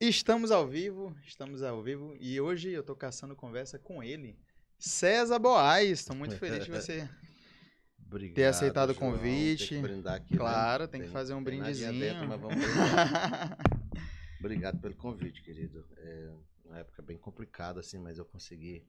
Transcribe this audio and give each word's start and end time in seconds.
Estamos 0.00 0.52
ao 0.52 0.64
vivo, 0.64 1.12
estamos 1.26 1.60
ao 1.60 1.82
vivo 1.82 2.16
e 2.20 2.40
hoje 2.40 2.70
eu 2.70 2.84
tô 2.84 2.94
caçando 2.94 3.34
conversa 3.34 3.80
com 3.80 4.00
ele, 4.00 4.38
César 4.78 5.40
Boaz. 5.40 5.90
Estou 5.90 6.14
muito 6.14 6.36
feliz 6.36 6.64
de 6.64 6.70
você 6.70 7.08
Obrigado, 8.06 8.36
ter 8.36 8.44
aceitado 8.44 8.90
o 8.90 8.94
João. 8.94 9.10
convite. 9.12 9.70
Tem 9.70 9.82
que 9.82 9.88
brindar 9.88 10.14
aqui, 10.14 10.32
né? 10.34 10.38
Claro, 10.38 10.86
tem 10.86 11.00
que 11.02 11.08
fazer 11.08 11.34
um 11.34 11.42
tem 11.42 11.58
brindezinho. 11.58 11.98
dentro, 11.98 12.28
mas 12.28 12.40
vamos 12.40 12.54
brindar. 12.64 13.58
Obrigado 14.38 14.78
pelo 14.78 14.94
convite, 14.94 15.42
querido. 15.42 15.84
É 15.96 16.32
uma 16.64 16.78
época 16.78 17.02
bem 17.02 17.18
complicada, 17.18 17.80
assim, 17.80 17.98
mas 17.98 18.18
eu 18.18 18.24
consegui 18.24 18.86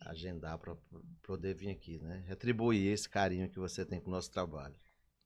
agendar 0.00 0.58
para 0.58 0.76
poder 1.22 1.54
vir 1.54 1.70
aqui, 1.70 2.00
né? 2.00 2.24
Retribuir 2.26 2.92
esse 2.92 3.08
carinho 3.08 3.48
que 3.48 3.60
você 3.60 3.86
tem 3.86 4.00
com 4.00 4.08
o 4.08 4.12
nosso 4.12 4.32
trabalho. 4.32 4.74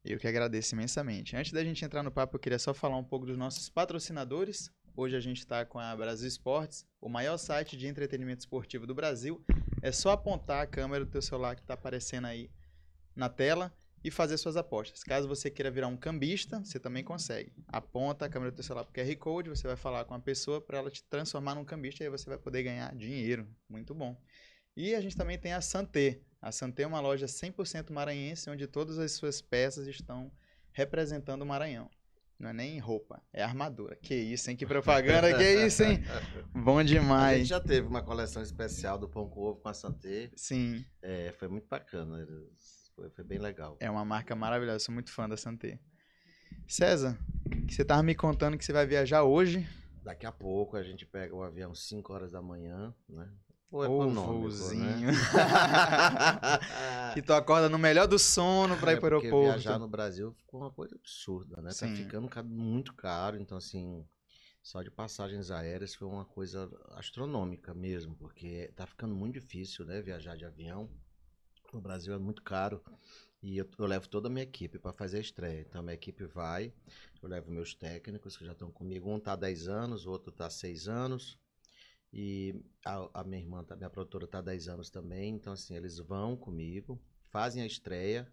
Eu 0.05 0.19
que 0.19 0.27
agradeço 0.27 0.75
imensamente. 0.75 1.37
Antes 1.37 1.53
da 1.53 1.63
gente 1.65 1.85
entrar 1.85 2.03
no 2.03 2.11
papo, 2.11 2.37
eu 2.37 2.41
queria 2.41 2.59
só 2.59 2.73
falar 2.73 2.97
um 2.97 3.05
pouco 3.05 3.27
dos 3.27 3.37
nossos 3.37 3.69
patrocinadores. 3.69 4.71
Hoje 5.01 5.17
a 5.17 5.21
gente 5.21 5.39
está 5.39 5.65
com 5.65 5.79
a 5.79 5.97
Brasil 5.97 6.29
Esportes, 6.29 6.87
o 7.01 7.09
maior 7.09 7.39
site 7.39 7.75
de 7.75 7.87
entretenimento 7.87 8.41
esportivo 8.41 8.87
do 8.87 8.95
Brasil. 8.95 9.43
É 9.81 9.91
só 9.91 10.11
apontar 10.11 10.63
a 10.63 10.67
câmera 10.67 11.07
do 11.07 11.11
teu 11.11 11.23
celular 11.23 11.55
que 11.55 11.63
está 11.63 11.73
aparecendo 11.73 12.27
aí 12.27 12.51
na 13.17 13.31
tela 13.31 13.75
e 14.05 14.11
fazer 14.11 14.37
suas 14.37 14.59
apostas. 14.59 15.03
Caso 15.03 15.27
você 15.27 15.51
queira 15.51 15.71
virar 15.71 15.87
um 15.87 15.97
cambista, 15.97 16.63
você 16.63 16.79
também 16.79 17.03
consegue. 17.03 17.51
Aponta 17.67 18.27
a 18.27 18.29
câmera 18.29 18.51
do 18.51 18.57
teu 18.57 18.63
celular 18.63 18.85
para 18.85 18.91
o 18.91 19.07
QR 19.07 19.17
Code, 19.17 19.49
você 19.49 19.67
vai 19.67 19.75
falar 19.75 20.05
com 20.05 20.13
a 20.13 20.21
pessoa 20.21 20.61
para 20.61 20.77
ela 20.77 20.91
te 20.91 21.03
transformar 21.05 21.55
num 21.55 21.65
cambista 21.65 22.05
e 22.05 22.07
aí 22.07 22.11
você 22.11 22.29
vai 22.29 22.37
poder 22.37 22.63
ganhar 22.63 22.95
dinheiro. 22.95 23.49
Muito 23.71 23.95
bom. 23.95 24.21
E 24.77 24.95
a 24.95 25.01
gente 25.01 25.17
também 25.17 25.39
tem 25.39 25.55
a 25.55 25.63
Santé. 25.63 26.21
A 26.43 26.53
Santé 26.53 26.83
é 26.83 26.87
uma 26.87 27.01
loja 27.01 27.25
100% 27.25 27.91
maranhense, 27.91 28.51
onde 28.51 28.67
todas 28.67 28.99
as 28.99 29.13
suas 29.13 29.41
peças 29.41 29.87
estão 29.87 30.31
representando 30.73 31.41
o 31.41 31.47
Maranhão. 31.47 31.91
Não 32.41 32.49
é 32.49 32.53
nem 32.55 32.79
roupa, 32.79 33.23
é 33.35 33.43
armadura. 33.43 33.97
Que 33.97 34.15
isso, 34.15 34.51
hein? 34.51 34.57
Que 34.57 34.65
propaganda, 34.65 35.37
que 35.37 35.67
isso, 35.67 35.83
hein? 35.83 36.03
Bom 36.55 36.79
A 36.79 36.83
demais. 36.83 37.39
gente 37.41 37.49
já 37.49 37.61
teve 37.61 37.87
uma 37.87 38.03
coleção 38.03 38.43
especial 38.43 38.97
do 38.99 39.07
Pão 39.07 39.29
com 39.29 39.41
Ovo 39.43 39.61
com 39.61 39.69
a 39.69 39.75
Santé. 39.75 40.31
Sim, 40.35 40.83
É, 41.03 41.33
foi 41.39 41.49
muito 41.49 41.69
bacana. 41.69 42.27
Foi, 42.97 43.11
foi 43.11 43.25
bem 43.25 43.39
legal. 43.39 43.77
é 43.79 43.91
uma 43.91 44.07
marca 44.07 44.35
maravilhosa. 44.35 44.79
Sou 44.79 44.95
muito 44.95 45.13
fã 45.13 45.29
da 45.29 45.37
Santé. 45.37 45.79
César, 46.67 47.19
você 47.69 47.85
tava 47.85 48.03
me 48.03 48.15
contando 48.15 48.57
que 48.57 48.65
você 48.65 48.73
vai 48.73 48.87
viajar 48.87 49.23
hoje. 49.23 49.69
Daqui 50.03 50.25
a 50.25 50.33
pouco 50.33 50.79
a 50.79 50.83
gente 50.83 51.05
pega 51.05 51.35
o 51.37 51.43
avião 51.43 51.75
5 51.75 52.11
horas 52.11 52.33
da 52.33 52.41
manhã, 52.41 52.95
né? 53.07 53.29
Ou 53.73 53.85
econômico, 53.85 54.41
voozinho. 54.41 54.77
né? 54.77 55.13
que 57.15 57.23
tu 57.23 57.33
acorda 57.33 57.69
no 57.69 57.79
melhor 57.79 58.07
do 58.07 58.19
sono 58.19 58.77
pra 58.77 58.93
ir 58.93 58.97
É, 58.97 59.01
pro 59.01 59.11
porque 59.15 59.27
aeroporto. 59.27 59.53
viajar 59.53 59.79
no 59.79 59.89
Brasil 59.89 60.33
ficou 60.33 60.61
uma 60.61 60.71
coisa 60.71 60.95
absurda, 60.97 61.61
né? 61.63 61.71
Sim. 61.71 61.87
Tá 61.87 61.95
ficando 62.05 62.29
ca- 62.29 62.43
muito 62.43 62.95
caro, 62.95 63.37
então 63.37 63.57
assim, 63.59 64.05
só 64.63 64.83
de 64.83 64.91
passagens 64.91 65.51
aéreas 65.51 65.95
foi 65.95 66.09
uma 66.09 66.25
coisa 66.25 66.71
astronômica 66.97 67.73
mesmo, 67.75 68.15
porque 68.17 68.73
tá 68.77 68.87
ficando 68.87 69.15
muito 69.15 69.35
difícil, 69.35 69.85
né, 69.85 70.01
viajar 70.03 70.37
de 70.37 70.45
avião. 70.45 70.89
No 71.73 71.81
Brasil 71.81 72.13
é 72.13 72.19
muito 72.19 72.43
caro 72.43 72.83
e 73.43 73.57
eu, 73.59 73.69
eu 73.79 73.87
levo 73.87 74.09
toda 74.09 74.29
a 74.29 74.31
minha 74.31 74.43
equipe 74.43 74.79
para 74.79 74.93
fazer 74.93 75.19
a 75.19 75.21
estreia. 75.21 75.61
Então 75.61 75.81
a 75.81 75.85
minha 75.85 75.95
equipe 75.95 76.25
vai, 76.27 76.73
eu 77.23 77.29
levo 77.29 77.51
meus 77.51 77.75
técnicos 77.75 78.37
que 78.37 78.45
já 78.45 78.53
estão 78.53 78.71
comigo, 78.71 79.09
um 79.09 79.21
tá 79.21 79.33
há 79.33 79.37
10 79.37 79.69
anos, 79.69 80.07
o 80.07 80.11
outro 80.11 80.33
tá 80.33 80.47
há 80.47 80.51
6 80.51 80.89
anos. 80.89 81.39
E 82.13 82.55
a, 82.85 83.21
a 83.21 83.25
minha 83.25 83.41
irmã, 83.41 83.63
tá- 83.65 83.77
minha 83.77 83.91
produtora 83.91 84.27
tá 84.27 84.39
há 84.39 84.43
10 84.43 84.69
anos 84.69 84.91
também, 84.91 85.35
então 85.35 85.53
assim, 85.53 85.77
eles 85.77 85.99
vão 85.99 86.37
comigo, 86.37 87.01
fazem 87.31 87.63
a 87.63 87.67
estreia 87.67 88.27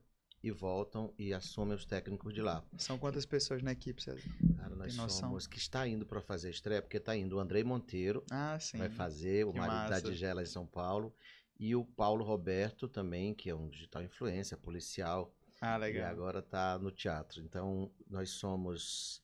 e 0.44 0.52
voltam 0.52 1.14
e 1.18 1.34
assumem 1.34 1.76
os 1.76 1.86
técnicos 1.86 2.34
de 2.34 2.42
lá. 2.42 2.64
São 2.78 2.98
quantas 2.98 3.26
pessoas 3.26 3.62
na 3.62 3.72
equipe, 3.72 4.02
César? 4.02 4.22
Cara, 4.58 4.76
nós 4.76 4.92
Tem 4.92 5.02
noção? 5.02 5.22
somos 5.22 5.48
que 5.48 5.58
está 5.58 5.88
indo 5.88 6.06
para 6.06 6.22
fazer 6.22 6.48
a 6.48 6.52
estreia, 6.52 6.82
porque 6.82 7.00
tá 7.00 7.16
indo 7.16 7.36
o 7.36 7.40
Andrei 7.40 7.64
Monteiro, 7.64 8.24
Ah, 8.32 8.60
sim. 8.60 8.78
vai 8.80 8.90
fazer, 8.90 9.46
o 9.46 9.52
Que 9.52 9.58
marido 9.60 9.90
da 9.90 10.00
massa. 10.00 10.10
Digela 10.10 10.42
em 10.42 10.46
São 10.46 10.66
Paulo, 10.66 11.14
e 11.60 11.76
o 11.76 11.84
Paulo 11.84 12.24
Roberto 12.24 12.88
também, 12.88 13.34
que 13.34 13.50
é 13.50 13.56
um 13.56 13.68
digital 13.70 14.04
influencer, 14.04 14.58
policial, 14.58 15.34
Ah, 15.62 15.76
e 15.76 15.80
legal. 15.80 16.12
agora 16.12 16.42
tá 16.42 16.78
no 16.80 16.92
teatro. 16.92 17.42
Então, 17.42 17.92
nós 18.10 18.32
somos 18.32 19.24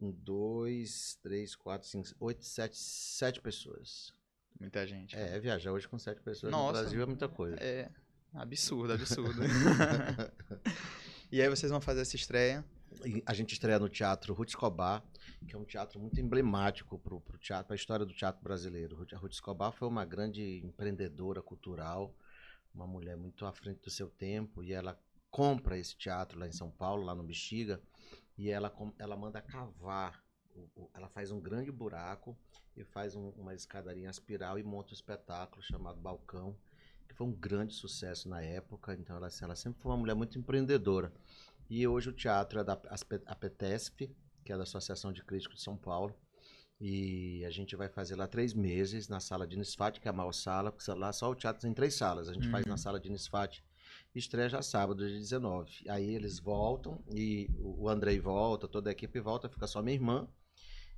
um, 0.00 0.10
dois, 0.10 1.18
três, 1.22 1.56
quatro, 1.56 1.88
cinco, 1.88 2.08
oito, 2.20 2.44
sete, 2.44 2.76
sete 2.76 3.40
pessoas. 3.40 4.14
Muita 4.58 4.86
gente. 4.86 5.16
É, 5.16 5.38
viajar 5.38 5.72
hoje 5.72 5.88
com 5.88 5.98
sete 5.98 6.20
pessoas 6.20 6.52
Nossa. 6.52 6.66
no 6.66 6.72
Brasil 6.72 7.02
é 7.02 7.06
muita 7.06 7.28
coisa. 7.28 7.56
É 7.60 7.90
absurdo, 8.32 8.92
absurdo. 8.92 9.40
e 11.30 11.40
aí 11.40 11.48
vocês 11.48 11.70
vão 11.70 11.80
fazer 11.80 12.00
essa 12.02 12.16
estreia. 12.16 12.64
A 13.26 13.34
gente 13.34 13.52
estreia 13.52 13.78
no 13.78 13.88
Teatro 13.88 14.32
Ruth 14.34 14.48
Escobar, 14.48 15.04
que 15.46 15.54
é 15.54 15.58
um 15.58 15.64
teatro 15.64 16.00
muito 16.00 16.20
emblemático 16.20 16.98
para 16.98 17.14
o 17.14 17.22
teatro, 17.38 17.72
a 17.72 17.76
história 17.76 18.04
do 18.04 18.12
teatro 18.12 18.42
brasileiro. 18.42 19.06
A 19.12 19.16
Ruth 19.16 19.32
Escobar 19.32 19.72
foi 19.72 19.86
uma 19.86 20.04
grande 20.04 20.60
empreendedora 20.64 21.42
cultural, 21.42 22.14
uma 22.74 22.86
mulher 22.86 23.16
muito 23.16 23.44
à 23.46 23.52
frente 23.52 23.80
do 23.82 23.90
seu 23.90 24.08
tempo, 24.08 24.62
e 24.62 24.72
ela 24.72 24.98
compra 25.30 25.78
esse 25.78 25.96
teatro 25.96 26.38
lá 26.38 26.48
em 26.48 26.52
São 26.52 26.70
Paulo, 26.70 27.04
lá 27.04 27.14
no 27.14 27.22
Bexiga, 27.22 27.80
e 28.38 28.48
ela, 28.48 28.72
ela 28.98 29.16
manda 29.16 29.42
cavar, 29.42 30.22
ela 30.94 31.08
faz 31.08 31.30
um 31.30 31.40
grande 31.40 31.70
buraco 31.72 32.38
e 32.76 32.84
faz 32.84 33.14
um- 33.16 33.30
uma 33.30 33.54
escadaria 33.54 34.08
espiral 34.08 34.58
e 34.58 34.62
monta 34.62 34.90
um 34.90 34.94
espetáculo 34.94 35.60
chamado 35.62 36.00
Balcão, 36.00 36.56
que 37.08 37.14
foi 37.14 37.26
um 37.26 37.32
grande 37.32 37.74
sucesso 37.74 38.28
na 38.28 38.40
época, 38.40 38.94
então 38.94 39.16
ela, 39.16 39.28
ela 39.42 39.56
sempre 39.56 39.80
foi 39.82 39.90
uma 39.90 39.98
mulher 39.98 40.14
muito 40.14 40.38
empreendedora. 40.38 41.12
E 41.68 41.86
hoje 41.86 42.08
o 42.10 42.12
teatro 42.12 42.60
é 42.60 42.64
da 42.64 42.74
APTESP, 43.26 44.14
que 44.44 44.52
é 44.52 44.56
da 44.56 44.62
Associação 44.62 45.12
de 45.12 45.22
Críticos 45.24 45.58
de 45.58 45.62
São 45.64 45.76
Paulo. 45.76 46.14
E 46.80 47.44
a 47.44 47.50
gente 47.50 47.74
vai 47.74 47.88
fazer 47.88 48.14
lá 48.14 48.28
três 48.28 48.54
meses 48.54 49.08
na 49.08 49.18
sala 49.20 49.46
de 49.46 49.56
Nisfat, 49.58 50.00
que 50.00 50.06
é 50.06 50.10
a 50.10 50.14
maior 50.14 50.32
sala, 50.32 50.70
porque 50.70 50.88
lá 50.92 51.12
só 51.12 51.28
o 51.30 51.34
teatro 51.34 51.60
tem 51.60 51.74
três 51.74 51.94
salas. 51.94 52.28
A 52.28 52.32
gente 52.32 52.48
faz 52.48 52.64
Uhum. 52.64 52.70
na 52.70 52.76
sala 52.76 53.00
de 53.00 53.10
Nisfat, 53.10 53.64
estreia 54.18 54.48
já 54.48 54.62
sábado, 54.62 55.06
dia 55.06 55.18
19. 55.18 55.84
Aí 55.88 56.14
eles 56.14 56.38
voltam, 56.38 57.02
e 57.10 57.48
o 57.58 57.88
Andrei 57.88 58.20
volta, 58.20 58.68
toda 58.68 58.90
a 58.90 58.92
equipe 58.92 59.20
volta, 59.20 59.48
fica 59.48 59.66
só 59.66 59.82
minha 59.82 59.94
irmã. 59.94 60.28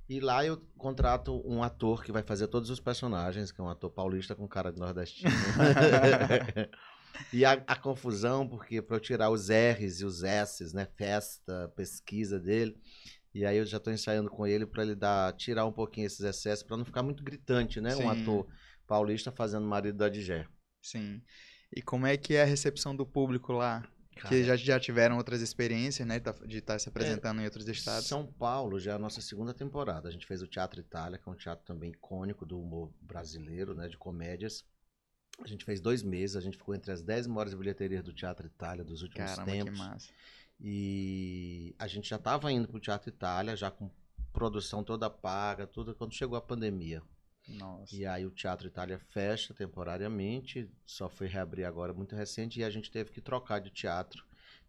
E 0.09 0.19
lá 0.19 0.45
eu 0.45 0.57
contrato 0.77 1.41
um 1.45 1.63
ator 1.63 2.03
que 2.03 2.11
vai 2.11 2.21
fazer 2.21 2.47
todos 2.47 2.69
os 2.69 2.79
personagens, 2.79 3.51
que 3.51 3.61
é 3.61 3.63
um 3.63 3.69
ator 3.69 3.89
paulista 3.89 4.35
com 4.35 4.47
cara 4.47 4.71
de 4.71 4.79
nordestino. 4.79 5.31
e 7.31 7.45
a, 7.45 7.53
a 7.65 7.75
confusão, 7.77 8.47
porque 8.47 8.81
para 8.81 8.97
eu 8.97 8.99
tirar 8.99 9.29
os 9.29 9.49
R's 9.49 10.01
e 10.01 10.05
os 10.05 10.23
S's, 10.23 10.73
né? 10.73 10.85
Festa, 10.97 11.71
pesquisa 11.75 12.39
dele. 12.39 12.75
E 13.33 13.45
aí 13.45 13.57
eu 13.57 13.65
já 13.65 13.77
estou 13.77 13.93
ensaiando 13.93 14.29
com 14.29 14.45
ele 14.45 14.65
para 14.65 14.83
ele 14.83 14.95
dar, 14.95 15.31
tirar 15.33 15.65
um 15.65 15.71
pouquinho 15.71 16.07
esses 16.07 16.19
excessos, 16.19 16.63
para 16.63 16.75
não 16.75 16.83
ficar 16.83 17.03
muito 17.03 17.23
gritante, 17.23 17.79
né? 17.79 17.91
Sim. 17.91 18.03
Um 18.03 18.09
ator 18.09 18.47
paulista 18.85 19.31
fazendo 19.31 19.65
marido 19.65 19.97
da 19.97 20.09
Digé. 20.09 20.45
Sim. 20.81 21.21
E 21.75 21.81
como 21.81 22.05
é 22.05 22.17
que 22.17 22.35
é 22.35 22.41
a 22.41 22.45
recepção 22.45 22.95
do 22.95 23.05
público 23.05 23.53
lá? 23.53 23.81
Cara, 24.15 24.27
Que 24.29 24.43
já, 24.43 24.55
já 24.55 24.79
tiveram 24.79 25.17
outras 25.17 25.41
experiências, 25.41 26.05
né? 26.07 26.19
tá- 26.19 26.31
De 26.45 26.57
estar 26.57 26.77
se 26.79 26.89
apresentando 26.89 27.41
em 27.41 27.45
outros 27.45 27.67
estados. 27.67 28.07
São 28.07 28.25
Paulo 28.25 28.79
já 28.79 28.91
é 28.91 28.95
a 28.95 28.99
nossa 28.99 29.21
segunda 29.21 29.53
temporada. 29.53 30.09
A 30.09 30.11
gente 30.11 30.27
fez 30.27 30.41
o 30.41 30.47
Teatro 30.47 30.79
Itália, 30.79 31.17
que 31.17 31.27
é 31.27 31.31
um 31.31 31.35
teatro 31.35 31.65
também 31.65 31.91
icônico 31.91 32.45
do 32.45 32.59
humor 32.59 32.91
brasileiro, 33.01 33.73
né, 33.73 33.87
de 33.87 33.97
comédias. 33.97 34.65
A 35.43 35.47
gente 35.47 35.63
fez 35.65 35.79
dois 35.79 36.03
meses, 36.03 36.35
a 36.35 36.41
gente 36.41 36.57
ficou 36.57 36.75
entre 36.75 36.91
as 36.91 37.01
10 37.01 37.25
maiores 37.25 37.53
bilheterias 37.53 38.03
do 38.03 38.13
Teatro 38.13 38.45
Itália 38.45 38.83
dos 38.83 39.01
últimos 39.01 39.31
Caramba, 39.31 39.51
que 39.51 39.57
tempos. 39.63 39.79
massa. 39.79 40.09
E 40.59 41.73
a 41.79 41.87
gente 41.87 42.07
já 42.09 42.17
estava 42.17 42.51
indo 42.51 42.67
para 42.67 42.77
o 42.77 42.81
Teatro 42.81 43.09
Itália, 43.09 43.55
já 43.55 43.71
com 43.71 43.89
produção 44.31 44.83
toda 44.83 45.09
paga, 45.09 45.65
tudo, 45.65 45.95
quando 45.95 46.13
chegou 46.13 46.37
a 46.37 46.41
pandemia. 46.41 47.01
Nossa. 47.47 47.95
E 47.95 48.05
aí 48.05 48.25
o 48.25 48.31
Teatro 48.31 48.67
Itália 48.67 48.99
fecha 48.99 49.53
temporariamente, 49.53 50.69
só 50.85 51.09
foi 51.09 51.27
reabrir 51.27 51.65
agora 51.65 51.93
muito 51.93 52.15
recente, 52.15 52.59
e 52.59 52.63
a 52.63 52.69
gente 52.69 52.91
teve 52.91 53.11
que 53.11 53.21
trocar 53.21 53.59
de 53.59 53.69
teatro 53.69 54.23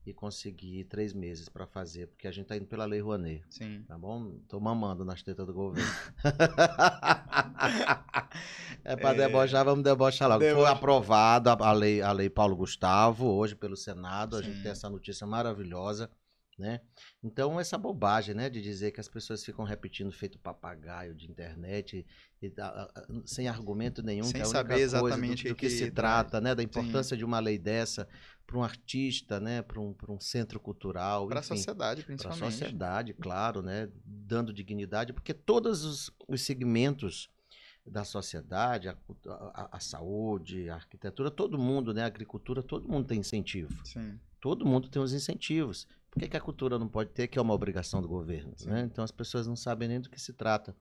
e 0.04 0.12
conseguir 0.12 0.82
três 0.84 1.12
meses 1.12 1.48
para 1.48 1.64
fazer, 1.64 2.08
porque 2.08 2.26
a 2.26 2.32
gente 2.32 2.46
tá 2.46 2.56
indo 2.56 2.66
pela 2.66 2.84
Lei 2.84 3.00
Rouanet. 3.00 3.44
Sim. 3.48 3.84
Tá 3.86 3.96
bom? 3.96 4.36
Tô 4.48 4.58
mamando 4.58 5.04
nas 5.04 5.22
tetas 5.22 5.46
do 5.46 5.54
governo. 5.54 5.88
é 8.84 8.96
pra 8.96 9.10
É. 9.10 9.14
debochar, 9.14 9.64
vamos 9.64 9.84
debochar 9.84 10.28
logo. 10.28 10.40
Foi 10.40 10.48
Debocha. 10.48 10.72
aprovada 10.72 11.52
a 11.52 11.72
lei, 11.72 12.02
a 12.02 12.12
lei 12.12 12.28
Paulo 12.28 12.56
Gustavo, 12.56 13.26
hoje 13.26 13.54
pelo 13.54 13.76
Senado. 13.76 14.36
A 14.36 14.42
gente 14.42 14.56
Sim. 14.56 14.62
tem 14.62 14.72
essa 14.72 14.90
notícia 14.90 15.26
maravilhosa, 15.26 16.10
né? 16.58 16.80
Então, 17.22 17.58
essa 17.58 17.78
bobagem, 17.78 18.34
né? 18.34 18.50
De 18.50 18.60
dizer 18.60 18.90
que 18.92 19.00
as 19.00 19.08
pessoas 19.08 19.44
ficam 19.44 19.64
repetindo 19.64 20.12
feito 20.12 20.38
papagaio 20.38 21.14
de 21.14 21.30
internet, 21.30 22.06
e, 22.40 22.52
a- 22.58 22.90
a- 22.94 23.04
sem 23.24 23.48
argumento 23.48 24.02
nenhum, 24.02 24.24
Sem 24.24 24.34
que 24.34 24.38
é 24.38 24.42
a 24.42 24.48
única 24.48 24.58
saber 24.58 24.80
exatamente 24.80 25.44
do, 25.44 25.48
do 25.50 25.56
que, 25.56 25.66
que 25.68 25.70
se 25.70 25.90
trata, 25.90 26.40
né? 26.40 26.54
Da 26.54 26.62
importância 26.62 27.16
de 27.16 27.24
uma 27.24 27.40
lei 27.40 27.58
dessa 27.58 28.06
para 28.46 28.58
um 28.58 28.62
artista, 28.62 29.40
né? 29.40 29.62
Para 29.62 29.80
um, 29.80 29.92
pra 29.94 30.12
um 30.12 30.20
centro 30.20 30.60
cultural. 30.60 31.26
Para 31.26 31.40
a 31.40 31.42
sociedade, 31.42 32.02
para 32.02 32.12
a 32.12 32.16
principalmente. 32.16 32.52
sociedade, 32.58 33.14
claro, 33.14 33.62
né? 33.62 33.88
Dando 34.04 34.52
dignidade, 34.52 35.12
porque 35.12 35.32
todos 35.32 35.84
os, 35.84 36.10
os 36.28 36.42
segmentos 36.42 37.30
da 37.84 38.04
sociedade, 38.04 38.88
a- 38.88 38.96
a- 39.26 39.68
a 39.72 39.80
saúde, 39.80 40.68
a 40.68 40.74
arquitetura, 40.74 41.30
todo 41.30 41.58
mundo, 41.58 41.92
né? 41.94 42.02
A 42.02 42.06
agricultura, 42.06 42.62
todo 42.62 42.88
mundo 42.88 43.06
tem 43.08 43.18
incentivo. 43.18 43.72
Sim. 43.84 44.20
Todo 44.40 44.66
mundo 44.66 44.88
tem 44.88 45.00
os 45.00 45.12
incentivos. 45.12 45.88
Por 46.12 46.20
que, 46.20 46.28
que 46.28 46.36
a 46.36 46.40
cultura 46.40 46.78
não 46.78 46.88
pode 46.88 47.10
ter, 47.10 47.26
que 47.26 47.38
é 47.38 47.42
uma 47.42 47.54
obrigação 47.54 48.02
do 48.02 48.06
governo? 48.06 48.54
Né? 48.66 48.82
Então 48.82 49.02
as 49.02 49.10
pessoas 49.10 49.46
não 49.46 49.56
sabem 49.56 49.88
nem 49.88 49.98
do 49.98 50.10
que 50.10 50.20
se 50.20 50.34
trata. 50.34 50.76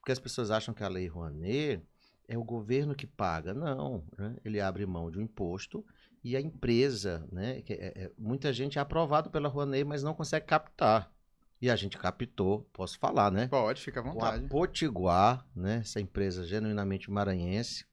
Porque 0.00 0.10
as 0.10 0.18
pessoas 0.18 0.50
acham 0.50 0.74
que 0.74 0.82
a 0.82 0.88
Lei 0.88 1.06
Rouanet 1.06 1.80
é 2.26 2.36
o 2.36 2.42
governo 2.42 2.92
que 2.92 3.06
paga. 3.06 3.54
Não, 3.54 4.04
né? 4.18 4.36
ele 4.44 4.60
abre 4.60 4.84
mão 4.84 5.08
de 5.08 5.20
um 5.20 5.22
imposto 5.22 5.86
e 6.24 6.36
a 6.36 6.40
empresa, 6.40 7.24
né? 7.30 7.62
É, 7.68 8.04
é, 8.04 8.10
muita 8.18 8.52
gente 8.52 8.76
é 8.76 8.80
aprovado 8.80 9.30
pela 9.30 9.48
Rouanet, 9.48 9.84
mas 9.84 10.02
não 10.02 10.14
consegue 10.14 10.46
captar. 10.46 11.12
E 11.60 11.70
a 11.70 11.76
gente 11.76 11.96
captou, 11.96 12.68
posso 12.72 12.98
falar, 12.98 13.30
né? 13.30 13.46
Pode, 13.46 13.80
fica 13.80 14.00
à 14.00 14.02
vontade. 14.02 14.40
Com 14.40 14.46
a 14.46 14.48
Potiguar, 14.48 15.46
né? 15.54 15.76
Essa 15.76 16.00
empresa 16.00 16.44
genuinamente 16.44 17.08
maranhense, 17.08 17.86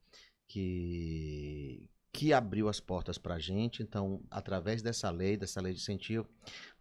que, 0.47 1.87
que 2.11 2.33
abriu 2.33 2.67
as 2.67 2.79
portas 2.79 3.19
para 3.19 3.35
a 3.35 3.39
gente. 3.39 3.83
Então, 3.83 4.23
através 4.31 4.81
dessa 4.81 5.11
lei, 5.11 5.37
dessa 5.37 5.61
lei 5.61 5.71
de 5.71 5.79
incentivo, 5.79 6.27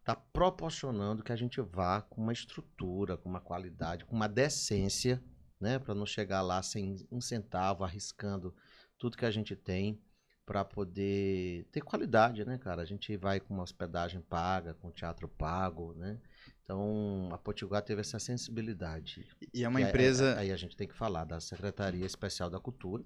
está 0.09 0.17
proporcionando 0.17 1.23
que 1.23 1.33
a 1.33 1.37
gente 1.37 1.61
vá 1.61 2.01
com 2.01 2.23
uma 2.23 2.33
estrutura, 2.33 3.19
com 3.19 3.29
uma 3.29 3.41
qualidade, 3.41 4.07
com 4.07 4.17
uma 4.17 4.27
decência, 4.27 5.23
né? 5.61 5.79
Para 5.79 5.95
não 5.95 6.07
chegar 6.07 6.41
lá 6.41 6.63
sem 6.63 7.07
um 7.13 7.21
centavo, 7.21 7.85
arriscando 7.85 8.55
tudo 8.97 9.19
que 9.19 9.27
a 9.27 9.31
gente 9.31 9.55
tem 9.55 10.01
para 10.47 10.65
poder 10.65 11.67
ter 11.71 11.83
qualidade, 11.83 12.43
né, 12.47 12.57
cara? 12.57 12.81
A 12.81 12.87
gente 12.87 13.15
vai 13.19 13.39
com 13.39 13.53
uma 13.53 13.63
hospedagem 13.63 14.23
paga, 14.23 14.73
com 14.73 14.91
teatro 14.91 15.29
pago, 15.29 15.93
né? 15.93 16.19
Então, 16.65 17.29
a 17.31 17.37
Potiguar 17.37 17.83
teve 17.83 18.01
essa 18.01 18.19
sensibilidade. 18.19 19.29
E 19.53 19.63
é 19.63 19.69
uma 19.69 19.83
empresa. 19.83 20.33
Aí, 20.39 20.47
aí 20.47 20.53
a 20.53 20.57
gente 20.57 20.75
tem 20.75 20.89
que 20.89 20.95
falar 20.95 21.25
da 21.25 21.39
Secretaria 21.39 22.07
Especial 22.07 22.49
da 22.49 22.59
Cultura 22.59 23.05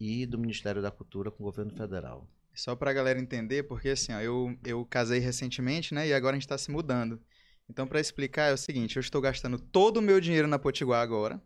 e 0.00 0.24
do 0.24 0.38
Ministério 0.38 0.80
da 0.80 0.90
Cultura 0.90 1.30
com 1.30 1.42
o 1.42 1.46
governo 1.46 1.70
federal. 1.70 2.26
Só 2.54 2.76
para 2.76 2.90
a 2.90 2.94
galera 2.94 3.18
entender, 3.18 3.64
porque 3.64 3.90
assim, 3.90 4.12
ó, 4.12 4.20
eu, 4.20 4.56
eu 4.64 4.84
casei 4.84 5.18
recentemente, 5.18 5.92
né? 5.92 6.06
E 6.06 6.14
agora 6.14 6.34
a 6.34 6.38
gente 6.38 6.46
está 6.46 6.56
se 6.56 6.70
mudando. 6.70 7.20
Então, 7.68 7.86
para 7.86 8.00
explicar, 8.00 8.50
é 8.50 8.52
o 8.52 8.58
seguinte: 8.58 8.96
eu 8.96 9.00
estou 9.00 9.20
gastando 9.20 9.58
todo 9.58 9.98
o 9.98 10.02
meu 10.02 10.20
dinheiro 10.20 10.46
na 10.46 10.58
Potiguar 10.58 11.02
agora. 11.02 11.42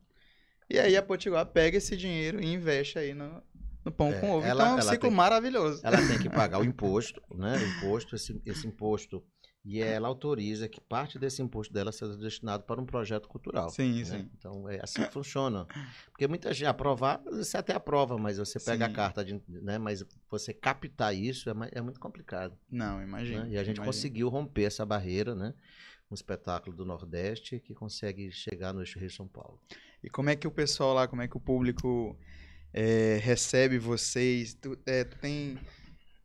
E 0.69 0.79
aí 0.79 0.97
a 0.97 1.03
Potiguar 1.03 1.47
pega 1.47 1.79
esse 1.79 1.97
dinheiro 1.97 2.43
e 2.43 2.47
investe 2.47 2.99
aí 2.99 3.15
no, 3.15 3.43
no 3.85 3.91
pão 3.91 4.13
é, 4.13 4.21
com 4.21 4.31
ovo. 4.33 4.47
Ela, 4.47 4.65
então 4.65 4.77
é 4.77 4.81
um 4.81 4.83
ciclo 4.83 5.09
tem, 5.09 5.11
maravilhoso. 5.11 5.81
Ela 5.83 5.97
tem 6.07 6.19
que 6.19 6.29
pagar 6.31 6.61
o 6.61 6.65
imposto, 6.65 7.23
né? 7.35 7.57
O 7.57 7.79
imposto, 7.79 8.15
esse, 8.15 8.41
esse 8.45 8.67
imposto 8.67 9.25
e 9.69 9.83
ela 9.83 10.09
autoriza 10.09 10.67
que 10.67 10.81
parte 10.81 11.19
desse 11.19 11.43
imposto 11.43 11.75
dela 11.75 11.93
seja 11.93 12.17
destinado 12.17 12.63
para 12.63 12.81
um 12.81 12.87
projeto 12.87 13.29
cultural. 13.29 13.69
Sim, 13.69 13.99
né? 13.99 14.05
sim. 14.05 14.31
Então 14.39 14.67
é 14.67 14.81
assim 14.83 15.03
que 15.03 15.13
funciona. 15.13 15.67
Porque 16.11 16.27
muita 16.27 16.55
gente 16.55 16.65
aprovar, 16.65 17.21
você 17.27 17.59
até 17.59 17.75
aprova, 17.75 18.17
mas 18.17 18.39
você 18.39 18.59
pega 18.59 18.87
sim. 18.87 18.91
a 18.91 18.95
carta, 18.95 19.23
de, 19.23 19.43
né? 19.47 19.77
Mas 19.77 20.03
você 20.31 20.55
captar 20.55 21.15
isso 21.15 21.51
é, 21.51 21.53
é 21.73 21.83
muito 21.83 22.01
complicado. 22.01 22.57
Não, 22.71 23.03
imagina. 23.03 23.45
Né? 23.45 23.51
E 23.51 23.59
a 23.59 23.63
gente 23.63 23.77
imagino. 23.77 23.85
conseguiu 23.85 24.29
romper 24.31 24.63
essa 24.63 24.87
barreira, 24.87 25.35
né? 25.35 25.53
Um 26.11 26.15
espetáculo 26.15 26.75
do 26.75 26.87
Nordeste 26.87 27.61
que 27.61 27.75
consegue 27.75 28.33
chegar 28.33 28.73
no 28.73 28.81
eixo 28.81 28.99
Rio 28.99 29.11
São 29.11 29.29
Paulo. 29.29 29.61
E 30.03 30.09
como 30.09 30.31
é 30.31 30.37
que 30.37 30.49
o 30.49 30.51
pessoal 30.51 30.95
lá, 30.95 31.07
como 31.07 31.21
é 31.21 31.29
que 31.29 31.37
o 31.37 31.41
público 31.41 32.19
é, 32.73 33.21
recebe 33.23 33.79
vocês? 33.79 34.55
Tu, 34.55 34.79
é, 34.87 35.05
tu 35.05 35.19
tem 35.19 35.59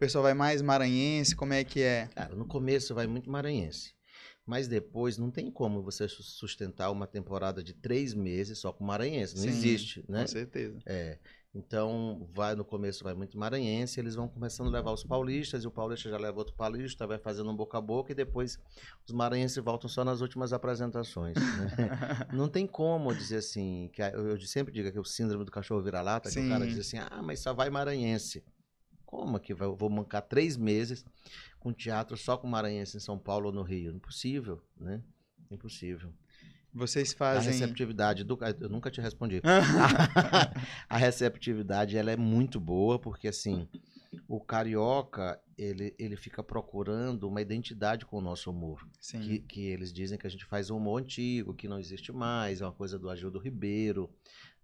pessoal 0.03 0.23
vai 0.23 0.33
mais 0.33 0.61
maranhense? 0.61 1.33
Como 1.33 1.53
é 1.53 1.63
que 1.63 1.81
é? 1.81 2.09
Cara, 2.13 2.35
no 2.35 2.45
começo 2.45 2.93
vai 2.93 3.07
muito 3.07 3.29
maranhense. 3.29 3.93
Mas 4.45 4.67
depois 4.67 5.17
não 5.17 5.31
tem 5.31 5.49
como 5.49 5.81
você 5.81 6.09
sustentar 6.09 6.91
uma 6.91 7.07
temporada 7.07 7.63
de 7.63 7.73
três 7.73 8.13
meses 8.13 8.59
só 8.59 8.73
com 8.73 8.83
maranhense. 8.83 9.35
Não 9.35 9.43
Sim, 9.43 9.49
existe, 9.49 10.03
né? 10.09 10.23
Com 10.23 10.27
certeza. 10.27 10.77
É. 10.85 11.17
Então, 11.55 12.27
vai 12.33 12.53
no 12.55 12.65
começo 12.65 13.03
vai 13.03 13.13
muito 13.13 13.37
maranhense, 13.37 13.99
eles 13.99 14.15
vão 14.15 14.27
começando 14.27 14.67
a 14.67 14.71
levar 14.71 14.91
os 14.91 15.03
paulistas, 15.03 15.63
e 15.63 15.67
o 15.67 15.71
paulista 15.71 16.09
já 16.09 16.17
leva 16.17 16.39
outro 16.39 16.55
paulista, 16.55 17.05
vai 17.05 17.19
fazendo 17.19 17.49
um 17.51 17.55
boca 17.55 17.77
a 17.77 17.81
boca, 17.81 18.11
e 18.11 18.15
depois 18.15 18.59
os 19.07 19.13
maranhenses 19.13 19.63
voltam 19.63 19.87
só 19.87 20.03
nas 20.03 20.19
últimas 20.19 20.51
apresentações. 20.51 21.35
Né? 21.35 22.27
não 22.33 22.49
tem 22.49 22.65
como 22.65 23.13
dizer 23.13 23.37
assim, 23.37 23.89
que 23.93 24.01
eu 24.01 24.37
sempre 24.41 24.73
digo 24.73 24.91
que 24.91 24.97
é 24.97 25.01
o 25.01 25.05
síndrome 25.05 25.45
do 25.45 25.51
cachorro 25.51 25.83
vira-lata, 25.83 26.29
que 26.29 26.39
o 26.39 26.49
cara 26.49 26.65
diz 26.65 26.79
assim, 26.79 26.97
ah, 26.97 27.21
mas 27.21 27.39
só 27.39 27.53
vai 27.53 27.69
maranhense. 27.69 28.43
Como 29.13 29.39
que 29.39 29.53
eu 29.53 29.75
vou 29.75 29.89
mancar 29.91 30.23
três 30.23 30.57
meses 30.57 31.05
com 31.59 31.71
teatro 31.71 32.17
só 32.17 32.35
com 32.35 32.47
maranhense 32.47 32.97
em 32.97 32.99
São 32.99 33.19
Paulo 33.19 33.45
ou 33.45 33.51
no 33.53 33.61
Rio? 33.61 33.91
Impossível, 33.91 34.59
né? 34.75 35.03
Impossível. 35.51 36.11
Vocês 36.73 37.13
fazem. 37.13 37.49
A 37.49 37.51
receptividade 37.51 38.23
do. 38.23 38.35
Eu 38.59 38.69
nunca 38.69 38.89
te 38.89 38.99
respondi. 38.99 39.39
a 40.89 40.97
receptividade 40.97 41.95
ela 41.95 42.09
é 42.09 42.17
muito 42.17 42.59
boa, 42.59 42.97
porque 42.97 43.27
assim, 43.27 43.69
o 44.27 44.41
carioca 44.41 45.39
ele, 45.55 45.93
ele 45.99 46.15
fica 46.15 46.41
procurando 46.41 47.27
uma 47.27 47.39
identidade 47.39 48.07
com 48.07 48.17
o 48.17 48.21
nosso 48.21 48.49
humor. 48.49 48.83
Sim. 48.99 49.21
Que, 49.21 49.39
que 49.41 49.61
eles 49.61 49.93
dizem 49.93 50.17
que 50.17 50.25
a 50.25 50.29
gente 50.29 50.45
faz 50.45 50.71
um 50.71 50.77
humor 50.77 50.99
antigo, 50.99 51.53
que 51.53 51.67
não 51.67 51.77
existe 51.77 52.11
mais, 52.11 52.61
é 52.61 52.65
uma 52.65 52.73
coisa 52.73 52.97
do 52.97 53.11
Agildo 53.11 53.37
Ribeiro. 53.37 54.09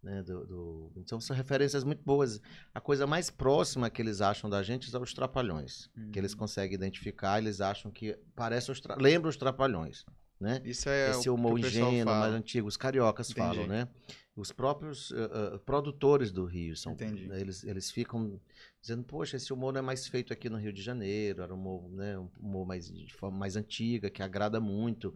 Né, 0.01 0.23
do, 0.23 0.45
do... 0.45 0.91
Então 0.95 1.19
são 1.19 1.35
referências 1.35 1.83
muito 1.83 2.01
boas. 2.03 2.41
A 2.73 2.79
coisa 2.79 3.05
mais 3.05 3.29
próxima 3.29 3.89
que 3.89 4.01
eles 4.01 4.21
acham 4.21 4.49
da 4.49 4.63
gente 4.63 4.89
são 4.89 5.01
os 5.01 5.13
trapalhões. 5.13 5.89
Uhum. 5.97 6.11
Que 6.11 6.19
eles 6.19 6.33
hum. 6.33 6.37
conseguem 6.37 6.73
identificar, 6.73 7.37
eles 7.37 7.59
acham 7.59 7.91
que 7.91 8.17
parece 8.33 8.71
os 8.71 8.79
tra... 8.79 8.95
lembra 8.95 9.29
os 9.29 9.35
trapalhões. 9.35 10.05
Né? 10.39 10.61
Isso 10.63 10.87
é 10.87 11.09
Esse 11.09 11.29
humor 11.29 11.59
ingênuo, 11.59 12.05
mais 12.05 12.33
antigo, 12.33 12.65
os 12.65 12.77
cariocas 12.77 13.29
Entendi. 13.29 13.45
falam, 13.45 13.67
né? 13.67 13.89
Os 14.33 14.53
próprios 14.53 15.11
uh, 15.11 15.55
uh, 15.55 15.59
produtores 15.59 16.31
do 16.31 16.45
Rio 16.45 16.77
são, 16.77 16.95
né, 16.95 17.41
eles, 17.41 17.61
eles 17.65 17.91
ficam 17.91 18.39
dizendo, 18.79 19.03
poxa, 19.03 19.35
esse 19.35 19.51
humor 19.51 19.73
não 19.73 19.79
é 19.79 19.81
mais 19.81 20.07
feito 20.07 20.31
aqui 20.31 20.49
no 20.49 20.55
Rio 20.55 20.71
de 20.71 20.81
Janeiro, 20.81 21.41
era 21.41 21.53
um 21.53 21.57
humor, 21.57 21.91
né, 21.91 22.17
um 22.17 22.29
humor 22.39 22.65
mais 22.65 22.89
de 22.89 23.13
forma 23.13 23.37
mais 23.37 23.57
antiga, 23.57 24.09
que 24.09 24.23
agrada 24.23 24.61
muito. 24.61 25.13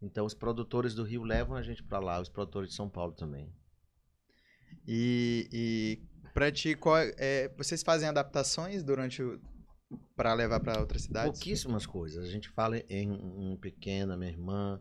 Então 0.00 0.24
os 0.24 0.34
produtores 0.34 0.94
do 0.94 1.02
Rio 1.02 1.24
levam 1.24 1.56
a 1.56 1.62
gente 1.62 1.82
para 1.82 1.98
lá, 1.98 2.20
os 2.20 2.28
produtores 2.28 2.70
de 2.70 2.76
São 2.76 2.88
Paulo 2.88 3.12
também. 3.12 3.52
E, 4.86 5.48
e 5.52 6.02
para 6.32 6.50
ti, 6.50 6.74
qual, 6.74 6.98
é, 6.98 7.14
é, 7.18 7.48
vocês 7.56 7.82
fazem 7.82 8.08
adaptações 8.08 8.82
durante 8.82 9.22
o 9.22 9.40
para 10.14 10.34
levar 10.34 10.60
para 10.60 10.78
outras 10.80 11.02
cidades? 11.02 11.32
Pouquíssimas 11.32 11.84
coisas. 11.86 12.24
A 12.24 12.30
gente 12.30 12.48
fala 12.48 12.78
em, 12.88 13.52
em 13.52 13.56
pequena, 13.56 14.16
minha 14.16 14.30
irmã. 14.30 14.80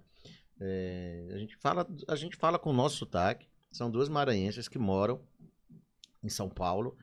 É, 0.60 1.30
a 1.34 1.38
gente 1.38 1.56
fala, 1.58 1.88
a 2.08 2.16
gente 2.16 2.36
fala 2.38 2.60
com 2.60 2.70
o 2.70 2.74
nosso 2.74 2.98
sotaque. 2.98 3.48
São 3.72 3.90
duas 3.90 4.10
maranhenses 4.10 4.68
que 4.68 4.78
moram 4.78 5.22
em 6.24 6.30
São 6.30 6.50
Paulo. 6.50 6.98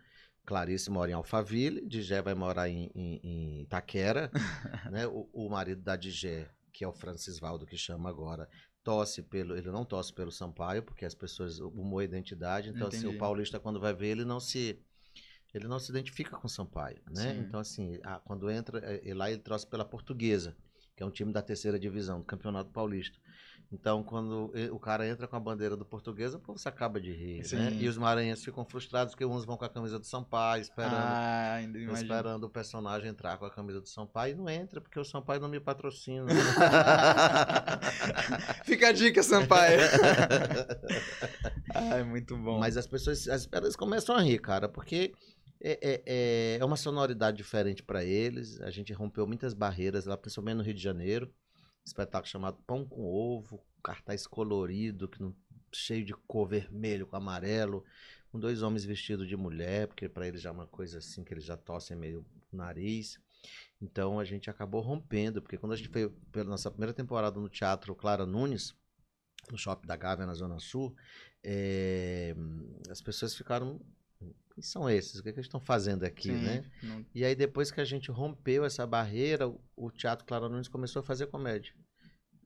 Clarice 0.44 0.90
mora 0.90 1.10
em 1.10 1.14
Alphaville, 1.14 1.84
Digé 1.88 2.22
vai 2.22 2.34
morar 2.34 2.68
em, 2.68 2.88
em, 2.94 3.20
em 3.22 3.62
Itaquera, 3.62 4.30
né? 4.92 5.06
O, 5.08 5.28
o, 5.32 5.50
marido 5.50 5.82
da 5.82 5.96
Digé, 5.96 6.48
que 6.72 6.84
é 6.84 6.88
o 6.88 6.92
Francisvaldo 6.92 7.66
que 7.66 7.76
chama 7.76 8.08
agora, 8.08 8.48
tosse 8.86 9.20
pelo. 9.20 9.56
Ele 9.56 9.68
não 9.72 9.84
tosse 9.84 10.12
pelo 10.12 10.30
Sampaio, 10.30 10.80
porque 10.80 11.04
as 11.04 11.12
pessoas 11.12 11.58
humou 11.58 11.98
a 11.98 12.04
identidade. 12.04 12.68
Então, 12.68 12.86
Entendi. 12.86 13.04
assim, 13.04 13.16
o 13.16 13.18
paulista, 13.18 13.58
quando 13.58 13.80
vai 13.80 13.92
ver, 13.92 14.10
ele 14.10 14.24
não 14.24 14.38
se. 14.38 14.80
Ele 15.52 15.66
não 15.66 15.80
se 15.80 15.90
identifica 15.90 16.36
com 16.36 16.46
o 16.46 16.50
Sampaio, 16.50 17.02
né? 17.10 17.34
Sim. 17.34 17.40
Então, 17.40 17.58
assim, 17.58 17.98
a, 18.04 18.20
quando 18.20 18.48
entra, 18.48 18.78
é, 18.78 19.12
lá 19.12 19.28
ele 19.28 19.40
trouxe 19.40 19.66
pela 19.66 19.84
portuguesa, 19.84 20.56
que 20.94 21.02
é 21.02 21.06
um 21.06 21.10
time 21.10 21.32
da 21.32 21.42
terceira 21.42 21.80
divisão 21.80 22.20
do 22.20 22.24
Campeonato 22.24 22.70
Paulista. 22.70 23.18
Então, 23.72 24.02
quando 24.04 24.52
o 24.70 24.78
cara 24.78 25.08
entra 25.08 25.26
com 25.26 25.34
a 25.34 25.40
bandeira 25.40 25.76
do 25.76 25.84
portuguesa, 25.84 26.38
pô, 26.38 26.56
você 26.56 26.68
acaba 26.68 27.00
de 27.00 27.10
rir, 27.10 27.44
Sim. 27.44 27.56
né? 27.56 27.72
E 27.72 27.88
os 27.88 27.98
maranhenses 27.98 28.44
ficam 28.44 28.64
frustrados 28.64 29.12
porque 29.12 29.24
uns 29.24 29.44
vão 29.44 29.56
com 29.56 29.64
a 29.64 29.68
camisa 29.68 29.98
do 29.98 30.06
Sampaio, 30.06 30.62
esperando, 30.62 30.94
ah, 30.94 31.60
esperando 31.94 32.44
o 32.44 32.50
personagem 32.50 33.08
entrar 33.08 33.38
com 33.38 33.44
a 33.44 33.50
camisa 33.50 33.80
do 33.80 33.88
Sampaio 33.88 34.34
e 34.34 34.36
não 34.36 34.48
entra 34.48 34.80
porque 34.80 35.00
o 35.00 35.04
Sampaio 35.04 35.40
não 35.40 35.48
me 35.48 35.58
patrocina. 35.58 36.26
Fica 38.64 38.88
a 38.88 38.92
dica, 38.92 39.22
Sampaio. 39.22 39.80
Ai, 41.74 42.04
muito 42.04 42.36
bom. 42.36 42.60
Mas 42.60 42.76
as 42.76 42.86
pessoas, 42.86 43.26
as, 43.26 43.48
elas 43.50 43.74
começam 43.74 44.14
a 44.14 44.22
rir, 44.22 44.38
cara, 44.38 44.68
porque 44.68 45.12
é, 45.60 45.72
é, 45.72 46.02
é, 46.06 46.58
é 46.60 46.64
uma 46.64 46.76
sonoridade 46.76 47.36
diferente 47.36 47.82
para 47.82 48.04
eles. 48.04 48.60
A 48.60 48.70
gente 48.70 48.92
rompeu 48.92 49.26
muitas 49.26 49.54
barreiras 49.54 50.06
lá, 50.06 50.16
principalmente 50.16 50.56
no 50.56 50.62
Rio 50.62 50.74
de 50.74 50.82
Janeiro 50.82 51.32
espetáculo 51.86 52.30
chamado 52.30 52.58
Pão 52.66 52.84
com 52.84 53.04
Ovo, 53.04 53.64
cartaz 53.82 54.26
colorido, 54.26 55.08
que 55.08 55.22
não, 55.22 55.34
cheio 55.72 56.04
de 56.04 56.12
cor 56.12 56.48
vermelho 56.48 57.06
com 57.06 57.16
amarelo, 57.16 57.84
com 58.30 58.38
dois 58.38 58.62
homens 58.62 58.84
vestidos 58.84 59.28
de 59.28 59.36
mulher, 59.36 59.86
porque 59.86 60.08
para 60.08 60.26
eles 60.26 60.42
já 60.42 60.50
é 60.50 60.52
uma 60.52 60.66
coisa 60.66 60.98
assim 60.98 61.22
que 61.22 61.32
eles 61.32 61.44
já 61.44 61.56
tossem 61.56 61.96
meio 61.96 62.26
o 62.52 62.56
nariz. 62.56 63.18
Então 63.80 64.18
a 64.18 64.24
gente 64.24 64.50
acabou 64.50 64.80
rompendo, 64.80 65.40
porque 65.40 65.56
quando 65.56 65.72
a 65.72 65.76
gente 65.76 65.88
foi 65.88 66.10
pela 66.32 66.50
nossa 66.50 66.70
primeira 66.70 66.92
temporada 66.92 67.38
no 67.38 67.48
Teatro 67.48 67.94
Clara 67.94 68.26
Nunes, 68.26 68.74
no 69.50 69.56
Shopping 69.56 69.86
da 69.86 69.96
Gávea, 69.96 70.26
na 70.26 70.34
Zona 70.34 70.58
Sul, 70.58 70.94
é, 71.44 72.34
as 72.90 73.00
pessoas 73.00 73.36
ficaram 73.36 73.80
quem 74.56 74.62
são 74.62 74.88
esses? 74.88 75.20
O 75.20 75.22
que, 75.22 75.28
é 75.28 75.32
que 75.32 75.38
eles 75.38 75.46
estão 75.46 75.60
fazendo 75.60 76.02
aqui, 76.04 76.30
Sim, 76.30 76.42
né? 76.42 76.64
Não... 76.82 77.04
E 77.14 77.26
aí, 77.26 77.34
depois 77.34 77.70
que 77.70 77.78
a 77.78 77.84
gente 77.84 78.10
rompeu 78.10 78.64
essa 78.64 78.86
barreira, 78.86 79.52
o 79.76 79.90
Teatro 79.90 80.24
Clara 80.24 80.48
Nunes 80.48 80.66
começou 80.66 81.00
a 81.00 81.02
fazer 81.02 81.26
comédia. 81.26 81.74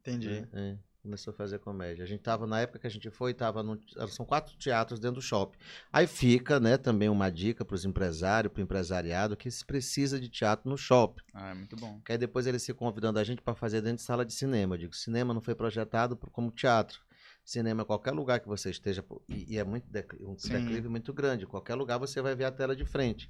Entendi. 0.00 0.28
É, 0.28 0.48
é. 0.52 0.78
Começou 1.04 1.32
a 1.32 1.34
fazer 1.34 1.60
comédia. 1.60 2.02
A 2.02 2.06
gente 2.06 2.20
tava, 2.20 2.48
na 2.48 2.62
época 2.62 2.80
que 2.80 2.86
a 2.88 2.90
gente 2.90 3.08
foi, 3.10 3.32
tava 3.32 3.62
no, 3.62 3.78
são 4.08 4.26
quatro 4.26 4.56
teatros 4.56 4.98
dentro 4.98 5.14
do 5.14 5.22
shopping. 5.22 5.56
Aí 5.92 6.08
fica, 6.08 6.58
né, 6.58 6.76
também 6.76 7.08
uma 7.08 7.30
dica 7.30 7.64
para 7.64 7.76
os 7.76 7.84
empresários, 7.84 8.52
para 8.52 8.60
o 8.60 8.64
empresariado, 8.64 9.36
que 9.36 9.48
se 9.48 9.64
precisa 9.64 10.20
de 10.20 10.28
teatro 10.28 10.68
no 10.68 10.76
shopping. 10.76 11.22
Ah, 11.32 11.52
é 11.52 11.54
muito 11.54 11.76
bom. 11.76 12.00
Que 12.04 12.12
aí 12.12 12.18
depois 12.18 12.44
eles 12.44 12.64
se 12.64 12.74
convidando 12.74 13.20
a 13.20 13.24
gente 13.24 13.40
para 13.40 13.54
fazer 13.54 13.80
dentro 13.82 13.98
de 13.98 14.02
sala 14.02 14.26
de 14.26 14.34
cinema. 14.34 14.74
Eu 14.74 14.78
digo, 14.80 14.96
cinema 14.96 15.32
não 15.32 15.40
foi 15.40 15.54
projetado 15.54 16.16
como 16.16 16.50
teatro. 16.50 17.00
Cinema, 17.50 17.84
qualquer 17.84 18.12
lugar 18.12 18.38
que 18.38 18.46
você 18.46 18.70
esteja, 18.70 19.04
e, 19.28 19.54
e 19.54 19.58
é 19.58 19.64
muito 19.64 19.84
um 20.20 20.38
Sim. 20.38 20.50
declive 20.52 20.86
muito 20.88 21.12
grande, 21.12 21.48
qualquer 21.48 21.74
lugar 21.74 21.98
você 21.98 22.22
vai 22.22 22.32
ver 22.32 22.44
a 22.44 22.52
tela 22.52 22.76
de 22.76 22.84
frente. 22.84 23.28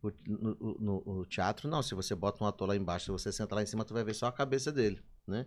O- 0.00 0.12
no, 0.24 0.76
no- 0.78 1.02
no 1.04 1.26
teatro, 1.26 1.68
não. 1.68 1.82
Se 1.82 1.92
você 1.92 2.14
bota 2.14 2.44
um 2.44 2.46
ator 2.46 2.68
lá 2.68 2.76
embaixo, 2.76 3.06
se 3.06 3.10
você 3.10 3.32
senta 3.32 3.56
lá 3.56 3.62
em 3.64 3.66
cima, 3.66 3.84
tu 3.84 3.92
vai 3.92 4.04
ver 4.04 4.14
só 4.14 4.26
a 4.28 4.32
cabeça 4.32 4.70
dele, 4.70 5.02
né? 5.26 5.46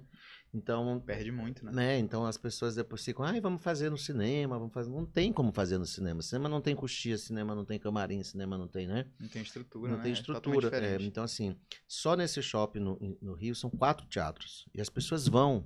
Então, 0.54 1.00
Perde 1.00 1.32
muito, 1.32 1.64
né? 1.64 1.72
né? 1.72 1.98
Então 1.98 2.26
as 2.26 2.38
pessoas 2.38 2.76
depois 2.76 3.06
ficam, 3.06 3.24
ai, 3.24 3.40
vamos 3.40 3.64
fazer 3.64 3.90
no 3.90 3.98
cinema, 3.98 4.60
vamos 4.60 4.74
fazer. 4.74 4.90
Não 4.90 5.06
tem 5.06 5.32
como 5.32 5.54
fazer 5.54 5.78
no 5.78 5.86
cinema. 5.86 6.22
Cinema 6.22 6.50
não 6.50 6.60
tem 6.60 6.76
coxia, 6.76 7.18
cinema 7.18 7.56
não 7.56 7.64
tem 7.64 7.80
camarim, 7.80 8.22
cinema 8.22 8.58
não 8.58 8.68
tem, 8.68 8.86
né? 8.86 9.06
Não 9.18 9.30
tem 9.30 9.44
estrutura, 9.44 9.92
não 9.92 9.98
né? 9.98 10.04
tem 10.04 10.12
É 10.12 10.16
estrutura. 10.16 10.68
É, 10.68 10.80
diferente. 10.82 11.06
então, 11.06 11.24
assim, 11.24 11.56
só 11.88 12.18
nesse 12.18 12.42
shopping 12.42 12.80
no, 12.82 13.18
no 13.22 13.34
Rio 13.34 13.56
são 13.56 13.70
quatro 13.70 14.06
teatros. 14.08 14.68
E 14.76 14.82
as 14.82 14.90
pessoas 14.90 15.26
vão, 15.26 15.66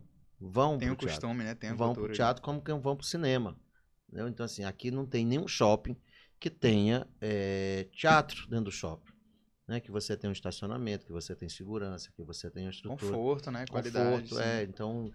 vão 0.49 0.77
Tem 0.77 0.89
o 0.91 0.95
pro 0.95 1.05
teatro. 1.07 1.27
costume, 1.27 1.43
né? 1.43 1.55
Tem 1.55 1.69
a 1.69 1.73
vão 1.73 1.93
pro 1.93 2.07
de- 2.07 2.13
teatro 2.15 2.41
como 2.43 2.61
que 2.61 2.71
vão 2.73 2.95
pro 2.95 3.05
cinema. 3.05 3.57
entendeu? 4.07 4.27
Então, 4.27 4.45
assim, 4.45 4.63
aqui 4.63 4.91
não 4.91 5.05
tem 5.05 5.25
nenhum 5.25 5.47
shopping 5.47 5.95
que 6.39 6.49
tenha 6.49 7.07
é, 7.21 7.87
teatro 7.91 8.47
dentro 8.49 8.65
do 8.65 8.71
shopping. 8.71 9.11
Né? 9.65 9.79
Que 9.79 9.89
você 9.89 10.17
tem 10.17 10.29
um 10.29 10.33
estacionamento, 10.33 11.05
que 11.05 11.11
você 11.11 11.33
tem 11.33 11.47
segurança, 11.47 12.11
que 12.13 12.21
você 12.21 12.49
tem 12.49 12.65
uma 12.65 12.71
estrutura. 12.71 13.11
Conforto, 13.13 13.49
né? 13.49 13.65
Qualidade. 13.69 14.21
Conforto, 14.23 14.35
sim. 14.35 14.41
é. 14.41 14.63
Então, 14.63 15.09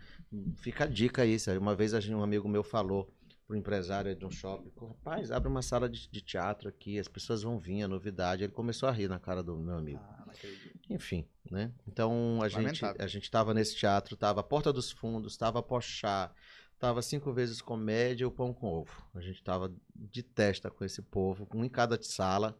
fica 0.56 0.85
a 0.85 0.87
dica 0.87 1.23
aí. 1.23 1.38
sabe? 1.38 1.58
Uma 1.58 1.75
vez 1.75 1.92
um 2.08 2.23
amigo 2.23 2.49
meu 2.49 2.62
falou 2.64 3.12
pro 3.47 3.56
empresário 3.56 4.14
de 4.14 4.26
um 4.26 4.30
shopping, 4.30 4.70
rapaz, 4.78 5.30
abre 5.30 5.49
uma 5.49 5.62
sala 5.62 5.88
de, 5.88 6.06
de 6.11 6.20
teatro 6.20 6.68
aqui, 6.68 6.99
as 6.99 7.08
pessoas 7.08 7.42
vão 7.42 7.58
vir, 7.58 7.80
é 7.80 7.87
novidade. 7.87 8.44
Ele 8.44 8.52
começou 8.52 8.88
a 8.88 8.92
rir 8.92 9.08
na 9.08 9.18
cara 9.18 9.42
do 9.42 9.56
meu 9.56 9.75
amigo. 9.76 10.00
Ah, 10.02 10.23
não 10.26 10.32
acredito. 10.35 10.67
Enfim, 10.90 11.26
né? 11.50 11.73
Então 11.87 12.40
a 12.42 12.49
gente 12.49 12.85
a 12.85 13.07
gente 13.07 13.30
tava 13.30 13.52
nesse 13.54 13.76
teatro, 13.76 14.16
tava 14.16 14.42
Porta 14.42 14.73
dos 14.73 14.90
Fundos, 14.90 15.37
tava 15.37 15.62
Pochá, 15.62 16.33
tava 16.78 17.02
cinco 17.02 17.33
vezes 17.33 17.61
comédia 17.61 18.25
e 18.25 18.26
o 18.26 18.30
Pão 18.30 18.52
com 18.54 18.68
Ovo. 18.68 19.07
A 19.14 19.21
gente 19.21 19.42
tava 19.42 19.73
de 19.95 20.23
testa 20.23 20.71
com 20.71 20.85
esse 20.85 21.02
povo, 21.02 21.47
um 21.54 21.64
em 21.64 21.68
cada 21.68 22.00
sala. 22.02 22.57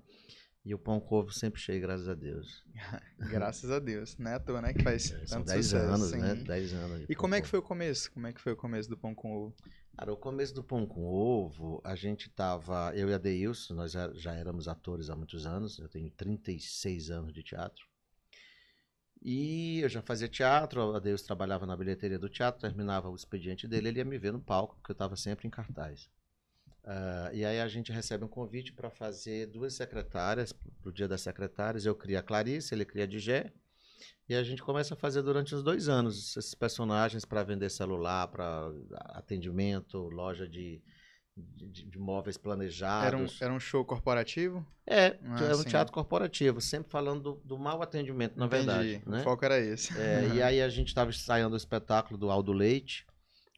E 0.65 0.75
o 0.75 0.79
Pão 0.79 1.01
com 1.01 1.15
Ovo 1.15 1.33
sempre 1.33 1.59
cheio, 1.59 1.81
graças 1.81 2.09
a 2.11 2.15
Deus. 2.15 2.63
Graças 3.31 3.71
a 3.71 3.79
Deus. 3.79 4.19
Não 4.19 4.31
é 4.31 4.35
à 4.35 4.39
toa, 4.41 4.61
né? 4.61 4.75
Que 4.75 4.83
faz 4.83 5.05
São 5.25 5.39
tanto 5.39 5.47
10 5.47 5.65
sucesso. 5.67 5.87
anos, 5.95 6.13
né? 6.13 6.37
sim. 6.37 6.45
10 6.45 6.73
anos. 6.75 6.99
de 7.01 7.07
E 7.09 7.15
como 7.15 7.35
é 7.35 7.41
que 7.41 7.49
foi 7.49 7.59
o 7.61 7.63
começo? 7.63 8.13
Como 8.13 8.27
é 8.27 8.33
que 8.35 8.41
foi 8.41 8.53
o 8.53 8.57
começo 8.57 8.87
do 8.91 8.99
pão 8.99 9.15
com 9.15 9.33
ovo? 9.33 9.57
Cara, 9.97 10.13
o 10.13 10.17
começo 10.17 10.55
do 10.55 10.63
Pão 10.63 10.87
com 10.87 11.07
Ovo, 11.07 11.81
a 11.83 11.97
gente 11.97 12.31
tava. 12.31 12.93
Eu 12.95 13.09
e 13.09 13.15
a 13.15 13.19
Deilson, 13.19 13.75
nós 13.75 13.91
já- 13.91 14.13
já 14.15 14.33
éramos 14.33 14.69
atores 14.69 15.11
há 15.11 15.17
muitos 15.17 15.45
anos. 15.45 15.77
Eu 15.81 15.89
tenho 15.89 16.09
36 16.11 17.11
anos 17.11 17.33
de 17.33 17.43
teatro. 17.43 17.85
E 19.21 19.81
eu 19.81 19.89
já 19.89 20.01
fazia 20.01 20.29
teatro, 20.29 20.95
a 20.95 20.99
Deus 20.99 21.23
trabalhava 21.23 21.67
na 21.67 21.77
bilheteria 21.77 22.19
do 22.19 22.29
teatro, 22.29 22.61
terminava 22.61 23.09
o 23.11 23.15
expediente 23.15 23.67
dele, 23.67 23.89
ele 23.89 23.99
ia 23.99 24.05
me 24.05 24.19
ver 24.19 24.33
no 24.33 24.41
palco, 24.41 24.77
porque 24.77 24.93
eu 24.93 24.95
estava 24.95 25.17
sempre 25.17 25.47
em 25.47 25.51
cartaz. 25.51 26.09
Ah, 26.85 27.31
e 27.35 27.45
aí 27.45 27.61
a 27.61 27.69
gente 27.69 27.93
recebe 27.93 28.25
um 28.25 28.29
convite 28.29 28.73
para 28.73 28.91
fazer 28.91 29.47
duas 29.47 29.75
secretárias, 29.75 30.53
pro 30.53 30.91
dia 30.91 31.07
das 31.07 31.21
secretárias. 31.21 31.85
Eu 31.85 31.95
crio 31.95 32.19
a 32.19 32.23
Clarice, 32.23 32.75
ele 32.75 32.85
cria 32.85 33.05
a 33.05 33.07
Digé. 33.07 33.53
E 34.29 34.35
a 34.35 34.43
gente 34.43 34.63
começa 34.63 34.95
a 34.95 34.97
fazer 34.97 35.23
durante 35.23 35.55
uns 35.55 35.63
dois 35.63 35.89
anos 35.89 36.37
esses 36.37 36.55
personagens 36.55 37.25
para 37.25 37.43
vender 37.43 37.71
celular, 37.71 38.29
para 38.29 38.73
atendimento, 39.11 39.99
loja 40.09 40.49
de, 40.49 40.83
de, 41.55 41.85
de 41.85 41.99
móveis 41.99 42.37
Era 42.37 42.41
um, 42.41 42.41
planejados. 42.43 43.43
era 43.43 43.53
um 43.53 43.61
show 43.61 43.85
corporativo? 43.85 44.67
É, 44.87 45.19
Ah, 45.25 45.45
era 45.45 45.57
um 45.57 45.63
sim. 45.63 45.69
teatro 45.71 45.93
corporativo, 45.93 46.61
sempre 46.61 46.91
falando 46.91 47.23
do, 47.23 47.41
do 47.45 47.59
mau 47.59 47.83
atendimento, 47.83 48.39
na 48.39 48.47
Entendi. 48.47 48.67
verdade. 48.67 49.03
Né? 49.07 49.21
O 49.21 49.25
foco 49.25 49.45
era 49.45 49.59
esse. 49.59 49.97
É, 49.99 50.27
e 50.35 50.43
aí 50.43 50.63
a 50.63 50.69
gente 50.69 50.89
estava 50.89 51.11
ensaiando 51.11 51.55
o 51.55 51.59
espetáculo 51.59 52.19
do 52.19 52.31
Aldo 52.31 52.53
Leite, 52.53 53.07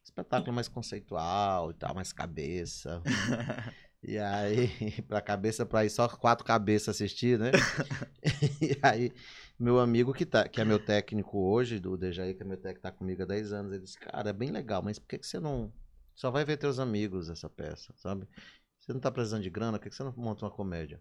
espetáculo 0.04 0.52
mais 0.52 0.68
conceitual 0.68 1.70
e 1.70 1.75
tal, 1.75 1.94
mais 1.94 2.12
cabeça. 2.12 3.02
E 4.02 4.18
aí, 4.18 4.68
pra 5.06 5.20
cabeça, 5.20 5.66
pra 5.66 5.84
ir 5.84 5.90
só 5.90 6.08
quatro 6.08 6.42
cabeças 6.42 6.96
assistir, 6.96 7.38
né? 7.38 7.50
e 8.60 8.78
aí, 8.82 9.12
meu 9.58 9.78
amigo 9.78 10.14
que, 10.14 10.25
tá, 10.25 10.49
que 10.49 10.58
é 10.58 10.64
meu 10.64 10.78
técnico 10.78 11.38
hoje, 11.38 11.78
do 11.78 11.99
Dejaí, 11.99 12.32
que 12.34 12.42
é 12.42 12.46
meu 12.46 12.56
técnico, 12.56 12.80
tá 12.80 12.90
comigo 12.90 13.22
há 13.22 13.26
10 13.26 13.52
anos, 13.52 13.72
ele 13.72 13.82
disse, 13.82 13.99
cara, 13.99 14.30
é 14.30 14.32
bem 14.32 14.50
legal, 14.50 14.82
mas 14.82 14.99
por 14.99 15.06
que, 15.06 15.18
que 15.18 15.26
você 15.26 15.38
não. 15.38 15.70
Só 16.21 16.31
vai 16.31 16.45
ver 16.45 16.59
teus 16.59 16.79
amigos 16.79 17.31
essa 17.31 17.49
peça, 17.49 17.95
sabe? 17.97 18.29
Você 18.79 18.93
não 18.93 19.00
tá 19.00 19.11
precisando 19.11 19.43
de 19.43 19.49
grana, 19.49 19.79
por 19.79 19.85
que, 19.89 19.91
você 19.95 20.05
não 20.05 20.12
monta 20.15 20.45
uma 20.45 20.50
comédia? 20.50 21.00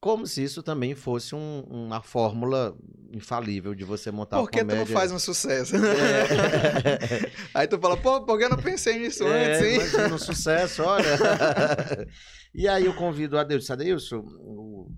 Como 0.00 0.26
se 0.26 0.42
isso 0.42 0.60
também 0.60 0.96
fosse 0.96 1.36
um- 1.36 1.62
uma 1.70 2.02
fórmula 2.02 2.76
infalível 3.12 3.76
de 3.76 3.84
você 3.84 4.10
montar 4.10 4.38
Por 4.40 4.50
que 4.50 4.56
uma 4.56 4.64
tu 4.64 4.66
comédia. 4.66 4.78
não 4.80 4.86
faz 4.86 5.12
um 5.12 5.20
sucesso? 5.20 5.76
É. 5.76 7.30
Aí 7.54 7.68
tu 7.68 7.78
fala, 7.78 7.96
pô, 7.96 8.20
por 8.24 8.36
que 8.38 8.44
eu 8.44 8.50
não 8.50 8.56
pensei 8.56 8.98
nisso 8.98 9.22
É, 9.24 9.58
antes, 9.58 9.62
hein? 9.62 9.78
imagina 9.78 10.14
um 10.14 10.18
sucesso, 10.18 10.82
olha. 10.82 11.06
e 12.52 12.66
aí 12.66 12.86
eu 12.86 12.94
convido 12.94 13.36
o 13.36 13.38
Adeilson, 13.38 13.60
disse, 13.60 13.72
Adeilson, 13.72 14.18
o 14.18 14.90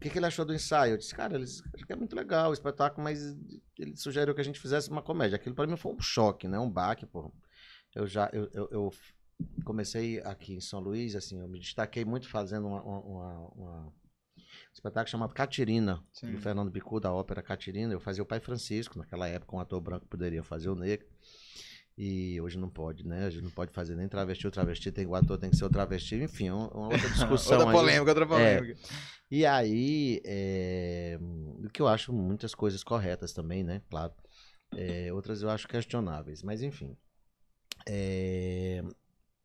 que, 0.00 0.10
que 0.10 0.18
ele 0.18 0.26
achou 0.26 0.44
do 0.44 0.52
ensaio? 0.54 0.94
Eu 0.94 0.98
disse, 0.98 1.14
cara, 1.14 1.36
ele 1.36 1.46
é 1.88 1.94
muito 1.94 2.16
legal 2.16 2.50
o 2.50 2.52
espetáculo, 2.52 3.04
mas 3.04 3.20
ele 3.78 3.96
sugeriu 3.96 4.34
que 4.34 4.40
a 4.40 4.44
gente 4.44 4.58
fizesse 4.58 4.90
uma 4.90 5.02
comédia. 5.02 5.36
Aquilo 5.36 5.54
para 5.54 5.66
mim 5.66 5.76
foi 5.76 5.92
um 5.92 6.00
choque, 6.00 6.48
né? 6.48 6.58
Um 6.58 6.68
baque, 6.70 7.06
pô. 7.06 7.32
Eu 7.94 8.06
já, 8.06 8.30
eu, 8.32 8.48
eu, 8.52 8.68
eu 8.70 8.92
comecei 9.64 10.20
aqui 10.20 10.54
em 10.54 10.60
São 10.60 10.80
Luís, 10.80 11.14
assim, 11.14 11.38
eu 11.40 11.48
me 11.48 11.58
destaquei 11.58 12.04
muito 12.04 12.28
fazendo 12.28 12.66
uma, 12.68 12.82
uma, 12.82 13.38
uma- 13.54 13.86
um 13.86 13.92
espetáculo 14.72 15.10
chamado 15.10 15.34
Catirina, 15.34 16.02
Sim. 16.12 16.32
do 16.32 16.38
Fernando 16.38 16.70
Bicu, 16.70 16.98
da 17.00 17.12
ópera 17.12 17.42
Catirina. 17.42 17.92
Eu 17.92 18.00
fazia 18.00 18.22
o 18.22 18.26
Pai 18.26 18.40
Francisco, 18.40 18.98
naquela 18.98 19.28
época 19.28 19.54
um 19.54 19.60
ator 19.60 19.80
branco 19.80 20.06
poderia 20.06 20.42
fazer 20.42 20.68
o 20.70 20.74
negro. 20.74 21.06
E 21.96 22.40
hoje 22.40 22.58
não 22.58 22.70
pode, 22.70 23.06
né? 23.06 23.26
Hoje 23.26 23.42
não 23.42 23.50
pode 23.50 23.70
fazer 23.70 23.94
nem 23.94 24.08
travesti. 24.08 24.46
O 24.46 24.50
travesti 24.50 24.90
tem 24.90 25.06
o 25.06 25.14
ator 25.14 25.36
tem 25.36 25.50
que 25.50 25.56
ser 25.56 25.64
o 25.66 25.70
travesti. 25.70 26.16
Enfim, 26.16 26.50
um- 26.50 26.66
uma 26.68 26.88
outra 26.88 27.08
discussão. 27.10 27.58
outra 27.58 27.70
aí. 27.70 27.76
polêmica, 27.76 28.10
outra 28.10 28.26
polêmica. 28.26 28.80
E 29.30 29.44
aí, 29.44 30.20
é, 30.24 31.18
o 31.20 31.68
que 31.68 31.82
eu 31.82 31.88
acho 31.88 32.12
muitas 32.12 32.54
coisas 32.54 32.82
corretas 32.82 33.32
também, 33.34 33.62
né? 33.62 33.82
Claro. 33.90 34.14
É, 34.74 35.12
outras 35.12 35.42
eu 35.42 35.50
acho 35.50 35.68
questionáveis. 35.68 36.42
Mas 36.42 36.62
enfim. 36.62 36.96
É, 37.86 38.82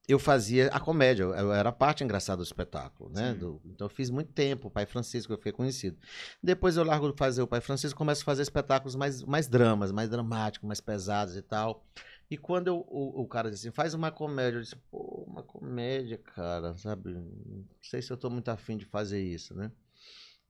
eu 0.08 0.20
fazia 0.20 0.67
a 0.70 0.79
comédia, 0.79 1.24
eu, 1.24 1.53
era 1.53 1.70
a 1.70 1.72
parte 1.74 2.03
engraçada 2.03 2.38
do 2.38 2.44
espetáculo, 2.46 3.10
né? 3.12 3.34
Do- 3.36 3.62
então 3.65 3.86
eu 3.88 3.89
fiz 3.89 4.10
muito 4.10 4.32
tempo, 4.34 4.67
o 4.70 4.72
Pai 4.72 4.86
Francisco, 4.86 5.34
eu 5.34 5.38
fiquei 5.38 5.51
conhecido. 5.51 5.98
Depois 6.41 6.77
eu 6.77 6.84
largo 6.86 7.12
de 7.12 7.17
fazer 7.17 7.41
o 7.41 7.48
Pai 7.48 7.62
Francisco, 7.62 7.98
começo 7.98 8.22
a 8.22 8.25
fazer 8.25 8.44
espetáculos 8.44 8.96
mais, 8.96 9.24
mais 9.24 9.48
dramas, 9.48 9.91
mais 9.91 10.10
dramáticos, 10.10 10.67
mais 10.67 10.82
pesados 10.82 11.36
e 11.36 11.41
tal. 11.41 11.86
E 12.29 12.38
quando 12.38 12.67
eu- 12.67 12.86
o, 12.89 13.22
o 13.24 13.27
cara 13.27 13.50
disse 13.51 13.67
assim, 13.67 13.75
faz 13.75 13.94
uma 13.94 14.12
comédia, 14.12 14.58
eu 14.60 14.62
disse, 14.62 14.75
pô, 14.91 15.25
uma 15.27 15.44
comédia, 15.44 16.17
cara, 16.17 16.77
sabe? 16.77 17.12
Não 17.13 17.65
sei 17.82 18.01
se 18.01 18.12
eu 18.12 18.17
tô 18.17 18.29
muito 18.29 18.50
afim 18.50 18.77
de 18.77 18.86
fazer 18.86 19.22
isso, 19.22 19.53
né? 19.56 19.72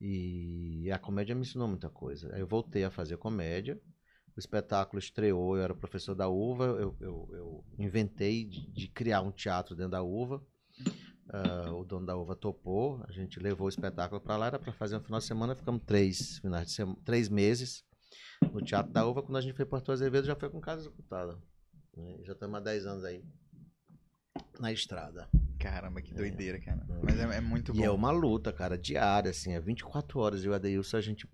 E 0.00 0.90
a 0.92 0.98
comédia 0.98 1.34
me 1.34 1.42
ensinou 1.42 1.66
muita 1.68 1.88
coisa. 1.90 2.32
Aí 2.34 2.40
eu 2.40 2.46
voltei 2.46 2.84
a 2.84 2.90
fazer 2.90 3.16
comédia. 3.16 3.80
O 4.38 4.40
espetáculo 4.40 5.00
estreou, 5.00 5.56
eu 5.56 5.62
era 5.64 5.74
professor 5.74 6.14
da 6.14 6.28
UVA, 6.28 6.64
eu, 6.66 6.96
eu, 7.00 7.28
eu 7.32 7.64
inventei 7.76 8.44
de, 8.44 8.70
de 8.70 8.86
criar 8.86 9.20
um 9.20 9.32
teatro 9.32 9.74
dentro 9.74 9.90
da 9.90 10.02
UVA. 10.04 10.40
Ah, 11.28 11.72
o 11.74 11.84
dono 11.84 12.06
da 12.06 12.16
UVA 12.16 12.36
topou, 12.36 13.02
a 13.08 13.10
gente 13.10 13.40
levou 13.40 13.66
o 13.66 13.68
espetáculo 13.68 14.20
para 14.20 14.36
lá, 14.36 14.46
era 14.46 14.58
para 14.60 14.72
fazer 14.72 14.96
um 14.96 15.00
final 15.00 15.18
de 15.18 15.26
semana, 15.26 15.56
ficamos 15.56 15.82
três, 15.84 16.38
finais 16.38 16.68
de 16.68 16.72
sema- 16.72 16.96
três 17.04 17.28
meses 17.28 17.84
no 18.52 18.62
Teatro 18.62 18.92
da 18.92 19.04
UVA. 19.04 19.22
Quando 19.24 19.38
a 19.38 19.40
gente 19.40 19.54
foi 19.56 19.64
para 19.66 19.78
Porto 19.78 19.90
Azevedo, 19.90 20.24
já 20.28 20.36
foi 20.36 20.48
com 20.48 20.60
casa 20.60 20.82
executada. 20.82 21.36
né? 21.96 22.18
Já 22.22 22.32
estamos 22.34 22.56
há 22.56 22.60
10 22.60 22.86
anos 22.86 23.04
aí 23.04 23.24
na 24.60 24.72
estrada. 24.72 25.28
Caramba, 25.58 26.00
que 26.00 26.14
doideira, 26.14 26.60
cara. 26.60 26.86
É. 26.88 27.00
Mas 27.02 27.18
é, 27.18 27.38
é 27.38 27.40
muito 27.40 27.72
E 27.74 27.78
bom. 27.78 27.84
é 27.84 27.90
uma 27.90 28.12
luta, 28.12 28.52
cara, 28.52 28.78
diária, 28.78 29.32
assim, 29.32 29.52
é 29.52 29.60
24 29.60 30.20
horas 30.20 30.44
e 30.44 30.48
o 30.48 30.54
Adeilson, 30.54 30.96
a 30.96 31.00
gente 31.00 31.28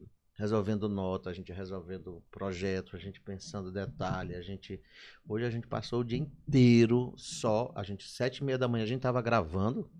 resolvendo 0.44 0.88
nota, 0.90 1.30
a 1.30 1.32
gente 1.32 1.50
resolvendo 1.52 2.22
projeto, 2.30 2.94
a 2.94 2.98
gente 2.98 3.18
pensando 3.20 3.72
detalhe, 3.72 4.34
a 4.34 4.42
gente... 4.42 4.78
Hoje 5.26 5.46
a 5.46 5.50
gente 5.50 5.66
passou 5.66 6.00
o 6.00 6.04
dia 6.04 6.18
inteiro 6.18 7.14
só, 7.16 7.72
a 7.74 7.82
gente, 7.82 8.06
sete 8.06 8.38
e 8.38 8.44
meia 8.44 8.58
da 8.58 8.68
manhã, 8.68 8.84
a 8.84 8.86
gente 8.86 9.00
tava 9.00 9.22
gravando 9.22 9.90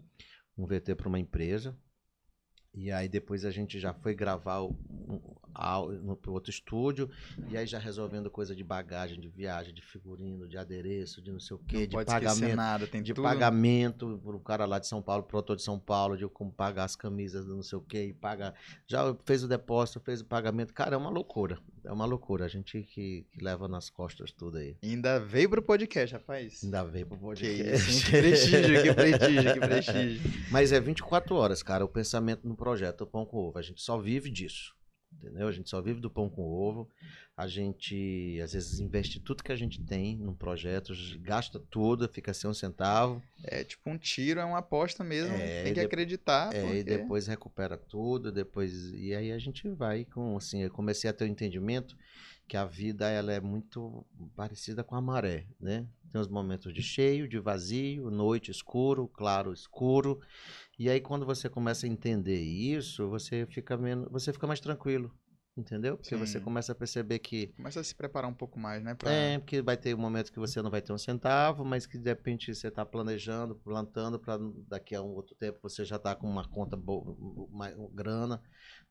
um 0.56 0.66
VT 0.66 0.94
para 0.94 1.08
uma 1.08 1.18
empresa, 1.18 1.74
e 2.74 2.92
aí 2.92 3.08
depois 3.08 3.44
a 3.46 3.50
gente 3.50 3.80
já 3.80 3.94
foi 3.94 4.14
gravar 4.14 4.60
o- 4.60 5.33
um- 5.80 6.14
para 6.14 6.30
outro 6.30 6.50
estúdio, 6.50 7.08
e 7.50 7.56
aí 7.56 7.66
já 7.66 7.78
resolvendo 7.78 8.30
coisa 8.30 8.54
de 8.54 8.64
bagagem, 8.64 9.20
de 9.20 9.28
viagem, 9.28 9.73
de 9.75 9.82
figurino, 9.82 10.49
de 10.49 10.56
adereço, 10.58 11.23
de 11.23 11.30
não 11.30 11.40
sei 11.40 11.56
o 11.56 11.61
quê, 11.61 11.78
Não 11.80 11.87
de 12.00 12.04
pagamento. 12.04 12.56
nada, 12.56 12.87
tem 12.87 13.02
de 13.02 13.12
tudo. 13.14 13.25
pagamento 13.25 14.20
pro 14.23 14.38
cara 14.40 14.64
lá 14.64 14.78
de 14.78 14.87
São 14.87 15.00
Paulo, 15.02 15.23
pro 15.23 15.37
autor 15.37 15.56
de 15.56 15.62
São 15.62 15.78
Paulo, 15.78 16.16
de 16.16 16.26
como 16.28 16.52
pagar 16.52 16.84
as 16.84 16.96
camisas 16.96 17.44
do 17.46 17.54
não 17.54 17.62
sei 17.62 17.78
o 17.78 17.82
que, 17.82 18.02
e 18.02 18.12
paga. 18.12 18.54
Já 18.87 19.14
fez 19.25 19.42
o 19.44 19.49
depósito, 19.49 20.00
fez 20.00 20.20
o 20.20 20.25
pagamento. 20.25 20.73
Cara, 20.73 20.94
é 20.94 20.99
uma 20.99 21.11
loucura. 21.11 21.58
É 21.84 21.92
uma 21.92 22.04
loucura. 22.06 22.44
A 22.46 22.49
gente 22.49 22.82
que, 22.82 23.26
que 23.30 23.44
leva 23.44 23.68
nas 23.68 23.90
costas 23.90 24.32
tudo 24.32 24.58
aí. 24.58 24.76
Ainda 24.82 25.18
veio 25.20 25.50
pro 25.50 25.62
podcast, 25.62 26.14
rapaz. 26.14 26.62
Ainda 26.64 26.82
veio 26.84 27.06
pro 27.06 27.16
Que 27.16 27.23
podcast. 27.23 27.90
isso, 27.90 27.90
hein? 27.90 28.02
que 28.04 28.11
prestígio, 28.23 28.82
que 28.82 28.94
prestígio, 28.94 29.52
que 29.54 29.61
prestígio. 29.61 30.32
Mas 30.50 30.73
é 30.73 30.80
24 30.80 31.34
horas, 31.34 31.62
cara, 31.62 31.84
o 31.84 31.88
pensamento 31.88 32.46
no 32.49 32.56
projeto 32.56 33.06
Pão 33.06 33.25
com 33.26 33.37
Ovo. 33.38 33.58
A 33.58 33.62
gente 33.62 33.82
só 33.82 33.99
vive 33.99 34.30
disso. 34.30 34.75
Entendeu? 35.18 35.49
A 35.49 35.52
gente 35.52 35.71
só 35.71 35.80
vive 35.80 36.00
do 36.00 36.11
pão 36.11 36.28
com 36.28 36.42
ovo. 36.42 36.88
A 37.37 37.49
gente, 37.49 38.38
às 38.42 38.52
vezes, 38.52 38.78
investe 38.78 39.18
tudo 39.18 39.42
que 39.42 39.50
a 39.50 39.56
gente 39.56 39.83
tem 39.83 40.16
num 40.16 40.35
projeto, 40.35 40.92
gasta 41.21 41.59
tudo, 41.59 42.09
fica 42.09 42.33
sem 42.33 42.49
um 42.49 42.54
centavo. 42.54 43.21
É 43.42 43.64
tipo 43.64 43.90
um 43.90 43.99
tiro, 43.99 44.38
é 44.38 44.44
uma 44.44 44.59
aposta 44.59 45.02
mesmo. 45.02 45.35
É, 45.35 45.64
tem 45.64 45.75
que 45.75 45.80
acreditar. 45.80 46.54
É, 46.54 46.61
porque... 46.61 46.78
e 46.78 46.85
depois 46.85 47.26
recupera 47.26 47.76
tudo, 47.76 48.30
depois 48.30 48.92
e 48.92 49.14
aí 49.14 49.33
a 49.33 49.38
gente 49.38 49.68
vai 49.71 50.04
com 50.04 50.37
assim, 50.37 50.62
eu 50.62 50.71
comecei 50.71 51.11
a 51.11 51.12
ter 51.12 51.25
o 51.25 51.28
entendimento 51.28 51.97
que 52.47 52.56
a 52.56 52.64
vida 52.64 53.09
ela 53.09 53.33
é 53.33 53.40
muito 53.40 54.04
parecida 54.37 54.85
com 54.85 54.94
a 54.94 55.00
maré, 55.00 55.47
né? 55.59 55.87
Tem 56.12 56.21
os 56.21 56.28
momentos 56.28 56.73
de 56.73 56.83
cheio, 56.83 57.26
de 57.26 57.38
vazio, 57.38 58.11
noite 58.11 58.50
escuro, 58.50 59.09
claro 59.09 59.52
escuro. 59.52 60.21
E 60.78 60.88
aí 60.90 61.00
quando 61.00 61.24
você 61.24 61.48
começa 61.48 61.86
a 61.86 61.88
entender 61.88 62.40
isso, 62.40 63.08
você 63.08 63.46
fica 63.46 63.76
menos, 63.76 64.10
você 64.10 64.32
fica 64.32 64.46
mais 64.46 64.60
tranquilo, 64.60 65.12
entendeu? 65.56 65.96
Porque 65.96 66.16
você 66.16 66.38
Sim. 66.38 66.44
começa 66.44 66.72
a 66.72 66.74
perceber 66.74 67.20
que 67.20 67.48
Começa 67.48 67.80
a 67.80 67.84
se 67.84 67.94
preparar 67.94 68.28
um 68.28 68.34
pouco 68.34 68.58
mais, 68.58 68.82
né? 68.82 68.94
Pra... 68.94 69.10
é, 69.10 69.38
porque 69.38 69.62
vai 69.62 69.76
ter 69.76 69.94
um 69.94 69.98
momento 69.98 70.32
que 70.32 70.38
você 70.38 70.60
não 70.60 70.70
vai 70.70 70.82
ter 70.82 70.92
um 70.92 70.98
centavo, 70.98 71.64
mas 71.64 71.86
que 71.86 71.96
de 71.96 72.10
repente 72.10 72.54
você 72.54 72.68
está 72.68 72.84
planejando, 72.84 73.54
plantando 73.54 74.18
para 74.18 74.38
daqui 74.68 74.94
a 74.94 75.02
um 75.02 75.14
outro 75.14 75.34
tempo 75.36 75.58
você 75.62 75.84
já 75.84 75.96
está 75.96 76.14
com 76.14 76.28
uma 76.28 76.48
conta 76.48 76.76
boa, 76.76 77.16
uma, 77.50 77.68
uma 77.70 77.90
grana, 77.90 78.42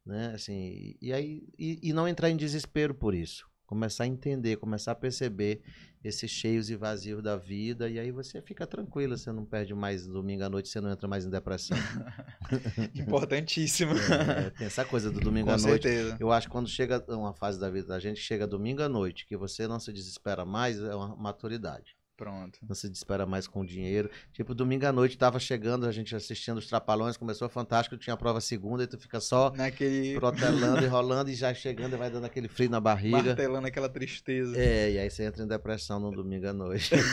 né? 0.06 0.34
Assim, 0.34 0.96
e 1.02 1.12
aí 1.12 1.48
e, 1.58 1.80
e 1.90 1.94
não 1.94 2.08
entrar 2.08 2.30
em 2.30 2.38
desespero 2.38 2.96
por 2.96 3.14
isso. 3.14 3.46
Começar 3.66 4.04
a 4.04 4.08
entender, 4.08 4.58
começar 4.58 4.92
a 4.92 4.96
perceber 4.96 5.62
esses 6.04 6.30
cheios 6.30 6.70
e 6.70 6.76
vazios 6.76 7.24
da 7.24 7.38
vida, 7.38 7.90
e 7.90 7.98
aí 7.98 8.12
você 8.12 8.42
fica 8.42 8.68
tranquilo, 8.68 9.18
você 9.18 9.32
não 9.32 9.46
perde 9.46 9.74
mais 9.74 10.06
domingo 10.06 10.44
à 10.44 10.50
noite, 10.50 10.68
você 10.68 10.82
não 10.82 10.92
entra 10.92 11.08
mais 11.08 11.26
em 11.26 11.30
depressão. 11.30 11.78
Importantíssimo. 12.94 13.94
É, 13.94 14.50
tem 14.50 14.68
essa 14.68 14.84
coisa 14.84 15.10
do 15.10 15.22
domingo 15.22 15.48
Com 15.48 15.54
à 15.54 15.58
noite. 15.58 15.84
certeza. 15.84 16.18
Eu 16.20 16.32
acho 16.32 16.48
que 16.48 16.52
quando 16.52 16.68
chega 16.68 17.04
uma 17.08 17.34
fase 17.34 17.58
da 17.60 17.70
vida 17.70 17.88
da 17.88 18.00
gente, 18.00 18.20
chega 18.20 18.46
domingo 18.46 18.82
à 18.82 18.90
noite, 18.90 19.26
que 19.26 19.38
você 19.38 19.66
não 19.66 19.80
se 19.80 19.94
desespera 19.94 20.44
mais, 20.46 20.78
é 20.80 20.94
uma 20.94 21.16
maturidade. 21.16 21.96
Pronto. 22.16 22.60
Não 22.68 22.76
se 22.76 22.88
desespera 22.88 23.26
mais 23.26 23.48
com 23.48 23.66
dinheiro. 23.66 24.10
Tipo, 24.32 24.54
domingo 24.54 24.86
à 24.86 24.92
noite 24.92 25.18
tava 25.18 25.40
chegando, 25.40 25.88
a 25.88 25.92
gente 25.92 26.16
assistindo 26.16 26.58
os 26.60 26.68
Trapalhões, 26.68 27.18
começou 27.18 27.50
fantástico, 27.50 27.98
tinha 27.98 28.14
a 28.14 28.18
prova 28.18 28.40
segunda, 28.40 28.84
e 28.84 28.88
tu 28.88 29.00
fica 29.00 29.20
só 29.20 29.52
Naquele. 29.56 30.14
protelando 30.20 30.84
e 30.84 30.88
rolando 30.88 31.32
e 31.32 31.36
já 31.36 31.54
chegando 31.54 31.94
e 31.94 31.98
vai 31.98 32.12
dando 32.12 32.26
aquele 32.26 32.48
frio 32.48 32.70
na 32.70 32.80
barriga. 32.80 33.18
Martelando 33.24 33.68
aquela 33.68 33.90
tristeza. 33.90 34.56
É, 34.56 34.92
e 34.92 35.00
aí 35.00 35.10
você 35.10 35.24
entra 35.24 35.44
em 35.44 35.48
depressão 35.48 36.00
no 36.00 36.12
domingo 36.12 36.48
à 36.48 36.54
noite. 36.54 36.92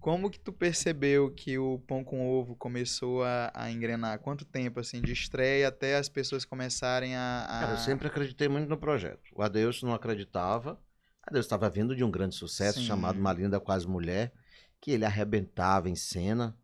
Como 0.00 0.30
que 0.30 0.38
tu 0.38 0.52
percebeu 0.52 1.30
que 1.30 1.58
o 1.58 1.80
Pão 1.80 2.04
com 2.04 2.26
Ovo 2.30 2.54
começou 2.56 3.24
a, 3.24 3.50
a 3.54 3.70
engrenar? 3.70 4.20
Quanto 4.20 4.44
tempo, 4.44 4.78
assim, 4.80 5.02
de 5.02 5.12
estreia 5.12 5.68
até 5.68 5.96
as 5.96 6.08
pessoas 6.08 6.44
começarem 6.44 7.14
a... 7.16 7.44
a- 7.44 7.60
Cara, 7.60 7.72
eu 7.72 7.78
sempre 7.78 8.06
acreditei 8.06 8.48
muito 8.48 8.68
no 8.68 8.78
projeto. 8.78 9.20
O 9.34 9.42
Adeus 9.42 9.82
não 9.82 9.92
acreditava. 9.92 10.80
Adeus 11.28 11.44
estava 11.44 11.68
vindo 11.68 11.94
de 11.94 12.02
um 12.02 12.10
grande 12.10 12.34
sucesso 12.34 12.80
Sim. 12.80 12.86
chamado 12.86 13.18
Uma 13.18 13.32
Linda 13.34 13.60
Quase 13.60 13.86
Mulher, 13.86 14.32
que 14.80 14.90
ele 14.90 15.04
arrebentava 15.04 15.88
em 15.88 15.94
cena. 15.94 16.56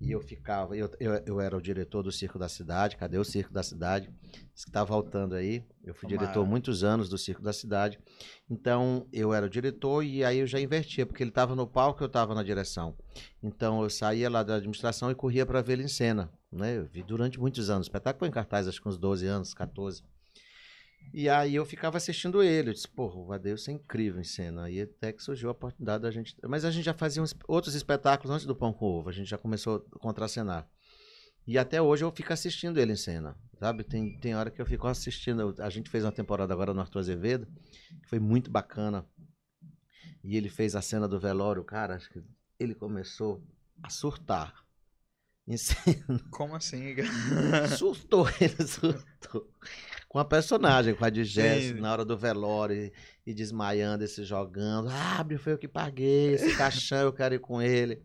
E 0.00 0.12
eu 0.12 0.20
ficava, 0.20 0.76
eu, 0.76 0.90
eu, 1.00 1.12
eu 1.26 1.40
era 1.40 1.56
o 1.56 1.60
diretor 1.60 2.02
do 2.02 2.10
Circo 2.12 2.38
da 2.38 2.48
Cidade. 2.48 2.96
Cadê 2.96 3.16
o 3.16 3.24
Circo 3.24 3.52
da 3.52 3.62
Cidade? 3.62 4.12
Diz 4.54 4.64
que 4.64 4.70
tá 4.70 4.82
voltando 4.82 5.34
aí. 5.34 5.64
Eu 5.84 5.94
fui 5.94 6.08
Tomara. 6.08 6.26
diretor 6.26 6.46
muitos 6.46 6.82
anos 6.82 7.08
do 7.08 7.16
Circo 7.16 7.42
da 7.42 7.52
Cidade. 7.52 7.98
Então, 8.48 9.06
eu 9.12 9.32
era 9.32 9.46
o 9.46 9.50
diretor 9.50 10.04
e 10.04 10.24
aí 10.24 10.38
eu 10.38 10.46
já 10.46 10.60
invertia, 10.60 11.06
porque 11.06 11.22
ele 11.22 11.30
estava 11.30 11.54
no 11.54 11.66
palco 11.66 12.02
e 12.02 12.04
eu 12.04 12.08
estava 12.08 12.34
na 12.34 12.42
direção. 12.42 12.96
Então, 13.42 13.82
eu 13.82 13.90
saía 13.90 14.28
lá 14.28 14.42
da 14.42 14.56
administração 14.56 15.10
e 15.10 15.14
corria 15.14 15.46
para 15.46 15.62
ver 15.62 15.74
ele 15.74 15.84
em 15.84 15.88
cena. 15.88 16.30
Né? 16.50 16.78
Eu 16.78 16.86
vi 16.86 17.02
durante 17.02 17.38
muitos 17.38 17.70
anos. 17.70 17.86
O 17.86 17.90
espetáculo 17.90 18.20
foi 18.20 18.28
em 18.28 18.32
cartaz, 18.32 18.66
acho 18.66 18.80
que 18.80 18.88
uns 18.88 18.98
12 18.98 19.26
anos, 19.26 19.54
14. 19.54 20.02
E 21.12 21.28
aí 21.28 21.54
eu 21.54 21.64
ficava 21.64 21.96
assistindo 21.96 22.42
ele. 22.42 22.70
Eu 22.70 22.74
disse, 22.74 22.88
porra, 22.88 23.16
o 23.16 23.32
Adeus 23.32 23.66
é 23.68 23.72
incrível 23.72 24.20
em 24.20 24.24
cena. 24.24 24.64
Aí 24.64 24.80
até 24.82 25.12
que 25.12 25.22
surgiu 25.22 25.48
a 25.48 25.52
oportunidade 25.52 26.02
da 26.02 26.10
gente. 26.10 26.36
Mas 26.46 26.64
a 26.64 26.70
gente 26.70 26.84
já 26.84 26.94
fazia 26.94 27.22
uns- 27.22 27.34
outros 27.46 27.74
espetáculos 27.74 28.30
antes 28.34 28.46
do 28.46 28.54
Pão 28.54 28.72
com 28.72 28.84
Ovo. 28.84 29.08
A 29.08 29.12
gente 29.12 29.28
já 29.28 29.38
começou 29.38 29.86
a 29.94 29.98
contracenar. 29.98 30.68
E 31.46 31.56
até 31.56 31.80
hoje 31.80 32.04
eu 32.04 32.12
fico 32.12 32.32
assistindo 32.32 32.78
ele 32.78 32.92
em 32.92 32.96
cena. 32.96 33.36
Sabe? 33.58 33.82
Tem, 33.82 34.18
tem 34.20 34.36
hora 34.36 34.50
que 34.50 34.60
eu 34.60 34.66
fico 34.66 34.86
assistindo. 34.86 35.54
A 35.58 35.70
gente 35.70 35.90
fez 35.90 36.04
uma 36.04 36.12
temporada 36.12 36.52
agora 36.52 36.74
no 36.74 36.80
Arthur 36.80 36.98
Azevedo, 37.00 37.46
que 38.02 38.08
foi 38.08 38.18
muito 38.20 38.50
bacana. 38.50 39.04
E 40.22 40.36
ele 40.36 40.48
fez 40.48 40.76
a 40.76 40.82
cena 40.82 41.08
do 41.08 41.18
velório, 41.18 41.64
cara. 41.64 41.96
Acho 41.96 42.10
que 42.10 42.22
ele 42.58 42.74
começou 42.74 43.42
a 43.82 43.88
surtar. 43.88 44.62
Cena. 45.56 46.20
Como 46.30 46.54
assim? 46.54 46.94
Surtou, 47.78 48.28
ele 48.40 48.66
surtou. 48.66 49.48
Com 50.08 50.18
a 50.18 50.24
personagem, 50.24 50.94
com 50.94 51.04
a 51.04 51.10
Sim. 51.14 51.80
na 51.80 51.92
hora 51.92 52.04
do 52.04 52.16
velório, 52.16 52.90
e, 53.26 53.34
desmaiando, 53.34 54.04
e 54.04 54.08
se 54.08 54.24
jogando. 54.24 54.88
Abre, 54.88 55.36
foi 55.38 55.52
eu 55.52 55.58
que 55.58 55.68
paguei, 55.68 56.34
esse 56.34 56.56
caixão 56.56 56.98
eu 57.00 57.12
quero 57.12 57.34
ir 57.34 57.40
com 57.40 57.60
ele. 57.60 58.02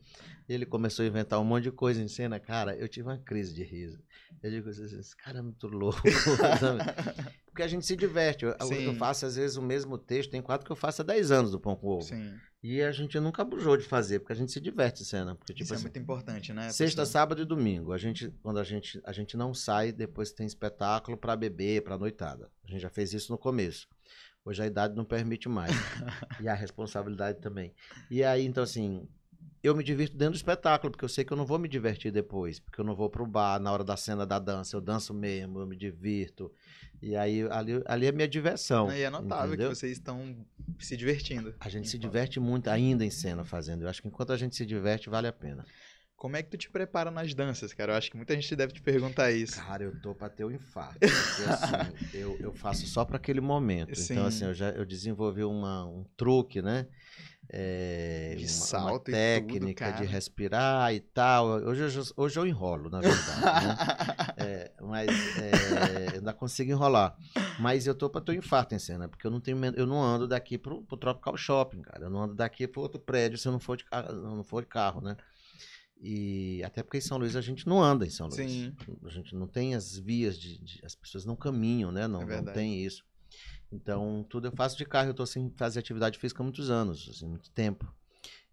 E 0.48 0.54
ele 0.54 0.66
começou 0.66 1.04
a 1.04 1.08
inventar 1.08 1.40
um 1.40 1.46
monte 1.46 1.64
de 1.64 1.72
coisa 1.72 2.02
em 2.02 2.08
cena. 2.08 2.40
Cara, 2.40 2.76
eu 2.76 2.88
tive 2.90 3.08
uma 3.08 3.18
crise 3.18 3.54
de 3.54 3.64
riso. 3.64 4.02
Eu 4.42 4.52
digo 4.52 4.70
assim, 4.70 4.84
esse 4.84 5.16
cara 5.16 5.40
é 5.40 5.42
muito 5.42 5.68
louco. 5.68 6.02
Porque 7.54 7.62
a 7.62 7.68
gente 7.68 7.86
se 7.86 7.96
diverte. 7.96 8.46
Eu, 8.46 8.56
eu 8.72 8.96
faço, 8.96 9.28
às 9.28 9.36
vezes, 9.36 9.58
o 9.58 9.62
mesmo 9.62 9.96
texto. 9.96 10.32
Tem 10.32 10.42
quatro 10.42 10.66
que 10.66 10.72
eu 10.72 10.76
faço 10.76 11.04
há 11.04 11.06
10 11.06 11.32
anos 11.32 11.52
do 11.52 11.60
Pão 11.60 11.76
com 11.76 11.88
Ovo. 11.88 12.02
Sim. 12.02 12.34
E 12.64 12.82
a 12.82 12.92
gente 12.92 13.20
nunca 13.20 13.44
abusou 13.44 13.78
de 13.78 13.84
fazer, 13.84 14.20
porque 14.20 14.34
a 14.34 14.36
gente 14.36 14.52
se 14.52 14.60
diverte 14.60 15.06
cena. 15.06 15.36
Porque, 15.36 15.54
tipo 15.54 15.64
Isso 15.64 15.74
é 15.74 15.76
assim, 15.76 15.84
muito 15.84 16.00
importante, 16.00 16.52
né? 16.52 16.72
Sexta, 16.72 17.06
sábado 17.06 17.44
e 17.44 17.46
domingo. 17.46 17.94
A 17.94 17.98
gente, 18.00 18.34
quando 18.42 18.58
a 18.58 18.64
gente, 18.64 19.00
a 19.06 19.12
gente 19.12 19.38
não 19.38 19.54
sai, 19.54 19.92
depois 19.92 20.32
tem 20.32 20.48
espetáculo 20.48 21.16
pra 21.16 21.36
beber, 21.36 21.84
pra 21.84 21.96
noitada. 21.96 22.50
A 22.68 22.72
gente 22.72 22.82
já 22.82 22.90
fez 22.90 23.14
isso 23.14 23.32
no 23.32 23.38
começo. 23.38 23.88
Hoje 24.44 24.64
a 24.64 24.66
idade 24.66 24.96
não 24.96 25.06
permite 25.06 25.48
mais. 25.48 25.72
e 26.42 26.50
a 26.50 26.56
responsabilidade 26.56 27.40
também. 27.40 27.72
E 28.10 28.24
aí, 28.24 28.44
então, 28.44 28.64
assim, 28.64 29.08
eu 29.64 29.74
me 29.74 29.84
divirto 29.84 30.18
dentro 30.18 30.34
do 30.34 30.36
espetáculo, 30.36 30.92
porque 30.92 31.06
eu 31.06 31.10
sei 31.10 31.24
que 31.24 31.32
eu 31.32 31.38
não 31.38 31.46
vou 31.46 31.58
me 31.58 31.70
divertir 31.70 32.12
depois, 32.12 32.60
porque 32.60 32.82
eu 32.82 32.86
não 32.86 32.94
vou 32.94 33.10
pro 33.10 33.26
bar 33.26 33.60
na 33.60 33.72
hora 33.72 33.84
da 33.84 33.96
cena 33.96 34.26
da 34.26 34.38
dança, 34.38 34.76
eu 34.76 34.82
danço 34.82 35.14
mesmo, 35.14 35.60
eu 35.60 35.66
me 35.66 35.78
divirto. 35.78 36.52
E 37.02 37.16
aí, 37.16 37.48
ali, 37.50 37.82
ali 37.86 38.06
é 38.08 38.12
minha 38.12 38.28
diversão. 38.28 38.92
E 38.92 39.02
é 39.02 39.10
notável 39.10 39.54
entendeu? 39.54 39.70
que 39.70 39.76
vocês 39.76 39.94
estão 39.94 40.36
se 40.80 40.98
divertindo. 40.98 41.54
A 41.60 41.70
gente 41.70 41.90
se 41.90 41.98
diverte 41.98 42.40
muito 42.40 42.70
ainda 42.70 43.06
em 43.06 43.10
cena 43.10 43.44
fazendo. 43.44 43.84
Eu 43.84 43.90
acho 43.90 44.02
que 44.02 44.08
enquanto 44.08 44.32
a 44.32 44.38
gente 44.38 44.56
se 44.56 44.66
diverte, 44.66 45.10
vale 45.10 45.28
a 45.28 45.34
pena. 45.34 45.66
Como 46.24 46.38
é 46.38 46.42
que 46.42 46.50
tu 46.52 46.58
te 46.58 46.70
prepara 46.70 47.12
nas 47.12 47.34
danças, 47.34 47.74
cara? 47.74 47.92
Eu 47.92 47.98
acho 47.98 48.10
que 48.10 48.16
muita 48.16 48.34
gente 48.34 48.56
deve 48.56 48.72
te 48.72 48.82
perguntar 48.82 49.30
isso. 49.34 49.62
Cara, 49.62 49.84
eu 49.84 50.00
tô 50.00 50.16
pra 50.16 50.30
ter 50.30 50.46
o 50.46 50.52
infarto. 50.52 50.98
Porque 50.98 51.10
assim, 51.12 51.98
eu, 52.18 52.38
eu 52.40 52.54
faço 52.54 52.88
só 52.88 53.04
pra 53.04 53.18
aquele 53.18 53.42
momento. 53.42 53.94
Sim. 53.94 54.14
Então, 54.14 54.26
assim, 54.28 54.46
eu 54.46 54.54
já 54.54 54.70
eu 54.70 54.86
desenvolvi 54.86 55.44
uma, 55.44 55.86
um 55.86 56.06
truque, 56.16 56.62
né? 56.62 56.88
É, 57.50 58.36
De 58.38 58.44
uma- 58.46 58.48
salto 58.50 58.86
uma 58.88 58.96
e 58.96 59.00
tudo, 59.00 59.12
técnica 59.12 59.92
cara. 59.92 59.98
de 59.98 60.06
respirar 60.10 60.94
e 60.94 61.02
tal. 61.02 61.46
Hoje, 61.46 61.82
eu 61.82 61.90
já- 61.90 62.14
hoje 62.16 62.40
eu 62.40 62.48
enrolo, 62.48 62.90
na 62.90 63.02
verdade. 63.02 63.66
né? 63.68 63.76
É, 64.38 64.72
mas 64.82 65.10
é, 65.38 66.08
eu 66.14 66.20
ainda 66.20 66.34
consigo 66.34 66.72
enrolar. 66.72 67.18
Mas 67.60 67.86
eu 67.86 67.94
tô 67.94 68.10
pra 68.10 68.22
ter 68.22 68.32
um 68.32 68.36
infarto 68.36 68.74
em 68.74 68.80
cena, 68.80 69.08
porque 69.10 69.28
eu 69.28 69.32
não 69.32 69.42
tenho 69.42 69.58
eu 69.76 69.86
não 69.86 70.02
ando 70.02 70.26
daqui 70.28 70.58
pro, 70.58 70.82
pro 70.84 70.96
Tropical 70.98 71.36
Shopping, 71.36 71.82
cara. 71.82 72.06
Eu 72.06 72.10
não 72.10 72.24
ando 72.24 72.34
daqui 72.34 72.66
pro 72.66 72.82
outro 72.82 73.00
prédio 73.00 73.38
se 73.38 73.46
eu 73.48 73.52
não 73.52 73.60
for 73.60 73.76
de, 73.78 73.84
não 74.14 74.44
for 74.44 74.62
de 74.62 74.68
carro, 74.70 75.02
né? 75.02 75.16
E 76.06 76.62
até 76.66 76.84
porque 76.84 76.98
em 76.98 77.02
São 77.02 77.18
Luís 77.18 77.34
a 77.38 77.42
gente 77.42 77.66
não 77.66 77.82
anda 77.82 78.06
em 78.06 78.10
São 78.10 78.28
Luís. 78.28 78.36
Sim. 78.38 78.76
A 79.06 79.10
gente 79.10 79.34
não 79.34 79.48
tem 79.48 79.74
as 79.74 79.98
vias 79.98 80.38
de, 80.38 80.58
de- 80.62 80.82
as 80.84 80.94
pessoas 80.96 81.24
não 81.24 81.34
caminham, 81.36 81.94
né? 81.94 82.08
Não, 82.10 82.22
É 82.24 82.26
não 82.26 82.54
tem 82.54 82.84
isso. 82.84 83.04
Então, 83.72 84.26
tudo 84.30 84.48
eu 84.48 84.52
faço 84.52 84.78
de 84.78 84.86
carro. 84.86 85.10
Eu 85.10 85.14
tô 85.14 85.26
sem 85.26 85.50
fazer 85.56 85.80
atividade 85.80 86.20
física 86.20 86.44
há 86.44 86.44
muitos 86.44 86.70
anos, 86.70 87.08
assim, 87.10 87.28
muito 87.28 87.50
tempo. 87.52 87.90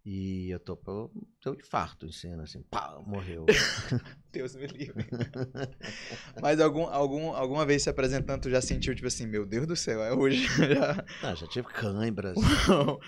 E 0.04 0.48
eu 0.50 0.58
tô 0.58 0.76
pra 0.76 0.94
ter 1.42 1.50
um 1.50 1.54
infarto 1.54 2.06
em 2.06 2.12
cena, 2.12 2.44
assim, 2.44 2.62
pá, 2.70 2.98
morreu. 3.06 3.44
Deus 4.32 4.54
me 4.56 4.66
livre. 4.66 5.04
Mas 6.40 6.58
algum, 6.58 6.84
algum, 6.86 7.34
alguma 7.34 7.66
vez 7.66 7.82
se 7.82 7.90
apresentando, 7.90 8.40
tu 8.42 8.50
já 8.50 8.62
sentiu, 8.62 8.94
tipo 8.94 9.06
assim, 9.08 9.26
meu 9.26 9.44
Deus 9.44 9.66
do 9.66 9.76
céu, 9.76 10.02
é 10.02 10.12
hoje. 10.14 10.46
Já... 10.56 11.04
Não, 11.22 11.36
já 11.36 11.46
tive 11.46 11.66
câimbras, 11.68 12.38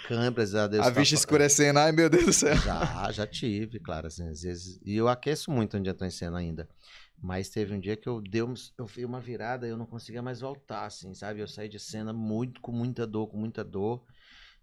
câimbras, 0.06 0.54
a 0.54 0.66
Deus 0.66 0.86
a 0.86 0.90
tá 0.92 1.00
vista 1.00 1.16
fa- 1.16 1.20
escurecendo, 1.20 1.78
ai 1.78 1.92
meu 1.92 2.10
Deus 2.10 2.26
do 2.26 2.32
céu. 2.32 2.54
Já, 2.56 3.10
já 3.10 3.26
tive, 3.26 3.78
claro, 3.80 4.08
assim, 4.08 4.28
às 4.28 4.42
vezes. 4.42 4.78
E 4.84 4.94
eu 4.96 5.08
aqueço 5.08 5.50
muito 5.50 5.74
antes 5.76 5.84
de 5.84 5.90
entrar 5.90 6.06
em 6.06 6.10
cena 6.10 6.38
ainda. 6.38 6.68
Mas 7.22 7.48
teve 7.48 7.72
um 7.72 7.80
dia 7.80 7.96
que 7.96 8.08
eu 8.08 8.20
dei 8.20 8.42
um, 8.42 8.52
eu 8.76 8.86
fiz 8.86 9.04
uma 9.04 9.20
virada 9.20 9.66
e 9.66 9.70
eu 9.70 9.76
não 9.76 9.86
conseguia 9.86 10.20
mais 10.20 10.40
voltar, 10.40 10.84
assim, 10.86 11.14
sabe? 11.14 11.40
Eu 11.40 11.46
saí 11.48 11.68
de 11.68 11.78
cena 11.78 12.12
muito, 12.12 12.60
com 12.60 12.72
muita 12.72 13.06
dor, 13.06 13.28
com 13.28 13.36
muita 13.38 13.62
dor. 13.64 14.04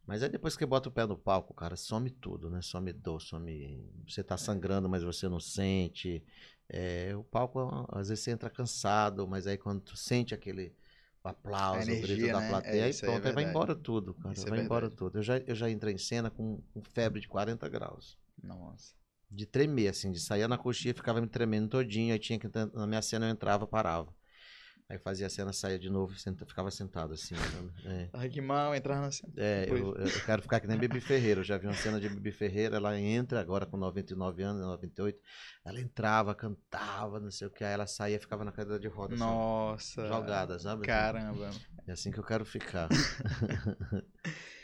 Mas 0.10 0.24
aí 0.24 0.30
depois 0.30 0.58
que 0.58 0.65
bota 0.65 0.89
o 0.89 0.91
pé 0.91 1.06
no 1.06 1.15
palco, 1.15 1.54
cara, 1.54 1.76
some 1.76 2.10
tudo, 2.10 2.50
né? 2.50 2.63
Some 2.63 2.91
dor, 2.91 3.22
some. 3.22 3.88
Você 4.08 4.24
tá 4.24 4.38
sangrando, 4.38 4.89
mas 4.89 5.04
você 5.04 5.30
não 5.30 5.39
sente. 5.39 6.24
É, 6.67 7.15
o 7.15 7.24
palco, 7.24 7.86
às 7.91 8.10
vezes 8.10 8.24
você 8.24 8.32
entra 8.32 8.50
cansado, 8.50 9.28
mas 9.28 9.45
aí 9.45 9.56
quando 9.56 9.82
tu 9.82 9.95
sente 9.95 10.34
aquele 10.34 10.74
aplauso, 11.24 11.91
energia, 11.91 12.15
o 12.15 12.17
grito 12.17 12.34
da 12.34 12.39
né? 12.39 12.50
plateia, 12.50 12.82
é, 12.82 12.86
aí 12.86 12.89
é 12.89 12.93
pronto, 12.95 13.24
é 13.24 13.28
aí 13.28 13.36
vai 13.36 13.43
embora 13.43 13.76
tudo, 13.76 14.15
cara. 14.15 14.34
Isso 14.34 14.48
é 14.48 14.50
vai 14.50 14.60
embora 14.62 14.89
tudo. 14.89 15.19
Eu 15.19 15.22
já, 15.22 15.38
eu 15.38 15.54
já 15.54 15.69
entrei 15.69 15.93
em 15.93 16.00
cena 16.00 16.32
com, 16.32 16.60
com 16.74 16.82
febre 16.82 17.22
de 17.22 17.28
40 17.28 17.69
graus. 17.69 18.17
Nossa. 18.41 18.95
De 19.30 19.45
tremer, 19.45 19.89
assim, 19.89 20.12
de 20.12 20.19
sair 20.19 20.48
na 20.48 20.58
coxinha, 20.58 20.91
ficava 20.91 21.22
me 21.22 21.28
tremendo 21.28 21.69
todinho, 21.69 22.13
aí 22.13 22.19
tinha 22.19 22.39
que. 22.39 22.50
Na 22.74 22.88
minha 22.88 23.02
cena 23.04 23.28
eu 23.28 23.32
entrava, 23.32 23.67
parava. 23.67 24.12
Aí 24.89 24.97
fazia 24.97 25.28
a 25.28 25.30
cena, 25.30 25.54
saía 25.54 25.78
de 25.78 25.88
novo 25.88 26.15
senta, 26.15 26.43
ficava 26.47 26.71
sentado 26.71 27.13
assim. 27.13 27.36
É. 27.86 28.10
Ai, 28.12 28.28
que 28.28 28.41
mal 28.41 28.73
entrar 28.73 28.99
na 28.99 29.12
cena. 29.12 29.32
É, 29.38 29.67
eu, 29.69 29.95
eu, 29.95 30.21
quero 30.25 30.41
ficar 30.41 30.60
que 30.60 30.65
nem 30.65 30.80
Bibi 30.80 30.99
Ferreira. 30.99 31.41
Eu 31.41 31.43
já 31.43 31.60
vi 31.60 31.67
uma 31.67 31.75
cena 31.75 31.99
de 31.99 32.10
Bibi 32.10 32.32
Ferreira, 32.32 32.78
ela 32.78 32.99
entra 32.99 33.39
agora 33.39 33.67
com 33.67 33.78
99 33.78 34.41
anos, 34.41 34.63
98. 34.63 35.19
Ela 35.63 35.80
entrava, 35.80 36.34
cantava, 36.34 37.19
não 37.19 37.30
sei 37.30 37.45
o 37.45 37.52
que, 37.52 37.63
aí 37.63 37.71
ela 37.71 37.86
saía 37.86 38.19
ficava 38.19 38.43
na 38.43 38.52
cadeira 38.52 38.80
de 38.80 38.88
roda. 38.88 39.13
Assim, 39.13 39.23
Nossa. 39.23 40.08
Jogada, 40.08 40.58
sabe? 40.58 40.88
Caramba. 40.88 41.52
É 41.86 41.91
assim 41.91 42.10
que 42.10 42.17
eu 42.17 42.23
quero 42.23 42.43
ficar. 42.43 42.89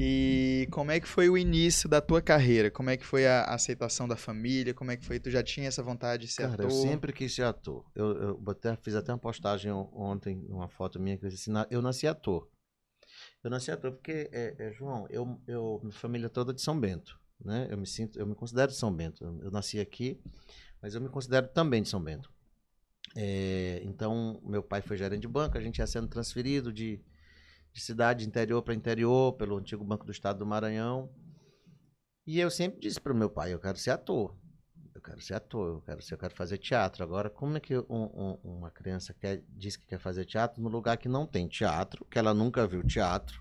E 0.00 0.68
como 0.70 0.92
é 0.92 1.00
que 1.00 1.08
foi 1.08 1.28
o 1.28 1.36
início 1.36 1.88
da 1.88 2.00
tua 2.00 2.22
carreira? 2.22 2.70
Como 2.70 2.88
é 2.88 2.96
que 2.96 3.04
foi 3.04 3.26
a 3.26 3.42
aceitação 3.42 4.06
da 4.06 4.14
família? 4.14 4.72
Como 4.72 4.92
é 4.92 4.96
que 4.96 5.04
foi? 5.04 5.18
Tu 5.18 5.28
já 5.28 5.42
tinha 5.42 5.66
essa 5.66 5.82
vontade 5.82 6.26
de 6.26 6.32
ser 6.32 6.42
Cara, 6.42 6.54
ator? 6.54 6.66
eu 6.66 6.70
sempre 6.70 7.12
quis 7.12 7.34
ser 7.34 7.42
ator. 7.42 7.84
Eu, 7.96 8.16
eu 8.16 8.38
botei, 8.38 8.76
fiz 8.76 8.94
até 8.94 9.10
uma 9.10 9.18
postagem 9.18 9.72
ontem, 9.72 10.46
uma 10.48 10.68
foto 10.68 11.00
minha 11.00 11.18
que 11.18 11.26
eu 11.26 11.28
disse 11.28 11.50
assim, 11.50 11.66
eu 11.68 11.82
nasci 11.82 12.06
ator. 12.06 12.48
Eu 13.42 13.50
nasci 13.50 13.72
ator 13.72 13.90
porque, 13.90 14.30
é, 14.32 14.54
é, 14.58 14.72
João, 14.72 15.04
eu, 15.10 15.40
eu, 15.48 15.80
minha 15.82 15.92
família 15.92 16.28
toda 16.28 16.52
é 16.52 16.54
de 16.54 16.62
São 16.62 16.78
Bento, 16.78 17.18
né? 17.44 17.66
Eu 17.68 17.76
me 17.76 17.86
sinto, 17.86 18.20
eu 18.20 18.26
me 18.26 18.36
considero 18.36 18.70
de 18.70 18.76
São 18.76 18.94
Bento. 18.94 19.24
Eu, 19.24 19.40
eu 19.46 19.50
nasci 19.50 19.80
aqui, 19.80 20.20
mas 20.80 20.94
eu 20.94 21.00
me 21.00 21.08
considero 21.08 21.48
também 21.48 21.82
de 21.82 21.88
São 21.88 22.00
Bento. 22.00 22.32
É, 23.16 23.80
então, 23.82 24.40
meu 24.44 24.62
pai 24.62 24.80
foi 24.80 24.96
gerente 24.96 25.22
de 25.22 25.28
banco, 25.28 25.58
a 25.58 25.60
gente 25.60 25.78
ia 25.78 25.86
sendo 25.88 26.06
transferido 26.06 26.72
de 26.72 27.02
de 27.72 27.80
cidade 27.80 28.26
interior 28.26 28.62
para 28.62 28.74
interior, 28.74 29.32
pelo 29.34 29.56
antigo 29.56 29.84
Banco 29.84 30.04
do 30.04 30.12
Estado 30.12 30.38
do 30.38 30.46
Maranhão. 30.46 31.10
E 32.26 32.38
eu 32.38 32.50
sempre 32.50 32.80
disse 32.80 33.00
para 33.00 33.12
o 33.12 33.16
meu 33.16 33.30
pai, 33.30 33.54
eu 33.54 33.58
quero 33.58 33.78
ser 33.78 33.90
ator. 33.90 34.36
Eu 34.94 35.00
quero 35.00 35.20
ser 35.20 35.34
ator, 35.34 35.76
eu 35.76 35.80
quero, 35.80 36.02
ser, 36.02 36.14
eu 36.14 36.18
quero 36.18 36.34
fazer 36.34 36.58
teatro. 36.58 37.04
Agora, 37.04 37.30
como 37.30 37.56
é 37.56 37.60
que 37.60 37.78
um, 37.78 37.84
um, 37.88 38.38
uma 38.42 38.70
criança 38.70 39.14
quer, 39.14 39.44
diz 39.48 39.76
que 39.76 39.86
quer 39.86 39.98
fazer 39.98 40.24
teatro 40.24 40.60
no 40.60 40.68
lugar 40.68 40.96
que 40.96 41.08
não 41.08 41.24
tem 41.24 41.46
teatro, 41.46 42.04
que 42.04 42.18
ela 42.18 42.34
nunca 42.34 42.66
viu 42.66 42.84
teatro, 42.84 43.40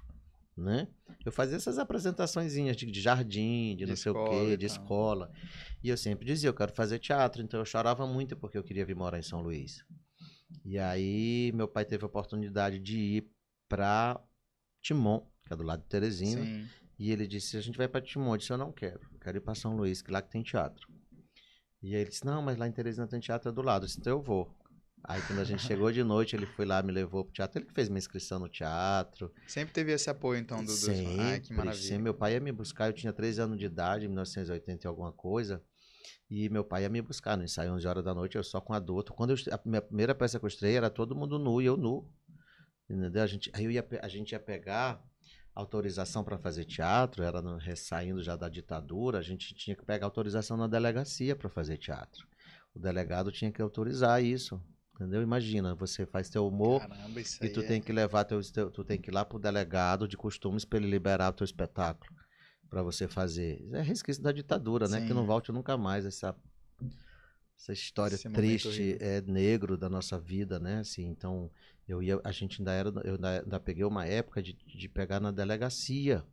né? 0.55 0.87
Eu 1.25 1.31
fazia 1.31 1.57
essas 1.57 1.77
apresentações 1.77 2.53
de, 2.53 2.73
de 2.73 3.01
jardim, 3.01 3.71
de, 3.71 3.77
de 3.77 3.85
não 3.87 3.95
sei 3.95 4.11
o 4.11 4.29
quê, 4.29 4.55
de 4.55 4.65
escola. 4.65 5.31
E 5.83 5.89
eu 5.89 5.97
sempre 5.97 6.25
dizia, 6.25 6.49
eu 6.49 6.53
quero 6.53 6.71
fazer 6.73 6.99
teatro. 6.99 7.41
Então 7.41 7.59
eu 7.59 7.65
chorava 7.65 8.05
muito 8.07 8.37
porque 8.37 8.57
eu 8.57 8.63
queria 8.63 8.85
vir 8.85 8.95
morar 8.95 9.19
em 9.19 9.23
São 9.23 9.41
Luís. 9.41 9.83
E 10.63 10.77
aí 10.77 11.51
meu 11.53 11.67
pai 11.67 11.83
teve 11.83 12.03
a 12.03 12.07
oportunidade 12.07 12.79
de 12.79 12.97
ir 12.97 13.31
para 13.67 14.19
Timon, 14.81 15.25
que 15.45 15.53
é 15.53 15.55
do 15.55 15.63
lado 15.63 15.81
de 15.81 15.87
Teresina. 15.87 16.43
Sim. 16.43 16.67
E 16.99 17.11
ele 17.11 17.27
disse: 17.27 17.57
A 17.57 17.61
gente 17.61 17.77
vai 17.77 17.87
para 17.87 18.01
Timon. 18.01 18.33
Eu 18.33 18.37
disse: 18.37 18.51
Eu 18.51 18.57
não 18.57 18.71
quero. 18.71 19.01
Eu 19.11 19.19
quero 19.19 19.37
ir 19.37 19.41
para 19.41 19.55
São 19.55 19.75
Luís, 19.75 20.01
que 20.01 20.11
lá 20.11 20.21
que 20.21 20.31
tem 20.31 20.41
teatro. 20.41 20.87
E 21.81 21.95
aí 21.95 22.01
ele 22.01 22.09
disse: 22.09 22.25
Não, 22.25 22.41
mas 22.41 22.57
lá 22.57 22.67
em 22.67 22.71
Teresina 22.71 23.07
tem 23.07 23.19
teatro 23.19 23.49
é 23.49 23.51
do 23.51 23.61
lado. 23.61 23.83
Eu 23.83 23.87
disse: 23.87 23.99
Então 23.99 24.13
eu 24.13 24.21
vou. 24.21 24.55
Aí 25.03 25.21
quando 25.21 25.39
a 25.39 25.43
gente 25.43 25.61
chegou 25.61 25.91
de 25.91 26.03
noite, 26.03 26.35
ele 26.35 26.45
foi 26.45 26.65
lá, 26.65 26.81
me 26.81 26.91
levou 26.91 27.23
pro 27.23 27.33
teatro. 27.33 27.61
Ele 27.61 27.69
fez 27.73 27.87
minha 27.87 27.99
inscrição 27.99 28.39
no 28.39 28.49
teatro. 28.49 29.31
Sempre 29.47 29.73
teve 29.73 29.91
esse 29.91 30.09
apoio, 30.09 30.39
então, 30.39 30.63
do 30.63 30.71
sempre, 30.71 31.21
Ai, 31.21 31.39
que 31.39 31.53
maravilha. 31.53 31.81
Sempre. 31.81 32.03
Meu 32.03 32.13
pai 32.13 32.33
ia 32.33 32.39
me 32.39 32.51
buscar, 32.51 32.87
eu 32.87 32.93
tinha 32.93 33.13
13 33.13 33.41
anos 33.41 33.57
de 33.57 33.65
idade, 33.65 34.05
em 34.05 34.07
1980 34.07 34.85
e 34.85 34.87
alguma 34.87 35.13
coisa. 35.13 35.63
E 36.29 36.49
meu 36.49 36.63
pai 36.63 36.83
ia 36.83 36.89
me 36.89 37.01
buscar 37.01 37.37
no 37.37 37.43
ensaio 37.43 37.71
11 37.73 37.87
horas 37.87 38.03
da 38.03 38.13
noite, 38.13 38.35
eu 38.35 38.43
só 38.43 38.59
com 38.59 38.73
adulto. 38.73 39.13
Quando 39.13 39.29
eu, 39.31 39.37
a 39.53 39.59
minha 39.63 39.81
primeira 39.81 40.13
peça 40.13 40.39
que 40.39 40.45
eu 40.45 40.47
estreiei 40.47 40.75
era 40.75 40.89
todo 40.89 41.15
mundo 41.15 41.39
nu 41.39 41.61
e 41.61 41.65
eu 41.65 41.77
nu. 41.77 42.09
Entendeu? 42.89 43.23
A 43.23 43.27
gente, 43.27 43.49
aí 43.53 43.65
eu 43.65 43.71
ia, 43.71 43.85
a 44.01 44.07
gente 44.07 44.31
ia 44.31 44.39
pegar 44.39 45.03
autorização 45.53 46.23
para 46.23 46.37
fazer 46.37 46.65
teatro, 46.65 47.23
era 47.23 47.41
no, 47.41 47.59
saindo 47.75 48.21
já 48.21 48.35
da 48.35 48.47
ditadura, 48.47 49.17
a 49.17 49.23
gente 49.23 49.55
tinha 49.55 49.75
que 49.75 49.83
pegar 49.83 50.05
autorização 50.05 50.55
na 50.55 50.67
delegacia 50.67 51.35
para 51.35 51.49
fazer 51.49 51.77
teatro. 51.77 52.27
O 52.75 52.79
delegado 52.79 53.31
tinha 53.31 53.51
que 53.51 53.61
autorizar 53.61 54.23
isso. 54.23 54.61
Entendeu? 54.95 55.21
Imagina, 55.21 55.75
você 55.75 56.07
faz 56.07 56.27
teu 56.27 56.47
humor 56.47 56.81
Caramba, 56.81 57.21
e 57.21 57.49
tu 57.49 57.59
é... 57.59 57.63
tem 57.63 57.79
que 57.79 57.91
levar 57.91 58.23
teu, 58.23 58.41
teu, 58.41 58.71
tu 58.71 58.83
tem 58.83 58.99
que 58.99 59.11
ir 59.11 59.13
lá 59.13 59.23
pro 59.23 59.37
delegado 59.37 60.07
de 60.07 60.17
costumes 60.17 60.65
para 60.65 60.79
ele 60.79 60.89
liberar 60.89 61.29
o 61.29 61.33
teu 61.33 61.45
espetáculo 61.45 62.11
para 62.67 62.81
você 62.81 63.07
fazer. 63.07 63.63
É 63.73 63.81
resquício 63.81 64.23
da 64.23 64.31
ditadura, 64.31 64.87
né? 64.87 65.05
Que 65.05 65.13
não 65.13 65.25
volte 65.25 65.51
nunca 65.51 65.77
mais 65.77 66.03
essa 66.03 66.35
essa 67.57 67.73
história 67.73 68.15
Esse 68.15 68.29
triste 68.29 68.97
é 68.99 69.19
negro 69.21 69.77
da 69.77 69.89
nossa 69.89 70.19
vida, 70.19 70.59
né? 70.59 70.79
Assim, 70.79 71.07
então 71.07 71.49
eu 71.87 72.03
ia, 72.03 72.19
a 72.23 72.31
gente 72.31 72.61
ainda 72.61 72.71
era, 72.71 72.89
eu 73.03 73.15
ainda, 73.15 73.41
ainda 73.41 73.59
peguei 73.59 73.83
uma 73.83 74.05
época 74.05 74.41
de, 74.41 74.53
de 74.53 74.89
pegar 74.89 75.19
na 75.19 75.31
delegacia 75.31 76.23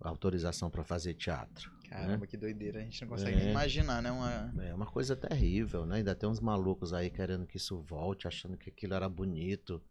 a 0.00 0.08
autorização 0.08 0.70
para 0.70 0.84
fazer 0.84 1.14
teatro. 1.14 1.70
Né? 1.82 1.88
Caramba, 1.90 2.18
né? 2.18 2.26
que 2.26 2.36
doideira, 2.36 2.80
a 2.80 2.82
gente 2.82 3.00
não 3.02 3.08
consegue 3.08 3.36
é, 3.36 3.50
imaginar, 3.50 4.02
né? 4.02 4.10
Uma... 4.12 4.54
É 4.62 4.74
uma 4.74 4.86
coisa 4.86 5.16
terrível, 5.16 5.84
né? 5.84 5.96
Ainda 5.96 6.14
tem 6.14 6.28
uns 6.28 6.40
malucos 6.40 6.92
aí 6.92 7.10
querendo 7.10 7.46
que 7.46 7.56
isso 7.56 7.80
volte, 7.82 8.28
achando 8.28 8.56
que 8.56 8.70
aquilo 8.70 8.94
era 8.94 9.08
bonito. 9.08 9.82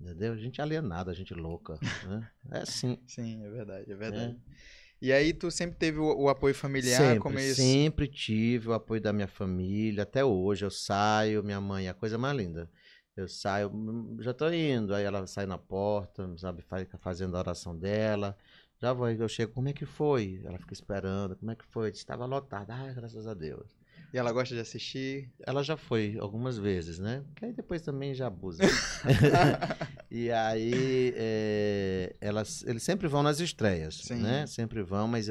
Entendeu? 0.00 0.32
A 0.32 0.36
gente 0.36 0.60
é 0.60 0.64
alienada, 0.64 1.10
a 1.10 1.14
gente 1.14 1.34
louca. 1.34 1.78
Né? 2.06 2.30
É 2.52 2.58
assim. 2.58 2.98
Sim, 3.06 3.44
é 3.44 3.50
verdade, 3.50 3.92
é 3.92 3.94
verdade. 3.94 4.36
É. 4.48 4.82
E 5.00 5.12
aí 5.12 5.32
tu 5.32 5.50
sempre 5.50 5.76
teve 5.76 5.98
o, 5.98 6.16
o 6.16 6.28
apoio 6.28 6.54
familiar? 6.54 6.96
Sempre, 6.96 7.18
como 7.18 7.38
isso? 7.38 7.60
sempre 7.60 8.06
tive 8.06 8.68
o 8.68 8.72
apoio 8.72 9.00
da 9.00 9.12
minha 9.12 9.26
família. 9.26 10.04
Até 10.04 10.24
hoje 10.24 10.64
eu 10.64 10.70
saio, 10.70 11.42
minha 11.42 11.60
mãe 11.60 11.86
é 11.86 11.90
a 11.90 11.94
coisa 11.94 12.16
mais 12.16 12.36
linda. 12.36 12.70
Eu 13.16 13.28
saio, 13.28 13.68
hum, 13.68 14.16
já 14.20 14.32
tô 14.32 14.50
indo. 14.50 14.94
Aí 14.94 15.04
ela 15.04 15.26
sai 15.26 15.46
na 15.46 15.58
porta, 15.58 16.28
sabe, 16.38 16.62
fica 16.62 16.98
fazendo 16.98 17.36
a 17.36 17.40
oração 17.40 17.76
dela. 17.76 18.36
Já 18.80 18.92
vou, 18.92 19.08
eu 19.08 19.28
chego, 19.28 19.52
como 19.52 19.68
é 19.68 19.72
que 19.72 19.86
foi? 19.86 20.40
Ela 20.44 20.58
fica 20.58 20.72
esperando, 20.72 21.36
como 21.36 21.50
é 21.50 21.54
que 21.54 21.64
foi? 21.66 21.90
Estava 21.90 22.26
lotada, 22.26 22.74
ah, 22.74 22.92
graças 22.92 23.26
a 23.26 23.34
Deus. 23.34 23.76
E 24.12 24.18
ela 24.18 24.32
gosta 24.32 24.54
de 24.54 24.60
assistir? 24.60 25.32
Ela 25.46 25.62
já 25.62 25.76
foi 25.76 26.16
algumas 26.18 26.58
vezes, 26.58 26.98
né? 26.98 27.24
Que 27.36 27.46
aí 27.46 27.52
depois 27.52 27.80
também 27.80 28.12
já 28.12 28.26
abusa. 28.26 28.62
e 30.10 30.30
aí, 30.32 31.14
é, 31.16 32.16
elas, 32.20 32.64
eles 32.66 32.82
sempre 32.82 33.08
vão 33.08 33.22
nas 33.22 33.40
estreias, 33.40 33.98
Sim. 33.98 34.16
né? 34.16 34.46
Sempre 34.46 34.82
vão, 34.82 35.06
mas 35.06 35.28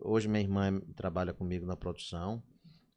hoje 0.00 0.26
minha 0.26 0.42
irmã 0.42 0.80
trabalha 0.96 1.34
comigo 1.34 1.66
na 1.66 1.76
produção. 1.76 2.42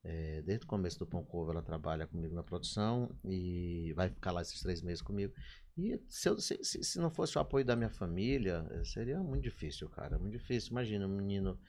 É, 0.03 0.41
desde 0.43 0.65
o 0.65 0.67
começo 0.67 0.97
do 0.97 1.05
Pão 1.05 1.23
Covo 1.25 1.51
ela 1.51 1.61
trabalha 1.61 2.07
comigo 2.07 2.33
na 2.33 2.41
produção 2.41 3.13
e 3.25 3.91
vai 3.97 4.09
ficar 4.09 4.31
lá 4.31 4.41
esses 4.41 4.61
três 4.61 4.81
meses 4.81 5.01
comigo. 5.01 5.33
E 5.77 5.99
se, 6.07 6.29
eu, 6.29 6.37
se, 6.39 6.57
se 6.63 6.99
não 6.99 7.09
fosse 7.09 7.37
o 7.37 7.41
apoio 7.41 7.65
da 7.65 7.75
minha 7.75 7.89
família, 7.89 8.65
seria 8.83 9.19
muito 9.19 9.43
difícil, 9.43 9.89
cara. 9.89 10.17
Muito 10.17 10.37
difícil. 10.37 10.71
Imagina 10.71 11.05
um 11.05 11.15
menino 11.15 11.59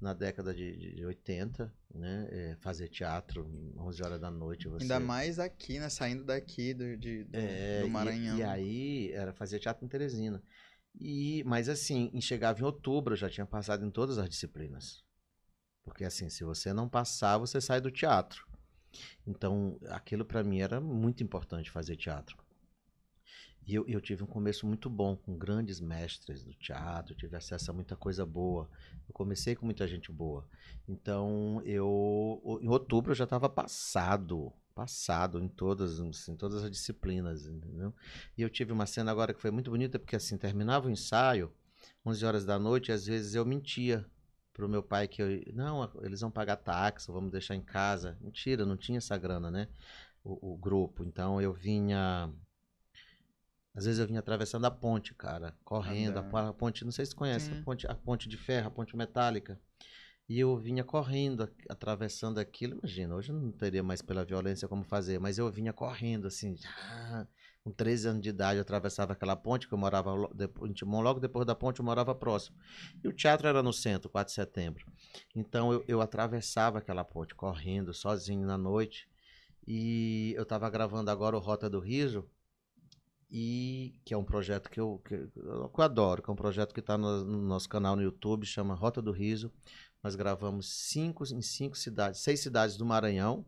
na 0.00 0.12
década 0.12 0.54
de, 0.54 0.94
de 0.96 1.04
80, 1.04 1.72
né? 1.94 2.28
É, 2.30 2.56
fazer 2.60 2.88
teatro 2.88 3.46
11 3.78 4.02
horas 4.02 4.20
da 4.20 4.30
noite. 4.30 4.68
Você... 4.68 4.84
Ainda 4.84 5.00
mais 5.00 5.38
aqui, 5.38 5.78
né? 5.78 5.88
Saindo 5.88 6.24
daqui 6.24 6.74
do, 6.74 6.96
de, 6.96 7.24
do, 7.24 7.36
é, 7.36 7.82
do 7.82 7.88
Maranhão. 7.88 8.36
E, 8.36 8.40
e, 8.40 8.42
aí 8.42 9.12
era 9.12 9.32
fazer 9.32 9.58
teatro 9.58 9.84
em 9.84 9.88
Teresina. 9.88 10.42
E, 10.98 11.42
mas 11.44 11.68
assim, 11.68 12.10
chegava 12.20 12.60
em 12.60 12.64
outubro, 12.64 13.14
eu 13.14 13.18
já 13.18 13.28
tinha 13.28 13.46
passado 13.46 13.84
em 13.84 13.90
todas 13.90 14.16
as 14.18 14.28
disciplinas. 14.28 15.03
Porque 15.84 16.04
assim, 16.04 16.28
se 16.28 16.44
você 16.44 16.72
não 16.72 16.88
passar, 16.88 17.38
você 17.38 17.60
sai 17.60 17.80
do 17.80 17.90
teatro. 17.90 18.46
Então, 19.26 19.78
aquilo 19.88 20.24
para 20.24 20.42
mim 20.42 20.60
era 20.60 20.80
muito 20.80 21.22
importante 21.22 21.70
fazer 21.70 21.96
teatro. 21.96 22.36
E 23.66 23.74
eu, 23.74 23.86
eu, 23.88 24.00
tive 24.00 24.22
um 24.22 24.26
começo 24.26 24.66
muito 24.66 24.90
bom, 24.90 25.16
com 25.16 25.38
grandes 25.38 25.80
mestres 25.80 26.44
do 26.44 26.52
teatro, 26.52 27.14
tive 27.14 27.34
acesso 27.34 27.70
a 27.70 27.74
muita 27.74 27.96
coisa 27.96 28.26
boa. 28.26 28.68
Eu 29.08 29.14
comecei 29.14 29.54
com 29.54 29.64
muita 29.64 29.88
gente 29.88 30.12
boa. 30.12 30.46
Então, 30.86 31.62
eu 31.64 32.60
em 32.60 32.68
outubro 32.68 33.12
eu 33.12 33.16
já 33.16 33.24
estava 33.24 33.48
passado, 33.48 34.52
passado 34.74 35.40
em 35.40 35.48
todas, 35.48 35.98
em 36.28 36.36
todas 36.36 36.62
as 36.62 36.70
disciplinas, 36.70 37.46
entendeu? 37.46 37.94
E 38.36 38.42
eu 38.42 38.50
tive 38.50 38.70
uma 38.70 38.84
cena 38.84 39.10
agora 39.10 39.32
que 39.32 39.40
foi 39.40 39.50
muito 39.50 39.70
bonita, 39.70 39.98
porque 39.98 40.16
assim, 40.16 40.36
terminava 40.36 40.86
o 40.86 40.90
ensaio, 40.90 41.50
11 42.04 42.24
horas 42.26 42.44
da 42.44 42.58
noite, 42.58 42.90
e 42.90 42.92
às 42.92 43.06
vezes 43.06 43.34
eu 43.34 43.46
mentia 43.46 44.04
pro 44.54 44.68
meu 44.68 44.82
pai 44.82 45.06
que 45.06 45.20
eu, 45.20 45.28
não, 45.52 45.90
eles 46.02 46.22
vão 46.22 46.30
pagar 46.30 46.56
táxi, 46.56 47.12
vamos 47.12 47.30
deixar 47.30 47.54
em 47.54 47.60
casa. 47.60 48.16
Mentira, 48.22 48.64
não 48.64 48.76
tinha 48.76 48.98
essa 48.98 49.18
grana, 49.18 49.50
né? 49.50 49.68
O, 50.24 50.54
o 50.54 50.56
grupo. 50.56 51.04
Então 51.04 51.42
eu 51.42 51.52
vinha 51.52 52.32
às 53.74 53.84
vezes 53.86 53.98
eu 53.98 54.06
vinha 54.06 54.20
atravessando 54.20 54.64
a 54.66 54.70
ponte, 54.70 55.12
cara, 55.14 55.52
correndo, 55.64 56.18
a, 56.18 56.48
a, 56.48 56.52
ponte, 56.52 56.84
não 56.84 56.92
sei 56.92 57.04
se 57.04 57.10
você 57.10 57.16
conhece, 57.16 57.50
a 57.50 57.62
ponte, 57.64 57.86
a 57.88 57.94
ponte 57.94 58.28
de 58.28 58.36
ferro, 58.36 58.68
a 58.68 58.70
ponte 58.70 58.96
metálica. 58.96 59.60
E 60.28 60.38
eu 60.38 60.56
vinha 60.56 60.84
correndo, 60.84 61.50
atravessando 61.68 62.38
aquilo. 62.38 62.78
Imagina, 62.78 63.14
hoje 63.16 63.30
eu 63.30 63.36
não 63.36 63.50
teria 63.50 63.82
mais 63.82 64.00
pela 64.00 64.24
violência 64.24 64.68
como 64.68 64.84
fazer, 64.84 65.18
mas 65.18 65.38
eu 65.38 65.50
vinha 65.50 65.72
correndo, 65.72 66.28
assim, 66.28 66.56
ah, 66.88 67.26
com 67.64 67.72
13 67.72 68.08
anos 68.08 68.22
de 68.22 68.28
idade, 68.28 68.60
atravessava 68.60 69.14
aquela 69.14 69.34
ponte, 69.34 69.66
que 69.66 69.72
eu 69.72 69.78
morava 69.78 70.14
em 70.68 70.72
Timon, 70.74 71.00
logo 71.00 71.18
depois 71.18 71.46
da 71.46 71.54
ponte 71.54 71.80
eu 71.80 71.84
morava 71.84 72.14
próximo. 72.14 72.54
E 73.02 73.08
o 73.08 73.12
teatro 73.12 73.48
era 73.48 73.62
no 73.62 73.72
centro, 73.72 74.10
4 74.10 74.30
de 74.30 74.34
setembro. 74.34 74.86
Então 75.34 75.72
eu, 75.72 75.82
eu 75.88 76.00
atravessava 76.02 76.78
aquela 76.78 77.02
ponte, 77.02 77.34
correndo, 77.34 77.94
sozinho 77.94 78.46
na 78.46 78.58
noite. 78.58 79.08
E 79.66 80.34
eu 80.36 80.42
estava 80.42 80.68
gravando 80.68 81.10
agora 81.10 81.34
o 81.34 81.40
Rota 81.40 81.70
do 81.70 81.80
Riso, 81.80 82.28
e 83.30 83.98
que 84.04 84.12
é 84.12 84.16
um 84.16 84.24
projeto 84.24 84.70
que 84.70 84.78
eu, 84.78 85.00
que 85.02 85.14
eu 85.14 85.70
adoro, 85.78 86.22
que 86.22 86.28
é 86.28 86.32
um 86.32 86.36
projeto 86.36 86.74
que 86.74 86.80
está 86.80 86.98
no, 86.98 87.24
no, 87.24 87.40
nosso 87.40 87.66
canal 87.66 87.96
no 87.96 88.02
YouTube, 88.02 88.44
chama 88.44 88.74
Rota 88.74 89.00
do 89.00 89.10
Riso. 89.10 89.50
Nós 90.02 90.14
gravamos 90.14 90.68
cinco, 90.68 91.24
em 91.24 91.40
cinco 91.40 91.78
cidades, 91.78 92.20
seis 92.20 92.40
cidades 92.40 92.76
do 92.76 92.84
Maranhão. 92.84 93.46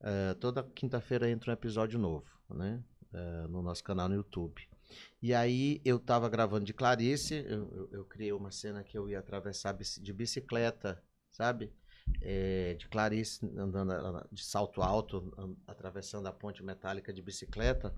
Uh, 0.00 0.34
toda 0.38 0.62
quinta-feira 0.62 1.30
entra 1.30 1.50
um 1.50 1.54
episódio 1.54 1.98
novo, 1.98 2.26
né? 2.50 2.84
Uh, 3.12 3.46
no 3.48 3.62
nosso 3.62 3.84
canal 3.84 4.08
no 4.08 4.14
YouTube. 4.14 4.66
E 5.20 5.34
aí 5.34 5.80
eu 5.84 5.96
estava 5.96 6.28
gravando 6.28 6.64
de 6.64 6.72
Clarice, 6.72 7.34
eu, 7.46 7.70
eu, 7.72 7.88
eu, 7.92 8.04
criei 8.04 8.32
uma 8.32 8.50
cena 8.50 8.82
que 8.82 8.96
eu 8.96 9.08
ia 9.08 9.18
atravessar 9.18 9.72
de 9.74 10.12
bicicleta, 10.12 11.02
sabe? 11.30 11.72
É, 12.20 12.74
de 12.74 12.88
Clarice 12.88 13.44
andando 13.56 13.92
de 14.32 14.44
salto 14.44 14.82
alto, 14.82 15.32
atravessando 15.66 16.26
a 16.26 16.32
ponte 16.32 16.62
metálica 16.62 17.12
de 17.12 17.22
bicicleta. 17.22 17.94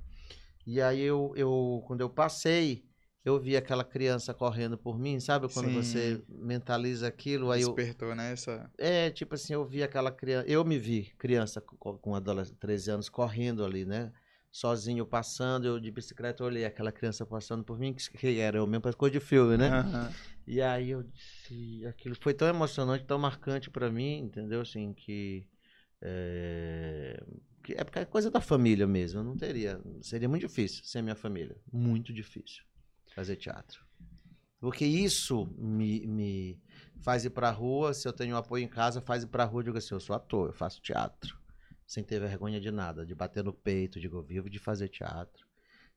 E 0.66 0.80
aí 0.80 1.00
eu, 1.00 1.32
eu 1.36 1.82
quando 1.86 2.00
eu 2.00 2.10
passei, 2.10 2.84
eu 3.24 3.40
vi 3.40 3.56
aquela 3.56 3.84
criança 3.84 4.34
correndo 4.34 4.76
por 4.76 4.98
mim, 4.98 5.18
sabe? 5.18 5.48
Quando 5.52 5.68
Sim. 5.68 5.74
você 5.82 6.22
mentaliza 6.28 7.08
aquilo, 7.08 7.50
aí 7.50 7.64
Despertou, 7.64 8.10
eu... 8.10 8.14
né? 8.14 8.32
Essa... 8.32 8.70
É, 8.76 9.10
tipo 9.10 9.34
assim, 9.34 9.54
eu 9.54 9.64
vi 9.64 9.82
aquela 9.82 10.12
criança... 10.12 10.46
Eu 10.46 10.62
me 10.64 10.78
vi, 10.78 11.14
criança 11.16 11.60
com, 11.60 11.96
com 11.96 12.14
adolescente, 12.14 12.58
13 12.58 12.90
anos, 12.90 13.08
correndo 13.08 13.64
ali, 13.64 13.86
né? 13.86 14.12
Sozinho, 14.54 15.04
passando, 15.04 15.66
eu 15.66 15.80
de 15.80 15.90
bicicleta, 15.90 16.44
olhei 16.44 16.64
aquela 16.64 16.92
criança 16.92 17.26
passando 17.26 17.64
por 17.64 17.76
mim, 17.76 17.92
que, 17.92 18.08
que 18.16 18.38
era 18.38 18.58
eu 18.58 18.66
mesmo, 18.68 18.96
coisa 18.96 19.12
de 19.12 19.18
filme, 19.18 19.56
né? 19.56 19.80
Uhum. 19.80 20.14
E 20.46 20.62
aí 20.62 20.90
eu 20.90 21.02
disse... 21.02 21.84
Aquilo 21.88 22.14
foi 22.20 22.32
tão 22.32 22.46
emocionante, 22.46 23.04
tão 23.04 23.18
marcante 23.18 23.68
para 23.68 23.90
mim, 23.90 24.18
entendeu? 24.18 24.60
Assim, 24.60 24.94
que... 24.94 25.44
É... 26.00 27.20
É 27.70 27.82
porque 27.82 27.98
é 27.98 28.04
coisa 28.04 28.30
da 28.30 28.40
família 28.40 28.86
mesmo. 28.86 29.18
Eu 29.18 29.24
não 29.24 29.36
teria. 29.36 29.80
Seria 30.00 30.28
muito 30.28 30.46
difícil 30.46 30.84
sem 30.84 31.02
minha 31.02 31.16
família. 31.16 31.56
Muito 31.72 32.12
difícil 32.12 32.62
fazer 33.12 33.34
teatro. 33.34 33.84
Porque 34.60 34.84
isso 34.84 35.52
me, 35.58 36.06
me 36.06 36.62
faz 37.00 37.24
ir 37.24 37.30
pra 37.30 37.50
rua, 37.50 37.92
se 37.92 38.06
eu 38.06 38.12
tenho 38.12 38.36
apoio 38.36 38.62
em 38.62 38.68
casa, 38.68 39.00
faz 39.00 39.24
ir 39.24 39.26
pra 39.26 39.44
rua 39.44 39.62
e 39.62 39.64
digo 39.64 39.78
assim, 39.78 39.94
eu 39.94 40.00
sou 40.00 40.14
ator, 40.14 40.50
eu 40.50 40.52
faço 40.52 40.80
teatro. 40.80 41.42
Sem 41.86 42.02
ter 42.02 42.20
vergonha 42.20 42.60
de 42.60 42.70
nada, 42.70 43.04
de 43.04 43.14
bater 43.14 43.44
no 43.44 43.52
peito, 43.52 44.00
digo, 44.00 44.18
eu 44.18 44.22
vivo 44.22 44.48
de 44.50 44.58
fazer 44.58 44.88
teatro. 44.88 45.46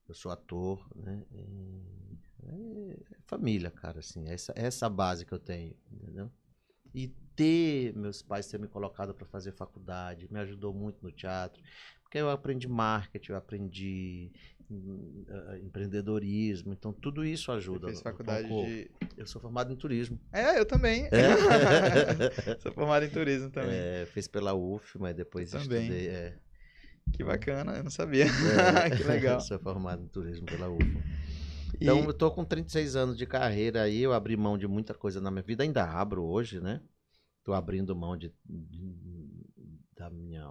Eu 0.08 0.14
sou 0.16 0.32
ator, 0.32 0.88
né? 0.96 1.24
É, 2.44 2.50
é 2.50 2.98
família, 3.26 3.70
cara, 3.72 4.00
assim, 4.00 4.28
essa, 4.30 4.54
essa 4.56 4.90
base 4.90 5.26
que 5.26 5.34
eu 5.34 5.40
tenho, 5.40 5.76
entendeu? 5.92 6.32
E 6.94 7.10
ter 7.36 7.94
meus 7.96 8.22
pais 8.22 8.48
ter 8.48 8.60
me 8.60 8.68
colocado 8.68 9.14
para 9.14 9.26
fazer 9.28 9.52
faculdade 9.52 10.32
me 10.32 10.40
ajudou 10.40 10.74
muito 10.74 11.04
no 11.04 11.12
teatro, 11.12 11.62
porque 12.04 12.18
eu 12.18 12.30
aprendi 12.30 12.68
marketing, 12.68 13.32
eu 13.34 13.38
aprendi 13.38 14.32
empreendedorismo, 15.64 16.74
então 16.74 16.92
tudo 16.92 17.24
isso 17.24 17.52
ajuda. 17.52 17.88
Fez 17.88 18.02
faculdade 18.02 18.52
um 18.52 18.66
de... 18.66 18.92
Eu 19.16 19.26
sou 19.26 19.42
formado 19.42 19.72
em 19.72 19.76
turismo. 19.76 20.20
É, 20.32 20.60
eu 20.60 20.66
também. 20.66 21.06
É? 21.06 22.60
sou 22.60 22.72
formado 22.74 23.06
em 23.06 23.10
turismo 23.10 23.50
também. 23.50 23.72
É, 23.74 24.06
fez 24.08 24.28
pela 24.28 24.54
UF, 24.54 25.00
mas 25.00 25.16
depois 25.16 25.54
eu 25.54 25.62
também. 25.62 25.84
estudei. 25.84 26.08
É. 26.10 26.38
Que 27.14 27.24
bacana, 27.24 27.78
eu 27.78 27.84
não 27.84 27.92
sabia. 27.92 28.26
É. 28.26 28.90
que 28.96 29.04
legal. 29.04 29.40
sou 29.42 29.58
formado 29.60 30.04
em 30.04 30.08
turismo 30.08 30.46
pela 30.46 30.70
UF. 30.70 31.04
Então, 31.80 32.00
e... 32.00 32.06
eu 32.06 32.14
tô 32.14 32.32
com 32.32 32.44
36 32.44 32.96
anos 32.96 33.18
de 33.18 33.26
carreira 33.26 33.84
aí, 33.84 34.02
eu 34.02 34.14
abri 34.14 34.36
mão 34.36 34.58
de 34.58 34.68
muita 34.68 34.94
coisa 34.94 35.22
na 35.22 35.32
minha 35.32 35.44
vida, 35.44 35.64
ainda 35.64 35.84
abro 35.84 36.24
hoje, 36.24 36.60
né? 36.60 36.82
Tô 37.44 37.54
abrindo 37.54 37.96
mão 37.96 38.18
de, 38.18 38.34
de 38.46 38.98
da 39.96 40.10
minha 40.10 40.48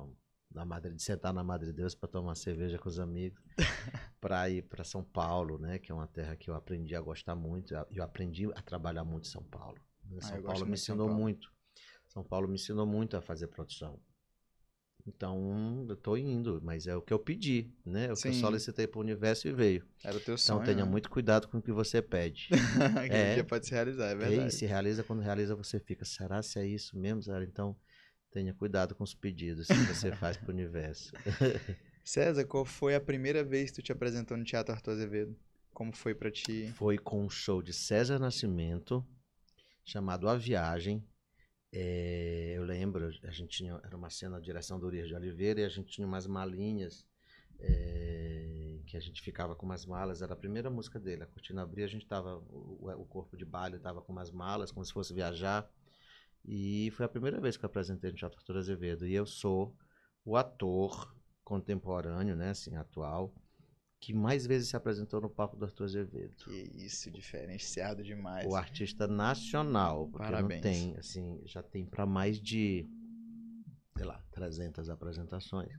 na 0.56 0.64
Madre, 0.64 0.94
de 0.94 1.02
sentar 1.02 1.34
na 1.34 1.44
Madre 1.44 1.70
Deus 1.70 1.94
para 1.94 2.08
tomar 2.08 2.34
cerveja 2.34 2.78
com 2.78 2.88
os 2.88 2.98
amigos, 2.98 3.38
para 4.18 4.48
ir 4.48 4.62
para 4.62 4.82
São 4.82 5.04
Paulo, 5.04 5.58
né, 5.58 5.78
que 5.78 5.92
é 5.92 5.94
uma 5.94 6.06
terra 6.06 6.34
que 6.34 6.48
eu 6.48 6.54
aprendi 6.54 6.96
a 6.96 7.00
gostar 7.00 7.36
muito. 7.36 7.74
Eu 7.90 8.02
aprendi 8.02 8.46
a 8.46 8.62
trabalhar 8.62 9.04
muito 9.04 9.28
em 9.28 9.30
São 9.30 9.44
Paulo. 9.44 9.78
Ah, 10.16 10.22
São 10.22 10.42
Paulo 10.42 10.66
me 10.66 10.72
ensinou 10.72 11.08
Paulo. 11.08 11.22
muito. 11.22 11.52
São 12.08 12.24
Paulo 12.24 12.48
me 12.48 12.54
ensinou 12.54 12.86
muito 12.86 13.16
a 13.18 13.20
fazer 13.20 13.48
produção. 13.48 14.00
Então, 15.06 15.86
eu 15.88 15.96
tô 15.96 16.16
indo, 16.16 16.60
mas 16.64 16.86
é 16.86 16.96
o 16.96 17.02
que 17.02 17.12
eu 17.12 17.18
pedi, 17.18 17.70
né? 17.84 18.06
É 18.06 18.12
o 18.12 18.16
Sim. 18.16 18.22
que 18.22 18.28
eu 18.36 18.40
solicitei 18.40 18.88
pro 18.88 18.98
universo 18.98 19.46
e 19.46 19.52
veio. 19.52 19.86
Era 20.02 20.16
o 20.16 20.20
teu 20.20 20.36
sonho. 20.36 20.56
Então, 20.56 20.64
tenha 20.64 20.84
né? 20.84 20.90
muito 20.90 21.08
cuidado 21.08 21.46
com 21.46 21.58
o 21.58 21.62
que 21.62 21.70
você 21.70 22.02
pede. 22.02 22.48
que 23.06 23.14
é, 23.14 23.34
dia 23.34 23.44
pode 23.44 23.66
se 23.66 23.72
realizar, 23.72 24.06
é 24.08 24.14
verdade. 24.16 24.48
E 24.48 24.50
se 24.50 24.66
realiza, 24.66 25.04
quando 25.04 25.20
realiza, 25.20 25.54
você 25.54 25.78
fica, 25.78 26.04
será 26.04 26.42
se 26.42 26.58
é 26.58 26.66
isso 26.66 26.98
mesmo? 26.98 27.22
Então, 27.42 27.76
Tenha 28.30 28.52
cuidado 28.52 28.94
com 28.94 29.04
os 29.04 29.14
pedidos 29.14 29.66
que 29.66 29.74
você 29.74 30.12
faz 30.12 30.36
para 30.36 30.50
o 30.50 30.54
universo. 30.54 31.12
César, 32.04 32.44
qual 32.44 32.64
foi 32.64 32.94
a 32.94 33.00
primeira 33.00 33.42
vez 33.42 33.70
que 33.70 33.76
tu 33.76 33.82
te 33.82 33.92
apresentou 33.92 34.36
no 34.36 34.44
Teatro 34.44 34.74
Arthur 34.74 34.92
Azevedo? 34.92 35.36
Como 35.72 35.94
foi 35.94 36.14
para 36.14 36.30
ti? 36.30 36.72
Foi 36.74 36.96
com 36.96 37.24
um 37.24 37.28
show 37.28 37.60
de 37.60 37.72
César 37.72 38.18
Nascimento, 38.18 39.06
chamado 39.84 40.28
A 40.28 40.36
Viagem. 40.36 41.04
É, 41.72 42.54
eu 42.56 42.64
lembro, 42.64 43.10
a 43.22 43.30
gente 43.30 43.58
tinha, 43.58 43.78
era 43.84 43.96
uma 43.96 44.08
cena 44.08 44.36
na 44.36 44.40
direção 44.40 44.78
do 44.78 44.86
Urias 44.86 45.08
de 45.08 45.14
Oliveira 45.14 45.60
e 45.60 45.64
a 45.64 45.68
gente 45.68 45.90
tinha 45.90 46.06
umas 46.06 46.26
malinhas 46.26 47.04
é, 47.58 48.78
que 48.86 48.96
a 48.96 49.00
gente 49.00 49.20
ficava 49.20 49.54
com 49.54 49.66
umas 49.66 49.84
malas. 49.84 50.22
Era 50.22 50.32
a 50.32 50.36
primeira 50.36 50.70
música 50.70 50.98
dele. 50.98 51.24
A 51.24 51.26
cortina 51.26 51.62
abria, 51.62 51.84
a 51.84 51.88
gente 51.88 52.06
tava, 52.06 52.38
o, 52.38 52.88
o 52.88 53.04
corpo 53.04 53.36
de 53.36 53.44
baile 53.44 53.76
estava 53.76 54.00
com 54.00 54.12
umas 54.12 54.30
malas, 54.30 54.70
como 54.70 54.84
se 54.84 54.92
fosse 54.92 55.12
viajar. 55.12 55.68
E 56.46 56.90
foi 56.92 57.04
a 57.04 57.08
primeira 57.08 57.40
vez 57.40 57.56
que 57.56 57.64
eu 57.64 57.66
apresentei 57.66 58.10
no 58.10 58.16
Teatro 58.16 58.38
Arthur 58.38 58.58
Azevedo. 58.58 59.06
E 59.06 59.14
eu 59.14 59.26
sou 59.26 59.76
o 60.24 60.36
ator 60.36 61.14
contemporâneo, 61.42 62.36
né, 62.36 62.50
assim, 62.50 62.76
atual, 62.76 63.34
que 64.00 64.12
mais 64.12 64.46
vezes 64.46 64.68
se 64.68 64.76
apresentou 64.76 65.20
no 65.20 65.28
palco 65.30 65.56
do 65.56 65.64
Arthur 65.64 65.84
Azevedo. 65.84 66.36
Que 66.36 66.70
isso, 66.74 67.10
diferenciado 67.10 68.02
demais. 68.02 68.46
O 68.46 68.54
artista 68.54 69.06
nacional, 69.06 70.08
porque 70.08 70.24
Parabéns. 70.24 70.64
não 70.64 70.70
tem, 70.70 70.96
assim, 70.96 71.40
já 71.44 71.62
tem 71.62 71.84
para 71.84 72.06
mais 72.06 72.40
de, 72.40 72.88
sei 73.96 74.06
lá, 74.06 74.22
300 74.32 74.88
apresentações 74.88 75.72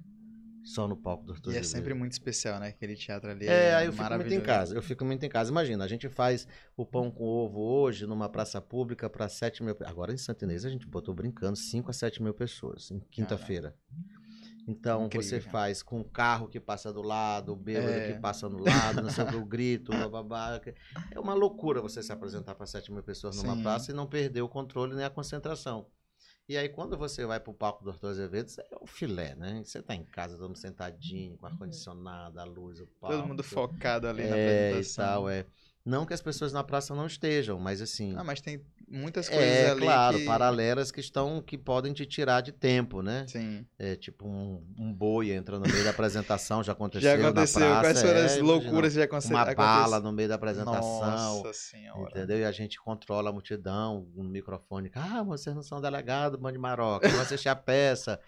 só 0.67 0.85
no 0.85 0.97
palco 0.97 1.23
do 1.23 1.31
Arthur 1.31 1.53
E 1.53 1.57
é 1.57 1.63
sempre 1.63 1.93
muito 1.93 2.11
especial, 2.11 2.59
né? 2.59 2.67
Aquele 2.67 2.95
teatro 2.95 3.31
ali. 3.31 3.47
É, 3.47 3.69
é 3.69 3.75
aí 3.75 3.85
eu 3.85 3.93
fico 3.93 4.13
muito 4.13 4.33
em 4.33 4.41
casa. 4.41 4.75
Eu 4.75 4.81
fico 4.81 5.05
muito 5.05 5.25
em 5.25 5.29
casa. 5.29 5.49
Imagina, 5.49 5.85
a 5.85 5.87
gente 5.87 6.09
faz 6.09 6.45
o 6.75 6.85
pão 6.85 7.09
com 7.09 7.23
ovo 7.23 7.59
hoje 7.59 8.05
numa 8.05 8.27
praça 8.27 8.59
pública 8.59 9.09
para 9.09 9.29
7 9.29 9.63
mil. 9.63 9.77
Agora 9.85 10.13
em 10.13 10.17
Santa 10.17 10.43
Inês 10.43 10.65
a 10.65 10.69
gente 10.69 10.85
botou 10.85 11.13
brincando 11.13 11.55
5 11.55 11.89
a 11.89 11.93
7 11.93 12.21
mil 12.21 12.33
pessoas 12.33 12.91
em 12.91 12.99
quinta-feira. 12.99 13.73
Então 14.67 15.05
Incrível, 15.05 15.29
você 15.29 15.39
cara. 15.39 15.51
faz 15.51 15.81
com 15.81 16.01
o 16.01 16.03
carro 16.03 16.49
que 16.49 16.59
passa 16.59 16.91
do 16.91 17.01
lado, 17.01 17.53
o 17.53 17.55
bêbado 17.55 17.89
é. 17.89 18.11
que 18.11 18.19
passa 18.19 18.49
do 18.49 18.57
lado, 18.57 19.01
não 19.01 19.09
sei 19.09 19.23
o 19.23 19.27
que, 19.27 19.35
o 19.37 19.45
grito, 19.45 19.93
babá. 20.09 20.59
É 21.09 21.17
uma 21.17 21.33
loucura 21.33 21.81
você 21.81 22.03
se 22.03 22.11
apresentar 22.11 22.55
para 22.55 22.65
7 22.65 22.91
mil 22.91 23.01
pessoas 23.01 23.41
numa 23.41 23.55
Sim. 23.55 23.63
praça 23.63 23.91
e 23.91 23.93
não 23.93 24.05
perder 24.05 24.41
o 24.41 24.49
controle 24.49 24.93
nem 24.93 25.05
a 25.05 25.09
concentração. 25.09 25.87
E 26.49 26.55
aí, 26.55 26.69
quando 26.69 26.97
você 26.97 27.25
vai 27.25 27.41
pro 27.41 27.53
palco 27.53 27.83
do 27.83 27.89
Arthur 27.89 28.07
Azevedo, 28.07 28.49
você 28.49 28.61
é 28.61 28.77
o 28.79 28.87
filé, 28.87 29.35
né? 29.35 29.61
Você 29.65 29.81
tá 29.81 29.93
em 29.93 30.05
casa, 30.05 30.37
todo 30.37 30.47
mundo 30.47 30.57
sentadinho, 30.57 31.37
com 31.37 31.45
ar-condicionado, 31.45 32.39
a 32.39 32.45
luz, 32.45 32.79
o 32.79 32.87
palco. 32.87 33.17
Todo 33.17 33.27
mundo 33.27 33.43
focado 33.43 34.07
ali 34.07 34.21
é, 34.21 34.29
na 34.29 34.35
apresentação. 34.35 35.03
E 35.03 35.07
tal, 35.07 35.29
é. 35.29 35.45
Não 35.83 36.05
que 36.05 36.13
as 36.13 36.21
pessoas 36.21 36.53
na 36.53 36.63
praça 36.63 36.95
não 36.95 37.05
estejam, 37.05 37.59
mas 37.59 37.81
assim. 37.81 38.15
Ah, 38.17 38.23
mas 38.23 38.39
tem 38.39 38.61
muitas 38.89 39.27
coisas 39.27 39.45
é, 39.45 39.71
ali. 39.71 39.81
claro, 39.81 40.17
que... 40.17 40.25
paralelas 40.25 40.91
que 40.91 40.99
estão 40.99 41.41
que 41.41 41.57
podem 41.57 41.93
te 41.93 42.05
tirar 42.05 42.41
de 42.41 42.51
tempo, 42.51 43.01
né? 43.01 43.25
Sim. 43.27 43.65
É 43.77 43.95
tipo 43.95 44.27
um, 44.27 44.63
um 44.77 44.93
boi 44.93 45.31
entra 45.31 45.59
no 45.59 45.67
meio 45.67 45.83
da 45.83 45.89
apresentação, 45.89 46.63
já 46.63 46.71
aconteceu. 46.71 47.07
Já 47.07 47.15
aconteceu. 47.15 47.61
Na 47.61 47.79
praça, 47.79 47.83
Quais 47.83 48.01
foram 48.01 48.19
é, 48.19 48.25
as 48.25 48.37
loucuras 48.39 48.93
que 48.93 48.99
já 48.99 49.05
aconteceram? 49.05 49.43
Uma 49.43 49.55
bala 49.55 49.99
no 49.99 50.11
meio 50.11 50.27
da 50.29 50.35
apresentação. 50.35 50.81
Nossa 50.81 51.53
senhora. 51.53 52.09
Entendeu? 52.09 52.39
E 52.39 52.45
a 52.45 52.51
gente 52.51 52.79
controla 52.79 53.29
a 53.29 53.33
multidão, 53.33 54.07
um 54.15 54.23
microfone. 54.23 54.91
Ah, 54.93 55.23
vocês 55.23 55.55
não 55.55 55.63
são 55.63 55.79
delegado, 55.79 56.37
bando 56.37 56.53
de 56.53 56.59
maroca, 56.59 57.07
vão 57.07 57.21
assistir 57.21 57.49
a 57.49 57.55
peça. 57.55 58.19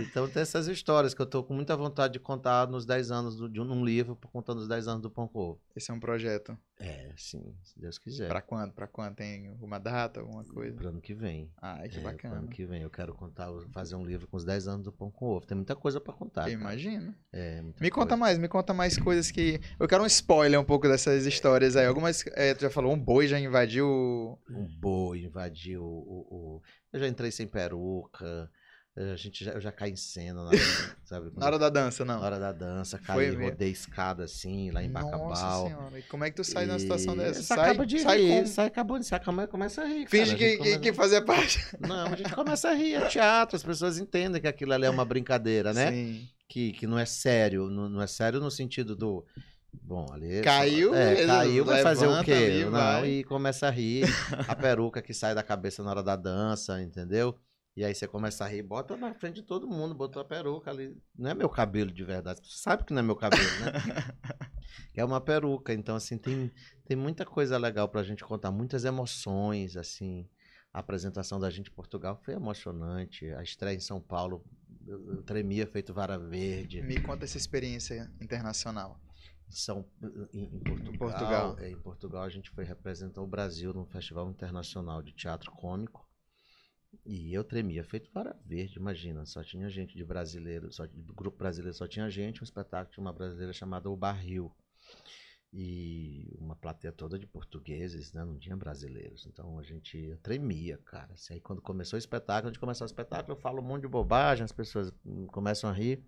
Então 0.00 0.28
tem 0.28 0.42
essas 0.42 0.66
histórias 0.68 1.12
que 1.14 1.20
eu 1.22 1.26
tô 1.26 1.42
com 1.42 1.52
muita 1.54 1.76
vontade 1.76 2.14
de 2.14 2.18
contar 2.20 2.66
nos 2.68 2.86
10 2.86 3.10
anos 3.10 3.36
do, 3.36 3.48
de 3.48 3.60
um 3.60 3.64
num 3.64 3.84
livro, 3.84 4.16
contando 4.32 4.58
os 4.58 4.68
10 4.68 4.86
anos 4.88 5.02
do 5.02 5.10
Pão 5.10 5.26
com 5.28 5.38
Ovo. 5.38 5.60
Esse 5.76 5.90
é 5.90 5.94
um 5.94 6.00
projeto. 6.00 6.56
É, 6.80 7.12
sim, 7.16 7.56
se 7.64 7.78
Deus 7.80 7.98
quiser. 7.98 8.28
Pra 8.28 8.40
quando? 8.40 8.72
Pra 8.72 8.86
quando? 8.86 9.16
Tem 9.16 9.48
uma 9.60 9.78
data, 9.80 10.20
alguma 10.20 10.44
coisa? 10.44 10.76
Pro 10.76 10.88
ano 10.90 11.00
que 11.00 11.12
vem. 11.12 11.50
Ai, 11.60 11.88
que 11.88 11.98
É, 11.98 12.00
bacana. 12.00 12.34
Pro 12.34 12.42
ano 12.44 12.48
que 12.48 12.64
vem 12.64 12.82
eu 12.82 12.90
quero 12.90 13.12
contar, 13.14 13.48
fazer 13.72 13.96
um 13.96 14.04
livro 14.04 14.28
com 14.28 14.36
os 14.36 14.44
10 14.44 14.68
anos 14.68 14.84
do 14.84 14.92
Pão 14.92 15.10
com 15.10 15.26
Ovo. 15.26 15.44
Tem 15.46 15.56
muita 15.56 15.74
coisa 15.74 16.00
pra 16.00 16.12
contar. 16.14 16.48
Imagino. 16.48 17.12
É, 17.32 17.60
muita 17.62 17.82
Me 17.82 17.90
conta 17.90 18.06
coisa. 18.10 18.16
mais, 18.20 18.38
me 18.38 18.46
conta 18.48 18.72
mais 18.72 18.96
coisas 18.96 19.30
que. 19.32 19.60
Eu 19.80 19.88
quero 19.88 20.04
um 20.04 20.06
spoiler 20.06 20.60
um 20.60 20.64
pouco 20.64 20.86
dessas 20.86 21.26
histórias 21.26 21.74
aí. 21.74 21.86
Algumas. 21.86 22.24
é, 22.28 22.54
tu 22.54 22.60
já 22.62 22.70
falou, 22.70 22.92
um 22.92 22.98
boi 22.98 23.26
já 23.26 23.40
invadiu. 23.40 24.38
Um 24.48 24.66
boi 24.78 25.24
invadiu 25.24 25.82
o, 25.82 26.26
o- 26.58 26.62
Eu 26.92 27.00
já 27.00 27.08
entrei 27.08 27.32
sem 27.32 27.48
peruca. 27.48 28.48
A 28.96 29.14
gente 29.14 29.44
já, 29.44 29.52
eu 29.52 29.60
já 29.60 29.70
caí 29.70 29.92
em 29.92 29.96
cena, 29.96 30.42
na, 30.42 30.50
sabe? 31.04 31.30
Na 31.36 31.46
hora 31.46 31.56
da 31.56 31.68
dança, 31.68 32.04
não. 32.04 32.18
Na 32.18 32.26
hora 32.26 32.38
da 32.40 32.50
dança, 32.50 32.98
caí, 32.98 33.30
rodei 33.30 33.70
escada 33.70 34.24
assim, 34.24 34.72
lá 34.72 34.82
em 34.82 34.88
Nossa 34.88 35.04
Bacabal. 35.06 35.66
senhora. 35.68 35.98
E 36.00 36.02
como 36.02 36.24
é 36.24 36.30
que 36.30 36.36
tu 36.36 36.42
sai 36.42 36.66
numa 36.66 36.78
E 36.78 36.80
situação 36.80 37.16
dessa? 37.16 37.34
Você 37.34 37.42
Sai, 37.44 37.58
acaba 37.70 37.86
de 37.86 38.00
sai 38.00 38.18
rir, 38.20 38.28
como? 38.28 38.46
sai 38.48 38.66
acabando, 38.66 39.02
você 39.04 39.14
acaba, 39.14 39.46
começa 39.46 39.82
a 39.82 39.84
rir. 39.86 40.08
Finge 40.08 40.32
cara, 40.36 40.38
que, 40.38 40.56
começa- 40.56 40.78
que 40.80 40.92
fazia 40.92 41.22
parte. 41.22 41.64
Não, 41.80 42.06
a 42.06 42.16
gente 42.16 42.34
começa 42.34 42.70
a 42.70 42.74
rir, 42.74 42.94
é 42.94 43.06
teatro, 43.06 43.54
as 43.54 43.62
pessoas 43.62 43.98
entendem 43.98 44.40
que 44.42 44.48
aquilo 44.48 44.72
ali 44.72 44.84
é 44.86 44.90
uma 44.90 45.04
brincadeira, 45.04 45.72
né? 45.72 45.92
Sim. 45.92 46.28
Que, 46.48 46.72
que 46.72 46.86
não 46.86 46.98
é 46.98 47.04
sério, 47.04 47.68
não, 47.68 47.88
não 47.90 48.00
é 48.02 48.06
sério 48.06 48.40
no 48.40 48.50
sentido 48.50 48.96
do. 48.96 49.24
Bom, 49.82 50.06
ali. 50.12 50.40
Caiu, 50.40 50.94
é, 50.94 51.26
caiu, 51.26 51.62
vai 51.64 51.82
fazer 51.82 52.06
o 52.06 52.24
quê? 52.24 52.32
ali, 52.32 52.64
não, 52.64 52.70
vai. 52.72 53.06
e 53.06 53.24
começa 53.24 53.68
a 53.68 53.70
rir. 53.70 54.04
A 54.48 54.56
peruca 54.56 55.02
que 55.02 55.12
sai 55.14 55.34
da 55.34 55.42
cabeça 55.42 55.82
na 55.84 55.90
hora 55.90 56.02
da 56.02 56.16
dança, 56.16 56.82
entendeu? 56.82 57.38
E 57.76 57.84
aí 57.84 57.94
você 57.94 58.08
começa 58.08 58.44
a 58.44 58.48
rir, 58.48 58.62
bota 58.62 58.96
na 58.96 59.14
frente 59.14 59.36
de 59.36 59.42
todo 59.42 59.68
mundo, 59.68 59.94
botou 59.94 60.20
a 60.20 60.24
peruca 60.24 60.70
ali. 60.70 61.00
Não 61.16 61.30
é 61.30 61.34
meu 61.34 61.48
cabelo 61.48 61.92
de 61.92 62.02
verdade. 62.02 62.40
Você 62.42 62.58
sabe 62.58 62.84
que 62.84 62.92
não 62.92 63.00
é 63.00 63.02
meu 63.02 63.14
cabelo, 63.14 63.44
né? 63.60 63.72
é 65.00 65.04
uma 65.04 65.20
peruca. 65.20 65.72
Então, 65.72 65.94
assim, 65.94 66.18
tem, 66.18 66.50
tem 66.84 66.96
muita 66.96 67.24
coisa 67.24 67.56
legal 67.56 67.88
pra 67.88 68.02
gente 68.02 68.24
contar, 68.24 68.50
muitas 68.50 68.84
emoções, 68.84 69.76
assim. 69.76 70.28
A 70.72 70.80
apresentação 70.80 71.40
da 71.40 71.48
gente 71.50 71.70
em 71.70 71.74
Portugal 71.74 72.20
foi 72.24 72.34
emocionante. 72.34 73.26
A 73.34 73.42
estreia 73.42 73.76
em 73.76 73.80
São 73.80 74.00
Paulo, 74.00 74.44
eu, 74.86 75.14
eu 75.14 75.22
tremia 75.22 75.66
feito 75.66 75.94
vara 75.94 76.18
verde. 76.18 76.82
Me 76.82 77.00
conta 77.00 77.24
essa 77.24 77.38
experiência 77.38 78.12
internacional. 78.20 79.00
São, 79.48 79.86
em, 80.32 80.44
em 80.44 80.58
Portugal, 80.58 80.98
Portugal. 80.98 81.58
é, 81.60 81.70
em 81.70 81.78
Portugal 81.78 82.22
a 82.22 82.28
gente 82.28 82.50
foi 82.50 82.64
representar 82.64 83.22
o 83.22 83.26
Brasil 83.26 83.72
num 83.72 83.86
festival 83.86 84.28
internacional 84.28 85.00
de 85.00 85.12
teatro 85.12 85.50
cômico. 85.52 86.07
E 87.04 87.32
eu 87.32 87.42
tremia, 87.42 87.84
feito 87.84 88.10
vara 88.12 88.36
verde, 88.44 88.78
imagina, 88.78 89.24
só 89.24 89.42
tinha 89.42 89.68
gente 89.68 89.96
de 89.96 90.04
brasileiro, 90.04 90.72
só 90.72 90.86
do 90.86 91.14
grupo 91.14 91.38
brasileiro 91.38 91.74
só 91.74 91.86
tinha 91.86 92.08
gente, 92.10 92.42
um 92.42 92.44
espetáculo 92.44 92.92
de 92.92 93.00
uma 93.00 93.12
brasileira 93.12 93.52
chamada 93.52 93.90
O 93.90 93.96
Barril. 93.96 94.52
E 95.50 96.36
uma 96.38 96.54
plateia 96.54 96.92
toda 96.92 97.18
de 97.18 97.26
portugueses, 97.26 98.12
né? 98.12 98.22
Não 98.22 98.38
tinha 98.38 98.54
brasileiros. 98.54 99.24
Então 99.24 99.58
a 99.58 99.62
gente 99.62 100.18
tremia, 100.22 100.76
cara. 100.84 101.14
Assim, 101.14 101.34
aí 101.34 101.40
quando 101.40 101.62
começou 101.62 101.96
o 101.96 101.98
espetáculo, 101.98 102.48
antes 102.48 102.56
de 102.56 102.60
começar 102.60 102.84
o 102.84 102.86
espetáculo, 102.86 103.34
eu 103.34 103.40
falo 103.40 103.60
um 103.62 103.64
monte 103.64 103.82
de 103.82 103.88
bobagem, 103.88 104.44
as 104.44 104.52
pessoas 104.52 104.92
começam 105.28 105.70
a 105.70 105.72
rir 105.72 106.04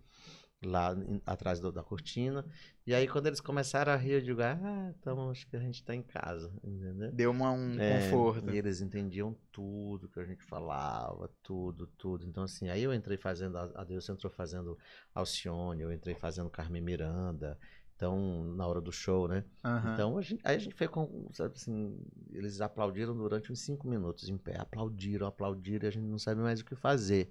lá 0.63 0.93
em- 0.95 1.21
atrás 1.25 1.59
do- 1.61 1.73
da 1.73 1.83
cortina. 1.83 2.45
E 2.87 2.95
aí 2.95 3.07
quando 3.09 3.27
eles 3.27 3.41
começaram 3.41 3.93
a 3.93 3.97
rir, 3.97 4.13
eu 4.13 4.21
digo, 4.21 4.43
ah, 4.43 4.93
então 4.99 5.31
acho 5.31 5.47
que 5.47 5.57
a 5.57 5.61
gente 5.61 5.83
tá 5.85 5.95
em 5.95 6.03
casa, 6.03 6.53
entendeu? 6.63 7.13
Deu 7.13 7.31
uma, 7.31 7.51
um 7.53 7.79
É, 7.81 8.11
conforto. 8.11 8.51
E 8.51 8.57
eles 8.59 8.81
entendiam 8.81 9.37
tudo 9.53 10.09
que 10.09 10.21
a 10.21 10.25
gente 10.25 10.43
falava, 10.45 11.31
tudo, 11.43 11.87
tudo. 11.87 12.27
Então, 12.27 12.43
assim, 12.45 12.69
aí 12.69 12.83
eu 12.83 12.93
entrei 12.93 13.17
fazendo, 13.17 13.57
a 13.57 13.85
Deus 13.85 14.09
entrou 14.09 14.31
fazendo 14.31 14.77
Alcione, 15.15 15.83
eu 15.83 15.93
entrei 15.93 16.15
fazendo 16.15 16.51
Carmen 16.51 16.83
Miranda. 16.83 17.59
Então, 17.97 18.45
na 18.57 18.67
hora 18.67 18.81
do 18.81 18.91
show, 18.91 19.29
né? 19.29 19.45
Aham. 19.63 19.93
Então, 19.93 20.17
a 20.17 20.23
gente- 20.23 20.41
aí 20.43 20.57
a 20.57 20.59
gente 20.59 20.75
foi 20.75 20.89
com, 20.89 21.29
sabe 21.33 21.55
assim, 21.55 21.99
eles 22.33 22.61
aplaudiram 22.63 23.15
durante 23.15 23.53
uns 23.53 23.61
cinco 23.61 23.87
minutos 23.87 24.29
em 24.31 24.39
pé. 24.39 24.59
Aplaudiram, 24.59 25.27
aplaudiram, 25.27 25.85
e 25.85 25.89
a 25.89 25.91
gente 25.91 26.07
não 26.07 26.19
sabe 26.19 26.41
mais 26.41 26.61
o 26.61 26.65
que 26.65 26.75
fazer. 26.75 27.31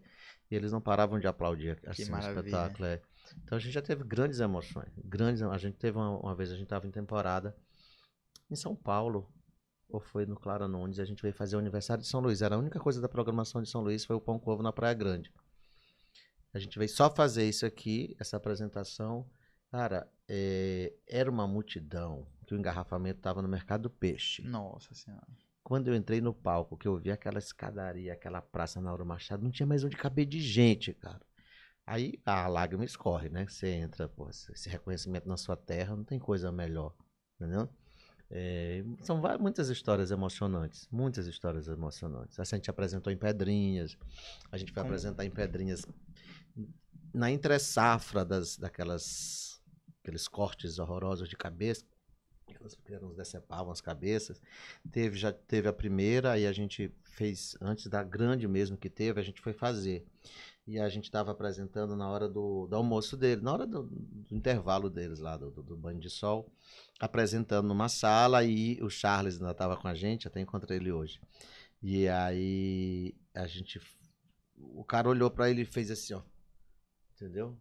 E 0.50 0.56
eles 0.56 0.72
não 0.72 0.80
paravam 0.80 1.20
de 1.20 1.26
aplaudir 1.28 1.80
assim, 1.88 2.04
o 2.04 2.16
espetáculo. 2.52 2.86
é. 2.88 3.02
Então, 3.44 3.58
a 3.58 3.60
gente 3.60 3.74
já 3.74 3.82
teve 3.82 4.04
grandes 4.04 4.40
emoções. 4.40 4.92
Grandes, 5.04 5.42
a 5.42 5.58
gente 5.58 5.78
teve 5.78 5.98
uma, 5.98 6.20
uma 6.20 6.36
vez, 6.36 6.52
a 6.52 6.56
gente 6.56 6.64
estava 6.64 6.88
em 6.88 6.92
temporada 6.92 7.56
em 8.50 8.56
São 8.56 8.76
Paulo, 8.76 9.32
ou 9.88 10.00
foi 10.00 10.26
no 10.26 10.36
Clara 10.36 10.68
Nunes, 10.68 11.00
a 11.00 11.06
gente 11.06 11.22
veio 11.22 11.34
fazer 11.34 11.56
o 11.56 11.60
aniversário 11.60 12.04
de 12.04 12.10
São 12.10 12.20
Luís. 12.20 12.42
Era 12.42 12.56
a 12.56 12.60
única 12.60 12.80
coisa 12.80 13.02
da 13.02 13.10
programação 13.10 13.62
de 13.62 13.70
São 13.70 13.82
Luís, 13.82 14.06
foi 14.06 14.16
o 14.16 14.22
Pão 14.22 14.40
com 14.40 14.52
Ovo 14.52 14.64
na 14.64 14.72
Praia 14.72 14.94
Grande. 14.94 15.32
A 16.54 16.60
gente 16.60 16.78
veio 16.78 16.90
só 16.90 17.14
fazer 17.14 17.48
isso 17.48 17.66
aqui, 17.66 18.16
essa 18.20 18.38
apresentação. 18.38 19.30
Cara, 19.72 20.12
é, 20.28 20.94
era 21.08 21.30
uma 21.30 21.48
multidão 21.48 22.28
que 22.48 22.56
o 22.56 22.58
engarrafamento 22.58 23.20
estava 23.20 23.42
no 23.42 23.48
mercado 23.48 23.84
do 23.84 23.90
peixe. 23.90 24.42
Nossa 24.42 24.94
senhora. 24.96 25.28
Quando 25.64 25.90
eu 25.90 25.96
entrei 25.96 26.20
no 26.20 26.34
palco, 26.34 26.76
que 26.76 26.88
eu 26.88 26.98
vi 26.98 27.12
aquela 27.12 27.38
escadaria, 27.38 28.14
aquela 28.14 28.42
praça 28.42 28.82
Nauro 28.82 29.06
Machado, 29.06 29.44
não 29.44 29.52
tinha 29.52 29.68
mais 29.68 29.84
onde 29.84 29.96
caber 29.96 30.26
de 30.26 30.42
gente, 30.42 30.94
cara. 30.94 31.22
Aí 31.90 32.22
a 32.24 32.48
lágrima 32.48 32.86
escorre, 32.86 33.30
né? 33.30 33.48
Você 33.48 33.68
entra, 33.68 34.08
pô, 34.08 34.30
esse 34.30 34.70
reconhecimento 34.70 35.28
na 35.28 35.36
sua 35.38 35.58
terra, 35.58 35.96
não 35.96 36.04
tem 36.04 36.20
coisa 36.20 36.52
melhor, 36.52 36.94
entendeu? 37.36 37.68
É, 38.30 38.84
são 39.02 39.20
vai- 39.20 39.40
muitas 39.40 39.70
histórias 39.70 40.12
emocionantes, 40.12 40.88
muitas 40.92 41.26
histórias 41.26 41.68
emocionantes. 41.68 42.38
Essa 42.38 42.56
a 42.56 42.60
gente 42.60 42.70
apresentou 42.70 43.12
em 43.12 43.18
Pedrinhas, 43.18 43.98
a 44.52 44.58
gente 44.58 44.72
foi 44.72 44.84
Como? 44.84 44.94
apresentar 44.94 45.26
em 45.26 45.32
Pedrinhas 45.32 45.84
na 47.12 47.32
entre-safra 47.32 48.24
das, 48.24 48.56
daquelas, 48.56 49.60
aqueles 50.04 50.28
cortes 50.28 50.78
horrorosos 50.78 51.28
de 51.28 51.36
cabeça, 51.36 51.84
que 52.86 53.00
nos 53.00 53.16
decepavam 53.16 53.72
as 53.72 53.82
cabeças. 53.82 54.40
Teve, 54.92 55.18
já 55.18 55.32
teve 55.34 55.68
a 55.68 55.74
primeira, 55.74 56.34
aí 56.34 56.46
a 56.46 56.52
gente 56.52 56.94
fez, 57.04 57.58
antes 57.60 57.88
da 57.88 58.04
grande 58.04 58.48
mesmo 58.48 58.78
que 58.78 58.92
teve, 58.92 59.20
a 59.20 59.24
gente 59.24 59.42
foi 59.42 59.54
fazer. 59.54 60.06
E 60.70 60.80
a 60.80 60.88
gente 60.88 61.06
estava 61.06 61.32
apresentando 61.32 61.96
na 61.96 62.08
hora 62.08 62.30
do, 62.30 62.68
do 62.68 62.76
almoço 62.76 63.18
dele, 63.18 63.42
na 63.42 63.52
hora 63.52 63.66
do, 63.66 63.88
do 63.88 64.36
intervalo 64.36 64.88
deles 64.88 65.18
lá, 65.18 65.36
do, 65.36 65.50
do, 65.50 65.76
banho 65.76 66.00
de 66.00 66.12
sol, 66.12 66.54
apresentando 67.00 67.68
numa 67.68 67.90
sala 67.90 68.44
e 68.44 68.80
o 68.84 68.88
Charles 68.88 69.38
ainda 69.38 69.50
estava 69.50 69.76
com 69.76 69.88
a 69.88 69.96
gente, 69.96 70.28
até 70.28 70.40
encontrei 70.40 70.78
ele 70.78 70.92
hoje. 70.92 71.20
E 71.82 72.08
aí 72.08 73.16
a 73.34 73.48
gente. 73.48 73.82
O 74.56 74.84
cara 74.84 75.10
olhou 75.10 75.32
para 75.32 75.50
ele 75.50 75.64
e 75.64 75.66
fez 75.66 75.90
assim, 75.90 76.14
ó. 76.14 76.22
Entendeu? 77.16 77.58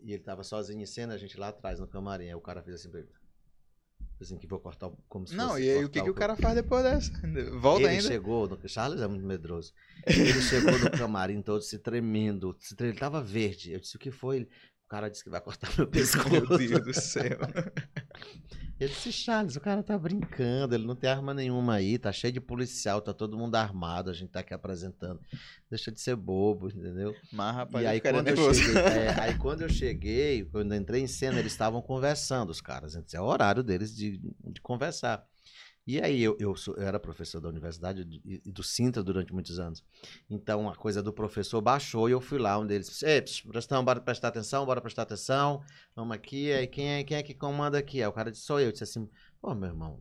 E 0.00 0.12
ele 0.12 0.24
tava 0.24 0.42
sozinho 0.42 0.82
em 0.82 0.86
cena, 0.86 1.14
a 1.14 1.18
gente 1.18 1.38
lá 1.38 1.50
atrás 1.50 1.78
no 1.78 1.86
camarim. 1.86 2.26
Aí 2.26 2.34
o 2.34 2.40
cara 2.40 2.60
fez 2.60 2.80
assim 2.80 2.90
pra 2.90 2.98
ele. 2.98 3.17
Assim, 4.20 4.36
que 4.36 4.46
vou 4.46 4.58
cortar 4.58 4.90
como 5.08 5.26
se 5.26 5.36
Não, 5.36 5.58
e 5.58 5.70
aí 5.70 5.84
o 5.84 5.88
que, 5.88 6.02
que 6.02 6.10
o 6.10 6.14
cara 6.14 6.34
faz 6.36 6.54
depois 6.54 6.82
dessa? 6.82 7.12
Volta 7.60 7.86
ele 7.86 7.96
ainda? 7.96 8.08
chegou, 8.08 8.48
no, 8.48 8.68
Charles 8.68 9.00
é 9.00 9.06
muito 9.06 9.24
medroso. 9.24 9.72
Ele 10.06 10.40
chegou 10.40 10.78
no 10.78 10.90
camarim 10.98 11.40
todo 11.40 11.62
se 11.62 11.78
tremendo. 11.78 12.56
se 12.58 12.74
tre- 12.74 12.88
Ele 12.88 12.98
tava 12.98 13.22
verde. 13.22 13.72
Eu 13.72 13.80
disse, 13.80 13.96
o 13.96 13.98
que 13.98 14.10
foi? 14.10 14.36
Ele, 14.38 14.48
o 14.88 14.90
cara 14.90 15.10
disse 15.10 15.22
que 15.22 15.28
vai 15.28 15.40
cortar 15.42 15.70
meu 15.76 15.86
pescoço. 15.86 16.30
Meu 16.30 16.46
Deus 16.46 16.82
do 16.82 16.94
céu. 16.94 17.38
Eu 18.80 18.88
disse, 18.88 19.10
Charles, 19.10 19.56
o 19.56 19.60
cara 19.60 19.82
tá 19.82 19.98
brincando, 19.98 20.72
ele 20.72 20.86
não 20.86 20.94
tem 20.94 21.10
arma 21.10 21.34
nenhuma 21.34 21.74
aí, 21.74 21.98
tá 21.98 22.12
cheio 22.12 22.32
de 22.32 22.40
policial, 22.40 23.02
tá 23.02 23.12
todo 23.12 23.36
mundo 23.36 23.56
armado, 23.56 24.08
a 24.08 24.12
gente 24.12 24.30
tá 24.30 24.38
aqui 24.38 24.54
apresentando. 24.54 25.20
Deixa 25.68 25.90
de 25.90 26.00
ser 26.00 26.14
bobo, 26.14 26.68
entendeu? 26.68 27.12
Mas, 27.32 27.56
rapaz, 27.56 27.82
e 27.82 27.86
eu 27.86 27.90
aí 27.90 28.00
quando, 28.00 28.54
cheguei, 28.54 28.78
é, 28.80 29.20
aí 29.20 29.36
quando 29.36 29.62
eu 29.62 29.68
cheguei, 29.68 30.44
quando 30.44 30.72
eu 30.72 30.80
entrei 30.80 31.02
em 31.02 31.08
cena, 31.08 31.40
eles 31.40 31.50
estavam 31.50 31.82
conversando, 31.82 32.50
os 32.50 32.60
caras. 32.60 32.94
Esse 32.94 33.16
é 33.16 33.20
o 33.20 33.24
horário 33.24 33.64
deles 33.64 33.94
de, 33.94 34.16
de 34.16 34.60
conversar. 34.60 35.26
E 35.90 35.98
aí 36.02 36.22
eu, 36.22 36.36
eu, 36.38 36.54
sou- 36.54 36.74
eu 36.76 36.82
era 36.86 37.00
professor 37.00 37.40
da 37.40 37.48
universidade 37.48 38.06
e 38.22 38.52
do 38.52 38.62
Sintra 38.62 39.02
durante 39.02 39.32
muitos 39.32 39.58
anos. 39.58 39.82
Então 40.28 40.68
a 40.68 40.74
coisa 40.76 41.02
do 41.02 41.14
professor 41.14 41.62
baixou 41.62 42.10
e 42.10 42.12
eu 42.12 42.20
fui 42.20 42.38
lá 42.38 42.58
onde 42.58 42.74
eles. 42.74 43.02
Ei, 43.02 43.22
pss, 43.22 43.48
prestão, 43.48 43.82
bora 43.82 43.98
prestar 43.98 44.28
atenção, 44.28 44.66
bora 44.66 44.82
prestar 44.82 45.02
atenção. 45.04 45.62
Vamos 45.96 46.14
aqui. 46.14 46.52
Aí 46.52 46.66
quem 46.66 46.90
é, 46.90 47.04
quem 47.04 47.16
é 47.16 47.22
que 47.22 47.32
comanda 47.32 47.78
aqui? 47.78 48.02
Aí 48.02 48.06
o 48.06 48.12
cara 48.12 48.30
disse, 48.30 48.44
sou 48.44 48.60
eu. 48.60 48.66
Eu 48.66 48.72
disse 48.72 48.84
assim, 48.84 49.08
pô, 49.40 49.54
meu 49.54 49.70
irmão. 49.70 49.98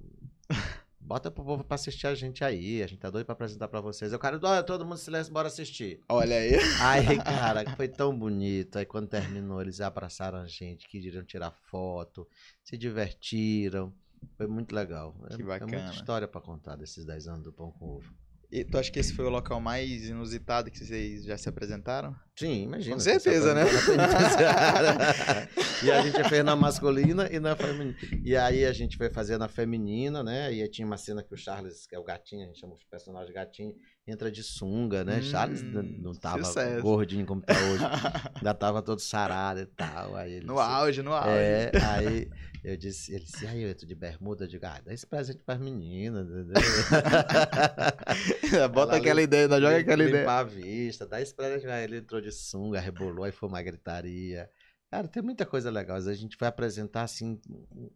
Bota 0.99 1.31
pro 1.31 1.45
povo 1.45 1.63
pra 1.63 1.75
assistir 1.75 2.05
a 2.05 2.13
gente 2.13 2.43
aí. 2.43 2.83
A 2.83 2.87
gente 2.87 2.99
tá 2.99 3.09
doido 3.09 3.25
pra 3.25 3.31
apresentar 3.31 3.69
pra 3.69 3.79
vocês. 3.79 4.11
O 4.11 4.19
cara, 4.19 4.37
olha, 4.43 4.61
todo 4.61 4.83
mundo 4.85 4.97
silêncio, 4.97 5.31
bora 5.31 5.47
assistir. 5.47 6.01
Olha 6.09 6.35
aí. 6.35 6.51
Aí, 6.83 7.17
cara, 7.23 7.63
foi 7.77 7.87
tão 7.87 8.13
bonito. 8.13 8.77
Aí 8.77 8.85
quando 8.85 9.07
terminou, 9.07 9.61
eles 9.61 9.79
abraçaram 9.79 10.39
a 10.39 10.47
gente, 10.47 10.85
queriam 10.85 11.23
tirar 11.23 11.51
foto, 11.71 12.27
se 12.61 12.77
divertiram. 12.77 13.93
Foi 14.37 14.47
muito 14.47 14.73
legal. 14.75 15.15
É- 15.29 15.35
Que 15.35 15.41
É, 15.41 15.45
bacana. 15.45 15.71
muita 15.71 15.93
história 15.95 16.27
pra 16.27 16.41
contar 16.41 16.75
desses 16.75 17.05
10 17.05 17.27
anos 17.27 17.43
do 17.43 17.51
Pão 17.53 17.71
com 17.71 17.85
Ovo. 17.97 18.13
E 18.49 18.63
tu 18.63 18.77
acha 18.77 18.89
que 18.89 18.97
esse 18.97 19.13
foi 19.13 19.25
o 19.25 19.29
local 19.29 19.59
mais 19.59 20.07
inusitado 20.07 20.71
que 20.71 20.77
vocês 20.79 21.25
já 21.25 21.37
se 21.37 21.49
apresentaram? 21.49 22.15
Sim, 22.39 22.63
imagina. 22.63 22.95
Com 22.95 22.99
certeza, 23.01 23.53
né? 23.53 23.63
e 25.83 25.91
a 25.91 26.01
gente 26.01 26.23
fez 26.29 26.43
na 26.45 26.55
masculina 26.55 27.27
e 27.31 27.39
na 27.39 27.55
feminina. 27.55 27.97
E 28.23 28.35
aí 28.37 28.65
a 28.65 28.71
gente 28.71 28.97
foi 28.97 29.09
fazer 29.09 29.37
na 29.37 29.47
feminina, 29.47 30.23
né? 30.23 30.53
E 30.53 30.61
aí 30.61 30.69
tinha 30.69 30.85
uma 30.85 30.97
cena 30.97 31.23
que 31.23 31.33
o 31.33 31.37
Charles, 31.37 31.85
que 31.87 31.95
é 31.95 31.99
o 31.99 32.03
gatinho, 32.03 32.43
a 32.43 32.47
gente 32.47 32.59
chama 32.59 32.73
o 32.73 32.77
personagem 32.89 33.33
gatinho, 33.33 33.73
entra 34.07 34.31
de 34.31 34.43
sunga, 34.43 35.03
né? 35.03 35.17
Hum, 35.17 35.21
Charles 35.23 35.61
não 35.63 36.13
tava 36.13 36.43
sucesso. 36.45 36.81
gordinho 36.81 37.25
como 37.25 37.41
tá 37.41 37.53
hoje. 37.53 37.83
ainda 38.35 38.53
tava 38.53 38.81
todo 38.81 38.99
sarado 38.99 39.59
e 39.59 39.65
tal. 39.65 40.15
Aí 40.15 40.33
ele 40.33 40.45
no 40.45 40.59
auge, 40.59 41.01
no 41.01 41.13
auge. 41.13 41.29
É, 41.31 41.71
aí 41.83 42.29
eu 42.63 42.77
disse, 42.77 43.13
ele 43.13 43.23
disse, 43.23 43.45
aí 43.45 43.63
eu 43.63 43.69
entro 43.69 43.85
de 43.85 43.95
bermuda, 43.95 44.45
eu 44.45 44.47
digo, 44.47 44.65
ah, 44.65 44.81
dá 44.83 44.93
esse 44.93 45.05
presente 45.05 45.43
pras 45.43 45.59
meninas, 45.59 46.27
entendeu? 46.27 46.53
Bota 48.73 48.93
Ela 48.93 49.01
aquela 49.01 49.21
ideia, 49.21 49.47
não 49.47 49.59
joga 49.59 49.77
aquela 49.77 50.03
ideia. 50.03 50.29
a 50.29 50.43
vista, 50.43 51.05
dá 51.05 51.21
esse 51.21 51.33
presente. 51.33 51.67
Aí 51.67 51.83
ele 51.83 51.97
entrou 51.97 52.21
de 52.21 52.31
sunga, 52.31 52.79
rebolou, 52.79 53.23
aí 53.23 53.31
foi 53.31 53.49
uma 53.49 53.61
gritaria. 53.61 54.49
Cara, 54.89 55.07
tem 55.07 55.21
muita 55.21 55.45
coisa 55.45 55.69
legal. 55.69 55.97
A 55.97 56.13
gente 56.13 56.37
vai 56.39 56.47
apresentar 56.47 57.03
assim, 57.03 57.39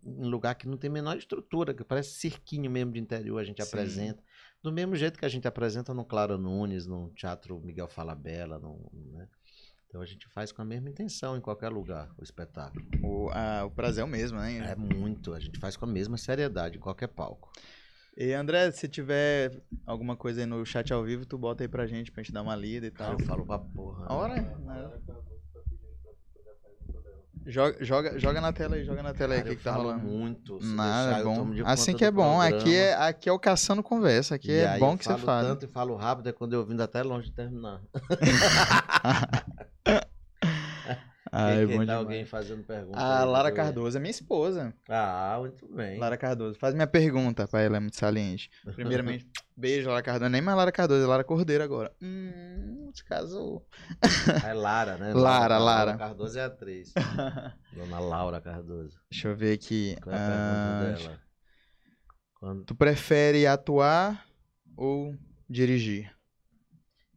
em 0.04 0.26
lugar 0.26 0.56
que 0.56 0.68
não 0.68 0.78
tem 0.78 0.90
menor 0.90 1.18
estrutura, 1.18 1.74
que 1.74 1.86
parece 1.86 2.16
cirquinho 2.16 2.70
mesmo 2.70 2.92
de 2.92 3.00
interior, 3.00 3.40
a 3.40 3.44
gente 3.44 3.64
Sim. 3.64 3.70
apresenta. 3.70 4.22
Do 4.62 4.72
mesmo 4.72 4.96
jeito 4.96 5.18
que 5.18 5.26
a 5.26 5.30
gente 5.30 5.48
apresenta 5.48 5.94
no 5.94 6.04
Clara 6.04 6.38
Nunes, 6.38 6.86
no 6.86 7.10
Teatro 7.12 7.60
Miguel 7.62 7.88
Falabella, 7.88 8.60
no, 8.60 8.92
né? 9.14 9.28
Então 9.92 10.00
a 10.00 10.06
gente 10.06 10.26
faz 10.30 10.54
com 10.54 10.62
a 10.62 10.66
mesma 10.66 10.90
intenção 10.90 11.36
em 11.36 11.42
qualquer 11.42 11.68
lugar 11.68 12.10
o 12.18 12.24
espetáculo. 12.24 12.82
O, 13.04 13.30
a, 13.34 13.66
o 13.66 13.72
prazer 13.72 14.02
é 14.02 14.06
o 14.06 14.08
mesmo, 14.08 14.40
né? 14.40 14.72
É 14.72 14.74
muito. 14.74 15.34
A 15.34 15.40
gente 15.40 15.60
faz 15.60 15.76
com 15.76 15.84
a 15.84 15.88
mesma 15.88 16.18
seriedade 16.18 16.78
em 16.78 16.80
qualquer 16.80 17.10
palco. 17.10 17.52
E 18.16 18.32
André, 18.32 18.72
se 18.72 18.88
tiver 18.88 19.62
alguma 19.86 20.16
coisa 20.16 20.40
aí 20.40 20.46
no 20.46 20.66
chat 20.66 20.94
ao 20.94 21.04
vivo, 21.04 21.26
tu 21.26 21.38
bota 21.38 21.66
aí 21.66 21.68
pra 21.68 21.86
gente, 21.86 22.10
pra 22.10 22.24
gente 22.24 22.32
dar 22.32 22.42
uma 22.42 22.56
lida 22.56 22.88
e 22.88 22.92
tal. 22.92 23.20
eu 23.20 23.20
falo 23.26 23.46
pra 23.46 23.60
porra. 23.60 24.06
A 24.08 24.14
hora? 24.14 24.42
Né? 24.42 25.22
Joga, 27.46 27.84
joga, 27.84 28.20
joga 28.20 28.40
na 28.40 28.54
tela 28.54 28.76
aí, 28.76 28.86
joga 28.86 29.02
na 29.02 29.14
tela 29.14 29.34
aí 29.34 29.42
o 29.42 29.44
que, 29.44 29.56
que 29.56 29.64
tá 29.64 29.74
rolando. 29.74 30.04
muito. 30.04 30.60
Nada, 30.62 31.20
é 31.20 31.24
bom. 31.24 31.48
Assim 31.66 31.96
que 31.96 32.06
é 32.06 32.12
bom. 32.12 32.40
Aqui 32.40 32.76
é, 32.76 32.94
aqui 32.94 33.30
é 33.30 33.32
o 33.32 33.40
caçando 33.40 33.82
conversa. 33.82 34.36
Aqui 34.36 34.52
e 34.52 34.60
é 34.60 34.78
bom 34.78 34.96
que 34.98 35.06
você 35.06 35.18
fala. 35.18 35.48
tanto 35.48 35.66
e 35.66 35.68
falo 35.68 35.96
rápido 35.96 36.30
é 36.30 36.32
quando 36.32 36.54
eu 36.54 36.66
vindo 36.66 36.82
até 36.82 37.02
longe 37.02 37.30
de 37.30 37.36
terminar. 37.36 37.82
Ah, 41.34 41.54
Quem, 41.56 41.78
bom 41.78 41.86
tá 41.86 41.96
alguém 41.96 42.26
fazendo 42.26 42.62
pergunta? 42.62 43.00
A 43.00 43.24
Lara 43.24 43.54
Cardoso 43.54 43.98
é 43.98 44.02
minha 44.02 44.12
esposa. 44.12 44.74
Ah, 44.90 45.38
muito 45.40 45.66
bem. 45.74 45.98
Lara 45.98 46.18
Cardoso. 46.18 46.60
Faz 46.60 46.74
minha 46.74 46.88
pergunta 46.88 47.48
pra 47.48 47.62
ela, 47.62 47.78
é 47.78 47.80
muito 47.80 47.96
saliente. 47.96 48.50
Primeiramente, 48.76 49.26
beijo, 49.56 49.88
Lara 49.88 50.02
Cardoso. 50.02 50.30
Nem 50.30 50.42
mais 50.42 50.58
Lara 50.58 50.74
Cardoso, 50.74 51.06
é 51.06 51.08
Lara 51.08 51.24
Cordeiro 51.24 51.64
agora. 51.64 51.96
Hum, 52.02 52.92
se 52.94 53.02
casou. 53.06 53.66
É 54.46 54.54
Lara, 54.54 54.98
né? 54.98 55.14
Lara, 55.14 55.58
Lara. 55.58 55.86
Lara 55.86 55.98
Cardoso 55.98 56.38
é 56.38 56.44
atriz. 56.44 56.92
Dona 57.74 58.00
Laura 58.00 58.42
Cardoso. 58.42 59.00
Deixa 59.10 59.30
eu 59.30 59.36
ver 59.36 59.54
aqui. 59.54 59.96
Qual 60.02 60.14
é 60.14 60.18
a 60.18 60.28
pergunta 60.28 60.44
ah, 60.44 60.98
dela? 60.98 61.20
Quando... 62.36 62.66
Tu 62.66 62.76
prefere 62.76 63.48
atuar 63.48 64.26
ou 64.76 65.16
dirigir? 65.50 66.14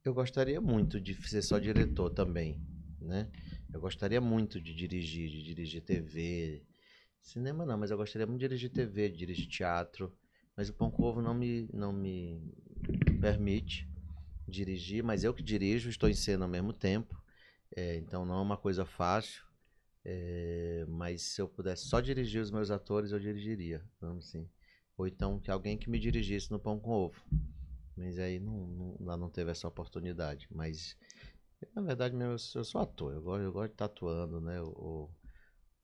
Eu 0.04 0.14
gostaria 0.14 0.60
muito 0.60 1.00
de 1.00 1.14
ser 1.28 1.42
só 1.42 1.58
diretor 1.58 2.10
também, 2.10 2.62
né? 3.00 3.28
Eu 3.74 3.80
gostaria 3.80 4.20
muito 4.20 4.60
de 4.60 4.72
dirigir, 4.72 5.28
de 5.28 5.42
dirigir 5.42 5.82
TV. 5.82 6.62
Cinema 7.20 7.66
não, 7.66 7.76
mas 7.76 7.90
eu 7.90 7.96
gostaria 7.96 8.24
muito 8.24 8.38
de 8.38 8.46
dirigir 8.46 8.70
TV, 8.70 9.08
de 9.08 9.18
dirigir 9.18 9.48
teatro. 9.48 10.16
Mas 10.56 10.68
o 10.68 10.72
Pão 10.72 10.92
Covo 10.92 11.20
não 11.20 11.34
me, 11.34 11.68
não 11.72 11.92
me 11.92 12.54
permite 13.20 13.90
dirigir, 14.46 15.02
mas 15.02 15.24
eu 15.24 15.34
que 15.34 15.42
dirijo, 15.42 15.90
estou 15.90 16.08
em 16.08 16.14
cena 16.14 16.44
ao 16.44 16.48
mesmo 16.48 16.72
tempo. 16.72 17.20
É, 17.74 17.96
então 17.96 18.24
não 18.24 18.36
é 18.36 18.42
uma 18.42 18.56
coisa 18.56 18.84
fácil. 18.86 19.42
É, 20.04 20.86
mas 20.86 21.22
se 21.22 21.42
eu 21.42 21.48
pudesse 21.48 21.88
só 21.88 21.98
dirigir 21.98 22.40
os 22.40 22.52
meus 22.52 22.70
atores, 22.70 23.10
eu 23.10 23.18
dirigiria. 23.18 23.84
Vamos 24.00 24.28
assim. 24.28 24.48
Ou 24.96 25.08
então 25.08 25.40
que 25.40 25.50
alguém 25.50 25.76
que 25.76 25.90
me 25.90 25.98
dirigisse 25.98 26.48
no 26.48 26.60
Pão 26.60 26.78
com 26.78 26.92
Ovo. 26.92 27.20
Mas 27.96 28.20
aí 28.20 28.38
não, 28.38 28.96
não, 29.00 29.16
não 29.16 29.30
teve 29.30 29.50
essa 29.50 29.66
oportunidade. 29.66 30.46
Mas 30.48 30.96
na 31.74 31.82
verdade, 31.82 32.14
mesmo, 32.14 32.32
eu 32.32 32.64
sou 32.64 32.80
ator, 32.80 33.12
eu 33.12 33.22
gosto, 33.22 33.42
eu 33.42 33.52
gosto 33.52 33.68
de 33.68 33.74
estar 33.74 33.84
atuando, 33.84 34.40
né? 34.40 34.60
Ou, 34.60 35.10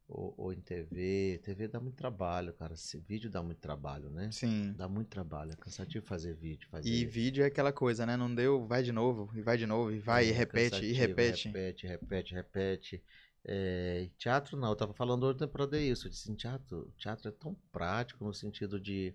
ou, 0.08 0.34
ou, 0.36 0.52
em 0.52 0.60
TV. 0.60 1.40
TV 1.42 1.68
dá 1.68 1.78
muito 1.78 1.96
trabalho, 1.96 2.52
cara. 2.54 2.74
Esse 2.74 2.98
vídeo 2.98 3.30
dá 3.30 3.42
muito 3.42 3.58
trabalho, 3.58 4.10
né? 4.10 4.30
Sim. 4.32 4.72
Dá 4.76 4.88
muito 4.88 5.08
trabalho. 5.08 5.52
É 5.52 5.56
cansativo 5.56 6.04
fazer 6.04 6.34
vídeo. 6.34 6.68
Fazer... 6.68 6.88
E 6.88 7.04
vídeo 7.04 7.44
é 7.44 7.46
aquela 7.46 7.72
coisa, 7.72 8.04
né? 8.04 8.16
Não 8.16 8.34
deu, 8.34 8.66
vai 8.66 8.82
de 8.82 8.92
novo, 8.92 9.30
e 9.34 9.42
vai 9.42 9.56
de 9.56 9.66
novo, 9.66 9.92
e 9.92 9.98
vai, 9.98 10.24
é, 10.24 10.28
e 10.28 10.32
repete, 10.32 10.84
e 10.84 10.92
repete. 10.92 11.48
Repete, 11.48 11.86
repete, 11.86 12.34
repete. 12.34 13.04
É, 13.44 14.10
teatro 14.18 14.56
não, 14.56 14.68
eu 14.68 14.76
tava 14.76 14.92
falando 14.92 15.22
outra 15.22 15.46
temporada 15.46 15.78
isso. 15.78 16.06
Eu 16.06 16.10
disse, 16.10 16.34
teatro, 16.34 16.92
teatro 16.98 17.28
é 17.28 17.32
tão 17.32 17.54
prático 17.72 18.24
no 18.24 18.34
sentido 18.34 18.80
de 18.80 19.14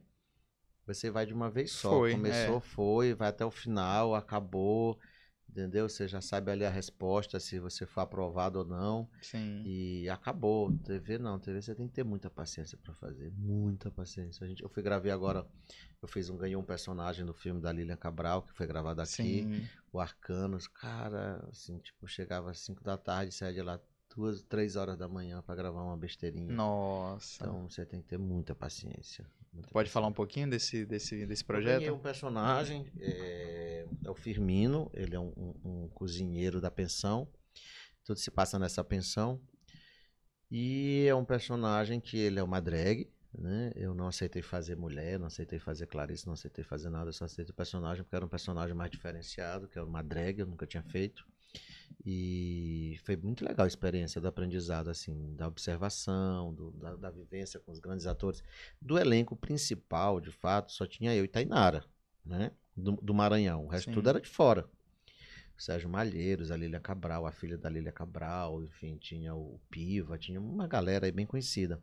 você 0.85 1.09
vai 1.09 1.25
de 1.25 1.33
uma 1.33 1.49
vez 1.49 1.71
só. 1.71 1.89
Foi, 1.89 2.11
Começou, 2.13 2.57
é. 2.57 2.61
foi, 2.61 3.13
vai 3.13 3.29
até 3.29 3.45
o 3.45 3.51
final, 3.51 4.15
acabou 4.15 4.99
entendeu? 5.49 5.87
Você 5.87 6.07
já 6.07 6.21
sabe 6.21 6.51
ali 6.51 6.65
a 6.65 6.69
resposta, 6.69 7.39
se 7.39 7.59
você 7.59 7.85
for 7.85 8.01
aprovado 8.01 8.59
ou 8.59 8.65
não. 8.65 9.09
Sim. 9.21 9.63
E 9.65 10.09
acabou. 10.09 10.71
TV 10.79 11.17
não, 11.17 11.39
TV 11.39 11.61
você 11.61 11.73
tem 11.73 11.87
que 11.87 11.93
ter 11.93 12.03
muita 12.03 12.29
paciência 12.29 12.77
para 12.77 12.93
fazer, 12.93 13.31
muita 13.37 13.89
paciência. 13.89 14.43
A 14.43 14.47
gente, 14.47 14.63
eu 14.63 14.69
fui 14.69 14.83
gravei 14.83 15.11
agora, 15.11 15.47
eu 16.01 16.07
fiz 16.07 16.29
um 16.29 16.37
ganhei 16.37 16.55
um 16.55 16.63
personagem 16.63 17.25
no 17.25 17.33
filme 17.33 17.61
da 17.61 17.71
Lilian 17.71 17.97
Cabral 17.97 18.41
que 18.41 18.53
foi 18.53 18.67
gravado 18.67 19.01
aqui, 19.01 19.13
Sim. 19.43 19.67
o 19.91 19.99
Arcanos, 19.99 20.67
cara, 20.67 21.47
assim, 21.51 21.77
tipo, 21.79 22.07
chegava 22.07 22.51
às 22.51 22.59
5 22.59 22.83
da 22.83 22.97
tarde, 22.97 23.33
saía 23.33 23.53
de 23.53 23.61
lá 23.61 23.79
duas, 24.15 24.41
três 24.43 24.75
horas 24.75 24.97
da 24.97 25.07
manhã 25.07 25.41
para 25.41 25.55
gravar 25.55 25.81
uma 25.81 25.97
besteirinha. 25.97 26.53
Nossa. 26.53 27.43
Então 27.43 27.69
você 27.69 27.85
tem 27.85 28.01
que 28.01 28.07
ter 28.07 28.17
muita 28.17 28.55
paciência. 28.55 29.25
Muita 29.51 29.69
Pode 29.69 29.73
paciência. 29.73 29.93
falar 29.93 30.07
um 30.07 30.13
pouquinho 30.13 30.49
desse, 30.49 30.85
desse, 30.85 31.25
desse 31.25 31.43
projeto? 31.43 31.83
Eu 31.83 31.95
um 31.95 31.99
personagem, 31.99 32.85
é, 32.99 33.64
é, 34.03 34.09
o 34.09 34.15
Firmino, 34.15 34.89
ele 34.93 35.15
é 35.15 35.19
um, 35.19 35.33
um, 35.37 35.83
um, 35.83 35.89
cozinheiro 35.89 36.61
da 36.61 36.71
pensão. 36.71 37.27
Tudo 38.03 38.19
se 38.19 38.29
passa 38.31 38.59
nessa 38.59 38.83
pensão. 38.83 39.41
E 40.49 41.05
é 41.07 41.15
um 41.15 41.25
personagem 41.25 41.99
que 41.99 42.17
ele 42.17 42.39
é 42.39 42.43
uma 42.43 42.61
drag, 42.61 43.09
né? 43.33 43.71
Eu 43.75 43.93
não 43.93 44.07
aceitei 44.07 44.41
fazer 44.41 44.75
mulher, 44.75 45.19
não 45.19 45.27
aceitei 45.27 45.59
fazer 45.59 45.87
Clarice, 45.87 46.25
não 46.25 46.33
aceitei 46.33 46.63
fazer 46.63 46.89
nada, 46.89 47.09
eu 47.09 47.13
só 47.13 47.25
aceitei 47.25 47.51
o 47.51 47.55
personagem 47.55 48.03
porque 48.03 48.15
era 48.15 48.25
um 48.25 48.29
personagem 48.29 48.75
mais 48.75 48.91
diferenciado, 48.91 49.67
que 49.67 49.77
é 49.77 49.81
uma 49.81 50.03
drag, 50.03 50.39
eu 50.39 50.45
nunca 50.45 50.67
tinha 50.67 50.83
feito. 50.83 51.25
E 52.05 52.99
foi 53.03 53.15
muito 53.15 53.43
legal 53.43 53.65
a 53.65 53.67
experiência 53.67 54.21
do 54.21 54.27
aprendizado, 54.27 54.89
assim, 54.89 55.35
da 55.35 55.47
observação, 55.47 56.53
do, 56.53 56.71
da, 56.71 56.95
da, 56.95 57.09
vivência 57.09 57.59
com 57.59 57.71
os 57.71 57.79
grandes 57.79 58.05
atores. 58.05 58.43
Do 58.81 58.97
elenco 58.99 59.35
principal, 59.35 60.19
de 60.19 60.31
fato, 60.31 60.71
só 60.71 60.85
tinha 60.85 61.15
eu 61.15 61.25
e 61.25 61.27
Tainara, 61.27 61.83
né? 62.23 62.51
Do, 62.75 62.93
do 62.93 63.13
Maranhão. 63.13 63.65
O 63.65 63.67
resto 63.67 63.89
Sim. 63.89 63.93
tudo 63.93 64.09
era 64.09 64.19
de 64.19 64.29
fora. 64.29 64.67
Sérgio 65.57 65.89
Malheiros, 65.89 66.51
a 66.51 66.57
Lília 66.57 66.79
Cabral, 66.79 67.25
a 67.25 67.31
filha 67.31 67.57
da 67.57 67.69
Lília 67.69 67.91
Cabral, 67.91 68.61
enfim, 68.63 68.97
tinha 68.97 69.33
o 69.33 69.59
Piva, 69.69 70.17
tinha 70.17 70.39
uma 70.39 70.67
galera 70.67 71.05
aí 71.05 71.11
bem 71.11 71.25
conhecida. 71.25 71.81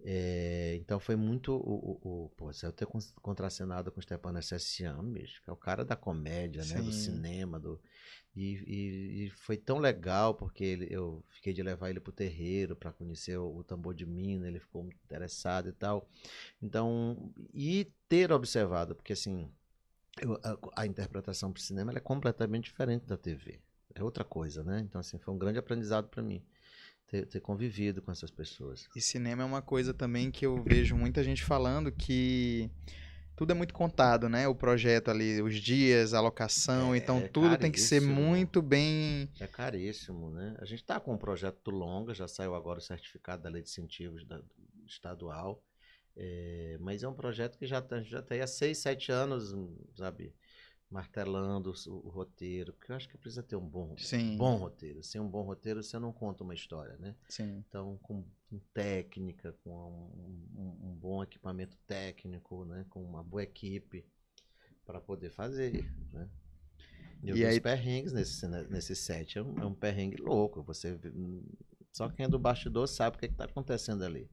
É, 0.00 0.76
então 0.76 1.00
foi 1.00 1.16
muito 1.16 1.52
o, 1.52 1.98
o, 2.02 2.24
o 2.24 2.28
pô, 2.30 2.50
eu 2.62 2.72
ter 2.72 2.86
contracenado 3.22 3.90
com 3.90 3.98
o 3.98 4.02
Stepan 4.02 4.40
Sessian, 4.42 5.02
bicho, 5.04 5.42
que 5.42 5.48
é 5.48 5.52
o 5.52 5.56
cara 5.56 5.84
da 5.84 5.96
comédia, 5.96 6.64
né, 6.64 6.82
do 6.82 6.92
cinema, 6.92 7.58
do 7.58 7.80
e, 8.36 8.62
e, 8.66 9.24
e, 9.24 9.30
foi 9.30 9.56
tão 9.56 9.78
legal 9.78 10.34
porque 10.34 10.62
ele, 10.62 10.86
eu 10.90 11.24
fiquei 11.30 11.54
de 11.54 11.62
levar 11.62 11.88
ele 11.88 12.00
pro 12.00 12.12
terreiro 12.12 12.76
para 12.76 12.92
conhecer 12.92 13.38
o, 13.38 13.56
o, 13.56 13.64
tambor 13.64 13.94
de 13.94 14.04
mina, 14.04 14.46
ele 14.46 14.60
ficou 14.60 14.82
muito 14.82 14.98
interessado 15.02 15.70
e 15.70 15.72
tal. 15.72 16.06
Então, 16.60 17.32
e 17.54 17.90
ter 18.06 18.30
observado, 18.30 18.94
porque 18.94 19.14
assim, 19.14 19.50
eu, 20.20 20.40
a, 20.42 20.82
a, 20.82 20.86
interpretação 20.86 21.52
pro 21.52 21.62
cinema 21.62 21.92
é 21.92 22.00
completamente 22.00 22.64
diferente 22.64 23.06
da 23.06 23.16
TV. 23.16 23.60
É 23.94 24.02
outra 24.02 24.24
coisa, 24.24 24.62
né? 24.62 24.80
Então, 24.80 25.00
assim, 25.00 25.18
foi 25.18 25.32
um 25.32 25.38
grande 25.38 25.58
aprendizado 25.58 26.08
para 26.08 26.22
mim. 26.22 26.42
Ter, 27.08 27.24
ter, 27.26 27.40
convivido 27.40 28.02
com 28.02 28.10
essas 28.10 28.32
pessoas. 28.32 28.88
E 28.96 29.00
cinema 29.00 29.42
é 29.42 29.46
uma 29.46 29.62
coisa 29.62 29.94
também 29.94 30.28
que 30.28 30.44
eu 30.44 30.60
vejo 30.64 30.96
muita 30.96 31.22
gente 31.22 31.44
falando 31.44 31.92
que 31.92 32.68
tudo 33.36 33.52
é 33.52 33.54
muito 33.54 33.72
contado, 33.72 34.28
né? 34.28 34.48
O 34.48 34.56
projeto 34.56 35.08
ali, 35.08 35.40
os 35.40 35.54
dias, 35.54 36.14
a 36.14 36.20
locação, 36.20 36.94
é, 36.94 36.98
então 36.98 37.18
é 37.18 37.28
tudo 37.28 37.56
tem 37.58 37.70
que 37.70 37.80
ser 37.80 38.00
muito 38.00 38.60
bem. 38.60 39.30
É 39.38 39.46
caríssimo, 39.46 40.30
né? 40.30 40.56
A 40.58 40.64
gente 40.64 40.80
está 40.80 40.98
com 40.98 41.12
um 41.12 41.18
projeto 41.18 41.70
longa, 41.70 42.12
já 42.12 42.26
saiu 42.26 42.56
agora 42.56 42.80
o 42.80 42.82
certificado 42.82 43.44
da 43.44 43.48
lei 43.48 43.62
de 43.62 43.68
incentivos 43.68 44.24
da, 44.24 44.40
estadual, 44.86 45.62
é, 46.16 46.78
mas 46.80 47.02
é 47.02 47.08
um 47.08 47.14
projeto 47.14 47.58
que 47.58 47.66
já 47.66 47.82
tá, 47.82 48.02
já 48.02 48.22
tem 48.22 48.40
há 48.40 48.46
seis, 48.46 48.78
sete 48.78 49.12
anos, 49.12 49.54
sabe? 49.96 50.34
martelando 50.90 51.72
o, 51.88 51.90
o, 52.06 52.08
roteiro, 52.08 52.72
porque 52.72 52.92
eu 52.92 52.96
acho 52.96 53.08
que 53.08 53.18
precisa 53.18 53.42
ter 53.42 53.56
um 53.56 53.68
bom, 53.68 53.96
Sim. 53.98 54.36
bom 54.36 54.56
roteiro. 54.56 55.02
Sem 55.02 55.20
um 55.20 55.28
bom 55.28 55.42
roteiro, 55.42 55.82
você 55.82 55.98
não 55.98 56.12
conta 56.12 56.44
uma 56.44 56.54
história, 56.54 56.96
né? 56.98 57.14
Sim. 57.28 57.64
Então, 57.68 57.98
com, 58.02 58.24
com 58.48 58.58
técnica, 58.72 59.52
com 59.64 59.70
um, 59.70 60.60
um, 60.60 60.88
um, 60.88 60.94
bom 60.94 61.22
equipamento 61.22 61.76
técnico, 61.86 62.64
né? 62.64 62.86
Com 62.88 63.02
uma 63.02 63.22
boa 63.22 63.42
equipe 63.42 64.06
para 64.84 65.00
poder 65.00 65.30
fazer, 65.30 65.92
né? 66.12 66.28
E 67.22 67.32
vi 67.32 67.44
aí- 67.44 67.56
os 67.56 67.58
perrengues 67.58 68.12
nesse, 68.12 68.46
nesse 68.46 68.94
set. 68.94 69.38
É 69.38 69.42
um, 69.42 69.58
é 69.58 69.66
um 69.66 69.74
perrengue 69.74 70.22
louco. 70.22 70.62
Você 70.62 70.98
Só 71.92 72.08
quem 72.08 72.26
é 72.26 72.28
do 72.28 72.38
bastidor 72.38 72.86
sabe 72.86 73.16
o 73.16 73.18
que, 73.18 73.26
está 73.26 73.44
acontecendo 73.44 74.04
ali. 74.04 74.30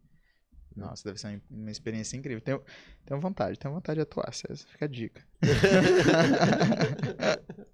Nossa, 0.75 1.03
deve 1.03 1.19
ser 1.19 1.41
uma, 1.49 1.71
experiência 1.71 2.17
incrível. 2.17 2.41
Tenho, 2.41 2.61
tenho 3.05 3.19
vontade, 3.19 3.57
tenho 3.59 3.73
vontade 3.73 3.97
de 3.97 4.01
atuar, 4.01 4.33
César. 4.33 4.65
Fica 4.67 4.85
a 4.85 4.87
dica. 4.87 5.21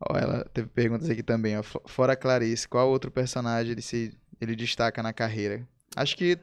Ó, 0.00 0.16
ela 0.16 0.44
teve 0.52 0.68
perguntas 0.68 1.08
aqui 1.08 1.22
também, 1.22 1.56
ó. 1.56 1.62
Fo- 1.62 1.82
Fora 1.86 2.12
a 2.12 2.16
Clarice, 2.16 2.68
qual 2.68 2.88
outro 2.90 3.10
personagem 3.10 3.72
ele 3.72 3.82
se 3.82 4.16
ele 4.40 4.54
destaca 4.54 5.02
na 5.02 5.12
carreira? 5.12 5.66
Acho 5.96 6.16
que 6.16 6.38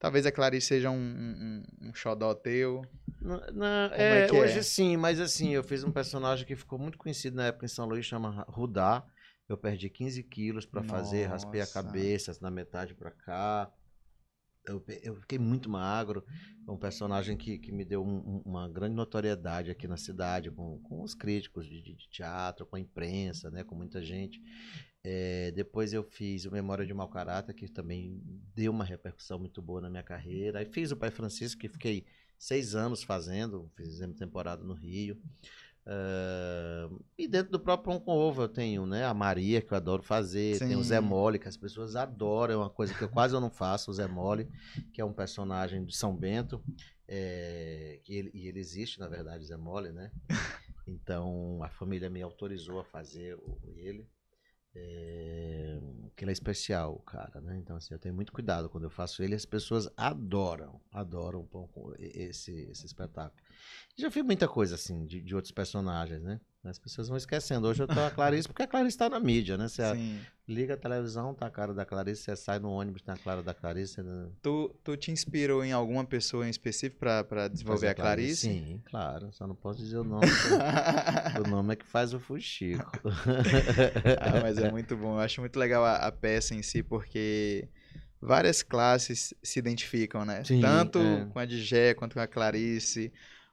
talvez 0.00 0.26
a 0.26 0.32
Clarice 0.32 0.66
seja 0.66 0.90
um, 0.90 0.96
um, 0.96 1.62
um 1.88 1.94
xodó 1.94 2.34
teu. 2.34 2.82
Não, 3.22 3.40
não, 3.52 3.66
é, 3.92 4.24
é 4.24 4.26
que 4.26 4.36
é? 4.36 4.40
hoje 4.40 4.64
sim, 4.64 4.96
mas 4.96 5.20
assim, 5.20 5.50
eu 5.50 5.62
fiz 5.62 5.84
um 5.84 5.92
personagem 5.92 6.44
que 6.46 6.56
ficou 6.56 6.78
muito 6.78 6.98
conhecido 6.98 7.36
na 7.36 7.46
época 7.46 7.66
em 7.66 7.68
São 7.68 7.86
Luís, 7.86 8.04
chama 8.04 8.44
Rudá. 8.48 9.04
Eu 9.48 9.56
perdi 9.56 9.88
15 9.88 10.22
quilos 10.24 10.66
pra 10.66 10.82
fazer, 10.82 11.26
raspei 11.26 11.60
a 11.60 11.66
cabeça 11.66 12.36
na 12.42 12.50
metade 12.50 12.94
pra 12.94 13.10
cá. 13.10 13.70
Eu, 14.68 14.84
eu 15.02 15.16
fiquei 15.16 15.38
muito 15.38 15.68
magro. 15.70 16.24
É 16.66 16.70
um 16.70 16.76
personagem 16.76 17.36
que, 17.36 17.58
que 17.58 17.72
me 17.72 17.84
deu 17.84 18.04
um- 18.04 18.18
um- 18.18 18.42
uma 18.44 18.68
grande 18.68 18.94
notoriedade 18.94 19.70
aqui 19.70 19.88
na 19.88 19.96
cidade, 19.96 20.50
com, 20.50 20.78
com 20.82 21.02
os 21.02 21.14
críticos 21.14 21.66
de, 21.66 21.80
de- 21.82 21.94
de 21.94 22.08
teatro, 22.10 22.66
com 22.66 22.76
a 22.76 22.80
imprensa, 22.80 23.50
né, 23.50 23.64
com 23.64 23.74
muita 23.74 24.02
gente. 24.02 24.40
É, 25.02 25.50
depois 25.52 25.92
eu 25.92 26.02
fiz 26.02 26.44
o 26.44 26.50
Memória 26.50 26.84
de 26.86 26.92
Mau 26.92 27.08
Caráter, 27.08 27.54
que 27.54 27.68
também 27.68 28.20
deu 28.54 28.70
uma 28.72 28.84
repercussão 28.84 29.38
muito 29.38 29.62
boa 29.62 29.80
na 29.80 29.88
minha 29.90 30.02
carreira. 30.02 30.58
Aí 30.58 30.66
fiz 30.66 30.90
o 30.92 30.96
Pai 30.96 31.10
Francisco, 31.10 31.60
que 31.60 31.68
fiquei 31.68 32.04
seis 32.38 32.74
anos 32.74 33.02
fazendo, 33.02 33.70
fizemos 33.76 34.16
temporada 34.18 34.62
no 34.62 34.74
Rio. 34.74 35.16
Ah, 35.90 36.90
e 37.16 37.26
dentro 37.26 37.50
do 37.52 37.58
próprio 37.58 37.94
Pão 37.94 37.98
com 38.04 38.12
Ovo 38.12 38.42
eu 38.42 38.48
tenho 38.48 38.84
né, 38.84 39.06
a 39.06 39.14
Maria, 39.14 39.62
que 39.62 39.72
eu 39.72 39.76
adoro 39.76 40.02
fazer, 40.02 40.58
tem 40.58 40.76
o 40.76 40.82
Zé 40.82 41.00
Sim. 41.00 41.06
Mole, 41.06 41.38
que 41.38 41.48
as 41.48 41.56
pessoas 41.56 41.96
adoram, 41.96 42.52
é 42.54 42.56
uma 42.58 42.68
coisa 42.68 42.92
que 42.92 43.02
eu 43.02 43.08
quase 43.08 43.34
eu 43.34 43.40
não 43.40 43.50
faço, 43.50 43.90
o 43.90 43.94
Zé 43.94 44.06
Mole, 44.06 44.46
que 44.92 45.00
é 45.00 45.04
um 45.04 45.12
personagem 45.14 45.82
de 45.86 45.96
São 45.96 46.14
Bento, 46.14 46.62
é, 47.08 48.00
que 48.04 48.14
ele, 48.14 48.30
e 48.34 48.46
ele 48.48 48.60
existe, 48.60 49.00
na 49.00 49.08
verdade, 49.08 49.46
Zé 49.46 49.56
Mole, 49.56 49.90
né? 49.90 50.12
Então 50.86 51.62
a 51.62 51.70
família 51.70 52.10
me 52.10 52.20
autorizou 52.22 52.80
a 52.80 52.84
fazer 52.84 53.34
o- 53.36 53.58
ele. 53.76 54.06
É, 54.80 55.78
que 56.16 56.24
ele 56.24 56.30
é 56.30 56.32
especial, 56.32 56.98
cara, 57.00 57.40
né? 57.40 57.56
Então, 57.58 57.76
assim, 57.76 57.94
eu 57.94 57.98
tenho 57.98 58.14
muito 58.14 58.32
cuidado 58.32 58.68
quando 58.68 58.84
eu 58.84 58.90
faço 58.90 59.22
ele. 59.22 59.34
As 59.34 59.44
pessoas 59.44 59.88
adoram, 59.96 60.80
adoram 60.92 61.48
esse, 61.98 62.52
esse 62.70 62.86
espetáculo. 62.86 63.40
Já 63.96 64.10
fiz 64.10 64.24
muita 64.24 64.46
coisa, 64.48 64.74
assim, 64.74 65.04
de, 65.04 65.20
de 65.20 65.34
outros 65.34 65.52
personagens, 65.52 66.22
né? 66.22 66.40
As 66.64 66.78
pessoas 66.78 67.08
vão 67.08 67.16
esquecendo. 67.16 67.68
Hoje 67.68 67.82
eu 67.82 67.86
tô 67.86 68.00
a 68.00 68.10
Clarice, 68.10 68.48
porque 68.48 68.62
a 68.62 68.66
Clarice 68.66 68.98
tá 68.98 69.08
na 69.08 69.20
mídia, 69.20 69.56
né? 69.56 69.68
Você 69.68 69.94
Sim. 69.94 70.20
liga 70.46 70.74
a 70.74 70.76
televisão, 70.76 71.32
tá 71.32 71.46
a 71.46 71.50
cara 71.50 71.72
da 71.72 71.84
Clarice, 71.84 72.22
você 72.22 72.34
sai 72.36 72.58
no 72.58 72.68
ônibus, 72.70 73.00
tá 73.00 73.12
a 73.14 73.16
cara 73.16 73.42
da 73.44 73.54
Clarice. 73.54 74.02
Não- 74.02 74.32
Tu, 74.42 74.74
tu 74.82 74.96
te 74.96 75.12
inspirou 75.12 75.64
em 75.64 75.70
alguma 75.72 76.04
pessoa 76.04 76.46
em 76.46 76.50
específico 76.50 76.98
pra, 76.98 77.22
pra 77.22 77.46
desenvolver 77.46 77.86
a 77.88 77.94
Clarice? 77.94 78.48
Sim, 78.48 78.82
claro. 78.84 79.32
Só 79.32 79.46
não 79.46 79.54
posso 79.54 79.78
dizer 79.78 79.98
o 79.98 80.04
nome. 80.04 80.26
o 81.46 81.48
nome 81.48 81.74
é 81.74 81.76
que 81.76 81.86
faz 81.86 82.12
o 82.12 82.18
fuxico. 82.18 82.90
Ah, 84.20 84.40
mas 84.42 84.58
é 84.58 84.70
muito 84.70 84.96
bom. 84.96 85.14
Eu 85.14 85.20
acho 85.20 85.40
muito 85.40 85.56
legal 85.58 85.84
a, 85.84 85.96
a 85.96 86.12
peça 86.12 86.54
em 86.54 86.62
si, 86.62 86.82
porque 86.82 87.68
várias 88.20 88.62
classes 88.64 89.32
se 89.42 89.58
identificam, 89.60 90.24
né? 90.24 90.42
Sim, 90.44 90.60
Tanto 90.60 90.98
é. 90.98 91.24
com 91.32 91.38
a 91.38 91.44
Digé 91.44 91.94
quanto 91.94 92.14
com 92.14 92.20
a 92.20 92.26
Clarice, 92.26 93.12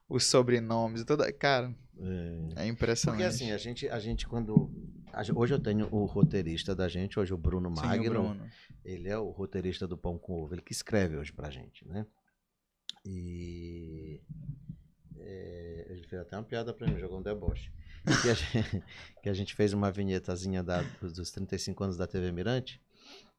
os 0.09 0.25
sobrenomes, 0.25 1.01
e 1.01 1.05
toda. 1.05 1.31
Cara, 1.33 1.73
É. 2.57 2.63
é 2.63 2.67
impressionante. 2.67 3.21
Porque 3.21 3.27
assim, 3.35 3.51
a 3.51 3.57
gente, 3.57 3.87
a 3.89 3.99
gente 3.99 4.27
quando. 4.27 4.71
a 5.13 5.21
hoje 5.33 5.53
eu 5.53 5.59
tenho 5.59 5.87
o 5.93 6.05
roteirista 6.05 6.75
da 6.75 6.87
gente, 6.87 7.19
hoje 7.19 7.33
o 7.33 7.37
Bruno 7.37 7.69
Sim, 7.75 7.81
o 7.81 7.85
Magno. 7.85 8.09
Bruno. 8.09 8.49
Ele 8.83 9.09
é 9.09 9.17
o 9.17 9.29
roteirista 9.31 9.87
do 9.87 9.97
Pão 9.97 10.17
com 10.17 10.33
Ovo, 10.33 10.53
ele 10.53 10.61
que 10.61 10.71
escreve 10.73 11.17
hoje 11.17 11.31
pra 11.33 11.49
gente, 11.49 11.87
né? 11.87 12.05
E. 13.05 14.21
é, 15.17 15.85
ele 15.89 16.03
fez 16.07 16.21
até 16.21 16.35
uma 16.37 16.43
piada 16.43 16.73
pra 16.73 16.87
mim, 16.87 16.99
jogou 16.99 17.19
um 17.19 17.23
deboche. 17.23 17.71
Que 18.21 18.29
a, 18.29 18.33
gente, 18.35 18.83
que 19.23 19.29
a 19.29 19.33
gente 19.33 19.55
fez 19.55 19.73
uma 19.73 19.91
vinhetazinha 19.91 20.61
da, 20.63 20.81
dos 21.01 21.31
35 21.31 21.83
anos 21.83 21.97
da 21.97 22.05
TV 22.07 22.31
Mirante. 22.31 22.81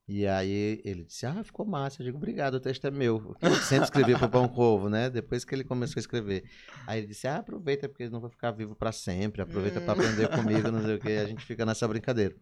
E 0.09 0.25
aí 0.25 0.81
ele 0.85 1.03
disse, 1.05 1.27
ah, 1.27 1.43
ficou 1.43 1.67
massa. 1.67 2.01
Eu 2.01 2.07
digo, 2.07 2.17
obrigado, 2.17 2.55
o 2.55 2.61
texto 2.61 2.85
é 2.87 2.91
meu. 2.93 3.35
Eu 3.43 3.55
sempre 3.57 3.85
escrevi 3.87 4.17
pro 4.17 4.29
Pão 4.29 4.47
com 4.49 4.61
Ovo, 4.61 4.89
né? 4.89 5.11
Depois 5.11 5.45
que 5.45 5.53
ele 5.53 5.65
começou 5.65 5.99
a 5.99 6.01
escrever. 6.01 6.45
Aí 6.87 7.01
ele 7.01 7.09
disse, 7.09 7.27
ah, 7.27 7.39
aproveita, 7.39 7.89
porque 7.89 8.09
não 8.09 8.21
vou 8.21 8.31
ficar 8.31 8.53
vivo 8.53 8.77
pra 8.77 8.93
sempre. 8.93 9.43
Aproveita 9.43 9.81
Hum. 9.81 9.91
aprender 9.91 10.29
comigo, 10.29 10.71
não 10.71 10.81
sei 10.83 10.95
o 10.95 11.01
que. 11.01 11.11
A 11.11 11.27
gente 11.27 11.45
fica 11.45 11.67
nessa 11.67 11.89
brincadeira. 11.89 12.37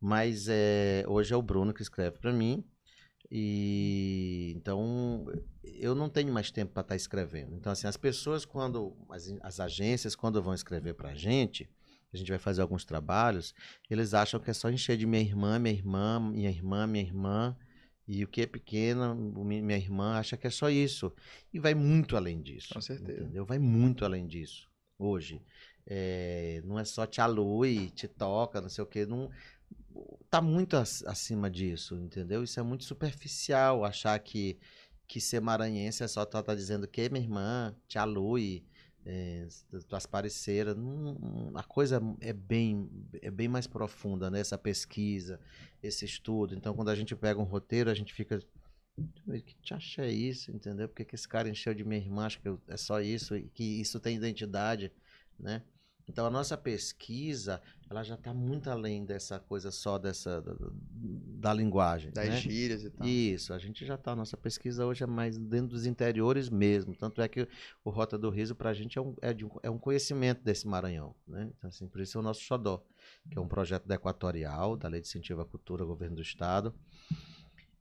Mas 0.00 0.46
é, 0.48 1.04
hoje 1.08 1.34
é 1.34 1.36
o 1.36 1.42
Bruno 1.42 1.74
que 1.74 1.82
escreve 1.82 2.18
pra 2.18 2.32
mim. 2.32 2.64
E 3.30 4.52
então 4.56 5.24
eu 5.64 5.94
não 5.94 6.08
tenho 6.08 6.32
mais 6.32 6.50
tempo 6.52 6.72
para 6.72 6.82
estar 6.82 6.94
escrevendo. 6.96 7.56
Então, 7.56 7.72
assim, 7.72 7.86
as 7.88 7.96
pessoas, 7.96 8.44
quando. 8.44 8.96
As, 9.10 9.34
as 9.42 9.58
agências, 9.60 10.14
quando 10.14 10.40
vão 10.40 10.54
escrever 10.54 10.94
pra 10.94 11.14
gente, 11.14 11.68
a 12.16 12.18
gente 12.18 12.28
vai 12.30 12.38
fazer 12.38 12.62
alguns 12.62 12.84
trabalhos, 12.84 13.54
eles 13.90 14.14
acham 14.14 14.40
que 14.40 14.50
é 14.50 14.54
só 14.54 14.70
encher 14.70 14.96
de 14.96 15.06
minha 15.06 15.22
irmã, 15.22 15.58
minha 15.58 15.74
irmã, 15.74 16.20
minha 16.20 16.50
irmã, 16.50 16.86
minha 16.86 17.04
irmã. 17.04 17.56
E 18.06 18.22
o 18.22 18.28
que 18.28 18.42
é 18.42 18.46
pequena, 18.46 19.14
minha 19.14 19.78
irmã 19.78 20.18
acha 20.18 20.36
que 20.36 20.46
é 20.46 20.50
só 20.50 20.68
isso. 20.68 21.10
E 21.52 21.58
vai 21.58 21.74
muito 21.74 22.16
além 22.16 22.42
disso. 22.42 22.74
Com 22.74 22.80
certeza. 22.80 23.22
Entendeu? 23.22 23.46
Vai 23.46 23.58
muito 23.58 24.04
além 24.04 24.26
disso. 24.26 24.68
Hoje. 24.98 25.40
É, 25.86 26.62
não 26.64 26.78
é 26.78 26.84
só 26.84 27.06
te 27.06 27.20
alui, 27.20 27.90
te 27.90 28.06
toca, 28.06 28.60
não 28.60 28.68
sei 28.68 28.84
o 28.84 28.86
quê. 28.86 29.06
Não, 29.06 29.30
tá 30.30 30.40
muito 30.40 30.76
ac- 30.76 31.06
acima 31.06 31.50
disso, 31.50 31.96
entendeu? 31.96 32.42
Isso 32.42 32.58
é 32.58 32.62
muito 32.62 32.84
superficial, 32.84 33.84
achar 33.84 34.18
que, 34.18 34.58
que 35.06 35.20
ser 35.20 35.40
maranhense 35.40 36.02
é 36.02 36.08
só 36.08 36.24
tá, 36.24 36.42
tá 36.42 36.54
dizendo 36.54 36.88
que 36.88 37.08
minha 37.08 37.24
irmã, 37.24 37.74
te 37.86 37.98
alui, 37.98 38.64
é, 39.06 39.46
tuas 39.88 40.06
parceiras. 40.06 40.76
A 41.54 41.62
coisa 41.62 42.00
é 42.20 42.32
bem, 42.32 42.88
é 43.22 43.30
bem 43.30 43.48
mais 43.48 43.66
profunda, 43.66 44.30
né? 44.30 44.40
Essa 44.40 44.58
pesquisa, 44.58 45.40
esse 45.82 46.04
estudo. 46.04 46.54
Então, 46.54 46.74
quando 46.74 46.88
a 46.90 46.94
gente 46.94 47.14
pega 47.14 47.40
um 47.40 47.44
roteiro, 47.44 47.90
a 47.90 47.94
gente 47.94 48.12
fica. 48.12 48.40
Que 49.26 49.56
te 49.62 49.74
acha 49.74 50.02
é 50.02 50.10
isso, 50.12 50.52
entendeu? 50.52 50.88
Porque 50.88 51.04
que 51.04 51.14
esse 51.14 51.26
cara 51.26 51.48
encheu 51.48 51.74
de 51.74 51.84
minha 51.84 52.00
irmã, 52.00 52.26
acho 52.26 52.40
que 52.40 52.48
eu- 52.48 52.60
é 52.68 52.76
só 52.76 53.00
isso, 53.00 53.34
que 53.52 53.80
isso 53.80 53.98
tem 53.98 54.16
identidade, 54.16 54.92
né? 55.38 55.62
Então 56.08 56.26
a 56.26 56.30
nossa 56.30 56.56
pesquisa, 56.56 57.60
ela 57.88 58.02
já 58.02 58.14
está 58.14 58.32
muito 58.32 58.70
além 58.70 59.04
dessa 59.04 59.38
coisa 59.38 59.70
só 59.70 59.98
dessa 59.98 60.40
da, 60.40 60.54
da 61.44 61.54
linguagem, 61.54 62.10
Das 62.10 62.28
né? 62.28 62.36
gírias 62.36 62.82
e 62.82 62.90
tal. 62.90 63.06
Isso, 63.06 63.52
a 63.52 63.58
gente 63.58 63.84
já 63.84 63.94
está. 63.94 64.16
Nossa 64.16 64.36
pesquisa 64.36 64.86
hoje 64.86 65.04
é 65.04 65.06
mais 65.06 65.36
dentro 65.36 65.68
dos 65.68 65.84
interiores 65.86 66.48
mesmo. 66.48 66.94
Tanto 66.94 67.20
é 67.20 67.28
que 67.28 67.46
o 67.84 67.90
Rota 67.90 68.16
do 68.16 68.30
Riso, 68.30 68.54
para 68.54 68.70
a 68.70 68.74
gente, 68.74 68.98
é 68.98 69.02
um, 69.02 69.14
é, 69.20 69.32
de 69.32 69.44
um, 69.44 69.50
é 69.62 69.70
um 69.70 69.78
conhecimento 69.78 70.42
desse 70.42 70.66
Maranhão. 70.66 71.14
Né? 71.26 71.50
Então, 71.56 71.68
assim, 71.68 71.86
por 71.86 72.00
isso 72.00 72.16
é 72.16 72.20
o 72.20 72.22
nosso 72.22 72.40
Xodó, 72.40 72.82
que 73.30 73.38
é 73.38 73.40
um 73.40 73.48
projeto 73.48 73.86
da 73.86 73.94
Equatorial, 73.96 74.76
da 74.76 74.88
Lei 74.88 75.00
de 75.00 75.06
Incentivo 75.06 75.42
à 75.42 75.44
Cultura, 75.44 75.84
Governo 75.84 76.16
do 76.16 76.22
Estado. 76.22 76.74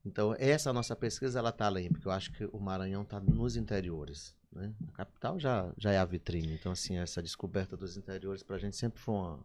Então, 0.05 0.35
essa 0.37 0.73
nossa 0.73 0.95
pesquisa, 0.97 1.39
ela 1.39 1.49
está 1.49 1.65
além, 1.65 1.89
porque 1.89 2.07
eu 2.07 2.11
acho 2.11 2.31
que 2.33 2.43
o 2.51 2.59
Maranhão 2.59 3.03
está 3.03 3.21
nos 3.21 3.55
interiores. 3.55 4.35
Né? 4.51 4.73
A 4.89 4.91
capital 4.91 5.39
já, 5.39 5.71
já 5.77 5.91
é 5.93 5.97
a 5.97 6.03
vitrine. 6.03 6.53
Então, 6.53 6.73
assim, 6.73 6.97
essa 6.97 7.23
descoberta 7.23 7.77
dos 7.77 7.95
interiores, 7.95 8.43
para 8.43 8.57
a 8.57 8.59
gente 8.59 8.75
sempre 8.75 8.99
foi 8.99 9.15
uma, 9.15 9.39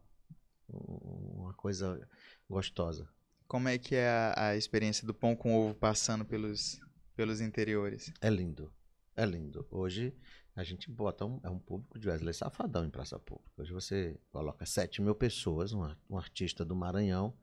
uma 0.68 1.54
coisa 1.54 2.06
gostosa. 2.48 3.08
Como 3.46 3.68
é 3.68 3.78
que 3.78 3.94
é 3.94 4.08
a, 4.08 4.48
a 4.48 4.56
experiência 4.56 5.06
do 5.06 5.14
pão 5.14 5.34
com 5.34 5.56
ovo 5.56 5.74
passando 5.74 6.24
pelos, 6.24 6.80
pelos 7.16 7.40
interiores? 7.40 8.12
É 8.20 8.28
lindo. 8.28 8.72
É 9.16 9.24
lindo. 9.24 9.66
Hoje 9.70 10.14
a 10.54 10.62
gente 10.62 10.90
bota 10.90 11.24
um, 11.24 11.40
é 11.42 11.48
um 11.48 11.58
público 11.58 11.98
de 11.98 12.08
Wesley 12.08 12.34
Safadão 12.34 12.84
em 12.84 12.90
praça 12.90 13.18
pública. 13.18 13.62
Hoje 13.62 13.72
você 13.72 14.20
coloca 14.30 14.66
7 14.66 15.00
mil 15.00 15.14
pessoas, 15.14 15.72
um, 15.72 15.82
um 16.10 16.18
artista 16.18 16.64
do 16.64 16.76
Maranhão 16.76 17.36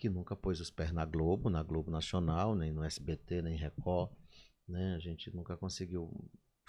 que 0.00 0.08
nunca 0.08 0.34
pôs 0.34 0.58
os 0.60 0.70
pés 0.70 0.90
na 0.92 1.04
Globo, 1.04 1.50
na 1.50 1.62
Globo 1.62 1.90
Nacional, 1.90 2.54
nem 2.54 2.72
no 2.72 2.82
SBT, 2.82 3.42
nem 3.42 3.56
Record. 3.56 4.10
Né? 4.66 4.94
A 4.96 4.98
gente 4.98 5.30
nunca 5.34 5.56
conseguiu 5.58 6.10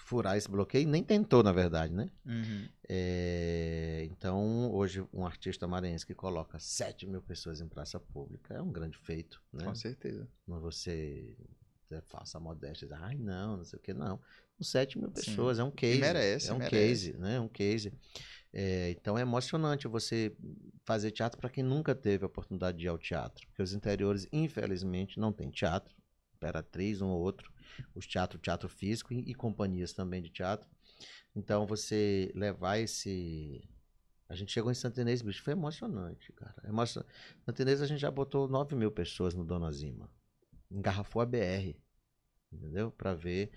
furar 0.02 0.36
esse 0.36 0.50
bloqueio, 0.50 0.88
nem 0.88 1.02
tentou, 1.02 1.42
na 1.42 1.52
verdade, 1.52 1.92
né? 1.94 2.10
Uhum. 2.26 2.68
É, 2.88 4.06
então, 4.10 4.70
hoje, 4.72 5.04
um 5.12 5.24
artista 5.24 5.66
maranhense 5.66 6.04
que 6.04 6.14
coloca 6.14 6.58
7 6.58 7.06
mil 7.06 7.22
pessoas 7.22 7.60
em 7.60 7.68
praça 7.68 7.98
pública 7.98 8.54
é 8.54 8.60
um 8.60 8.70
grande 8.70 8.98
feito, 8.98 9.40
né? 9.52 9.64
Com 9.64 9.74
certeza. 9.74 10.28
Não 10.46 10.60
você 10.60 11.36
é, 11.90 12.00
faça 12.02 12.40
modéstia, 12.40 12.88
diz, 12.88 12.96
ai 13.00 13.16
não, 13.16 13.58
não 13.58 13.64
sei 13.64 13.78
o 13.78 13.82
que, 13.82 13.94
não. 13.94 14.18
Com 14.58 14.64
7 14.64 14.98
mil 14.98 15.10
pessoas, 15.10 15.58
é 15.58 15.64
um 15.64 15.70
case. 15.70 16.00
merece, 16.00 16.50
é 16.50 16.52
um 16.52 16.58
merece. 16.58 16.76
case, 16.76 17.12
né? 17.18 17.36
É 17.36 17.40
um 17.40 17.48
case. 17.48 17.92
É, 18.52 18.90
então 18.90 19.16
é 19.16 19.22
emocionante 19.22 19.88
você 19.88 20.36
fazer 20.84 21.10
teatro 21.12 21.40
para 21.40 21.48
quem 21.48 21.64
nunca 21.64 21.94
teve 21.94 22.24
a 22.24 22.26
oportunidade 22.26 22.76
de 22.78 22.86
ir 22.86 22.88
ao 22.88 22.98
teatro. 22.98 23.46
Porque 23.48 23.62
os 23.62 23.72
interiores, 23.72 24.26
infelizmente, 24.32 25.18
não 25.18 25.32
tem 25.32 25.50
teatro. 25.50 25.94
Imperatriz, 26.36 27.00
um 27.00 27.08
ou 27.08 27.20
outro. 27.20 27.51
Os 27.94 28.06
teatro, 28.06 28.38
teatro 28.38 28.68
físico 28.68 29.12
e, 29.12 29.30
e 29.30 29.34
companhias 29.34 29.92
também 29.92 30.22
de 30.22 30.30
teatro. 30.30 30.68
Então 31.34 31.66
você 31.66 32.30
levar 32.34 32.78
esse 32.78 33.66
A 34.28 34.34
gente 34.34 34.52
chegou 34.52 34.70
em 34.70 34.74
Santinês, 34.74 35.22
bicho, 35.22 35.42
foi 35.42 35.52
emocionante, 35.52 36.32
cara. 36.32 36.54
Emocion... 36.68 37.02
Santinês 37.44 37.82
a 37.82 37.86
gente 37.86 38.00
já 38.00 38.10
botou 38.10 38.48
9 38.48 38.74
mil 38.76 38.90
pessoas 38.90 39.34
no 39.34 39.44
Dona 39.44 39.70
Zima. 39.72 40.10
Engarrafou 40.70 41.20
a 41.20 41.26
BR, 41.26 41.76
entendeu? 42.52 42.90
Pra 42.90 43.14
ver 43.14 43.52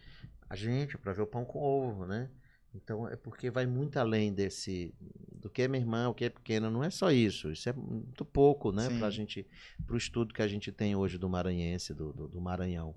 a 0.50 0.56
gente, 0.56 0.98
pra 0.98 1.14
ver 1.14 1.22
o 1.22 1.28
pão 1.28 1.46
com 1.46 1.60
ovo, 1.60 2.06
né? 2.06 2.30
Então 2.76 3.08
é 3.08 3.16
porque 3.16 3.50
vai 3.50 3.66
muito 3.66 3.98
além 3.98 4.34
desse 4.34 4.94
do 5.32 5.50
que 5.50 5.62
é 5.62 5.68
minha 5.68 5.82
irmã, 5.82 6.10
o 6.10 6.14
que 6.14 6.26
é 6.26 6.30
pequeno, 6.30 6.70
não 6.70 6.84
é 6.84 6.90
só 6.90 7.12
isso. 7.12 7.52
Isso 7.52 7.70
é 7.70 7.74
muito 7.74 8.26
pouco, 8.26 8.72
né, 8.72 8.90
pra 9.00 9.10
gente 9.10 9.48
pro 9.86 9.96
estudo 9.96 10.34
que 10.34 10.42
a 10.42 10.48
gente 10.48 10.72
tem 10.72 10.96
hoje 10.96 11.18
do 11.18 11.30
maranhense, 11.30 11.94
do, 11.94 12.12
do, 12.12 12.28
do 12.28 12.42
Maranhão. 12.42 12.96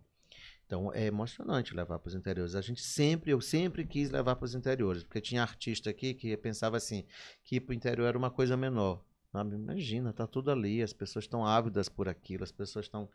Então 0.68 0.92
é 0.92 1.06
emocionante 1.06 1.74
levar 1.74 1.98
para 1.98 2.08
os 2.08 2.14
interiores. 2.14 2.54
A 2.54 2.60
gente 2.60 2.82
sempre, 2.82 3.30
eu 3.30 3.40
sempre 3.40 3.86
quis 3.86 4.10
levar 4.10 4.36
para 4.36 4.44
os 4.44 4.54
interiores, 4.54 5.02
porque 5.02 5.18
tinha 5.18 5.40
artista 5.40 5.88
aqui 5.88 6.12
que 6.12 6.36
pensava 6.36 6.76
assim, 6.76 7.06
que 7.42 7.56
ir 7.56 7.60
para 7.60 7.72
o 7.72 7.74
interior 7.74 8.06
era 8.06 8.18
uma 8.18 8.30
coisa 8.30 8.54
menor. 8.54 9.02
Sabe? 9.32 9.54
Imagina, 9.56 10.12
tá 10.12 10.26
tudo 10.26 10.50
ali, 10.50 10.82
as 10.82 10.92
pessoas 10.92 11.24
estão 11.24 11.42
ávidas 11.42 11.88
por 11.88 12.06
aquilo, 12.06 12.44
as 12.44 12.52
pessoas 12.52 12.84
estão 12.84 13.08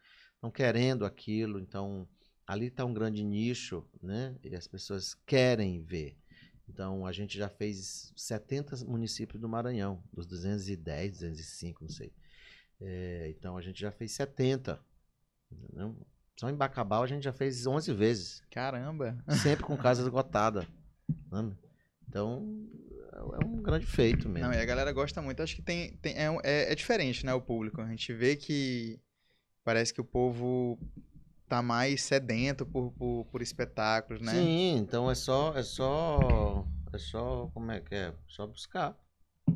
querendo 0.51 1.05
aquilo, 1.05 1.59
então 1.59 2.07
ali 2.47 2.67
está 2.67 2.85
um 2.85 2.93
grande 2.93 3.23
nicho, 3.23 3.85
né? 4.01 4.35
E 4.43 4.55
as 4.55 4.67
pessoas 4.67 5.13
querem 5.13 5.79
ver. 5.79 6.17
Então 6.67 7.05
a 7.05 7.11
gente 7.11 7.37
já 7.37 7.49
fez 7.49 8.11
70 8.15 8.83
municípios 8.85 9.39
do 9.39 9.47
Maranhão, 9.47 10.03
dos 10.11 10.25
210, 10.25 11.19
205, 11.19 11.83
não 11.83 11.89
sei. 11.89 12.11
É, 12.81 13.27
então 13.29 13.57
a 13.57 13.61
gente 13.61 13.79
já 13.79 13.91
fez 13.91 14.11
70. 14.13 14.83
Entendeu? 15.51 15.95
Só 16.39 16.49
em 16.49 16.55
Bacabal 16.55 17.03
a 17.03 17.07
gente 17.07 17.23
já 17.23 17.33
fez 17.33 17.65
11 17.65 17.93
vezes, 17.93 18.43
Caramba. 18.49 19.17
sempre 19.41 19.63
com 19.63 19.77
casa 19.77 20.01
esgotada. 20.03 20.67
Então 22.07 22.67
é 23.39 23.45
um 23.45 23.61
grande 23.61 23.85
feito 23.85 24.27
mesmo. 24.27 24.49
Não, 24.49 24.53
e 24.55 24.61
a 24.61 24.65
galera 24.65 24.91
gosta 24.91 25.21
muito. 25.21 25.41
Acho 25.41 25.55
que 25.55 25.61
tem, 25.61 25.95
tem 25.97 26.13
é, 26.15 26.25
é, 26.43 26.71
é 26.71 26.75
diferente, 26.75 27.25
né, 27.25 27.33
o 27.33 27.41
público. 27.41 27.81
A 27.81 27.87
gente 27.87 28.11
vê 28.13 28.35
que 28.35 28.99
parece 29.63 29.93
que 29.93 30.01
o 30.01 30.05
povo 30.05 30.79
tá 31.47 31.61
mais 31.61 32.01
sedento 32.03 32.65
por, 32.65 32.91
por, 32.91 33.25
por 33.31 33.41
espetáculos, 33.41 34.21
né? 34.21 34.31
Sim, 34.33 34.77
então 34.77 35.09
é 35.09 35.15
só, 35.15 35.55
é 35.55 35.63
só, 35.63 36.65
é 36.91 36.97
só, 36.97 37.49
como 37.53 37.71
é 37.71 37.79
que 37.79 37.93
é? 37.93 38.13
Só 38.27 38.47
buscar, 38.47 38.97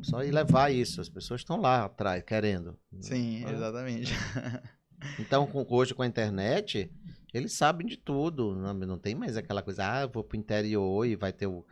só 0.02 0.22
ir 0.22 0.30
levar 0.30 0.72
isso. 0.72 1.00
As 1.00 1.08
pessoas 1.08 1.40
estão 1.40 1.60
lá 1.60 1.84
atrás 1.84 2.22
querendo. 2.22 2.78
Sim, 3.00 3.44
exatamente. 3.48 4.12
Então 5.18 5.46
com- 5.46 5.66
hoje 5.68 5.94
com 5.94 6.02
a 6.02 6.06
internet 6.06 6.90
eles 7.32 7.52
sabem 7.52 7.86
de 7.86 7.96
tudo, 7.96 8.54
não, 8.54 8.72
não 8.74 8.98
tem 8.98 9.14
mais 9.14 9.36
aquela 9.36 9.62
coisa, 9.62 9.92
ah, 9.92 10.02
eu 10.02 10.08
vou 10.08 10.24
pro 10.24 10.38
interior 10.38 11.04
e 11.06 11.14
vai 11.14 11.32
ter 11.32 11.46
o 11.46 11.64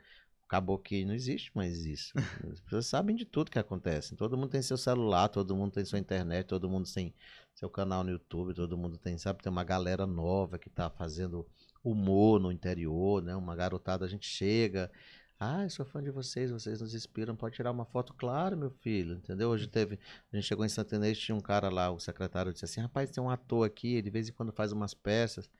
caboclo, 0.48 1.06
não 1.06 1.14
existe 1.14 1.50
mais 1.54 1.84
isso. 1.84 2.12
As 2.52 2.60
pessoas 2.60 2.86
sabem 2.86 3.16
de 3.16 3.24
tudo 3.24 3.50
que 3.50 3.58
acontece. 3.58 4.14
Todo 4.14 4.36
mundo 4.36 4.50
tem 4.50 4.62
seu 4.62 4.76
celular, 4.76 5.28
todo 5.28 5.56
mundo 5.56 5.72
tem 5.72 5.84
sua 5.84 5.98
internet, 5.98 6.46
todo 6.46 6.68
mundo 6.68 6.88
tem 6.92 7.14
seu 7.54 7.68
canal 7.70 8.04
no 8.04 8.10
YouTube, 8.10 8.54
todo 8.54 8.76
mundo 8.76 8.98
tem, 8.98 9.16
sabe, 9.18 9.42
tem 9.42 9.50
uma 9.50 9.64
galera 9.64 10.06
nova 10.06 10.58
que 10.58 10.70
tá 10.70 10.90
fazendo 10.90 11.46
humor 11.82 12.38
no 12.38 12.52
interior, 12.52 13.22
né? 13.22 13.34
Uma 13.34 13.56
garotada, 13.56 14.04
a 14.04 14.08
gente 14.08 14.28
chega, 14.28 14.90
ah, 15.38 15.64
eu 15.64 15.70
sou 15.70 15.84
fã 15.84 16.02
de 16.02 16.10
vocês, 16.10 16.50
vocês 16.50 16.80
nos 16.80 16.94
inspiram, 16.94 17.36
pode 17.36 17.56
tirar 17.56 17.70
uma 17.70 17.84
foto, 17.84 18.14
claro, 18.14 18.56
meu 18.56 18.70
filho, 18.70 19.16
entendeu? 19.16 19.50
Hoje 19.50 19.66
teve, 19.68 19.98
a 20.32 20.36
gente 20.36 20.46
chegou 20.46 20.64
em 20.64 20.68
Santa 20.68 20.96
Inês, 20.96 21.18
tinha 21.18 21.34
um 21.36 21.40
cara 21.40 21.68
lá, 21.68 21.90
o 21.90 21.98
secretário 21.98 22.52
disse 22.52 22.64
assim, 22.64 22.80
rapaz, 22.80 23.10
tem 23.10 23.22
um 23.22 23.28
ator 23.28 23.66
aqui, 23.66 23.94
ele 23.94 24.02
de 24.02 24.10
vez 24.10 24.28
em 24.28 24.32
quando 24.32 24.52
faz 24.52 24.72
umas 24.72 24.94
peças. 24.94 25.50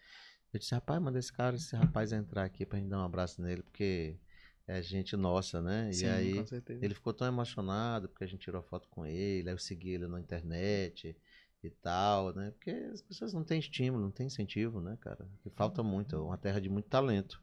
Eu 0.52 0.58
disse, 0.58 0.74
rapaz, 0.74 1.00
manda 1.02 1.18
esse 1.18 1.32
cara, 1.32 1.56
esse 1.56 1.76
rapaz 1.76 2.12
entrar 2.12 2.44
aqui 2.44 2.64
pra 2.64 2.78
gente 2.78 2.88
dar 2.88 2.98
um 2.98 3.04
abraço 3.04 3.42
nele, 3.42 3.62
porque 3.62 4.18
é 4.66 4.80
gente 4.82 5.16
nossa, 5.16 5.60
né? 5.60 5.92
Sim, 5.92 6.06
e 6.06 6.08
aí 6.08 6.34
com 6.38 6.46
certeza. 6.46 6.84
ele 6.84 6.94
ficou 6.94 7.12
tão 7.12 7.26
emocionado 7.28 8.08
porque 8.08 8.24
a 8.24 8.26
gente 8.26 8.40
tirou 8.40 8.62
foto 8.62 8.88
com 8.88 9.04
ele, 9.04 9.48
aí 9.48 9.54
eu 9.54 9.58
segui 9.58 9.90
ele 9.90 10.08
na 10.08 10.18
internet 10.18 11.16
e 11.62 11.70
tal, 11.70 12.34
né? 12.34 12.50
Porque 12.50 12.70
as 12.70 13.02
pessoas 13.02 13.32
não 13.32 13.44
têm 13.44 13.60
estímulo, 13.60 14.02
não 14.02 14.10
têm 14.10 14.26
incentivo, 14.26 14.80
né, 14.80 14.96
cara? 15.00 15.28
Que 15.42 15.50
falta 15.50 15.82
muito, 15.82 16.16
é 16.16 16.18
uma 16.18 16.38
terra 16.38 16.60
de 16.60 16.68
muito 16.68 16.88
talento, 16.88 17.42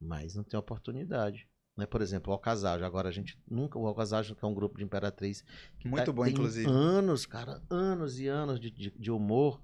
mas 0.00 0.34
não 0.34 0.44
tem 0.44 0.58
oportunidade. 0.58 1.48
Né? 1.76 1.84
Por 1.84 2.00
exemplo, 2.00 2.30
o 2.30 2.34
Alcasajo. 2.34 2.84
Agora 2.84 3.08
a 3.08 3.12
gente 3.12 3.38
nunca. 3.48 3.78
O 3.78 3.86
Alcasajo, 3.86 4.34
que 4.34 4.44
é 4.44 4.48
um 4.48 4.54
grupo 4.54 4.78
de 4.78 4.84
Imperatriz. 4.84 5.44
Que 5.78 5.86
Muito 5.88 6.12
bom, 6.12 6.24
tem 6.24 6.32
inclusive. 6.32 6.68
Anos, 6.68 7.26
cara, 7.26 7.62
anos 7.68 8.18
e 8.18 8.26
anos 8.26 8.58
de, 8.58 8.70
de, 8.70 8.90
de 8.90 9.10
humor. 9.10 9.60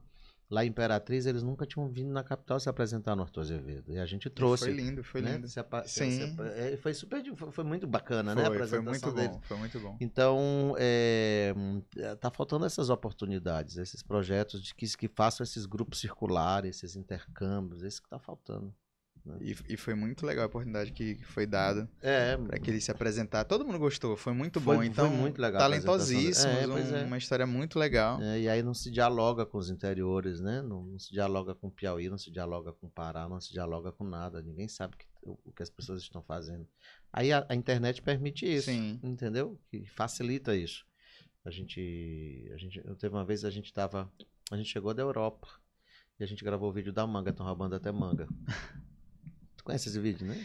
Lá 0.50 0.66
em 0.66 0.68
Imperatriz, 0.68 1.24
eles 1.24 1.42
nunca 1.42 1.64
tinham 1.64 1.88
vindo 1.88 2.12
na 2.12 2.22
capital 2.22 2.60
se 2.60 2.68
apresentar 2.68 3.16
no 3.16 3.22
Arthur 3.22 3.40
Azevedo. 3.40 3.90
E 3.90 3.98
a 3.98 4.04
gente 4.04 4.28
trouxe. 4.28 4.66
Foi 4.66 4.74
lindo, 4.74 5.02
foi 5.02 5.22
né? 5.22 5.36
lindo. 5.36 5.48
Se 5.48 5.64
Sim. 5.86 6.10
se- 6.10 6.36
é, 6.42 6.76
foi 6.76 6.92
super. 6.92 7.24
Foi, 7.34 7.50
foi 7.50 7.64
muito 7.64 7.86
bacana, 7.86 8.34
né? 8.34 8.42
a 8.42 8.44
Foi, 8.44 8.58
foi 8.58 8.78
apresentação 8.78 9.14
muito 9.14 9.30
bom, 9.30 9.40
foi 9.40 9.56
muito 9.56 9.80
bom. 9.80 9.96
Então, 9.98 10.74
é, 10.78 11.54
é, 11.96 12.14
tá 12.16 12.30
faltando 12.30 12.66
essas 12.66 12.90
oportunidades, 12.90 13.78
esses 13.78 14.02
projetos 14.02 14.62
de 14.62 14.74
que, 14.74 14.86
que 14.94 15.08
façam 15.08 15.42
esses 15.42 15.64
grupos 15.64 16.00
circulares, 16.00 16.76
esses 16.76 16.96
intercâmbios, 16.96 17.82
esse 17.82 18.02
que 18.02 18.10
tá 18.10 18.18
faltando. 18.18 18.74
E, 19.40 19.54
e 19.68 19.76
foi 19.76 19.94
muito 19.94 20.26
legal 20.26 20.42
a 20.44 20.46
oportunidade 20.48 20.90
que, 20.90 21.14
que 21.14 21.24
foi 21.24 21.46
dada 21.46 21.88
É, 22.02 22.36
para 22.36 22.58
que 22.58 22.68
ele 22.68 22.80
se 22.80 22.90
apresentar. 22.90 23.44
Todo 23.44 23.64
mundo 23.64 23.78
gostou, 23.78 24.16
foi 24.16 24.32
muito 24.32 24.60
Foi- 24.60 24.74
bom. 24.74 24.80
foi 24.80 24.86
Então, 24.88 25.10
muito 25.10 25.40
legal 25.40 25.60
talentosíssimos, 25.60 26.54
dele. 26.56 26.72
É, 26.72 26.74
um- 26.74 26.96
é. 26.96 27.04
uma 27.04 27.18
história 27.18 27.46
muito 27.46 27.78
legal. 27.78 28.20
É, 28.20 28.40
e 28.40 28.48
aí 28.48 28.62
não 28.64 28.74
se 28.74 28.90
dialoga 28.90 29.46
com 29.46 29.58
os 29.58 29.70
interiores, 29.70 30.40
né? 30.40 30.60
Não, 30.60 30.84
não 30.86 30.98
se 30.98 31.12
dialoga 31.12 31.54
com 31.54 31.70
Piauí, 31.70 32.08
não 32.08 32.18
se 32.18 32.32
dialoga 32.32 32.72
com 32.72 32.88
Pará, 32.90 33.28
não 33.28 33.40
se 33.40 33.52
dialoga 33.52 33.92
com 33.92 34.02
nada. 34.04 34.42
Ninguém 34.42 34.66
sabe 34.66 34.96
que- 34.96 35.06
o, 35.22 35.38
o 35.44 35.52
que 35.52 35.62
as 35.62 35.70
pessoas 35.70 36.02
estão 36.02 36.20
fazendo. 36.22 36.66
Aí 37.12 37.32
a, 37.32 37.46
a 37.48 37.54
internet 37.54 38.02
permite 38.02 38.44
isso, 38.44 38.66
Sim. 38.72 38.98
entendeu? 39.04 39.56
Que 39.70 39.86
facilita 39.86 40.56
isso. 40.56 40.84
A 41.44 41.50
gente, 41.50 42.50
a 42.52 42.56
gente, 42.56 42.80
eu 42.84 42.96
teve 42.96 43.14
uma 43.14 43.24
vez 43.24 43.44
a 43.44 43.50
gente 43.50 43.72
tava, 43.72 44.10
a 44.50 44.56
gente 44.56 44.68
chegou 44.68 44.92
da 44.92 45.02
Europa 45.02 45.46
e 46.18 46.24
a 46.24 46.26
gente 46.26 46.44
gravou 46.44 46.70
o 46.70 46.72
vídeo 46.72 46.92
da 46.92 47.06
manga, 47.06 47.30
estão 47.30 47.46
roubando 47.46 47.74
até 47.76 47.92
manga. 47.92 48.26
conhece 49.64 49.88
esse 49.88 49.98
vídeo, 50.00 50.26
né? 50.26 50.44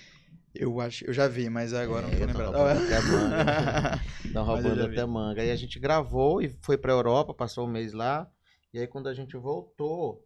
Eu 0.55 0.79
acho, 0.81 1.05
eu 1.05 1.13
já 1.13 1.27
vi, 1.27 1.49
mas 1.49 1.73
agora 1.73 2.07
É, 2.07 2.25
não 2.25 2.33
tô 2.33 2.33
tão 2.33 2.51
lembrado. 2.51 2.53
roubando 2.55 2.85
até 2.85 3.01
manga. 3.05 4.01
Estão 4.25 4.43
roubando 4.45 4.83
até 4.85 5.05
manga. 5.05 5.41
Aí 5.41 5.51
a 5.51 5.55
gente 5.55 5.79
gravou 5.79 6.41
e 6.41 6.49
foi 6.61 6.77
pra 6.77 6.91
Europa, 6.91 7.33
passou 7.33 7.67
um 7.67 7.71
mês 7.71 7.93
lá. 7.93 8.29
E 8.73 8.79
aí 8.79 8.87
quando 8.87 9.07
a 9.07 9.13
gente 9.13 9.35
voltou. 9.37 10.25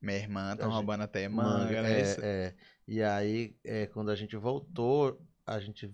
Minha 0.00 0.16
irmã 0.18 0.56
tá 0.56 0.64
gente- 0.64 0.72
roubando 0.72 1.02
até 1.02 1.28
manga, 1.28 1.82
né? 1.82 2.00
é, 2.00 2.16
é. 2.22 2.54
E 2.86 3.02
aí, 3.02 3.56
é, 3.64 3.86
quando 3.86 4.10
a 4.10 4.16
gente 4.16 4.36
voltou, 4.36 5.20
a 5.46 5.58
gente. 5.58 5.92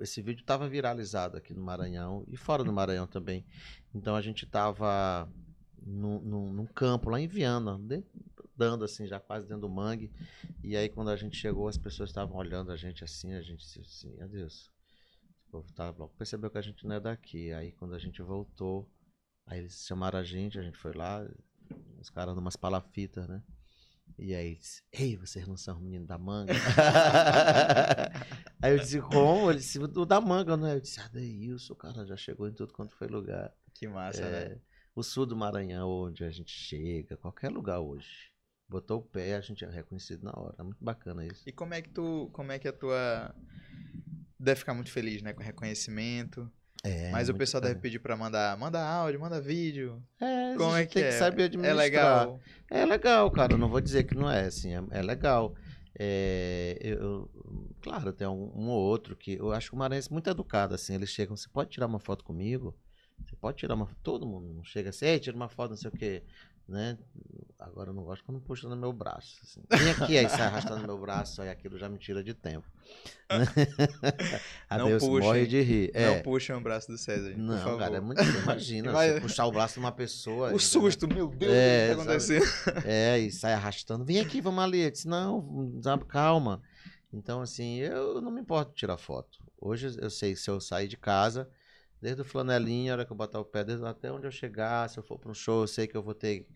Esse 0.00 0.22
vídeo 0.22 0.44
tava 0.46 0.66
viralizado 0.66 1.36
aqui 1.36 1.52
no 1.52 1.60
Maranhão 1.62 2.24
e 2.26 2.36
fora 2.36 2.64
do 2.64 2.72
Maranhão 2.72 3.06
também. 3.06 3.44
Então 3.94 4.16
a 4.16 4.22
gente 4.22 4.46
tava 4.46 5.28
num, 5.84 6.18
num, 6.20 6.52
num 6.54 6.66
campo 6.66 7.10
lá 7.10 7.20
em 7.20 7.26
Viana, 7.26 7.78
dentro- 7.78 8.08
dando 8.60 8.84
assim, 8.84 9.06
já 9.06 9.18
quase 9.18 9.46
dentro 9.46 9.62
do 9.62 9.68
mangue. 9.70 10.12
E 10.62 10.76
aí 10.76 10.90
quando 10.90 11.08
a 11.08 11.16
gente 11.16 11.34
chegou, 11.34 11.66
as 11.66 11.78
pessoas 11.78 12.10
estavam 12.10 12.36
olhando 12.36 12.70
a 12.70 12.76
gente 12.76 13.02
assim, 13.02 13.32
a 13.32 13.40
gente 13.40 13.60
disse 13.60 13.80
assim, 13.80 14.20
adeus. 14.20 14.70
O 15.48 15.52
povo 15.52 15.72
tava 15.72 15.98
logo 15.98 16.12
percebeu 16.18 16.50
que 16.50 16.58
a 16.58 16.62
gente 16.62 16.86
não 16.86 16.96
é 16.96 17.00
daqui. 17.00 17.54
Aí 17.54 17.72
quando 17.72 17.94
a 17.94 17.98
gente 17.98 18.20
voltou, 18.20 18.86
aí 19.46 19.60
eles 19.60 19.86
chamaram 19.86 20.18
a 20.18 20.22
gente, 20.22 20.58
a 20.58 20.62
gente 20.62 20.76
foi 20.76 20.92
lá, 20.92 21.26
os 21.98 22.10
caras 22.10 22.36
numas 22.36 22.54
palafitas, 22.54 23.26
né? 23.26 23.42
E 24.18 24.34
aí 24.34 24.56
disse, 24.56 24.82
ei, 24.92 25.16
vocês 25.16 25.48
não 25.48 25.56
são 25.56 25.80
meninos 25.80 26.06
da 26.06 26.18
manga? 26.18 26.52
aí 28.60 28.72
eu 28.72 28.78
disse, 28.78 29.00
como? 29.00 29.50
Ele 29.50 29.58
disse, 29.58 29.78
o 29.78 30.04
da 30.04 30.20
manga, 30.20 30.56
não 30.56 30.66
é? 30.66 30.74
Eu 30.74 30.80
disse, 30.80 31.00
ah, 31.00 31.08
Deilson, 31.08 31.72
o 31.72 31.76
cara 31.76 32.04
já 32.04 32.16
chegou 32.16 32.46
em 32.46 32.52
tudo 32.52 32.74
quanto 32.74 32.94
foi 32.94 33.08
lugar. 33.08 33.54
Que 33.72 33.88
massa, 33.88 34.22
É, 34.22 34.48
né? 34.50 34.60
o 34.94 35.02
sul 35.02 35.24
do 35.24 35.36
Maranhão, 35.36 35.88
onde 35.88 36.24
a 36.24 36.30
gente 36.30 36.52
chega, 36.52 37.16
qualquer 37.16 37.50
lugar 37.50 37.80
hoje. 37.80 38.29
Botou 38.70 38.98
o 39.00 39.02
pé, 39.02 39.34
a 39.34 39.40
gente 39.40 39.64
é 39.64 39.68
reconhecido 39.68 40.22
na 40.22 40.32
hora. 40.32 40.54
É 40.58 40.62
muito 40.62 40.82
bacana 40.82 41.26
isso. 41.26 41.42
E 41.44 41.50
como 41.50 41.74
é 41.74 41.82
que 41.82 41.88
tu, 41.88 42.30
como 42.32 42.52
é 42.52 42.58
que 42.58 42.68
a 42.68 42.72
tua 42.72 43.34
deve 44.38 44.60
ficar 44.60 44.74
muito 44.74 44.90
feliz, 44.92 45.20
né, 45.22 45.32
com 45.32 45.42
reconhecimento. 45.42 46.48
É, 46.82 47.10
mas 47.10 47.28
o 47.28 47.34
pessoal 47.34 47.60
deve 47.60 47.74
bacana. 47.74 47.82
pedir 47.82 47.98
pra 47.98 48.16
mandar, 48.16 48.56
manda 48.56 48.80
áudio, 48.82 49.20
manda 49.20 49.38
vídeo. 49.40 50.02
É, 50.18 50.54
Como 50.56 50.74
é 50.74 50.86
que 50.86 50.94
tem 50.94 51.02
é? 51.02 51.08
que 51.08 51.12
saber 51.14 51.42
É 51.42 51.44
administrar. 51.46 51.76
legal. 51.76 52.40
É 52.70 52.86
legal, 52.86 53.30
cara. 53.32 53.52
Eu 53.54 53.58
não 53.58 53.68
vou 53.68 53.80
dizer 53.82 54.04
que 54.04 54.14
não 54.14 54.30
é, 54.30 54.46
assim, 54.46 54.72
é, 54.74 54.82
é 54.92 55.02
legal. 55.02 55.54
É, 55.98 56.78
eu, 56.80 57.28
claro, 57.82 58.12
tem 58.14 58.26
um, 58.26 58.50
um 58.54 58.68
ou 58.68 58.80
outro 58.80 59.14
que 59.14 59.34
eu 59.34 59.52
acho 59.52 59.68
que 59.68 59.74
o 59.74 59.78
Maranhense 59.78 60.08
é 60.08 60.12
muito 60.12 60.30
educado, 60.30 60.74
assim. 60.74 60.94
Eles 60.94 61.10
chegam, 61.10 61.36
você 61.36 61.48
pode 61.50 61.68
tirar 61.70 61.86
uma 61.86 62.00
foto 62.00 62.24
comigo? 62.24 62.74
Você 63.26 63.36
pode 63.36 63.58
tirar 63.58 63.74
uma 63.74 63.86
foto? 63.86 63.98
Todo 64.02 64.26
mundo 64.26 64.54
não 64.54 64.64
chega 64.64 64.88
assim, 64.88 65.04
ei, 65.04 65.18
tira 65.20 65.36
uma 65.36 65.50
foto, 65.50 65.70
não 65.70 65.76
sei 65.76 65.90
o 65.90 65.92
quê. 65.92 66.22
Né? 66.70 66.96
Agora 67.58 67.90
eu 67.90 67.94
não 67.94 68.04
gosto 68.04 68.24
quando 68.24 68.40
puxa 68.40 68.68
no 68.68 68.76
meu 68.76 68.92
braço. 68.92 69.40
Assim. 69.42 69.60
Vem 69.68 69.90
aqui, 69.90 70.16
aí 70.16 70.28
sai 70.28 70.42
arrastando 70.42 70.86
meu 70.86 70.96
braço, 70.96 71.42
aí 71.42 71.50
aquilo 71.50 71.76
já 71.76 71.88
me 71.88 71.98
tira 71.98 72.22
de 72.22 72.32
tempo. 72.32 72.64
Né? 73.28 73.44
Não 74.70 74.84
Adeus, 74.86 75.02
puxem. 75.02 75.20
morre 75.20 75.46
de 75.48 75.60
rir. 75.60 75.90
É. 75.92 76.14
Não 76.14 76.22
puxem 76.22 76.54
o 76.54 76.60
braço 76.60 76.86
do 76.86 76.96
César, 76.96 77.34
Não, 77.36 77.76
cara, 77.76 77.96
é 77.96 78.00
muito. 78.00 78.22
Imagina, 78.22 78.92
Vai- 78.92 79.14
você 79.14 79.20
puxar 79.20 79.46
o 79.46 79.50
braço 79.52 79.74
de 79.74 79.80
uma 79.80 79.90
pessoa. 79.90 80.52
O 80.54 80.60
susto, 80.60 81.08
meu 81.08 81.26
Deus, 81.28 81.52
É, 81.52 81.86
o 81.86 81.88
que 81.90 81.96
tá 81.96 82.02
acontecendo? 82.02 82.44
É, 82.86 83.18
e 83.18 83.32
sai 83.32 83.52
arrastando. 83.52 84.04
Vem 84.04 84.20
aqui, 84.20 84.40
vamos 84.40 84.62
ali. 84.62 84.82
Eu 84.82 84.90
disse, 84.92 85.08
não, 85.08 85.68
calma. 86.08 86.62
Então, 87.12 87.40
assim, 87.42 87.78
eu 87.78 88.20
não 88.20 88.30
me 88.30 88.40
importo 88.40 88.70
de 88.70 88.76
tirar 88.78 88.96
foto. 88.96 89.38
Hoje 89.60 89.96
eu 90.00 90.08
sei, 90.08 90.36
se 90.36 90.48
eu 90.48 90.60
sair 90.60 90.86
de 90.86 90.96
casa, 90.96 91.50
Desde 92.00 92.22
o 92.22 92.24
flanelinha, 92.24 92.92
a 92.92 92.94
hora 92.96 93.04
que 93.04 93.12
eu 93.12 93.16
botar 93.16 93.40
o 93.40 93.44
pé, 93.44 93.62
desde 93.62 93.84
até 93.84 94.10
onde 94.10 94.26
eu 94.26 94.30
chegar, 94.30 94.88
se 94.88 94.98
eu 94.98 95.02
for 95.02 95.18
para 95.18 95.30
um 95.30 95.34
show, 95.34 95.62
eu 95.62 95.66
sei 95.66 95.86
que 95.86 95.96
eu 95.96 96.02
vou 96.02 96.14
ter 96.14 96.46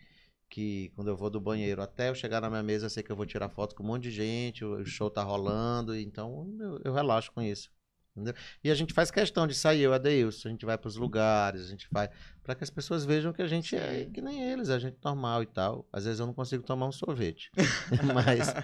que, 0.49 0.91
quando 0.95 1.09
eu 1.09 1.17
vou 1.17 1.29
do 1.29 1.41
banheiro, 1.41 1.83
até 1.83 2.11
eu 2.11 2.15
chegar 2.15 2.41
na 2.41 2.49
minha 2.49 2.63
mesa, 2.63 2.87
eu 2.87 2.91
sei 2.91 3.03
que 3.03 3.11
eu 3.11 3.17
vou 3.17 3.27
tirar 3.27 3.49
foto 3.49 3.75
com 3.75 3.83
um 3.83 3.87
monte 3.87 4.05
de 4.05 4.11
gente, 4.13 4.65
o 4.65 4.85
show 4.85 5.11
tá 5.11 5.23
rolando, 5.23 5.97
então 5.97 6.49
eu, 6.61 6.81
eu 6.85 6.93
relaxo 6.93 7.33
com 7.33 7.43
isso. 7.43 7.71
Entendeu? 8.17 8.35
E 8.63 8.71
a 8.71 8.75
gente 8.75 8.95
faz 8.95 9.11
questão 9.11 9.45
de 9.45 9.55
sair, 9.55 9.83
eu 9.83 9.93
e 9.93 9.99
Deilson, 9.99 10.49
a 10.49 10.51
gente 10.53 10.65
vai 10.65 10.79
para 10.79 10.87
os 10.87 10.95
lugares, 10.95 11.63
a 11.63 11.69
gente 11.69 11.89
vai 11.91 12.09
para 12.45 12.55
que 12.55 12.63
as 12.63 12.71
pessoas 12.71 13.05
vejam 13.05 13.33
que 13.33 13.43
a 13.43 13.47
gente 13.49 13.75
é 13.75 14.09
que 14.13 14.21
nem 14.21 14.53
eles, 14.53 14.71
a 14.71 14.79
gente 14.79 14.97
normal 15.05 15.43
e 15.43 15.47
tal. 15.47 15.85
Às 15.93 16.05
vezes 16.05 16.21
eu 16.21 16.27
não 16.27 16.33
consigo 16.33 16.63
tomar 16.63 16.87
um 16.87 16.93
sorvete, 16.93 17.51
mas 18.15 18.55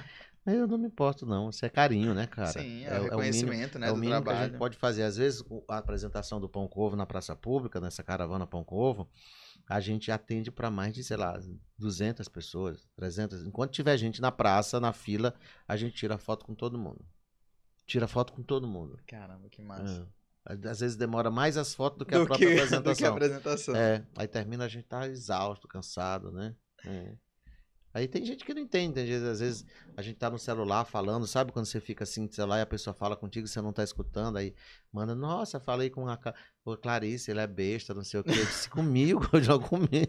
eu 0.47 0.67
não 0.67 0.79
me 0.79 0.87
importo 0.87 1.27
não, 1.27 1.51
isso 1.51 1.65
é 1.65 1.69
carinho, 1.69 2.15
né, 2.15 2.27
cara? 2.27 2.53
Sim, 2.53 2.85
é, 2.85 2.97
é 2.97 3.01
o 3.01 3.03
reconhecimento, 3.05 3.79
é 3.79 3.81
o 3.81 3.81
mínimo, 3.81 3.81
né, 3.81 3.87
é 3.87 3.91
o 3.91 3.95
do 3.95 4.01
mínimo 4.01 4.23
trabalho. 4.23 4.39
que 4.39 4.45
a 4.45 4.49
gente 4.49 4.59
pode 4.59 4.77
fazer. 4.79 5.03
Às 5.03 5.17
vezes 5.17 5.45
a 5.69 5.79
apresentação 5.79 6.41
do 6.41 6.49
Pão 6.49 6.67
Covo 6.67 6.97
na 6.97 7.07
praça 7.07 7.37
pública, 7.37 7.81
nessa 7.81 8.03
caravana 8.03 8.47
Pão 8.47 8.65
Covo, 8.65 9.09
a 9.69 9.81
gente 9.81 10.11
atende 10.11 10.51
para 10.51 10.71
mais 10.71 10.95
de, 10.95 11.05
sei 11.05 11.17
lá, 11.17 11.39
200 11.79 12.27
pessoas, 12.29 12.89
300. 12.97 13.45
Enquanto 13.47 13.73
tiver 13.73 13.97
gente 13.97 14.21
na 14.21 14.33
praça, 14.33 14.81
na 14.81 14.93
fila, 14.93 15.35
a 15.69 15.77
gente 15.77 15.95
tira 15.95 16.19
foto 16.19 16.45
com 16.45 16.55
todo 16.55 16.79
mundo. 16.79 17.05
Tira 17.87 18.09
foto 18.09 18.33
com 18.33 18.43
todo 18.43 18.67
mundo. 18.67 18.99
Caramba, 19.07 19.49
que 19.49 19.63
massa. 19.63 20.09
É. 20.47 20.69
Às 20.69 20.81
vezes 20.81 20.97
demora 20.97 21.31
mais 21.31 21.57
as 21.57 21.75
fotos 21.75 21.99
do 21.99 22.07
que 22.07 22.15
Do 22.15 22.23
a 22.23 22.27
própria 22.27 22.49
que, 22.49 22.55
do 22.81 22.95
que 22.95 23.05
a 23.05 23.11
apresentação. 23.11 23.13
apresentação. 23.13 23.77
É, 23.77 24.07
aí 24.17 24.27
termina 24.27 24.65
a 24.65 24.69
gente 24.69 24.87
tá 24.87 25.07
exausto, 25.07 25.69
cansado, 25.69 26.33
né? 26.33 26.57
É. 26.85 27.15
Aí 27.93 28.07
tem 28.07 28.25
gente 28.25 28.45
que 28.45 28.55
não 28.55 28.63
entende, 28.63 28.95
tem 28.95 29.07
gente, 29.07 29.25
às 29.27 29.41
vezes 29.41 29.67
a 29.97 30.03
gente 30.03 30.17
tá 30.17 30.31
no 30.31 30.39
celular 30.39 30.85
falando, 30.85 31.27
sabe 31.27 31.51
quando 31.51 31.67
você 31.67 31.81
fica 31.81 32.05
assim 32.05 32.23
no 32.23 32.33
celular 32.33 32.59
e 32.59 32.63
a 32.63 32.67
pessoa 32.67 32.95
fala 32.95 33.17
contigo, 33.17 33.49
você 33.49 33.61
não 33.61 33.73
tá 33.73 33.83
escutando, 33.83 34.37
aí 34.37 34.55
manda, 34.93 35.15
nossa, 35.15 35.59
falei 35.59 35.91
com 35.91 36.09
a 36.09 36.19
Clarice, 36.81 37.31
ele 37.33 37.41
é 37.41 37.47
besta, 37.49 37.93
não 37.93 38.05
sei 38.05 38.21
o 38.21 38.25
quê. 38.25 38.31
Eu 38.31 38.45
disse, 38.47 38.71
comigo, 38.71 39.29
eu 39.33 39.43
já 39.43 39.59
comi. 39.59 40.07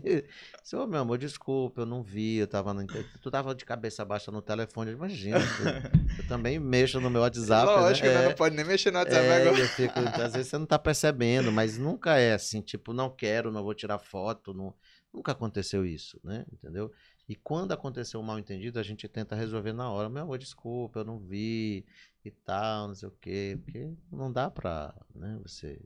Disse, 0.62 0.76
ô, 0.76 0.86
meu 0.86 1.00
amor, 1.00 1.18
desculpa, 1.18 1.82
eu 1.82 1.86
não 1.86 2.04
vi, 2.04 2.38
eu 2.38 2.48
tava 2.48 2.74
no... 2.74 2.86
Tu 2.86 3.32
tava 3.32 3.56
de 3.56 3.66
cabeça 3.66 4.06
baixa 4.06 4.32
no 4.32 4.42
telefone, 4.42 4.92
imagina. 4.92 5.40
Eu, 5.40 6.20
eu 6.20 6.28
também 6.28 6.60
mexo 6.60 7.02
no 7.02 7.10
meu 7.10 7.22
WhatsApp, 7.22 7.66
Lógico, 7.66 8.08
né? 8.08 8.14
né? 8.14 8.26
É. 8.26 8.28
não 8.28 8.36
pode 8.36 8.56
nem 8.56 8.66
mexer 8.66 8.92
no 8.92 9.00
WhatsApp 9.00 9.26
É, 9.26 9.42
agora. 9.48 9.68
fico, 9.70 10.00
às 10.00 10.34
vezes 10.34 10.50
você 10.50 10.58
não 10.58 10.66
tá 10.68 10.78
percebendo, 10.78 11.52
mas 11.52 11.78
nunca 11.80 12.18
é 12.18 12.34
assim, 12.34 12.62
tipo, 12.62 12.94
não 12.94 13.10
quero, 13.10 13.52
não 13.52 13.64
vou 13.64 13.74
tirar 13.74 13.98
foto, 13.98 14.54
não, 14.54 14.74
nunca 15.14 15.32
aconteceu 15.32 15.86
isso, 15.86 16.20
né? 16.24 16.46
Entendeu? 16.52 16.92
E 17.28 17.36
quando 17.36 17.72
aconteceu 17.72 18.20
um 18.20 18.24
mal 18.24 18.38
entendido, 18.38 18.80
a 18.80 18.84
gente 18.84 19.08
tenta 19.08 19.36
resolver 19.36 19.74
na 19.74 19.90
hora. 19.90 20.10
Meu 20.10 20.24
amor, 20.24 20.38
desculpa, 20.38 21.00
eu 21.00 21.06
não 21.06 21.20
vi 21.20 21.86
e 22.26 22.32
tal, 22.32 22.90
não 22.90 22.96
sei 22.96 23.08
o 23.08 23.16
quê, 23.22 23.58
porque 23.64 23.94
não 24.12 24.32
dá 24.32 24.50
pra, 24.50 24.94
né, 25.16 25.40
você... 25.42 25.80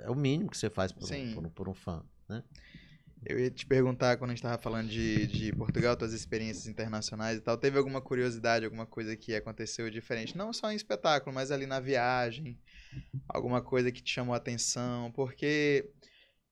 É 0.00 0.10
o 0.10 0.14
mínimo 0.14 0.48
que 0.48 0.56
você 0.56 0.70
faz 0.70 0.92
por, 0.92 1.12
um, 1.12 1.34
por, 1.34 1.46
um, 1.46 1.50
por 1.50 1.68
um 1.68 1.74
fã, 1.74 2.04
né? 2.28 2.44
Eu 3.26 3.38
ia 3.38 3.50
te 3.50 3.66
perguntar, 3.66 4.16
quando 4.16 4.30
a 4.30 4.34
gente 4.34 4.42
tava 4.42 4.62
falando 4.62 4.88
de, 4.88 5.26
de 5.26 5.52
Portugal, 5.52 5.96
tuas 5.96 6.12
experiências 6.12 6.68
internacionais 6.68 7.38
e 7.38 7.40
tal, 7.40 7.56
teve 7.58 7.76
alguma 7.76 8.00
curiosidade, 8.00 8.64
alguma 8.64 8.86
coisa 8.86 9.16
que 9.16 9.34
aconteceu 9.34 9.90
diferente? 9.90 10.36
Não 10.36 10.52
só 10.52 10.70
em 10.70 10.76
espetáculo, 10.76 11.34
mas 11.34 11.50
ali 11.50 11.66
na 11.66 11.80
viagem, 11.80 12.56
alguma 13.28 13.60
coisa 13.60 13.90
que 13.90 14.00
te 14.00 14.12
chamou 14.12 14.34
a 14.34 14.36
atenção? 14.36 15.10
Porque 15.10 15.90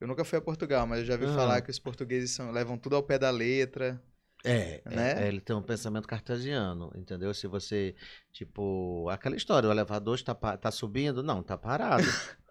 eu 0.01 0.07
nunca 0.07 0.25
fui 0.25 0.39
a 0.39 0.43
Portugal, 0.43 0.87
mas 0.87 1.01
eu 1.01 1.05
já 1.07 1.15
ouvi 1.15 1.27
Ah. 1.27 1.35
falar 1.35 1.61
que 1.63 1.71
os 1.71 1.79
portugueses 1.79 2.31
são- 2.31 2.51
levam 2.53 2.77
tudo 2.79 2.97
ao 2.97 3.03
pé 3.03 3.19
da 3.19 3.31
letra. 3.31 4.01
É, 4.45 4.81
Né? 4.85 5.13
é, 5.13 5.25
é, 5.25 5.29
ele 5.29 5.41
tem 5.41 5.57
um 5.57 5.63
pensamento 5.63 6.07
cartesiano, 6.07 6.93
entendeu? 6.95 7.33
Se 7.35 7.47
você, 7.49 7.97
tipo, 8.33 9.09
aquela 9.11 9.35
história, 9.35 9.69
o 9.69 9.73
elevador 9.73 10.15
está, 10.15 10.35
tá 10.35 10.71
subindo, 10.71 11.23
não, 11.23 11.43
tá 11.43 11.57
parado. 11.59 12.05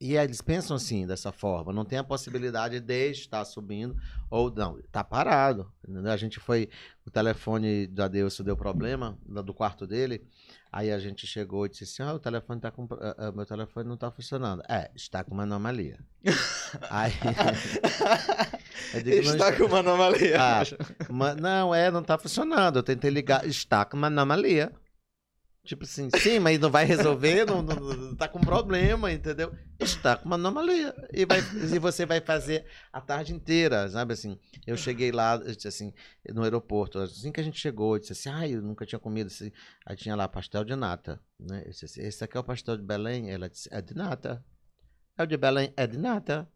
E 0.00 0.16
eles 0.16 0.40
pensam 0.40 0.76
assim, 0.76 1.06
dessa 1.06 1.30
forma, 1.30 1.74
não 1.74 1.84
tem 1.84 1.98
a 1.98 2.04
possibilidade 2.04 2.80
de 2.80 3.10
estar 3.10 3.44
subindo 3.44 3.94
ou 4.30 4.50
não, 4.50 4.78
tá 4.90 5.04
parado. 5.04 5.70
entendeu? 5.86 6.10
A 6.10 6.16
gente 6.16 6.40
foi, 6.40 6.70
o 7.06 7.10
telefone 7.10 7.86
da 7.86 8.08
Deus 8.08 8.40
deu 8.40 8.56
problema, 8.56 9.18
do 9.26 9.52
quarto 9.52 9.86
dele, 9.86 10.26
aí 10.72 10.90
a 10.90 10.98
gente 10.98 11.26
chegou 11.26 11.66
e 11.66 11.68
disse 11.68 11.84
assim, 11.84 12.02
ah, 12.02 12.14
o 12.14 12.18
telefone 12.18 12.58
tá 12.62 12.70
com, 12.70 12.88
ah, 12.92 13.14
ah, 13.18 13.32
meu 13.32 13.44
telefone 13.44 13.86
não 13.90 13.96
tá 13.98 14.10
funcionando. 14.10 14.62
É, 14.70 14.90
está 14.94 15.22
com 15.22 15.34
uma 15.34 15.42
anomalia. 15.42 15.98
aí, 16.88 17.12
digo, 19.04 19.22
não 19.26 19.32
Está 19.34 19.52
com 19.52 19.64
uma 19.64 19.80
anomalia. 19.80 20.36
Ah, 20.40 20.62
Ma- 21.10 21.34
não, 21.34 21.74
é, 21.74 21.90
não 21.90 22.02
tá 22.02 22.16
funcionando. 22.16 22.76
Eu 22.78 22.82
tentei 22.82 23.10
ligar, 23.10 23.46
está 23.46 23.84
com 23.84 23.98
uma 23.98 24.06
anomalia. 24.06 24.72
Tipo 25.62 25.84
assim, 25.84 26.08
sim, 26.10 26.38
mas 26.38 26.58
não 26.58 26.70
vai 26.70 26.84
resolver, 26.86 27.44
não, 27.44 27.60
não- 27.62 27.76
não- 27.76 28.16
tá 28.16 28.26
com 28.26 28.40
problema, 28.40 29.12
entendeu? 29.12 29.52
Está 29.78 30.16
com 30.16 30.24
uma 30.24 30.36
anomalia. 30.36 30.94
E, 31.12 31.24
vai, 31.26 31.38
e 31.38 31.78
você 31.78 32.06
vai 32.06 32.20
fazer 32.20 32.64
a 32.92 33.00
tarde 33.00 33.34
inteira, 33.34 33.88
sabe 33.88 34.14
assim? 34.14 34.38
Eu 34.66 34.76
cheguei 34.76 35.12
lá, 35.12 35.36
eu 35.36 35.54
disse 35.54 35.68
assim, 35.68 35.92
no 36.30 36.42
aeroporto, 36.42 36.98
assim 36.98 37.30
que 37.30 37.40
a 37.40 37.44
gente 37.44 37.60
chegou, 37.60 37.94
eu 37.94 38.00
disse 38.00 38.12
assim, 38.12 38.30
ai, 38.30 38.54
eu 38.54 38.62
nunca 38.62 38.86
tinha 38.86 38.98
comido. 38.98 39.26
Assim, 39.26 39.52
aí 39.84 39.94
tinha 39.96 40.16
lá 40.16 40.26
pastel 40.26 40.64
de 40.64 40.74
nata, 40.74 41.20
né? 41.38 41.62
Eu 41.66 41.70
disse 41.70 41.84
assim, 41.84 42.00
esse 42.02 42.24
aqui 42.24 42.36
é 42.36 42.40
o 42.40 42.44
pastel 42.44 42.76
de 42.78 42.82
Belém? 42.82 43.30
Ela 43.30 43.48
disse, 43.48 43.68
é 43.70 43.82
de 43.82 43.94
nata. 43.94 44.42
É 45.16 45.22
o 45.22 45.26
de 45.26 45.36
Belém? 45.36 45.72
É 45.76 45.86
de 45.86 45.98
nata. 45.98 46.48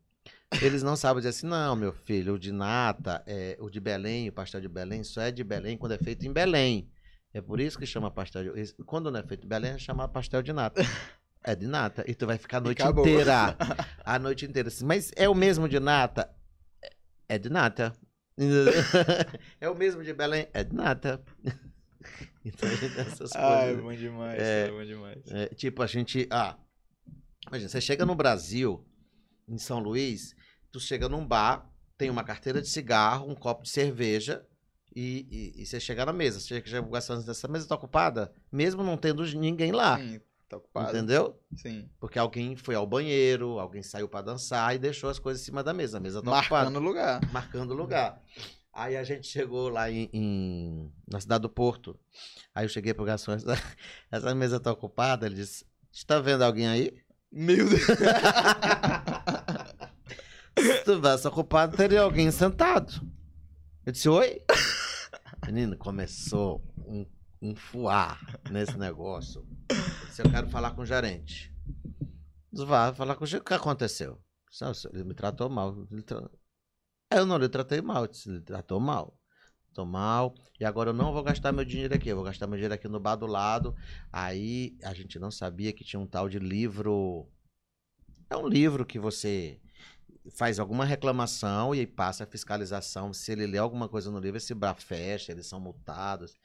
Eles 0.62 0.82
não 0.82 0.96
sabem 0.96 1.18
dizer 1.18 1.28
assim, 1.30 1.46
não, 1.46 1.76
meu 1.76 1.92
filho, 1.92 2.34
o 2.34 2.38
de 2.38 2.52
nata, 2.52 3.22
é, 3.26 3.57
o 3.61 3.68
de 3.68 3.80
Belém, 3.80 4.28
o 4.28 4.32
pastel 4.32 4.61
de 4.62 4.68
Belém, 4.68 5.05
só 5.05 5.20
é 5.20 5.30
de 5.30 5.44
Belém 5.44 5.76
quando 5.76 5.92
é 5.92 5.98
feito 5.98 6.26
em 6.26 6.32
Belém. 6.32 6.88
É 7.35 7.41
por 7.43 7.61
isso 7.61 7.76
que 7.78 7.85
chama 7.85 8.11
pastel 8.11 8.55
de... 8.55 8.72
Quando 8.85 9.11
não 9.11 9.18
é 9.20 9.22
feito 9.22 9.45
em 9.45 9.49
Belém, 9.49 9.72
é 9.72 9.78
chamar 9.78 10.09
pastel 10.09 10.41
de 10.43 10.53
nata. 10.53 10.80
É 11.47 11.55
de 11.55 11.66
nata. 11.66 12.03
E 12.11 12.14
tu 12.14 12.24
vai 12.26 12.39
ficar 12.39 12.57
a 12.57 12.61
noite 12.62 12.80
acabou. 12.80 13.07
inteira. 13.07 13.55
A 14.03 14.18
noite 14.18 14.47
inteira. 14.47 14.70
Mas 14.82 15.12
é 15.14 15.28
o 15.28 15.35
mesmo 15.35 15.68
de 15.68 15.78
nata? 15.78 16.35
É 17.28 17.39
de 17.39 17.51
nata. 17.51 17.93
É 19.61 19.68
o 19.68 19.74
mesmo 19.74 20.03
de 20.03 20.14
Belém? 20.14 20.49
É 20.55 20.64
de 20.64 20.74
nata. 20.74 21.22
Então 22.43 22.66
essas 22.99 23.32
Ah, 23.37 23.61
é 23.61 23.64
coisas. 23.74 23.82
bom 23.82 23.93
demais, 23.95 24.43
É. 24.43 24.66
é 24.66 24.70
bom 24.70 24.85
demais. 24.87 25.22
É, 25.30 25.47
tipo, 25.49 25.82
a 25.82 25.87
gente. 25.87 26.26
Ah, 26.30 26.57
imagina, 27.47 27.68
você 27.68 27.80
chega 27.80 28.07
no 28.07 28.14
Brasil, 28.14 28.82
em 29.47 29.59
São 29.59 29.78
Luís, 29.80 30.35
tu 30.72 30.80
chega 30.80 31.11
num 31.11 31.26
bar, 31.26 31.70
tem 31.99 32.09
uma 32.09 32.24
carteira 32.24 32.62
de 32.62 32.68
cigarro, 32.70 33.30
um 33.30 33.35
copo 33.35 33.64
de 33.64 33.68
cerveja, 33.70 34.47
e, 34.95 35.26
e- 35.57 35.62
e 35.62 35.66
você 35.66 35.78
chega 35.80 36.05
na 36.07 36.12
mesa. 36.12 36.40
Você 36.40 36.62
chega 36.64 36.82
gastando 36.88 37.28
essa 37.30 37.49
mesa 37.49 37.66
tá 37.68 37.74
ocupada, 37.74 38.32
mesmo 38.53 38.82
não 38.82 38.97
tendo 38.97 39.24
ninguém 39.36 39.72
lá. 39.72 39.99
Sim, 39.99 40.20
tá 40.49 40.57
ocupado. 40.57 40.90
Entendeu? 40.90 41.38
Sim. 41.57 41.88
Porque 41.99 42.18
alguém 42.18 42.55
foi 42.57 42.74
ao 42.74 42.86
banheiro, 42.86 43.59
alguém 43.59 43.82
saiu 43.82 44.09
pra 44.09 44.22
dançar 44.22 44.74
e 44.74 44.78
deixou 44.78 45.11
as 45.11 45.18
coisas 45.18 45.42
em 45.42 45.45
cima 45.47 45.62
da 45.62 45.72
mesa. 45.72 45.99
A 45.99 46.01
mesa 46.01 46.22
tá 46.22 46.30
ocupada 46.30 46.64
Marcando 46.70 46.80
lugar. 46.84 47.32
marcando 47.32 47.74
lugar. 47.74 48.22
Aí 48.72 48.97
a 48.97 49.05
gente 49.05 49.26
chegou 49.28 49.68
lá 49.68 49.88
em, 49.90 50.09
em- 50.12 50.92
na 51.09 51.20
cidade 51.20 51.42
do 51.42 51.49
Porto. 51.49 51.97
Aí 52.55 52.64
eu 52.64 52.68
cheguei 52.68 52.92
pro 52.92 53.05
garçom, 53.05 53.32
essa, 53.32 53.55
essa 54.11 54.34
mesa 54.34 54.59
tá 54.59 54.72
ocupada. 54.72 55.26
Ele 55.26 55.36
disse, 55.36 55.64
está 55.92 56.18
vendo 56.20 56.42
alguém 56.42 56.66
aí? 56.66 56.92
Meu 57.30 57.68
Deus. 57.68 57.82
Se 60.59 60.84
tivesse 60.84 61.26
ocupado, 61.26 61.76
teria 61.76 62.01
alguém 62.03 62.30
sentado. 62.30 62.92
Eu 63.84 63.92
disse, 63.92 64.09
oi? 64.09 64.40
Menino, 65.47 65.76
começou 65.76 66.62
um, 66.78 67.07
um 67.42 67.55
fuar 67.55 68.18
nesse 68.51 68.76
negócio. 68.78 69.47
Disse, 70.07 70.22
eu 70.22 70.30
quero 70.30 70.49
falar 70.49 70.72
com 70.72 70.82
o 70.82 70.86
gerente. 70.86 71.53
Vá 72.53 72.92
falar 72.95 73.16
com 73.16 73.24
o 73.24 73.26
gerente. 73.26 73.42
O 73.42 73.47
que 73.47 73.55
aconteceu? 73.55 74.20
"Ah, 74.62 74.72
Ele 74.92 75.05
me 75.05 75.14
tratou 75.14 75.49
mal. 75.51 75.74
Tra- 76.07 76.30
Eu 77.11 77.26
não 77.26 77.36
lhe 77.38 77.49
tratei 77.49 77.80
mal. 77.80 78.05
Ele 78.26 78.40
tratou 78.40 78.80
mal. 78.80 79.18
Tô 79.72 79.84
mal. 79.84 80.34
E 80.61 80.64
agora 80.64 80.90
eu 80.90 80.95
não 80.95 81.12
vou 81.12 81.22
gastar 81.22 81.53
meu 81.53 81.64
dinheiro 81.64 81.95
aqui. 81.95 82.09
Eu 82.09 82.16
vou 82.16 82.24
gastar 82.24 82.47
meu 82.47 82.57
dinheiro 82.57 82.74
aqui 82.74 82.88
no 82.88 83.01
bar 83.01 83.16
do 83.16 83.26
lado. 83.26 83.74
Aí 84.12 84.76
a 84.82 84.95
gente 84.95 85.18
não 85.18 85.30
sabia 85.30 85.72
que 85.72 85.84
tinha 85.84 85.99
um 86.01 86.07
tal 86.07 86.28
de 86.28 86.38
livro. 86.38 87.28
É 88.30 88.36
um 88.36 88.47
livro 88.49 88.86
que 88.86 88.99
você 88.99 89.61
faz 90.33 90.59
alguma 90.59 90.85
reclamação 90.85 91.75
e 91.75 91.81
aí 91.81 91.87
passa 91.87 92.25
a 92.25 92.27
fiscalização. 92.27 93.12
Se 93.12 93.33
ele 93.33 93.47
lê 93.47 93.59
alguma 93.59 93.89
coisa 93.89 94.11
no 94.11 94.18
livro, 94.18 94.37
esse 94.39 94.55
bar 94.55 94.75
fecha, 94.81 95.33
eles 95.33 95.47
são 95.47 95.61
multados. 95.61 96.37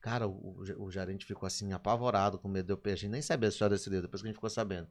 Cara, 0.00 0.26
o, 0.28 0.56
o- 0.78 0.90
gerente 0.90 1.26
ficou 1.26 1.46
assim, 1.46 1.72
apavorado, 1.72 2.38
com 2.38 2.48
medo 2.48 2.66
de 2.66 2.72
eu 2.72 2.78
perder. 2.78 3.08
Nem 3.08 3.22
sabia 3.22 3.48
a 3.48 3.50
história 3.50 3.76
desse 3.76 3.90
livro, 3.90 4.02
depois 4.06 4.22
que 4.22 4.28
a 4.28 4.30
gente 4.30 4.36
ficou 4.36 4.50
sabendo. 4.50 4.88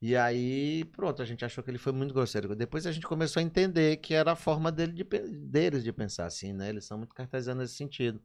E 0.00 0.16
aí, 0.16 0.84
pronto, 0.96 1.22
a 1.22 1.24
gente 1.24 1.44
achou 1.44 1.62
que 1.64 1.70
ele 1.70 1.78
foi 1.78 1.92
muito 1.92 2.14
grosseiro. 2.14 2.54
Depois 2.54 2.86
a 2.86 2.92
gente 2.92 3.06
começou 3.06 3.40
a 3.40 3.42
entender 3.44 3.96
que 3.98 4.14
era 4.14 4.32
a 4.32 4.36
forma 4.36 4.70
dele 4.72 4.92
de, 4.92 5.04
deles 5.04 5.82
de 5.84 5.92
pensar 5.92 6.26
assim, 6.26 6.52
né? 6.52 6.68
Eles 6.70 6.84
são 6.84 6.98
muito 6.98 7.14
cartesianos 7.14 7.62
nesse 7.64 7.74
sentido. 7.76 8.20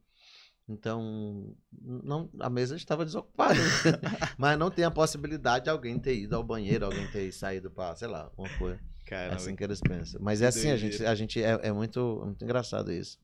Então, 0.68 1.54
não, 1.70 2.30
a 2.40 2.48
mesa 2.48 2.76
estava 2.76 3.04
desocupada. 3.04 3.54
Mas 4.38 4.58
não 4.58 4.70
tem 4.70 4.84
a 4.84 4.90
possibilidade 4.90 5.64
de 5.64 5.70
alguém 5.70 5.98
ter 5.98 6.16
ido 6.16 6.34
ao 6.34 6.42
banheiro, 6.42 6.86
alguém 6.86 7.06
ter 7.10 7.30
saído 7.32 7.70
para, 7.70 7.94
sei 7.96 8.08
lá, 8.08 8.30
uma 8.36 8.48
coisa. 8.58 8.80
É 9.06 9.10
Caramba. 9.10 9.36
assim 9.36 9.54
que 9.54 9.62
eles 9.62 9.80
pensam. 9.80 10.20
Mas 10.22 10.40
é 10.40 10.46
assim, 10.46 10.70
a 10.70 10.76
gente, 10.76 11.04
a 11.04 11.14
gente 11.14 11.42
é, 11.42 11.60
é 11.62 11.72
muito, 11.72 12.20
é 12.22 12.24
muito 12.24 12.44
engraçado 12.44 12.90
isso. 12.90 13.18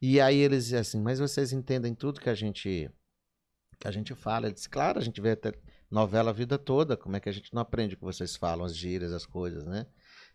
E 0.00 0.20
aí 0.20 0.38
eles 0.38 0.64
dizem 0.64 0.78
assim, 0.78 1.00
mas 1.00 1.18
vocês 1.18 1.52
entendem 1.52 1.94
tudo 1.94 2.20
que 2.20 2.30
a 2.30 2.34
gente 2.34 2.88
que 3.78 3.88
a 3.88 3.90
gente 3.90 4.14
fala? 4.14 4.46
Ele 4.46 4.54
disse, 4.54 4.68
claro, 4.68 4.98
a 4.98 5.02
gente 5.02 5.20
veio 5.20 5.34
até, 5.34 5.52
novela 5.90 6.30
a 6.30 6.32
vida 6.32 6.56
toda. 6.58 6.96
Como 6.96 7.16
é 7.16 7.20
que 7.20 7.28
a 7.28 7.32
gente 7.32 7.52
não 7.52 7.60
aprende 7.60 7.94
o 7.94 7.98
que 7.98 8.04
vocês 8.04 8.36
falam, 8.36 8.64
as 8.64 8.74
gírias, 8.74 9.12
as 9.12 9.26
coisas, 9.26 9.66
né? 9.66 9.86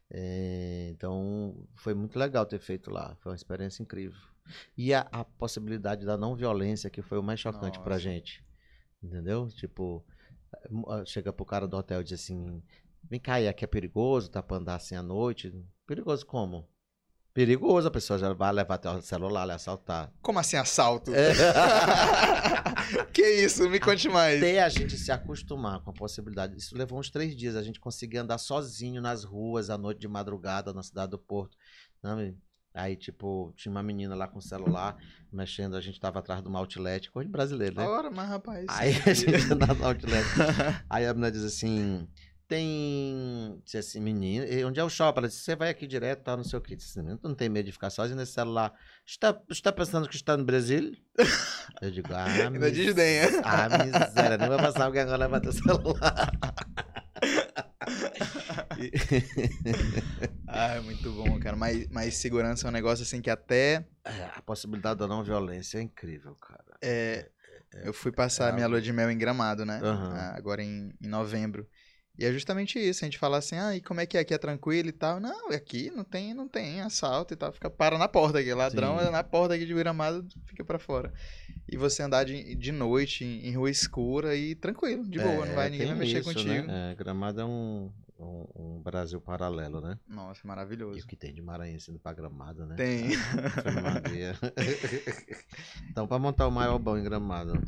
É, 0.09 0.89
então, 0.91 1.67
foi 1.75 1.93
muito 1.93 2.19
legal 2.19 2.45
ter 2.45 2.59
feito 2.59 2.91
lá. 2.91 3.15
Foi 3.21 3.31
uma 3.31 3.35
experiência 3.35 3.81
incrível. 3.81 4.19
E 4.77 4.93
a, 4.93 5.01
a 5.11 5.23
possibilidade 5.23 6.05
da 6.05 6.17
não 6.17 6.35
violência, 6.35 6.89
que 6.89 7.01
foi 7.01 7.17
o 7.17 7.23
mais 7.23 7.39
chocante 7.39 7.77
Nossa. 7.77 7.81
pra 7.81 7.97
gente. 7.97 8.43
Entendeu? 9.01 9.47
Tipo, 9.49 10.05
chega 11.05 11.33
pro 11.33 11.45
cara 11.45 11.67
do 11.67 11.77
hotel 11.77 12.01
e 12.01 12.03
diz 12.03 12.21
assim: 12.21 12.61
vem 13.09 13.19
cá, 13.19 13.37
aqui 13.37 13.63
é 13.63 13.67
perigoso, 13.67 14.29
tá 14.29 14.41
pra 14.43 14.57
andar 14.57 14.75
assim 14.75 14.95
à 14.95 15.03
noite. 15.03 15.53
Perigoso 15.87 16.25
como? 16.25 16.69
Perigoso, 17.33 17.87
a 17.87 17.91
pessoa 17.91 18.19
já 18.19 18.33
vai 18.33 18.51
levar 18.51 18.75
até 18.75 18.89
o 18.89 19.01
celular, 19.01 19.47
e 19.47 19.51
assaltar. 19.51 20.11
Como 20.21 20.37
assim 20.37 20.57
assalto? 20.57 21.13
É. 21.15 21.31
que 23.13 23.25
isso? 23.25 23.69
Me 23.69 23.79
conte 23.79 24.09
mais. 24.09 24.37
Até 24.37 24.61
a 24.61 24.67
gente 24.67 24.97
se 24.97 25.13
acostumar 25.13 25.81
com 25.81 25.91
a 25.91 25.93
possibilidade. 25.93 26.57
Isso 26.57 26.77
levou 26.77 26.99
uns 26.99 27.09
três 27.09 27.33
dias. 27.33 27.55
A 27.55 27.63
gente 27.63 27.79
conseguia 27.79 28.21
andar 28.21 28.37
sozinho 28.37 29.01
nas 29.01 29.23
ruas 29.23 29.69
à 29.69 29.77
noite 29.77 30.01
de 30.01 30.09
madrugada 30.09 30.73
na 30.73 30.83
cidade 30.83 31.11
do 31.11 31.17
Porto. 31.17 31.55
Não, 32.03 32.35
Aí, 32.73 32.95
tipo, 32.95 33.53
tinha 33.55 33.71
uma 33.71 33.83
menina 33.83 34.15
lá 34.15 34.27
com 34.27 34.39
o 34.39 34.41
celular 34.41 34.97
mexendo, 35.31 35.75
a 35.75 35.81
gente 35.81 35.99
tava 35.99 36.19
atrás 36.19 36.41
de 36.41 36.47
uma 36.47 36.59
outlet, 36.59 37.11
coisa 37.11 37.25
de 37.27 37.31
brasileiro, 37.31 37.75
né? 37.75 37.85
Ora, 37.85 38.09
mas 38.09 38.29
rapaz. 38.29 38.65
Aí 38.69 38.93
a 39.05 39.13
gente 39.13 39.51
andava 39.51 39.73
no 39.73 39.85
outlet. 39.87 40.25
aí 40.89 41.05
a 41.05 41.13
menina 41.13 41.31
diz 41.31 41.43
assim: 41.43 42.07
tem. 42.51 43.61
Disse 43.63 43.77
assim, 43.77 44.01
menina, 44.01 44.45
onde 44.67 44.77
é 44.79 44.83
o 44.83 44.89
shopping? 44.89 45.19
Ela 45.19 45.27
disse: 45.29 45.39
você 45.41 45.55
vai 45.55 45.69
aqui 45.69 45.87
direto, 45.87 46.23
tá, 46.23 46.35
não 46.35 46.43
sei 46.43 46.59
o 46.59 46.61
que. 46.61 46.75
Disse, 46.75 47.01
tu 47.01 47.27
não 47.27 47.33
tem 47.33 47.47
medo 47.47 47.65
de 47.65 47.71
ficar 47.71 47.89
sozinho 47.89 48.17
nesse 48.17 48.33
celular. 48.33 48.73
Está, 49.05 49.39
está 49.49 49.71
pensando 49.71 50.07
que 50.09 50.15
está 50.15 50.35
no 50.35 50.43
Brasil? 50.43 50.93
Eu 51.81 51.91
digo: 51.91 52.09
ah, 52.13 52.25
Ainda 52.47 52.59
mis... 52.59 52.73
desdenha. 52.73 53.27
Ah, 53.43 53.67
miséria, 53.85 54.37
não 54.37 54.49
vai 54.49 54.57
passar 54.57 54.85
alguém 54.85 55.01
agora 55.01 55.17
levar 55.17 55.39
teu 55.39 55.53
celular. 55.53 56.31
ah, 60.47 60.75
é 60.75 60.79
muito 60.81 61.11
bom, 61.11 61.39
cara. 61.39 61.55
Mas, 61.55 61.87
mas 61.89 62.15
segurança 62.15 62.67
é 62.67 62.69
um 62.69 62.73
negócio 62.73 63.03
assim 63.03 63.21
que 63.21 63.29
até. 63.29 63.85
É, 64.03 64.29
a 64.35 64.41
possibilidade 64.41 64.99
da 64.99 65.07
não 65.07 65.23
violência 65.23 65.77
é 65.77 65.81
incrível, 65.81 66.35
cara. 66.35 66.77
É, 66.81 67.29
é 67.73 67.87
eu 67.87 67.93
fui 67.93 68.11
passar 68.11 68.49
é 68.49 68.51
minha 68.53 68.67
lua 68.67 68.81
de 68.81 68.91
mel 68.91 69.09
em 69.11 69.17
gramado, 69.17 69.65
né? 69.65 69.79
Uhum. 69.81 70.13
Agora 70.35 70.63
em, 70.63 70.93
em 71.01 71.07
novembro. 71.07 71.67
E 72.21 72.25
é 72.25 72.31
justamente 72.31 72.77
isso, 72.77 73.03
a 73.03 73.07
gente 73.07 73.17
fala 73.17 73.37
assim, 73.37 73.55
ah, 73.55 73.75
e 73.75 73.81
como 73.81 74.01
é 74.01 74.05
que 74.05 74.17
é? 74.17 74.21
Aqui 74.21 74.33
é 74.33 74.37
tranquilo 74.37 74.89
e 74.89 74.91
tal. 74.91 75.19
Não, 75.19 75.49
aqui 75.49 75.89
não 75.89 76.03
tem, 76.03 76.33
não 76.33 76.47
tem 76.47 76.81
assalto 76.81 77.33
e 77.33 77.37
tal. 77.37 77.51
Fica 77.51 77.69
para 77.69 77.97
na 77.97 78.07
porta 78.07 78.39
aqui. 78.39 78.53
Ladrão 78.53 78.99
Sim. 78.99 79.07
é 79.07 79.09
na 79.09 79.23
porta 79.23 79.55
aqui 79.55 79.65
de 79.65 79.73
Gramado, 79.73 80.27
fica 80.45 80.63
para 80.63 80.77
fora. 80.77 81.11
E 81.67 81.77
você 81.77 82.03
andar 82.03 82.25
de, 82.25 82.53
de 82.53 82.71
noite 82.71 83.23
em, 83.23 83.47
em 83.47 83.55
rua 83.55 83.71
escura 83.71 84.35
e 84.35 84.53
tranquilo, 84.55 85.03
de 85.03 85.19
boa, 85.19 85.45
é, 85.45 85.47
não 85.47 85.55
vai 85.55 85.69
ninguém 85.69 85.87
vai 85.87 85.95
mexer 85.95 86.19
isso, 86.19 86.33
contigo. 86.33 86.67
Né? 86.67 86.91
É, 86.91 86.95
Gramado 86.95 87.41
é 87.41 87.45
um, 87.45 87.91
um, 88.21 88.47
um, 88.55 88.81
Brasil 88.81 89.19
paralelo, 89.19 89.81
né? 89.81 89.97
Nossa, 90.07 90.47
maravilhoso. 90.47 90.99
E 90.99 91.01
o 91.01 91.07
que 91.07 91.15
tem 91.15 91.33
de 91.33 91.41
Maranhense 91.41 91.89
indo 91.89 91.99
pra 91.99 92.13
Gramado, 92.13 92.65
né? 92.65 92.75
Tem. 92.75 93.09
então, 95.89 96.07
pra 96.07 96.19
montar 96.19 96.47
o 96.47 96.51
maior 96.51 96.79
bom 96.79 96.97
em 96.97 97.03
Gramado. 97.03 97.53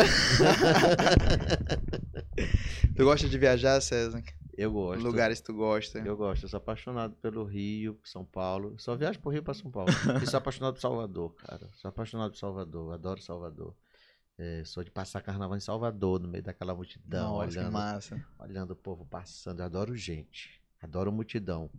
tu 2.95 3.03
gosta 3.03 3.27
de 3.27 3.37
viajar, 3.37 3.81
César? 3.81 4.23
Eu 4.55 4.71
gosto. 4.71 5.03
Lugares 5.03 5.41
tu 5.41 5.53
gosta? 5.53 5.99
Eu 5.99 6.15
gosto. 6.15 6.43
Eu 6.43 6.49
sou 6.49 6.57
apaixonado 6.57 7.15
pelo 7.15 7.43
Rio, 7.43 7.99
São 8.03 8.23
Paulo. 8.23 8.75
Só 8.77 8.95
viajo 8.95 9.19
pro 9.19 9.31
Rio 9.31 9.43
pra 9.43 9.53
São 9.53 9.71
Paulo. 9.71 9.91
e 10.21 10.27
sou 10.27 10.37
apaixonado 10.37 10.75
por 10.75 10.81
Salvador, 10.81 11.33
cara. 11.35 11.67
Sou 11.73 11.89
apaixonado 11.89 12.31
por 12.31 12.37
Salvador. 12.37 12.93
Adoro 12.93 13.21
Salvador. 13.21 13.73
É, 14.37 14.63
sou 14.65 14.83
de 14.83 14.89
passar 14.89 15.21
carnaval 15.21 15.55
em 15.55 15.59
Salvador, 15.59 16.19
no 16.19 16.27
meio 16.27 16.43
daquela 16.43 16.73
multidão, 16.73 17.33
Nossa, 17.37 17.59
olhando, 17.59 17.71
massa. 17.71 18.25
olhando 18.39 18.71
o 18.71 18.75
povo 18.75 19.05
passando. 19.05 19.59
Eu 19.59 19.65
adoro 19.65 19.95
gente, 19.95 20.61
adoro 20.81 21.11
multidão. 21.11 21.69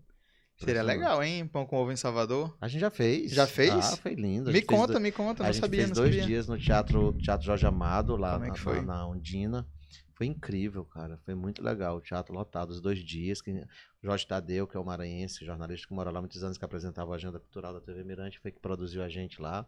Seria 0.56 0.82
legal, 0.82 1.22
hein? 1.22 1.46
Pão 1.48 1.66
com 1.66 1.76
ovo 1.76 1.90
em 1.90 1.96
Salvador. 1.96 2.56
A 2.60 2.68
gente 2.68 2.80
já 2.80 2.90
fez. 2.90 3.32
Já 3.32 3.44
fez? 3.46 3.72
Ah, 3.72 3.96
foi 3.96 4.14
lindo. 4.14 4.52
Me 4.52 4.62
conta, 4.62 5.00
me 5.00 5.10
conta, 5.10 5.42
não 5.42 5.50
a 5.50 5.52
sabia, 5.52 5.80
gente 5.80 5.86
fez 5.88 5.98
dois 5.98 6.10
sabia. 6.10 6.26
dias 6.26 6.46
no 6.46 6.56
Teatro, 6.56 7.12
teatro 7.14 7.44
Jorge 7.44 7.66
Amado, 7.66 8.16
lá 8.16 8.36
é? 8.36 8.48
Na, 8.48 8.82
na 8.82 9.06
Undina. 9.08 9.66
Foi 10.12 10.26
incrível, 10.26 10.84
cara. 10.84 11.18
Foi 11.24 11.34
muito 11.34 11.60
legal. 11.60 11.96
O 11.96 12.00
teatro 12.00 12.32
lotado 12.32 12.70
os 12.70 12.80
dois 12.80 13.00
dias. 13.00 13.42
Que... 13.42 13.66
Jorge 14.00 14.26
Tadeu, 14.26 14.64
que 14.66 14.76
é 14.76 14.80
o 14.80 14.84
maranhense, 14.84 15.44
jornalista 15.44 15.88
que 15.88 15.94
mora 15.94 16.10
lá 16.10 16.20
há 16.20 16.22
muitos 16.22 16.44
anos, 16.44 16.56
que 16.56 16.64
apresentava 16.64 17.12
a 17.12 17.16
agenda 17.16 17.40
cultural 17.40 17.72
da 17.72 17.80
TV 17.80 18.04
Mirante, 18.04 18.38
foi 18.38 18.52
que 18.52 18.60
produziu 18.60 19.02
a 19.02 19.08
gente 19.08 19.42
lá. 19.42 19.66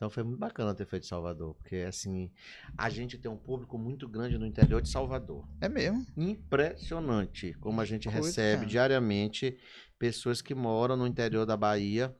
Então 0.00 0.08
foi 0.08 0.22
muito 0.22 0.38
bacana 0.38 0.74
ter 0.74 0.86
feito 0.86 1.04
Salvador, 1.04 1.54
porque 1.56 1.76
assim, 1.76 2.30
a 2.74 2.88
gente 2.88 3.18
tem 3.18 3.30
um 3.30 3.36
público 3.36 3.76
muito 3.76 4.08
grande 4.08 4.38
no 4.38 4.46
interior 4.46 4.80
de 4.80 4.88
Salvador. 4.88 5.46
É 5.60 5.68
mesmo? 5.68 6.06
Impressionante 6.16 7.52
como 7.60 7.82
a 7.82 7.84
gente 7.84 8.08
Coisa, 8.08 8.26
recebe 8.26 8.64
diariamente 8.64 9.58
pessoas 9.98 10.40
que 10.40 10.54
moram 10.54 10.96
no 10.96 11.06
interior 11.06 11.44
da 11.44 11.54
Bahia, 11.54 12.16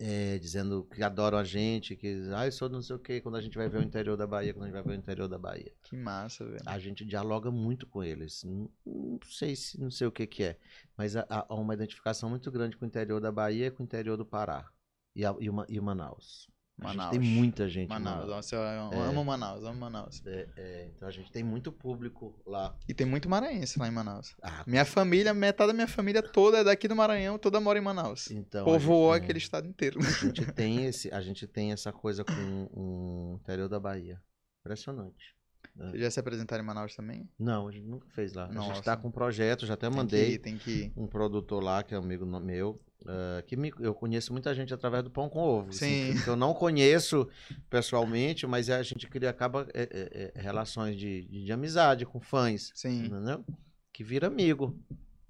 é, 0.00 0.38
dizendo 0.38 0.88
que 0.90 1.02
adoram 1.02 1.36
a 1.36 1.44
gente, 1.44 1.94
que 1.96 2.30
ah, 2.34 2.46
eu 2.46 2.52
sou 2.52 2.66
não 2.66 2.80
sei 2.80 2.96
o 2.96 2.98
que, 2.98 3.20
quando 3.20 3.36
a 3.36 3.42
gente 3.42 3.58
vai 3.58 3.68
ver 3.68 3.76
o 3.76 3.82
interior 3.82 4.16
da 4.16 4.26
Bahia, 4.26 4.54
quando 4.54 4.62
a 4.62 4.66
gente 4.68 4.74
vai 4.76 4.82
ver 4.82 4.92
o 4.92 4.94
interior 4.98 5.28
da 5.28 5.36
Bahia. 5.38 5.74
Que 5.82 5.94
massa, 5.98 6.46
velho. 6.46 6.62
A 6.64 6.78
gente 6.78 7.04
dialoga 7.04 7.50
muito 7.50 7.86
com 7.86 8.02
eles. 8.02 8.42
Não, 8.42 8.70
não 8.86 9.20
sei 9.28 9.54
se 9.54 9.78
não 9.78 9.90
sei 9.90 10.06
o 10.06 10.10
que, 10.10 10.26
que 10.26 10.44
é, 10.44 10.58
mas 10.96 11.14
há, 11.14 11.26
há, 11.28 11.54
uma 11.56 11.74
identificação 11.74 12.30
muito 12.30 12.50
grande 12.50 12.74
com 12.74 12.86
o 12.86 12.88
interior 12.88 13.20
da 13.20 13.30
Bahia 13.30 13.66
e 13.66 13.70
com 13.70 13.82
o 13.82 13.84
interior 13.84 14.16
do 14.16 14.24
Pará 14.24 14.66
e, 15.14 15.26
a, 15.26 15.36
e, 15.38 15.50
uma, 15.50 15.66
e 15.68 15.78
Manaus. 15.78 16.55
Manaus. 16.78 17.10
tem 17.10 17.20
muita 17.20 17.68
gente. 17.68 17.88
Manaus. 17.88 18.28
Nossa, 18.28 18.54
eu 18.54 18.62
é. 18.62 19.08
amo 19.08 19.24
Manaus, 19.24 19.64
amo 19.64 19.80
Manaus. 19.80 20.22
É, 20.26 20.48
é, 20.56 20.90
então 20.94 21.08
a 21.08 21.10
gente 21.10 21.32
tem 21.32 21.42
muito 21.42 21.72
público 21.72 22.38
lá. 22.46 22.76
E 22.86 22.92
tem 22.92 23.06
muito 23.06 23.28
maranhense 23.28 23.78
lá 23.78 23.88
em 23.88 23.90
Manaus. 23.90 24.34
Ah, 24.42 24.62
minha 24.66 24.84
família, 24.84 25.32
metade 25.32 25.68
da 25.68 25.74
minha 25.74 25.88
família 25.88 26.22
toda 26.22 26.58
é 26.58 26.64
daqui 26.64 26.86
do 26.86 26.94
Maranhão, 26.94 27.38
toda 27.38 27.60
mora 27.60 27.78
em 27.78 27.82
Manaus. 27.82 28.30
Então, 28.30 28.64
Povoou 28.64 29.14
gente, 29.14 29.22
aquele 29.24 29.38
estado 29.38 29.66
inteiro. 29.66 29.98
A 30.00 30.10
gente 30.10 30.52
tem 30.52 30.84
esse, 30.84 31.10
a 31.12 31.20
gente 31.20 31.46
tem 31.46 31.72
essa 31.72 31.92
coisa 31.92 32.24
com 32.24 32.68
o 32.72 33.38
interior 33.40 33.68
da 33.68 33.80
Bahia. 33.80 34.20
Impressionante. 34.60 35.35
Né? 35.74 35.92
Já 35.94 36.10
se 36.10 36.20
apresentaram 36.20 36.62
em 36.62 36.66
Manaus 36.66 36.94
também? 36.94 37.28
Não, 37.38 37.68
a 37.68 37.72
gente 37.72 37.86
nunca 37.86 38.08
fez 38.10 38.32
lá. 38.32 38.48
Nossa. 38.48 38.70
A 38.70 38.74
gente 38.74 38.84
tá 38.84 38.96
com 38.96 39.08
um 39.08 39.12
projeto, 39.12 39.66
já 39.66 39.74
até 39.74 39.88
tem 39.88 39.96
mandei. 39.96 40.32
Que 40.32 40.38
tem 40.38 40.58
que. 40.58 40.92
Um 40.96 41.06
produtor 41.06 41.62
lá, 41.62 41.82
que 41.82 41.94
é 41.94 41.98
um 41.98 42.02
amigo 42.02 42.24
meu, 42.40 42.80
Uh, 43.06 43.40
que 43.46 43.56
me, 43.56 43.72
eu 43.78 43.94
conheço 43.94 44.32
muita 44.32 44.52
gente 44.52 44.74
através 44.74 45.04
do 45.04 45.10
pão 45.10 45.28
com 45.28 45.38
ovo. 45.38 45.68
Assim, 45.68 45.78
Sim. 45.78 46.10
Assim, 46.10 46.24
que, 46.24 46.28
eu 46.28 46.34
não 46.34 46.52
conheço 46.52 47.28
pessoalmente, 47.70 48.46
mas 48.48 48.68
a 48.68 48.82
gente 48.82 49.06
cria, 49.06 49.30
acaba 49.30 49.68
é, 49.72 49.82
é, 49.82 50.32
é, 50.34 50.40
relações 50.40 50.96
de, 50.96 51.24
de, 51.26 51.44
de, 51.44 51.52
amizade 51.52 52.04
com 52.04 52.18
fãs. 52.18 52.72
Sim. 52.74 53.04
Entendeu? 53.04 53.44
Que 53.92 54.02
vira 54.02 54.26
amigo. 54.26 54.76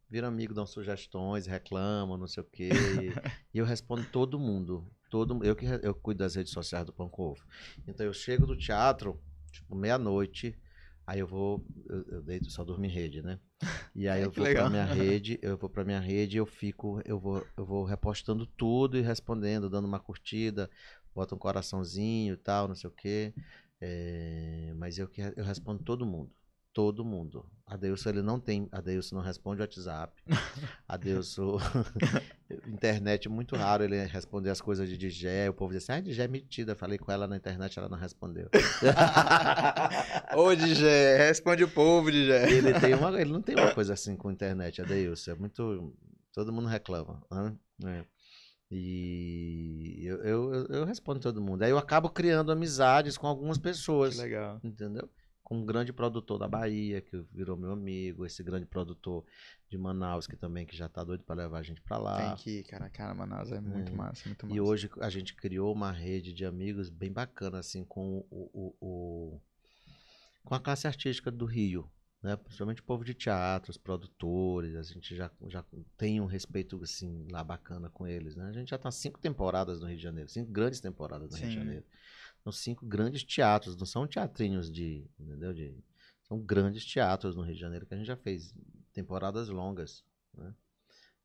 Vira 0.08 0.26
amigo, 0.26 0.54
dão 0.54 0.64
sugestões, 0.64 1.46
reclamam, 1.46 2.16
não 2.16 2.26
sei 2.26 2.42
o 2.42 2.46
quê. 2.46 2.70
e, 3.52 3.58
eu 3.58 3.66
respondo 3.66 4.06
todo 4.10 4.38
mundo. 4.38 4.86
Todo, 5.10 5.44
eu 5.44 5.54
que 5.54 5.66
eu 5.82 5.94
cuido 5.94 6.18
das 6.18 6.34
redes 6.34 6.52
sociais 6.52 6.86
do 6.86 6.92
Pão 6.92 7.08
com 7.08 7.24
Ovo. 7.24 7.44
Então 7.86 8.06
eu 8.06 8.12
chego 8.12 8.46
do 8.46 8.56
teatro, 8.56 9.20
tipo, 9.56 9.74
meia-noite, 9.74 10.58
Aí 11.06 11.20
eu 11.20 11.26
vou, 11.26 11.64
eu, 11.88 12.02
eu 12.08 12.22
deito, 12.22 12.50
só 12.50 12.64
durmo 12.64 12.84
em 12.84 12.90
rede, 12.90 13.22
né? 13.22 13.38
E 13.94 14.08
aí 14.08 14.22
eu 14.26 14.30
vou 14.32 14.44
pra 14.44 14.68
minha 14.68 14.84
rede, 14.92 15.38
eu 15.40 15.56
vou 15.56 15.70
pra 15.70 15.84
minha 15.84 16.00
rede, 16.00 16.36
eu 16.36 16.44
fico, 16.44 17.00
eu 17.04 17.18
vou, 17.20 17.46
eu 17.56 17.64
vou 17.64 17.84
repostando 17.84 18.44
tudo 18.44 18.98
e 18.98 19.02
respondendo, 19.02 19.70
dando 19.70 19.86
uma 19.86 20.00
curtida, 20.00 20.68
bota 21.14 21.34
um 21.34 21.38
coraçãozinho 21.38 22.34
e 22.34 22.36
tal, 22.36 22.66
não 22.66 22.74
sei 22.74 22.90
o 22.90 22.92
quê. 22.92 23.32
É, 23.80 24.72
mas 24.76 24.98
eu, 24.98 25.08
eu 25.36 25.44
respondo 25.44 25.84
todo 25.84 26.04
mundo 26.04 26.32
todo 26.72 27.06
mundo. 27.06 27.50
Adeilson, 27.66 28.10
ele 28.10 28.20
não 28.20 28.38
tem. 28.38 28.68
Adeilson 28.70 29.16
não 29.16 29.22
responde 29.22 29.62
o 29.62 29.64
WhatsApp. 29.64 30.22
Adeilson. 30.86 31.56
Internet, 32.68 33.28
muito 33.28 33.56
raro 33.56 33.84
ele 33.84 34.02
responder 34.06 34.50
as 34.50 34.60
coisas 34.60 34.88
de 34.88 34.96
Digé. 34.96 35.48
O 35.48 35.54
povo 35.54 35.72
diz 35.72 35.82
assim: 35.82 35.92
ah, 35.92 36.00
Digé 36.00 36.24
é 36.24 36.28
metida. 36.28 36.74
Falei 36.74 36.98
com 36.98 37.10
ela 37.10 37.26
na 37.26 37.36
internet, 37.36 37.78
ela 37.78 37.88
não 37.88 37.98
respondeu. 37.98 38.48
Ô, 40.36 40.54
Digé, 40.54 41.16
responde 41.16 41.64
o 41.64 41.68
povo, 41.68 42.10
Digé. 42.10 42.50
Ele, 42.50 42.78
tem 42.78 42.94
uma, 42.94 43.20
ele 43.20 43.32
não 43.32 43.42
tem 43.42 43.54
uma 43.54 43.72
coisa 43.72 43.94
assim 43.94 44.16
com 44.16 44.28
a 44.28 44.32
internet, 44.32 44.80
Adeilson. 44.82 45.30
É 45.30 45.34
muito. 45.34 45.94
Todo 46.32 46.52
mundo 46.52 46.68
reclama. 46.68 47.22
Né? 47.30 47.56
É. 47.84 48.04
E 48.70 50.02
eu, 50.04 50.16
eu, 50.24 50.66
eu, 50.66 50.84
respondo 50.84 51.20
todo 51.20 51.40
mundo. 51.40 51.62
Aí 51.62 51.70
eu 51.70 51.78
acabo 51.78 52.10
criando 52.10 52.50
amizades 52.50 53.16
com 53.16 53.26
algumas 53.26 53.58
pessoas. 53.58 54.16
Que 54.16 54.22
legal. 54.22 54.60
Entendeu? 54.62 55.08
Com 55.46 55.58
um 55.58 55.64
grande 55.64 55.92
produtor 55.92 56.40
da 56.40 56.48
Bahia, 56.48 57.00
que 57.00 57.16
virou 57.32 57.56
meu 57.56 57.70
amigo, 57.70 58.26
esse 58.26 58.42
grande 58.42 58.66
produtor 58.66 59.24
de 59.68 59.78
Manaus, 59.78 60.26
que 60.26 60.34
também 60.34 60.66
que 60.66 60.76
já 60.76 60.88
tá 60.88 61.04
doido 61.04 61.22
para 61.22 61.36
levar 61.36 61.60
a 61.60 61.62
gente 61.62 61.80
para 61.80 61.98
lá. 61.98 62.34
Tem 62.34 62.42
que 62.42 62.50
ir, 62.58 62.64
cara, 62.64 62.90
cara, 62.90 63.14
Manaus 63.14 63.52
é 63.52 63.60
muito 63.60 63.92
hum. 63.92 63.94
massa, 63.94 64.28
muito 64.28 64.44
massa. 64.44 64.56
E 64.56 64.60
hoje 64.60 64.90
a 65.00 65.08
gente 65.08 65.36
criou 65.36 65.72
uma 65.72 65.92
rede 65.92 66.32
de 66.32 66.44
amigos 66.44 66.90
bem 66.90 67.12
bacana, 67.12 67.60
assim, 67.60 67.84
com 67.84 68.26
o, 68.28 68.50
o, 68.52 68.76
o 68.80 69.40
com 70.42 70.52
a 70.56 70.58
classe 70.58 70.88
artística 70.88 71.30
do 71.30 71.44
Rio, 71.44 71.88
né? 72.20 72.34
Principalmente 72.34 72.80
o 72.80 72.84
povo 72.84 73.04
de 73.04 73.14
teatro, 73.14 73.70
os 73.70 73.78
produtores, 73.78 74.74
a 74.74 74.82
gente 74.82 75.14
já, 75.14 75.30
já 75.46 75.64
tem 75.96 76.20
um 76.20 76.26
respeito, 76.26 76.82
assim, 76.82 77.28
lá 77.30 77.44
bacana 77.44 77.88
com 77.88 78.04
eles, 78.04 78.34
né? 78.34 78.48
A 78.48 78.52
gente 78.52 78.70
já 78.70 78.78
tá 78.78 78.90
cinco 78.90 79.20
temporadas 79.20 79.78
no 79.78 79.86
Rio 79.86 79.96
de 79.96 80.02
Janeiro, 80.02 80.28
cinco 80.28 80.50
grandes 80.50 80.80
temporadas 80.80 81.30
no 81.30 81.36
Sim. 81.36 81.42
Rio 81.44 81.52
de 81.52 81.56
Janeiro. 81.56 81.84
São 82.46 82.52
cinco 82.52 82.86
grandes 82.86 83.24
teatros, 83.24 83.76
não 83.76 83.84
são 83.84 84.06
teatrinhos 84.06 84.70
de, 84.70 85.04
entendeu? 85.18 85.52
De 85.52 85.76
são 86.22 86.38
grandes 86.38 86.84
teatros 86.84 87.34
no 87.34 87.42
Rio 87.42 87.54
de 87.54 87.60
Janeiro 87.60 87.84
que 87.84 87.92
a 87.92 87.96
gente 87.96 88.06
já 88.06 88.16
fez 88.16 88.54
temporadas 88.92 89.48
longas, 89.48 90.04
né? 90.32 90.54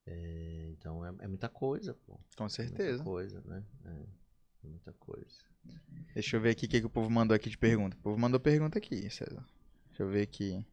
É, 0.08 0.70
então 0.72 1.06
é, 1.06 1.14
é, 1.20 1.28
muita 1.28 1.48
coisa, 1.48 1.94
pô. 2.08 2.20
Com 2.36 2.50
certeza. 2.50 3.04
Muita 3.04 3.04
coisa, 3.04 3.44
né? 3.46 3.64
É, 3.86 4.68
muita 4.68 4.94
coisa. 4.94 5.38
Deixa 6.16 6.38
eu 6.38 6.42
ver 6.42 6.50
aqui 6.50 6.66
o 6.66 6.70
que, 6.70 6.80
que 6.80 6.88
o 6.88 6.90
povo 6.90 7.08
mandou 7.08 7.36
aqui 7.36 7.52
de 7.52 7.58
pergunta. 7.58 7.96
O 7.98 8.00
povo 8.00 8.18
mandou 8.18 8.40
pergunta 8.40 8.80
aqui, 8.80 9.08
César. 9.12 9.46
Deixa 9.90 10.02
eu 10.02 10.10
ver 10.10 10.24
aqui. 10.24 10.66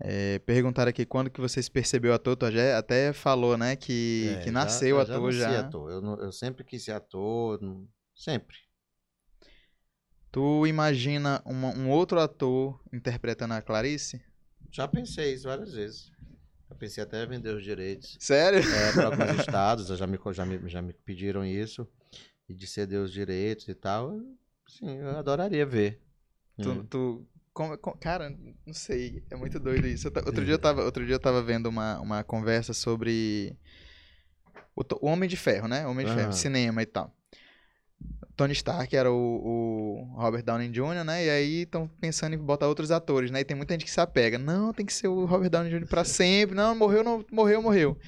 É, 0.00 0.38
perguntaram 0.38 0.88
aqui 0.88 1.04
quando 1.04 1.28
que 1.28 1.38
vocês 1.38 1.68
percebeu 1.68 2.14
ator, 2.14 2.34
tu 2.34 2.50
já 2.50 2.78
até 2.78 3.12
falou, 3.12 3.58
né, 3.58 3.76
que, 3.76 4.34
é, 4.38 4.42
que 4.42 4.50
nasceu 4.50 4.96
já, 4.96 5.02
ator 5.02 5.32
já. 5.32 5.52
já. 5.52 5.60
ator. 5.60 5.90
Eu, 5.90 6.16
eu, 6.16 6.32
sempre 6.32 6.64
quis 6.64 6.82
ser 6.82 6.92
ator, 6.92 7.60
sempre. 8.14 8.69
Tu 10.32 10.66
imagina 10.66 11.42
uma, 11.44 11.70
um 11.70 11.90
outro 11.90 12.20
ator 12.20 12.80
interpretando 12.92 13.54
a 13.54 13.62
Clarice? 13.62 14.22
Já 14.70 14.86
pensei 14.86 15.34
isso 15.34 15.48
várias 15.48 15.72
vezes. 15.72 16.12
Já 16.68 16.74
pensei 16.76 17.02
até 17.02 17.26
vender 17.26 17.54
os 17.54 17.64
direitos. 17.64 18.16
Sério? 18.20 18.60
É, 18.60 18.92
para 18.92 19.06
alguns 19.06 19.40
estados, 19.40 19.88
já 19.88 20.06
me, 20.06 20.18
já, 20.32 20.46
me, 20.46 20.68
já 20.68 20.80
me 20.80 20.92
pediram 20.92 21.44
isso. 21.44 21.86
E 22.48 22.54
de 22.54 22.66
ceder 22.66 23.00
os 23.00 23.12
direitos 23.12 23.66
e 23.68 23.74
tal. 23.74 24.20
Sim, 24.68 24.98
eu 24.98 25.18
adoraria 25.18 25.66
ver. 25.66 26.00
Tu, 26.62 26.70
hum. 26.70 26.86
tu 26.86 27.26
como, 27.52 27.76
como, 27.78 27.96
cara, 27.98 28.30
não 28.64 28.72
sei, 28.72 29.24
é 29.30 29.36
muito 29.36 29.58
doido 29.58 29.86
isso. 29.86 30.08
Outro 30.08 30.44
dia 30.44 30.54
eu 30.54 30.58
tava, 30.58 30.84
outro 30.84 31.04
dia 31.04 31.16
eu 31.16 31.20
tava 31.20 31.42
vendo 31.42 31.68
uma, 31.68 32.00
uma 32.00 32.24
conversa 32.24 32.72
sobre 32.72 33.56
o, 34.74 34.82
o 35.00 35.06
Homem 35.06 35.28
de 35.28 35.36
Ferro, 35.36 35.66
né? 35.66 35.86
Homem 35.86 36.06
de 36.06 36.14
Ferro, 36.14 36.32
cinema 36.32 36.82
e 36.82 36.86
tal. 36.86 37.14
Tony 38.40 38.54
Stark 38.54 38.96
era 38.96 39.12
o, 39.12 39.16
o, 39.16 40.14
Robert 40.14 40.42
Downey 40.42 40.70
Jr., 40.70 41.04
né? 41.04 41.26
E 41.26 41.28
aí 41.28 41.62
estão 41.64 41.86
pensando 42.00 42.34
em 42.34 42.38
botar 42.38 42.68
outros 42.68 42.90
atores, 42.90 43.30
né? 43.30 43.40
E 43.40 43.44
tem 43.44 43.54
muita 43.54 43.74
gente 43.74 43.84
que 43.84 43.90
se 43.90 44.00
apega. 44.00 44.38
Não, 44.38 44.72
tem 44.72 44.86
que 44.86 44.94
ser 44.94 45.08
o 45.08 45.26
Robert 45.26 45.50
Downey 45.50 45.70
Jr. 45.70 45.86
pra 45.86 46.04
sempre. 46.08 46.56
Não, 46.56 46.74
morreu, 46.74 47.04
não, 47.04 47.22
morreu, 47.30 47.60
morreu. 47.60 47.98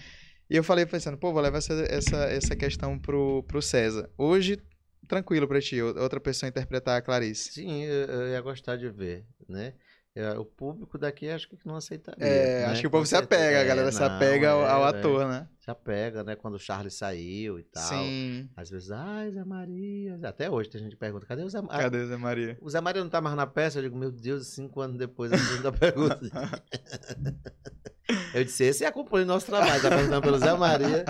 E 0.49 0.57
eu 0.57 0.65
falei 0.65 0.87
pensando, 0.87 1.19
pô, 1.19 1.35
vou 1.35 1.43
levar 1.43 1.59
essa, 1.59 1.75
essa, 1.85 2.17
essa 2.25 2.57
questão 2.57 2.99
pro, 2.99 3.43
pro 3.43 3.61
César. 3.61 4.09
Hoje 4.17 4.59
tranquilo 5.07 5.47
para 5.47 5.61
ti, 5.61 5.83
outra 5.83 6.19
pessoa 6.19 6.49
interpretar 6.49 6.97
a 6.97 7.03
Clarice. 7.03 7.53
Sim, 7.53 7.83
eu, 7.83 8.07
eu 8.07 8.29
ia 8.29 8.41
gostar 8.41 8.77
de 8.77 8.89
ver, 8.89 9.27
né? 9.47 9.75
É, 10.15 10.39
o 10.39 10.45
público 10.45 10.99
daqui 10.99 11.31
acho 11.31 11.49
que 11.49 11.57
não 11.65 11.75
aceitaria. 11.75 12.23
É, 12.23 12.61
né? 12.61 12.67
acho 12.67 12.83
que 12.83 12.87
o 12.87 12.91
povo 12.91 13.07
se 13.07 13.17
apega, 13.17 13.63
a 13.63 13.65
galera 13.65 13.89
é, 13.89 13.93
se 13.93 14.03
apega 14.03 14.51
ao, 14.51 14.63
ao 14.63 14.85
é, 14.85 14.89
ator, 14.89 15.27
né? 15.27 15.49
Se 15.59 15.71
apega, 15.71 16.23
né? 16.23 16.37
Quando 16.37 16.57
o 16.57 16.59
Charles 16.59 16.93
saiu 16.93 17.59
e 17.59 17.63
tal. 17.63 17.83
Sim. 17.83 18.47
Às 18.55 18.69
vezes, 18.69 18.91
ai, 18.91 19.31
Zé 19.31 19.43
Maria. 19.43 20.21
Até 20.25 20.51
hoje 20.51 20.69
tem 20.69 20.83
gente 20.83 20.91
que 20.91 20.99
pergunta, 20.99 21.25
cadê 21.25 21.43
o 21.43 21.49
Zé 21.49 21.63
Maria? 21.63 21.85
Cadê 21.85 21.99
o 21.99 22.07
Zé 22.07 22.17
Maria? 22.19 22.59
O 22.61 22.69
Zé 22.69 22.79
Maria 22.83 23.03
não 23.03 23.09
tá 23.09 23.23
mais 23.23 23.35
na 23.35 23.47
peça? 23.47 23.79
Eu 23.79 23.85
digo, 23.85 23.97
meu 23.97 24.13
Deus, 24.13 24.49
cinco 24.49 24.83
anos 24.83 24.99
depois 24.99 25.33
a 25.33 25.37
gente 25.39 25.55
ainda 25.55 25.73
pergunta. 25.73 26.21
eu 28.35 28.45
disse, 28.45 28.65
esse 28.65 28.85
acompanha 28.85 29.25
o 29.25 29.29
nosso 29.29 29.47
trabalho, 29.47 29.81
tá 29.81 29.89
perguntando 29.89 30.21
pelo 30.21 30.39
Zé 30.39 30.53
Maria. 30.53 31.07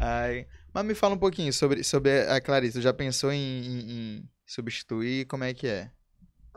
ai. 0.00 0.46
Mas 0.72 0.84
me 0.86 0.94
fala 0.94 1.14
um 1.14 1.18
pouquinho 1.18 1.52
sobre, 1.52 1.84
sobre 1.84 2.22
a 2.22 2.40
Clarice. 2.40 2.78
Tu 2.78 2.82
já 2.82 2.94
pensou 2.94 3.30
em, 3.30 3.36
em, 3.36 3.90
em 3.90 4.30
substituir? 4.46 5.26
Como 5.26 5.44
é 5.44 5.52
que 5.52 5.66
é? 5.66 5.90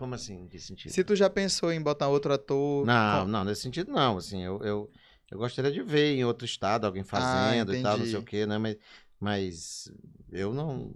Como 0.01 0.15
assim? 0.15 0.47
Que 0.47 0.59
sentido? 0.59 0.91
Se 0.91 1.03
tu 1.03 1.15
já 1.15 1.29
pensou 1.29 1.71
em 1.71 1.79
botar 1.79 2.07
outro 2.07 2.33
ator. 2.33 2.87
Não, 2.87 3.19
como... 3.19 3.31
não, 3.31 3.43
nesse 3.43 3.61
sentido 3.61 3.91
não. 3.91 4.17
Assim, 4.17 4.41
eu, 4.41 4.59
eu, 4.63 4.91
eu 5.29 5.37
gostaria 5.37 5.71
de 5.71 5.83
ver 5.83 6.15
em 6.15 6.25
outro 6.25 6.43
estado 6.43 6.87
alguém 6.87 7.03
ah, 7.03 7.05
fazendo 7.05 7.71
ah, 7.71 7.77
e 7.77 7.83
tal, 7.83 7.99
não 7.99 8.05
sei 8.07 8.15
o 8.15 8.23
quê, 8.23 8.47
né? 8.47 8.57
Mas, 8.57 8.77
mas 9.19 9.93
eu 10.31 10.55
não. 10.55 10.91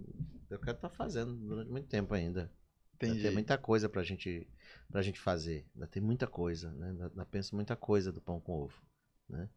Eu 0.50 0.58
quero 0.58 0.76
estar 0.76 0.88
tá 0.88 0.94
fazendo 0.96 1.36
durante 1.36 1.70
muito 1.70 1.86
tempo 1.86 2.14
ainda. 2.14 2.50
Entendi. 2.96 3.22
Tem 3.22 3.30
muita 3.30 3.56
coisa 3.56 3.88
pra 3.88 4.02
gente, 4.02 4.44
pra 4.90 5.02
gente 5.02 5.20
fazer. 5.20 5.64
Ainda 5.76 5.86
tem 5.86 6.02
muita 6.02 6.26
coisa, 6.26 6.72
né? 6.72 6.88
Ainda, 6.88 7.04
ainda 7.04 7.26
penso 7.26 7.54
muita 7.54 7.76
coisa 7.76 8.10
do 8.10 8.20
pão 8.20 8.40
com 8.40 8.64
ovo, 8.64 8.82
né? 9.28 9.48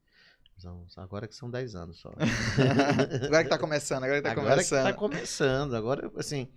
Agora 0.95 1.27
que 1.27 1.33
são 1.33 1.49
10 1.49 1.73
anos 1.73 1.99
só. 1.99 2.13
agora 3.25 3.43
que 3.43 3.49
tá 3.49 3.57
começando, 3.57 4.03
agora 4.03 4.19
que 4.19 4.27
tá 4.27 4.31
agora 4.31 4.49
começando. 4.51 4.79
Agora 4.79 4.93
que 4.93 4.99
tá 4.99 4.99
começando. 4.99 5.75
Agora, 5.75 6.11
assim, 6.17 6.47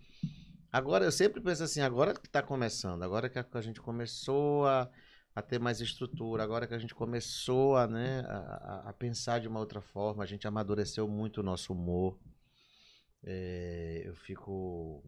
agora 0.72 1.04
eu 1.04 1.12
sempre 1.12 1.40
penso 1.40 1.62
assim, 1.62 1.80
agora 1.80 2.14
que 2.14 2.28
tá 2.28 2.42
começando, 2.42 3.02
agora 3.02 3.28
que 3.28 3.38
a 3.38 3.60
gente 3.60 3.80
começou 3.80 4.66
a, 4.66 4.90
a 5.34 5.42
ter 5.42 5.60
mais 5.60 5.80
estrutura, 5.80 6.42
agora 6.42 6.66
que 6.66 6.74
a 6.74 6.78
gente 6.78 6.94
começou 6.94 7.76
a, 7.76 7.86
né, 7.86 8.20
a, 8.26 8.88
a 8.88 8.92
pensar 8.92 9.40
de 9.40 9.48
uma 9.48 9.60
outra 9.60 9.80
forma, 9.80 10.22
a 10.22 10.26
gente 10.26 10.46
amadureceu 10.48 11.06
muito 11.06 11.38
o 11.38 11.44
nosso 11.44 11.72
humor. 11.72 12.18
É, 13.24 14.02
eu 14.04 14.16
fico 14.16 15.04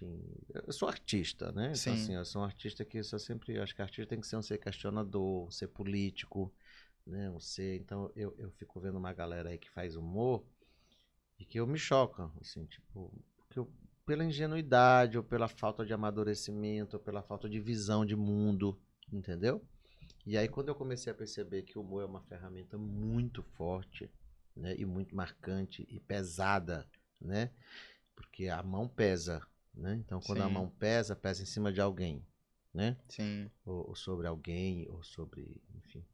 enfim, 0.00 0.22
eu 0.66 0.72
sou 0.72 0.88
artista, 0.88 1.52
né? 1.52 1.66
Então, 1.66 1.74
Sim. 1.76 1.90
Então, 1.90 2.02
assim, 2.02 2.14
eu 2.14 2.24
sou 2.24 2.42
um 2.42 2.44
artista 2.44 2.84
que 2.84 2.98
eu 2.98 3.04
sempre, 3.04 3.58
acho 3.60 3.74
que 3.74 3.82
artista 3.82 4.06
tem 4.06 4.20
que 4.20 4.26
ser 4.26 4.36
um 4.36 4.42
ser 4.42 4.58
questionador, 4.58 5.52
ser 5.52 5.68
político, 5.68 6.52
né? 7.06 7.30
Você, 7.30 7.76
então 7.76 8.10
eu, 8.16 8.34
eu 8.38 8.50
fico 8.52 8.80
vendo 8.80 8.98
uma 8.98 9.12
galera 9.12 9.50
aí 9.50 9.58
que 9.58 9.70
faz 9.70 9.96
humor 9.96 10.42
e 11.38 11.44
que 11.44 11.60
eu 11.60 11.66
me 11.66 11.78
choca, 11.78 12.30
assim, 12.40 12.64
tipo, 12.66 13.12
eu, 13.54 13.70
pela 14.10 14.24
ingenuidade 14.24 15.16
ou 15.16 15.22
pela 15.22 15.46
falta 15.46 15.86
de 15.86 15.92
amadurecimento, 15.92 16.96
ou 16.96 17.00
pela 17.00 17.22
falta 17.22 17.48
de 17.48 17.60
visão 17.60 18.04
de 18.04 18.16
mundo, 18.16 18.76
entendeu? 19.12 19.64
E 20.26 20.36
aí 20.36 20.48
quando 20.48 20.66
eu 20.66 20.74
comecei 20.74 21.12
a 21.12 21.14
perceber 21.14 21.62
que 21.62 21.78
o 21.78 21.80
humor 21.80 22.02
é 22.02 22.06
uma 22.06 22.20
ferramenta 22.22 22.76
muito 22.76 23.40
forte, 23.40 24.10
né, 24.56 24.74
e 24.76 24.84
muito 24.84 25.14
marcante 25.14 25.86
e 25.88 26.00
pesada, 26.00 26.88
né? 27.20 27.52
Porque 28.16 28.48
a 28.48 28.60
mão 28.64 28.88
pesa, 28.88 29.46
né? 29.72 29.94
Então 30.04 30.18
quando 30.18 30.38
Sim. 30.38 30.44
a 30.44 30.48
mão 30.48 30.68
pesa, 30.68 31.14
pesa 31.14 31.44
em 31.44 31.46
cima 31.46 31.72
de 31.72 31.80
alguém, 31.80 32.26
né? 32.74 32.96
Sim. 33.08 33.48
Ou, 33.64 33.90
ou 33.90 33.94
sobre 33.94 34.26
alguém, 34.26 34.88
ou 34.90 35.04
sobre, 35.04 35.62
enfim 35.72 36.04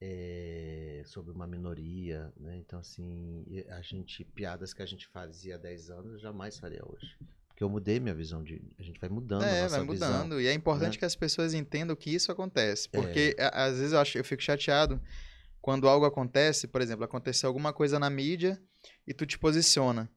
é, 0.00 1.02
sobre 1.06 1.32
uma 1.32 1.46
minoria, 1.46 2.32
né? 2.36 2.56
Então, 2.58 2.78
assim, 2.78 3.44
a 3.70 3.80
gente, 3.80 4.24
piadas 4.24 4.74
que 4.74 4.82
a 4.82 4.86
gente 4.86 5.06
fazia 5.06 5.54
há 5.54 5.58
10 5.58 5.90
anos, 5.90 6.12
eu 6.12 6.18
jamais 6.18 6.58
faria 6.58 6.82
hoje. 6.84 7.16
Porque 7.48 7.64
eu 7.64 7.70
mudei 7.70 7.98
minha 7.98 8.14
visão 8.14 8.44
de. 8.44 8.60
A 8.78 8.82
gente 8.82 9.00
vai 9.00 9.08
mudando. 9.08 9.42
É, 9.42 9.66
vai 9.66 9.82
mudando. 9.82 10.24
Visão, 10.24 10.40
e 10.40 10.46
é 10.46 10.52
importante 10.52 10.92
né? 10.92 10.98
que 10.98 11.04
as 11.06 11.16
pessoas 11.16 11.54
entendam 11.54 11.96
que 11.96 12.10
isso 12.10 12.30
acontece. 12.30 12.86
Porque 12.90 13.34
é. 13.38 13.50
às 13.54 13.78
vezes 13.78 13.92
eu, 13.92 13.98
acho, 13.98 14.18
eu 14.18 14.24
fico 14.24 14.42
chateado 14.42 15.00
quando 15.62 15.88
algo 15.88 16.04
acontece, 16.04 16.68
por 16.68 16.82
exemplo, 16.82 17.04
aconteceu 17.04 17.48
alguma 17.48 17.72
coisa 17.72 17.98
na 17.98 18.10
mídia 18.10 18.60
e 19.06 19.14
tu 19.14 19.24
te 19.24 19.38
posiciona. 19.38 20.08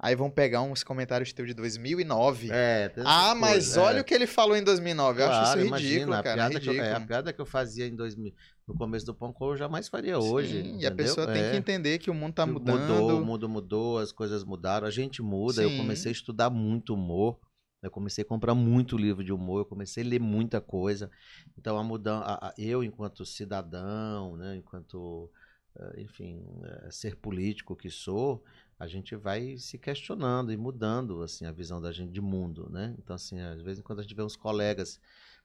Aí 0.00 0.14
vão 0.14 0.30
pegar 0.30 0.62
uns 0.62 0.84
comentários 0.84 1.32
teu 1.32 1.44
de 1.44 1.52
2009. 1.52 2.50
É, 2.52 2.92
Ah, 3.04 3.34
mas 3.34 3.50
coisa, 3.50 3.82
olha 3.82 3.98
é. 3.98 4.00
o 4.00 4.04
que 4.04 4.14
ele 4.14 4.28
falou 4.28 4.56
em 4.56 4.62
2009. 4.62 5.16
Claro, 5.18 5.32
eu 5.32 5.38
acho 5.40 5.50
isso 5.50 5.58
ridículo, 5.58 5.66
imagina, 5.66 6.22
cara. 6.22 6.30
A 6.30 6.34
piada, 6.34 6.54
ridículo. 6.54 6.74
Que 6.76 6.80
eu, 6.80 6.84
é, 6.84 6.94
a 6.94 7.00
piada 7.00 7.32
que 7.32 7.40
eu 7.40 7.46
fazia 7.46 7.86
em 7.86 7.96
2000, 7.96 8.32
no 8.68 8.74
começo 8.76 9.04
do 9.06 9.12
Pão 9.12 9.34
eu 9.40 9.56
jamais 9.56 9.88
faria 9.88 10.16
hoje. 10.16 10.62
Sim, 10.62 10.78
e 10.78 10.86
a 10.86 10.92
pessoa 10.92 11.26
tem 11.26 11.42
que 11.42 11.56
é. 11.56 11.56
entender 11.56 11.98
que 11.98 12.10
o 12.10 12.14
mundo 12.14 12.34
tá 12.34 12.46
mudando. 12.46 12.78
Mudou, 12.78 13.20
o 13.20 13.24
mundo 13.24 13.48
mudou, 13.48 13.98
as 13.98 14.12
coisas 14.12 14.44
mudaram, 14.44 14.86
a 14.86 14.90
gente 14.90 15.20
muda. 15.20 15.64
Sim. 15.64 15.72
Eu 15.72 15.76
comecei 15.76 16.10
a 16.10 16.12
estudar 16.12 16.48
muito 16.48 16.94
humor. 16.94 17.36
Eu 17.82 17.90
comecei 17.90 18.22
a 18.22 18.26
comprar 18.26 18.54
muito 18.54 18.96
livro 18.96 19.22
de 19.22 19.32
humor, 19.32 19.60
eu 19.60 19.64
comecei 19.64 20.02
a 20.04 20.06
ler 20.06 20.20
muita 20.20 20.60
coisa. 20.60 21.10
Então, 21.56 21.78
a 21.78 21.82
mudança, 21.84 22.52
eu, 22.58 22.82
enquanto 22.82 23.24
cidadão, 23.24 24.36
né, 24.36 24.56
enquanto, 24.56 25.30
eh, 25.78 26.02
enfim, 26.02 26.44
eh, 26.64 26.88
ser 26.90 27.14
político 27.14 27.76
que 27.76 27.88
sou, 27.88 28.42
a 28.78 28.86
gente 28.86 29.16
vai 29.16 29.56
se 29.56 29.76
questionando 29.76 30.52
e 30.52 30.56
mudando 30.56 31.22
assim 31.22 31.44
a 31.44 31.52
visão 31.52 31.80
da 31.80 31.90
gente 31.90 32.12
de 32.12 32.20
mundo, 32.20 32.68
né? 32.70 32.94
Então 32.98 33.16
assim, 33.16 33.40
às 33.40 33.60
vezes 33.60 33.82
quando 33.82 33.98
a 33.98 34.02
gente 34.02 34.14
vê 34.14 34.22
uns 34.22 34.36
colegas 34.36 35.00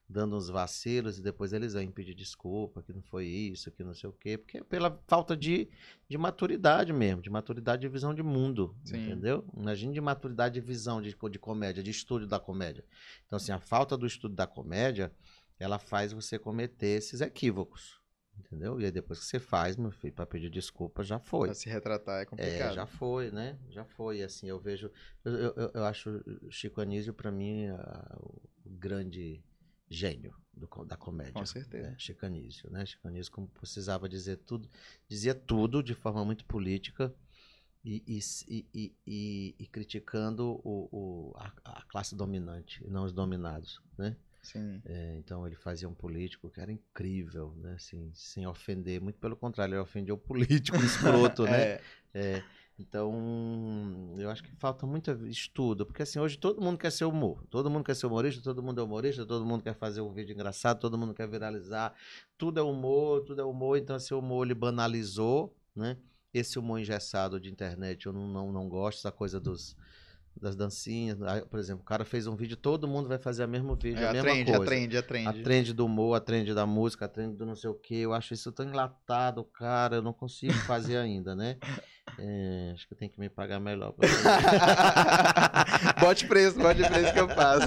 dando 0.08 0.36
uns 0.36 0.48
vacilos 0.48 1.18
e 1.18 1.22
depois 1.22 1.52
eles 1.52 1.72
vêm 1.72 1.90
pedir 1.90 2.14
desculpa, 2.14 2.82
que 2.82 2.92
não 2.92 3.02
foi 3.02 3.26
isso, 3.26 3.70
que 3.70 3.82
não 3.82 3.94
sei 3.94 4.08
o 4.08 4.12
quê, 4.12 4.36
porque 4.36 4.58
é 4.58 4.62
pela 4.62 5.00
falta 5.06 5.36
de, 5.36 5.68
de 6.08 6.18
maturidade 6.18 6.92
mesmo, 6.92 7.22
de 7.22 7.30
maturidade 7.30 7.82
de 7.82 7.88
visão 7.88 8.14
de 8.14 8.22
mundo, 8.22 8.76
Sim. 8.84 8.98
entendeu? 8.98 9.44
Imagina 9.56 9.92
de 9.92 10.00
maturidade 10.00 10.54
de 10.54 10.60
visão 10.60 11.00
de, 11.00 11.16
de 11.30 11.38
comédia, 11.38 11.82
de 11.82 11.90
estudo 11.90 12.26
da 12.26 12.38
comédia. 12.38 12.84
Então 13.26 13.38
assim, 13.38 13.52
a 13.52 13.58
falta 13.58 13.96
do 13.96 14.06
estudo 14.06 14.34
da 14.34 14.46
comédia, 14.46 15.10
ela 15.58 15.78
faz 15.78 16.12
você 16.12 16.38
cometer 16.38 16.98
esses 16.98 17.20
equívocos. 17.20 18.03
Entendeu? 18.38 18.80
E 18.80 18.84
aí 18.84 18.90
depois 18.90 19.18
que 19.20 19.26
você 19.26 19.38
faz, 19.38 19.76
meu 19.76 19.90
filho, 19.90 20.12
para 20.12 20.26
pedir 20.26 20.50
desculpa, 20.50 21.02
já 21.02 21.18
foi. 21.18 21.48
Pra 21.48 21.54
se 21.54 21.68
retratar 21.68 22.22
é 22.22 22.24
complicado. 22.24 22.72
É, 22.72 22.74
já 22.74 22.86
foi, 22.86 23.30
né? 23.30 23.58
Já 23.70 23.84
foi. 23.84 24.22
Assim, 24.22 24.48
eu 24.48 24.58
vejo. 24.58 24.90
Eu, 25.24 25.32
eu, 25.32 25.70
eu 25.74 25.84
acho 25.84 26.22
Chico 26.50 26.80
Anísio, 26.80 27.14
para 27.14 27.30
mim, 27.30 27.68
a, 27.68 28.16
o 28.20 28.42
grande 28.64 29.42
gênio 29.88 30.34
do, 30.52 30.66
da 30.84 30.96
comédia. 30.96 31.32
Com 31.32 31.46
certeza. 31.46 31.90
Né? 31.90 31.96
Chico 31.98 32.26
Anísio, 32.26 32.70
né? 32.70 32.84
Chico 32.84 33.06
Anísio, 33.06 33.32
como 33.32 33.48
precisava 33.48 34.08
dizer 34.08 34.38
tudo, 34.38 34.68
dizia 35.08 35.34
tudo 35.34 35.82
de 35.82 35.94
forma 35.94 36.24
muito 36.24 36.44
política 36.44 37.14
e, 37.84 38.02
e, 38.06 38.20
e, 38.72 38.96
e, 39.06 39.54
e 39.58 39.66
criticando 39.66 40.60
o, 40.64 40.88
o 40.90 41.32
a, 41.36 41.52
a, 41.64 41.82
classe 41.82 42.16
dominante 42.16 42.82
não 42.88 43.04
os 43.04 43.12
dominados, 43.12 43.80
né? 43.98 44.16
É, 44.84 45.16
então 45.18 45.46
ele 45.46 45.56
fazia 45.56 45.88
um 45.88 45.94
político 45.94 46.50
que 46.50 46.60
era 46.60 46.70
incrível, 46.70 47.54
né? 47.56 47.74
Assim, 47.74 48.10
sem 48.14 48.46
ofender, 48.46 49.00
muito 49.00 49.18
pelo 49.18 49.36
contrário, 49.36 49.74
ele 49.74 49.80
ofendia 49.80 50.14
o 50.14 50.18
político 50.18 50.76
escroto, 50.84 51.44
né? 51.44 51.72
É, 51.74 51.82
É, 52.12 52.42
então, 52.78 54.14
eu 54.18 54.28
acho 54.30 54.42
que 54.42 54.50
falta 54.56 54.86
muito 54.86 55.10
estudo, 55.26 55.86
porque 55.86 56.02
assim, 56.02 56.18
hoje 56.18 56.36
todo 56.38 56.60
mundo 56.60 56.76
quer 56.78 56.90
ser 56.90 57.04
humor, 57.04 57.44
todo 57.48 57.70
mundo 57.70 57.84
quer 57.84 57.94
ser 57.94 58.06
humorista, 58.06 58.42
todo 58.42 58.62
mundo 58.62 58.80
é 58.80 58.84
humorista, 58.84 59.24
todo 59.24 59.44
mundo 59.44 59.62
quer 59.62 59.74
fazer 59.74 60.00
um 60.00 60.12
vídeo 60.12 60.32
engraçado, 60.32 60.80
todo 60.80 60.98
mundo 60.98 61.14
quer 61.14 61.28
viralizar, 61.28 61.94
tudo 62.36 62.58
é 62.60 62.62
humor, 62.62 63.22
tudo 63.22 63.40
é 63.40 63.44
humor, 63.44 63.78
então 63.78 63.96
esse 63.96 64.12
humor 64.12 64.44
ele 64.46 64.54
banalizou, 64.54 65.54
né? 65.74 65.96
Esse 66.32 66.58
humor 66.58 66.80
engessado 66.80 67.38
de 67.40 67.48
internet 67.50 68.06
eu 68.06 68.12
não, 68.12 68.26
não, 68.28 68.52
não 68.52 68.68
gosto, 68.68 68.98
essa 68.98 69.12
coisa 69.12 69.38
dos 69.40 69.76
das 70.40 70.56
dancinhas, 70.56 71.18
por 71.48 71.58
exemplo, 71.58 71.82
o 71.82 71.86
cara 71.86 72.04
fez 72.04 72.26
um 72.26 72.34
vídeo, 72.34 72.56
todo 72.56 72.88
mundo 72.88 73.08
vai 73.08 73.18
fazer 73.18 73.44
o 73.44 73.48
mesmo 73.48 73.74
vídeo, 73.76 74.02
é 74.02 74.06
a 74.06 74.10
a 74.10 74.12
mesma 74.12 74.30
trend, 74.30 74.50
a 74.50 74.56
coisa. 74.56 74.70
trend, 74.70 74.96
a 74.96 75.02
trend. 75.02 75.28
A 75.28 75.32
trend 75.32 75.72
do 75.72 75.86
humor, 75.86 76.16
a 76.16 76.20
trend 76.20 76.52
da 76.54 76.66
música, 76.66 77.04
a 77.04 77.08
trend 77.08 77.36
do 77.36 77.46
não 77.46 77.54
sei 77.54 77.70
o 77.70 77.74
que, 77.74 77.96
eu 77.96 78.12
acho 78.12 78.34
isso 78.34 78.50
tão 78.52 78.66
enlatado, 78.66 79.44
cara, 79.44 79.96
eu 79.96 80.02
não 80.02 80.12
consigo 80.12 80.54
fazer 80.66 80.96
ainda, 80.96 81.34
né? 81.34 81.56
É, 82.18 82.70
acho 82.74 82.86
que 82.86 82.92
eu 82.92 82.98
tenho 82.98 83.10
que 83.10 83.18
me 83.18 83.30
pagar 83.30 83.58
melhor. 83.58 83.92
pra 83.92 84.06
bote 85.98 86.28
preço, 86.28 86.58
bote 86.58 86.86
preço 86.86 87.12
que 87.14 87.18
eu 87.18 87.28
faço. 87.30 87.66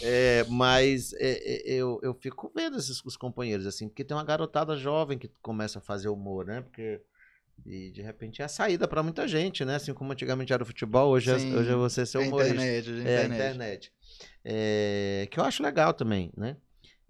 É, 0.00 0.44
mas 0.48 1.12
é, 1.14 1.72
é, 1.72 1.74
eu, 1.74 1.98
eu 2.02 2.14
fico 2.14 2.50
vendo 2.54 2.78
esses 2.78 3.04
os 3.04 3.16
companheiros, 3.16 3.66
assim, 3.66 3.88
porque 3.88 4.04
tem 4.04 4.16
uma 4.16 4.24
garotada 4.24 4.76
jovem 4.76 5.18
que 5.18 5.28
começa 5.42 5.80
a 5.80 5.82
fazer 5.82 6.08
humor, 6.08 6.46
né? 6.46 6.62
Porque. 6.62 7.02
E 7.64 7.90
de 7.90 8.02
repente 8.02 8.42
é 8.42 8.44
a 8.44 8.48
saída 8.48 8.86
pra 8.86 9.02
muita 9.02 9.26
gente, 9.26 9.64
né? 9.64 9.76
Assim 9.76 9.92
como 9.94 10.12
antigamente 10.12 10.52
era 10.52 10.62
o 10.62 10.66
futebol, 10.66 11.10
hoje, 11.10 11.30
é, 11.30 11.38
Sim, 11.38 11.54
hoje 11.56 11.70
é 11.70 11.74
você 11.74 12.06
ser 12.06 12.18
É 12.18 12.26
humorista. 12.28 12.54
internet, 12.54 12.90
é 12.90 12.92
É, 12.92 12.96
a 12.98 13.24
internet. 13.24 13.34
internet. 13.34 13.92
É, 14.44 15.28
que 15.30 15.40
eu 15.40 15.44
acho 15.44 15.62
legal 15.62 15.92
também, 15.92 16.30
né? 16.36 16.56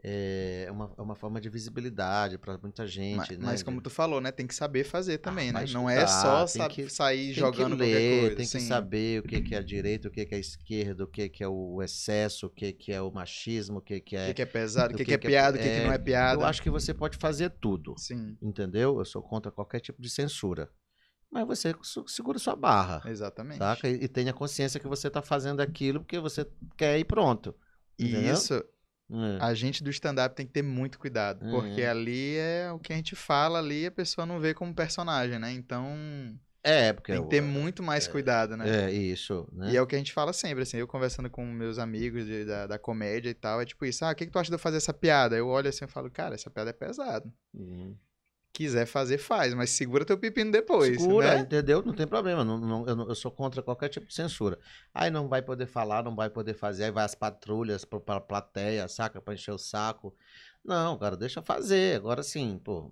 É 0.08 0.68
uma, 0.70 0.92
é 0.96 1.02
uma 1.02 1.16
forma 1.16 1.40
de 1.40 1.48
visibilidade 1.48 2.38
para 2.38 2.56
muita 2.58 2.86
gente, 2.86 3.16
Mas, 3.16 3.38
né? 3.38 3.44
mas 3.46 3.62
como 3.64 3.80
tu 3.80 3.90
falou, 3.90 4.20
né? 4.20 4.30
Tem 4.30 4.46
que 4.46 4.54
saber 4.54 4.84
fazer 4.84 5.18
também, 5.18 5.50
vai 5.50 5.66
né? 5.66 5.72
Não 5.72 5.90
é 5.90 6.06
só 6.06 6.46
que- 6.68 6.88
sair 6.88 7.32
jogando 7.32 7.76
que 7.76 7.82
ler, 7.82 8.20
coisa. 8.20 8.36
tem 8.36 8.46
que 8.46 8.60
saber 8.60 9.20
o 9.20 9.22
que, 9.24 9.40
que 9.40 9.54
é 9.54 9.58
a 9.58 9.62
direita, 9.62 10.06
o 10.06 10.10
que, 10.12 10.24
que 10.24 10.32
é 10.34 10.36
a 10.38 10.40
esquerda, 10.40 11.02
o 11.02 11.06
que, 11.08 11.28
que 11.28 11.42
é 11.42 11.48
o 11.48 11.82
excesso, 11.82 12.46
o 12.46 12.50
que, 12.50 12.72
que 12.72 12.92
é 12.92 13.02
o 13.02 13.10
machismo, 13.10 13.78
o 13.78 13.82
que, 13.82 14.00
que 14.00 14.14
O 14.14 14.20
é. 14.20 14.26
que, 14.28 14.34
que 14.34 14.42
é 14.42 14.46
pesado, 14.46 14.92
o 14.92 14.94
o 14.94 14.98
que, 14.98 15.04
que 15.04 15.10
que 15.10 15.14
é 15.14 15.18
que 15.18 15.26
é- 15.26 15.30
piada, 15.30 15.56
o 15.56 15.60
que, 15.60 15.68
que 15.68 15.80
é, 15.80 15.84
não 15.86 15.92
é 15.92 15.98
piada. 15.98 16.40
Eu 16.40 16.46
acho 16.46 16.62
que 16.62 16.70
você 16.70 16.94
pode 16.94 17.16
fazer 17.18 17.50
tudo, 17.50 17.94
Sim, 17.98 18.36
entendeu? 18.40 18.98
Eu 19.00 19.04
sou 19.04 19.20
contra 19.22 19.50
qualquer 19.50 19.80
tipo 19.80 20.00
de 20.00 20.08
censura. 20.08 20.70
Mas 21.28 21.44
você 21.46 21.74
segura 22.06 22.38
sua 22.38 22.54
barra, 22.54 23.02
exatamente. 23.10 23.58
saca? 23.58 23.88
E, 23.88 24.04
e 24.04 24.08
tenha 24.08 24.32
consciência 24.32 24.78
que 24.78 24.86
você 24.86 25.10
tá 25.10 25.20
fazendo 25.20 25.60
aquilo 25.60 25.98
porque 26.00 26.18
você 26.20 26.46
quer 26.76 26.96
e 26.98 27.04
pronto. 27.04 27.54
E 27.98 28.04
entendeu? 28.04 28.32
isso, 28.32 28.64
É. 29.10 29.38
a 29.40 29.54
gente 29.54 29.82
do 29.84 29.90
stand-up 29.90 30.34
tem 30.34 30.46
que 30.46 30.52
ter 30.52 30.62
muito 30.62 30.98
cuidado. 30.98 31.38
Porque 31.50 31.82
Uhum. 31.82 31.90
ali 31.90 32.36
é 32.36 32.70
o 32.72 32.78
que 32.78 32.92
a 32.92 32.96
gente 32.96 33.14
fala 33.14 33.58
ali, 33.58 33.86
a 33.86 33.90
pessoa 33.90 34.26
não 34.26 34.40
vê 34.40 34.52
como 34.52 34.74
personagem, 34.74 35.38
né? 35.38 35.52
Então 35.52 36.36
É, 36.62 36.92
porque 36.92 37.12
tem 37.12 37.20
que 37.20 37.26
eu- 37.26 37.28
ter 37.28 37.40
muito 37.40 37.80
mais 37.82 38.08
cuidado, 38.08 38.56
né? 38.56 38.86
É, 38.86 38.90
isso, 38.92 39.48
né? 39.52 39.70
E 39.70 39.76
é 39.76 39.80
o 39.82 39.86
que 39.86 39.94
a 39.94 39.98
gente 39.98 40.12
fala 40.12 40.32
sempre, 40.32 40.62
assim, 40.64 40.78
eu 40.78 40.88
conversando 40.88 41.30
com 41.30 41.44
meus 41.46 41.78
amigos 41.78 42.26
de- 42.26 42.44
da, 42.44 42.66
da 42.66 42.78
comédia 42.78 43.30
e 43.30 43.34
tal, 43.34 43.60
é 43.60 43.64
tipo 43.64 43.84
isso, 43.86 44.04
ah, 44.04 44.10
o 44.10 44.14
que, 44.16 44.26
que 44.26 44.32
tu 44.32 44.38
acha 44.40 44.50
de 44.50 44.54
eu 44.56 44.58
fazer 44.58 44.78
essa 44.78 44.92
piada? 44.92 45.36
Eu 45.36 45.46
olho 45.46 45.68
assim 45.68 45.84
e 45.84 45.88
falo, 45.88 46.10
cara, 46.10 46.34
essa 46.34 46.50
piada 46.50 46.70
é 46.70 46.72
pesada. 46.72 47.32
Uhum. 47.54 47.96
Quiser 48.56 48.86
fazer, 48.86 49.18
faz, 49.18 49.52
mas 49.52 49.68
segura 49.68 50.02
teu 50.02 50.16
pepino 50.16 50.50
depois, 50.50 50.98
Segura, 50.98 51.34
né? 51.34 51.40
entendeu? 51.40 51.82
Não 51.84 51.92
tem 51.92 52.06
problema. 52.06 52.42
não- 52.42 52.56
não- 52.58 52.86
eu, 52.86 52.96
não- 52.96 53.06
eu 53.06 53.14
sou 53.14 53.30
contra 53.30 53.62
qualquer 53.62 53.90
tipo 53.90 54.06
de 54.06 54.14
censura. 54.14 54.58
Aí 54.94 55.10
não 55.10 55.28
vai 55.28 55.42
poder 55.42 55.66
falar, 55.66 56.02
não 56.02 56.16
vai 56.16 56.30
poder 56.30 56.54
fazer. 56.54 56.84
Aí 56.84 56.90
vai 56.90 57.04
as 57.04 57.14
patrulhas 57.14 57.84
pra, 57.84 58.00
pra 58.00 58.18
plateia, 58.18 58.88
saca? 58.88 59.20
Pra 59.20 59.34
encher 59.34 59.50
o 59.52 59.58
saco. 59.58 60.14
Não, 60.64 60.96
cara, 60.96 61.18
deixa 61.18 61.42
fazer. 61.42 61.96
Agora 61.96 62.22
sim, 62.22 62.58
pô. 62.64 62.90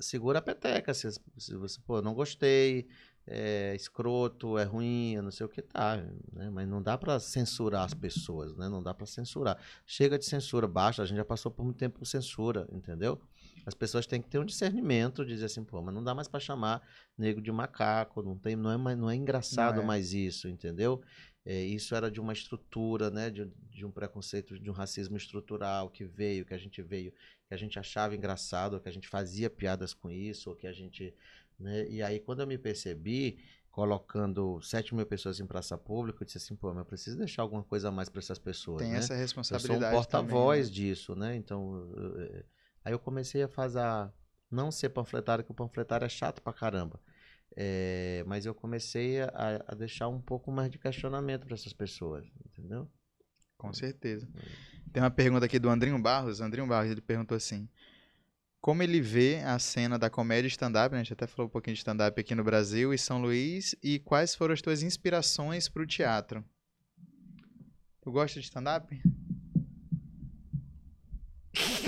Segura 0.00 0.38
a 0.38 0.42
peteca. 0.42 0.94
Se, 0.94 1.10
se 1.36 1.54
você, 1.56 1.78
pô, 1.86 2.00
não 2.00 2.14
gostei, 2.14 2.88
é 3.26 3.74
escroto, 3.74 4.56
é 4.56 4.64
ruim, 4.64 5.12
eu 5.14 5.22
não 5.22 5.30
sei 5.30 5.44
o 5.44 5.48
que 5.48 5.60
tá. 5.60 5.96
Né? 6.32 6.48
Mas 6.50 6.66
não 6.66 6.80
dá 6.82 6.96
pra 6.96 7.20
censurar 7.20 7.84
as 7.84 7.92
pessoas, 7.92 8.56
né? 8.56 8.66
Não 8.68 8.82
dá 8.82 8.94
pra 8.94 9.04
censurar. 9.04 9.58
Chega 9.86 10.18
de 10.18 10.24
censura, 10.24 10.66
baixa. 10.66 11.02
A 11.02 11.06
gente 11.06 11.18
já 11.18 11.24
passou 11.24 11.52
por 11.52 11.64
muito 11.64 11.76
tempo 11.76 11.98
por 11.98 12.06
censura, 12.06 12.66
entendeu? 12.72 13.20
As 13.66 13.74
pessoas 13.74 14.06
têm 14.06 14.20
que 14.20 14.28
ter 14.28 14.38
um 14.38 14.44
discernimento 14.44 15.24
dizer 15.24 15.46
assim, 15.46 15.64
pô, 15.64 15.80
mas 15.82 15.94
não 15.94 16.02
dá 16.04 16.14
mais 16.14 16.28
pra 16.28 16.38
chamar 16.40 16.82
nego 17.16 17.40
de 17.40 17.50
macaco, 17.50 18.22
não, 18.22 18.36
tem, 18.36 18.56
não, 18.56 18.70
é, 18.70 18.76
mais- 18.76 18.98
não 18.98 19.08
é 19.10 19.14
engraçado 19.16 19.76
Não 19.76 19.82
é. 19.82 19.86
mais 19.86 20.12
isso, 20.12 20.48
entendeu? 20.48 21.02
É, 21.46 21.62
isso 21.62 21.94
era 21.94 22.10
de 22.10 22.20
uma 22.20 22.32
estrutura, 22.32 23.10
né, 23.10 23.30
de, 23.30 23.50
de 23.70 23.84
um 23.84 23.90
preconceito, 23.90 24.58
de 24.58 24.70
um 24.70 24.72
racismo 24.72 25.16
estrutural 25.16 25.90
que 25.90 26.04
veio, 26.04 26.44
que 26.44 26.54
a 26.54 26.58
gente 26.58 26.80
veio, 26.82 27.12
que 27.46 27.52
a 27.54 27.56
gente 27.56 27.78
achava 27.78 28.14
engraçado, 28.16 28.80
que 28.80 28.88
a 28.88 28.92
gente 28.92 29.08
fazia 29.08 29.50
piadas 29.50 29.92
com 29.92 30.10
isso, 30.10 30.50
ou 30.50 30.56
que 30.56 30.66
a 30.66 30.72
gente, 30.72 31.14
né, 31.58 31.86
e 31.88 32.02
aí 32.02 32.18
quando 32.18 32.40
eu 32.40 32.46
me 32.46 32.56
percebi 32.56 33.38
colocando 33.70 34.60
7 34.62 34.94
mil 34.94 35.04
pessoas 35.04 35.40
em 35.40 35.46
praça 35.46 35.76
pública, 35.76 36.22
eu 36.22 36.26
disse 36.26 36.38
assim, 36.38 36.54
pô, 36.54 36.68
mas 36.68 36.78
eu 36.78 36.84
preciso 36.84 37.18
deixar 37.18 37.42
alguma 37.42 37.62
coisa 37.64 37.88
a 37.88 37.90
mais 37.90 38.08
para 38.08 38.20
essas 38.20 38.38
pessoas, 38.38 38.82
Tem 38.82 38.92
né? 38.92 38.98
essa 38.98 39.14
Eu 39.14 39.18
sou 39.18 39.20
um 39.20 39.22
responsabilidade 39.22 40.08
porta-voz 40.08 40.68
né? 40.68 40.72
disso, 40.74 41.14
né? 41.16 41.36
Então, 41.36 41.74
eu- 41.96 42.44
aí 42.84 42.92
eu 42.92 42.98
comecei 42.98 43.42
a 43.42 43.48
fazer, 43.48 43.80
não 44.50 44.70
ser 44.70 44.90
panfletário, 44.90 45.44
que 45.44 45.50
o 45.50 45.54
panfletário 45.54 46.04
é 46.04 46.08
chato 46.08 46.42
pra 46.42 46.52
caramba. 46.52 47.00
É, 47.56 48.24
mas 48.26 48.46
eu 48.46 48.54
comecei 48.54 49.20
a, 49.20 49.64
a 49.68 49.74
deixar 49.74 50.08
um 50.08 50.20
pouco 50.20 50.50
mais 50.50 50.70
de 50.70 50.78
questionamento 50.78 51.46
para 51.46 51.54
essas 51.54 51.72
pessoas, 51.72 52.26
entendeu? 52.44 52.90
Com 53.56 53.72
certeza. 53.72 54.28
Tem 54.92 55.02
uma 55.02 55.10
pergunta 55.10 55.46
aqui 55.46 55.58
do 55.58 55.68
Andrinho 55.68 56.00
Barros. 56.00 56.40
Andrinho 56.40 56.66
Barros, 56.66 56.90
ele 56.90 57.00
perguntou 57.00 57.36
assim: 57.36 57.68
Como 58.60 58.82
ele 58.82 59.00
vê 59.00 59.40
a 59.44 59.58
cena 59.58 59.98
da 59.98 60.10
comédia 60.10 60.48
stand-up? 60.48 60.92
né? 60.92 61.00
A 61.00 61.02
gente 61.02 61.12
até 61.12 61.26
falou 61.26 61.46
um 61.48 61.50
pouquinho 61.50 61.74
de 61.74 61.78
stand-up 61.78 62.20
aqui 62.20 62.34
no 62.34 62.44
Brasil 62.44 62.92
e 62.92 62.98
São 62.98 63.20
Luís. 63.20 63.74
E 63.82 63.98
quais 64.00 64.34
foram 64.34 64.52
as 64.52 64.60
tuas 64.60 64.82
inspirações 64.82 65.68
pro 65.68 65.86
teatro? 65.86 66.44
Tu 68.02 68.12
gosta 68.12 68.38
de 68.38 68.44
stand-up? 68.44 69.00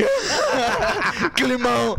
Climão! 1.37 1.97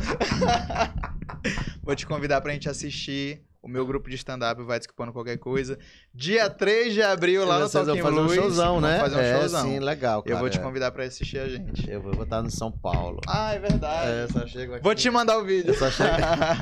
Vou 1.84 1.96
te 1.96 2.06
convidar 2.06 2.42
pra 2.42 2.54
gente 2.54 2.70
assistir. 2.70 3.44
O 3.62 3.68
meu 3.68 3.86
grupo 3.86 4.10
de 4.10 4.16
stand-up 4.16 4.62
vai 4.64 4.78
desculpando 4.78 5.12
qualquer 5.12 5.38
coisa. 5.38 5.78
Dia 6.14 6.50
3 6.50 6.94
de 6.94 7.02
abril, 7.02 7.44
lá 7.44 7.60
no 7.60 7.68
Vocês 7.68 7.86
vão 7.86 7.98
Toquinho 7.98 8.16
fazer 8.16 8.20
um 8.20 8.30
showzão, 8.30 8.80
né? 8.80 9.00
Fazer 9.00 9.16
um 9.16 9.20
é, 9.20 9.40
showzão. 9.40 9.66
sim, 9.66 9.80
legal, 9.80 10.24
Eu 10.26 10.38
vou 10.38 10.48
cara, 10.48 10.58
te 10.58 10.64
convidar 10.64 10.92
pra 10.92 11.04
assistir 11.04 11.40
a 11.40 11.50
gente. 11.50 11.90
Eu 11.90 12.02
vou 12.02 12.24
estar 12.24 12.42
no 12.42 12.50
São 12.50 12.72
Paulo. 12.72 13.20
Ah, 13.28 13.54
é 13.54 13.60
verdade. 13.60 14.10
É, 14.10 14.28
só 14.32 14.48
chego 14.48 14.76
aqui. 14.76 14.84
Vou 14.84 14.96
te 14.96 15.10
mandar 15.10 15.38
o 15.38 15.44
vídeo. 15.44 15.72
Eu 15.72 15.74
só 15.74 15.92
chego, 15.92 16.10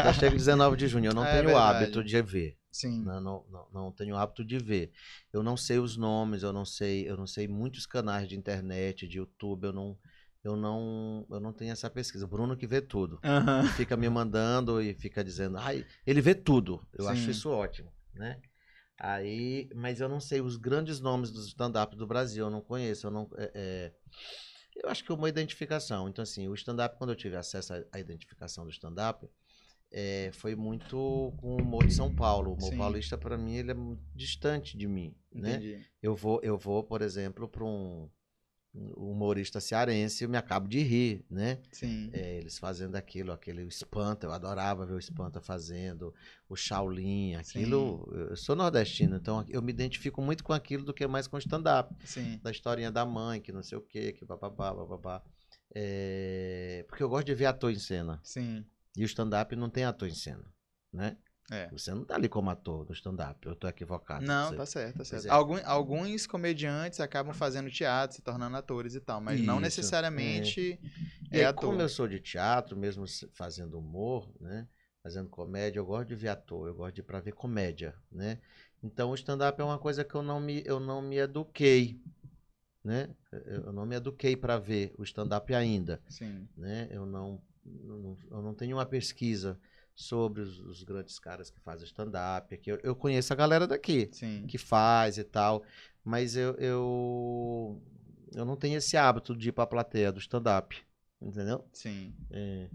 só 0.03 0.13
chego 0.19 0.35
19 0.35 0.77
de 0.77 0.87
junho. 0.87 1.11
Eu 1.11 1.13
não 1.13 1.25
É 1.25 1.41
tenho 1.41 1.53
o 1.53 1.57
hábito 1.57 2.03
de 2.03 2.21
ver. 2.23 2.57
Sim. 2.71 3.03
Não, 3.03 3.21
não, 3.21 3.45
não, 3.51 3.67
não 3.71 3.91
tenho 3.91 4.15
o 4.15 4.17
hábito 4.17 4.43
de 4.43 4.57
ver. 4.57 4.91
Eu 5.31 5.43
não 5.43 5.55
sei 5.55 5.77
os 5.77 5.95
nomes, 5.95 6.43
eu 6.43 6.51
não 6.51 6.65
sei, 6.65 7.07
eu 7.07 7.15
não 7.15 7.27
sei 7.27 7.47
muitos 7.47 7.85
canais 7.85 8.27
de 8.27 8.35
internet, 8.35 9.07
de 9.07 9.17
YouTube, 9.19 9.65
eu 9.65 9.73
não, 9.73 9.97
eu 10.45 10.55
não, 10.55 11.25
eu 11.29 11.39
não 11.39 11.51
tenho 11.51 11.71
essa 11.71 11.89
pesquisa. 11.89 12.25
O 12.25 12.27
Bruno 12.27 12.55
que 12.55 12.67
vê 12.67 12.79
tudo. 12.79 13.19
Aham. 13.23 13.63
Fica 13.69 13.97
me 13.97 14.07
mandando 14.07 14.79
e 14.79 14.93
fica 14.93 15.23
dizendo, 15.23 15.57
ai, 15.57 15.85
ele 16.05 16.21
vê 16.21 16.35
tudo. 16.35 16.85
Eu 16.93 17.05
Sim. 17.05 17.11
acho 17.11 17.31
isso 17.31 17.49
ótimo, 17.49 17.91
né? 18.13 18.39
Aí, 18.97 19.67
mas 19.75 19.99
eu 19.99 20.07
não 20.07 20.19
sei 20.19 20.41
os 20.41 20.55
grandes 20.55 20.99
nomes 20.99 21.31
dos 21.31 21.47
stand-up 21.47 21.95
do 21.97 22.05
Brasil, 22.07 22.45
eu 22.45 22.51
não 22.51 22.61
conheço, 22.61 23.07
eu 23.07 23.11
não, 23.11 23.29
é, 23.35 23.51
é, 23.53 23.93
eu 24.75 24.89
acho 24.89 25.03
que 25.03 25.11
é 25.11 25.15
uma 25.15 25.27
identificação. 25.27 26.07
Então, 26.07 26.21
assim, 26.21 26.47
o 26.47 26.53
stand-up, 26.53 26.95
quando 26.97 27.09
eu 27.09 27.15
tive 27.15 27.35
acesso 27.35 27.73
à, 27.91 27.99
identificação 27.99 28.63
do 28.65 28.69
stand-up, 28.69 29.27
é, 29.91 30.29
foi 30.31 30.55
muito 30.55 31.33
com 31.37 31.55
o 31.55 31.61
humor 31.61 31.87
de 31.87 31.93
São 31.93 32.13
Paulo. 32.13 32.51
O 32.51 32.53
humor 32.53 32.69
Sim. 32.69 32.77
paulista, 32.77 33.17
para 33.17 33.37
mim, 33.37 33.55
ele 33.55 33.71
é 33.71 33.75
distante 34.13 34.77
de 34.77 34.87
mim, 34.87 35.15
né? 35.31 35.55
Entendi. 35.55 35.85
Eu 36.01 36.15
vou, 36.15 36.39
eu 36.43 36.57
vou, 36.57 36.83
por 36.83 37.01
exemplo, 37.01 37.47
para 37.49 37.63
um 37.63 38.09
humorista 38.95 39.59
cearense, 39.59 40.23
eu 40.23 40.29
me 40.29 40.37
acabo 40.37 40.67
de 40.67 40.79
rir, 40.81 41.25
né? 41.29 41.59
Sim. 41.71 42.09
É, 42.11 42.37
eles 42.37 42.57
fazendo 42.57 42.95
aquilo, 42.95 43.31
aquele 43.31 43.63
espanta, 43.63 44.27
eu 44.27 44.31
adorava 44.31 44.85
ver 44.85 44.93
o 44.93 44.99
espanta 44.99 45.39
fazendo, 45.39 46.13
o 46.49 46.55
Shaolin, 46.55 47.35
aquilo. 47.35 48.07
Eu 48.11 48.35
sou 48.35 48.55
nordestino, 48.55 49.15
então 49.15 49.45
eu 49.47 49.61
me 49.61 49.71
identifico 49.71 50.21
muito 50.21 50.43
com 50.43 50.53
aquilo 50.53 50.83
do 50.83 50.93
que 50.93 51.07
mais 51.07 51.27
com 51.27 51.37
stand-up. 51.37 51.95
Sim. 52.03 52.39
Da 52.43 52.51
historinha 52.51 52.91
da 52.91 53.05
mãe, 53.05 53.39
que 53.39 53.51
não 53.51 53.63
sei 53.63 53.77
o 53.77 53.81
quê, 53.81 54.11
que 54.11 54.25
bababá, 54.25 54.73
bababá. 54.73 55.23
É, 55.73 56.85
porque 56.87 57.03
eu 57.03 57.09
gosto 57.09 57.25
de 57.25 57.33
ver 57.33 57.45
ator 57.45 57.71
em 57.71 57.79
cena. 57.79 58.19
Sim. 58.23 58.65
E 58.95 59.03
o 59.03 59.05
stand-up 59.05 59.55
não 59.55 59.69
tem 59.69 59.83
ator 59.83 60.07
em 60.07 60.15
cena, 60.15 60.45
né? 60.91 61.17
É. 61.51 61.67
Você 61.69 61.93
não 61.93 62.03
tá 62.03 62.15
ali 62.15 62.27
como 62.27 62.49
ator 62.49 62.85
do 62.85 62.93
stand-up, 62.93 63.45
eu 63.47 63.55
tô 63.55 63.67
equivocado. 63.67 64.25
Não, 64.25 64.49
Você- 64.49 64.55
tá 64.55 64.65
certo, 64.65 64.97
tá 64.97 65.05
certo. 65.05 65.27
é. 65.27 65.29
Algum- 65.29 65.59
alguns 65.63 66.25
comediantes 66.25 66.99
acabam 66.99 67.33
fazendo 67.33 67.69
teatro, 67.69 68.15
se 68.15 68.21
tornando 68.21 68.57
atores 68.57 68.95
e 68.95 68.99
tal, 68.99 69.21
mas 69.21 69.39
não 69.41 69.55
Isso, 69.55 69.61
necessariamente 69.61 70.79
E 71.31 71.37
é, 71.37 71.39
aí, 71.39 71.45
ator. 71.45 71.69
como 71.69 71.81
eu 71.81 71.89
sou 71.89 72.07
de 72.07 72.19
teatro, 72.19 72.75
mesmo 72.75 73.05
fazendo 73.33 73.77
humor, 73.77 74.31
né? 74.39 74.67
Fazendo 75.03 75.29
comédia, 75.29 75.79
eu 75.79 75.85
gosto 75.85 76.07
de 76.07 76.15
ver 76.15 76.29
ator, 76.29 76.67
eu 76.67 76.73
gosto 76.73 76.95
de 76.95 77.01
ir 77.01 77.03
pra 77.03 77.19
ver 77.19 77.33
comédia, 77.33 77.93
né? 78.11 78.39
Então 78.81 79.11
o 79.11 79.15
stand-up 79.15 79.59
é 79.61 79.63
uma 79.63 79.77
coisa 79.77 80.03
que 80.03 80.15
eu 80.15 80.23
não 80.23 80.39
me, 80.39 80.63
eu 80.65 80.79
não 80.79 81.01
me 81.01 81.17
eduquei. 81.17 81.99
né? 82.83 83.09
Eu 83.31 83.73
não 83.73 83.85
me 83.85 83.95
eduquei 83.95 84.35
para 84.35 84.57
ver 84.59 84.93
o 84.97 85.03
stand-up 85.03 85.53
ainda, 85.53 85.99
Sim. 86.07 86.47
né? 86.55 86.87
Eu 86.91 87.05
não, 87.05 87.41
não, 87.65 88.17
eu 88.29 88.41
não 88.43 88.53
tenho 88.53 88.77
uma 88.77 88.85
pesquisa 88.85 89.59
sobre 89.95 90.41
os, 90.41 90.59
os 90.59 90.83
grandes 90.83 91.17
caras 91.17 91.49
que 91.49 91.59
fazem 91.61 91.85
stand-up. 91.85 92.59
Eu, 92.65 92.79
eu 92.83 92.95
conheço 92.95 93.31
a 93.31 93.35
galera 93.35 93.65
daqui 93.65 94.09
Sim. 94.11 94.45
que 94.45 94.57
faz 94.57 95.17
e 95.17 95.23
tal, 95.23 95.63
mas 96.03 96.35
eu, 96.35 96.53
eu, 96.55 97.81
eu 98.33 98.45
não 98.45 98.57
tenho 98.57 98.77
esse 98.77 98.97
hábito 98.97 99.35
de 99.35 99.49
ir 99.49 99.51
pra 99.53 99.65
plateia 99.65 100.11
do 100.11 100.19
stand-up, 100.19 100.77
entendeu? 101.21 101.65
Sim. 101.71 102.13
É, 102.29 102.69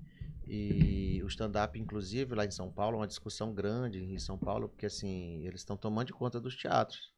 e 0.47 1.20
o 1.22 1.28
stand-up, 1.28 1.78
inclusive, 1.78 2.34
lá 2.34 2.44
em 2.44 2.51
São 2.51 2.72
Paulo, 2.72 2.97
é 2.97 3.01
uma 3.01 3.06
discussão 3.06 3.55
grande 3.55 4.02
em 4.02 4.18
São 4.18 4.38
Paulo, 4.38 4.68
porque 4.68 4.86
assim, 4.86 5.44
eles 5.44 5.60
estão 5.60 5.76
tomando 5.76 6.06
de 6.06 6.12
conta 6.12 6.40
dos 6.40 6.56
teatros. 6.56 7.12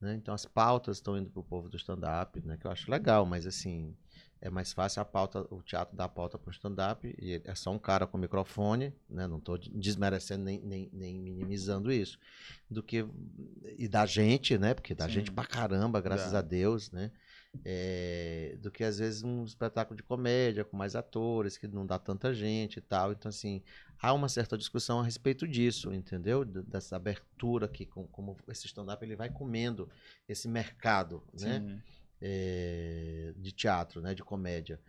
Né? 0.00 0.14
Então 0.14 0.34
as 0.34 0.44
pautas 0.44 0.98
estão 0.98 1.16
indo 1.16 1.30
pro 1.30 1.42
povo 1.42 1.68
do 1.68 1.76
stand-up, 1.76 2.40
né? 2.46 2.56
Que 2.56 2.66
eu 2.66 2.70
acho 2.70 2.90
legal, 2.90 3.26
mas 3.26 3.46
assim, 3.46 3.96
é 4.40 4.50
mais 4.50 4.72
fácil 4.72 5.00
a 5.00 5.04
pauta, 5.04 5.46
o 5.50 5.62
teatro 5.62 5.96
dar 5.96 6.04
a 6.04 6.08
pauta 6.08 6.38
pro 6.38 6.50
stand-up, 6.50 7.14
e 7.20 7.40
é 7.44 7.54
só 7.54 7.70
um 7.72 7.78
cara 7.78 8.06
com 8.06 8.18
microfone, 8.18 8.92
né? 9.08 9.26
Não 9.26 9.40
tô 9.40 9.56
desmerecendo 9.56 10.44
nem, 10.44 10.60
nem, 10.60 10.90
nem 10.92 11.18
minimizando 11.18 11.90
isso. 11.90 12.18
Do 12.70 12.82
que. 12.82 13.06
E 13.78 13.88
da 13.88 14.04
gente, 14.06 14.58
né? 14.58 14.74
Porque 14.74 14.94
da 14.94 15.06
Sim. 15.06 15.12
gente 15.12 15.32
pra 15.32 15.44
caramba, 15.46 16.00
graças 16.00 16.32
Dá. 16.32 16.38
a 16.38 16.42
Deus, 16.42 16.90
né? 16.90 17.10
É, 17.64 18.56
do 18.60 18.70
que 18.70 18.84
às 18.84 18.98
vezes 18.98 19.22
um 19.22 19.44
espetáculo 19.44 19.96
de 19.96 20.02
comédia 20.02 20.64
com 20.64 20.76
mais 20.76 20.94
atores, 20.94 21.56
que 21.56 21.66
não 21.66 21.86
dá 21.86 21.98
tanta 21.98 22.32
gente 22.34 22.76
e 22.76 22.80
tal. 22.82 23.12
Então, 23.12 23.28
assim, 23.30 23.62
há 24.00 24.12
uma 24.12 24.28
certa 24.28 24.58
discussão 24.58 25.00
a 25.00 25.04
respeito 25.04 25.48
disso, 25.48 25.92
entendeu? 25.92 26.44
Dessa 26.44 26.96
abertura 26.96 27.66
que, 27.66 27.86
com- 27.86 28.06
como 28.08 28.36
esse 28.48 28.66
stand-up 28.66 29.02
ele 29.04 29.16
vai 29.16 29.30
comendo 29.30 29.88
esse 30.28 30.46
mercado, 30.48 31.22
né? 31.32 31.60
Sim. 31.60 31.80
É, 32.20 33.32
de 33.36 33.52
teatro, 33.52 34.00
né, 34.00 34.14
de 34.14 34.22
comédia, 34.22 34.80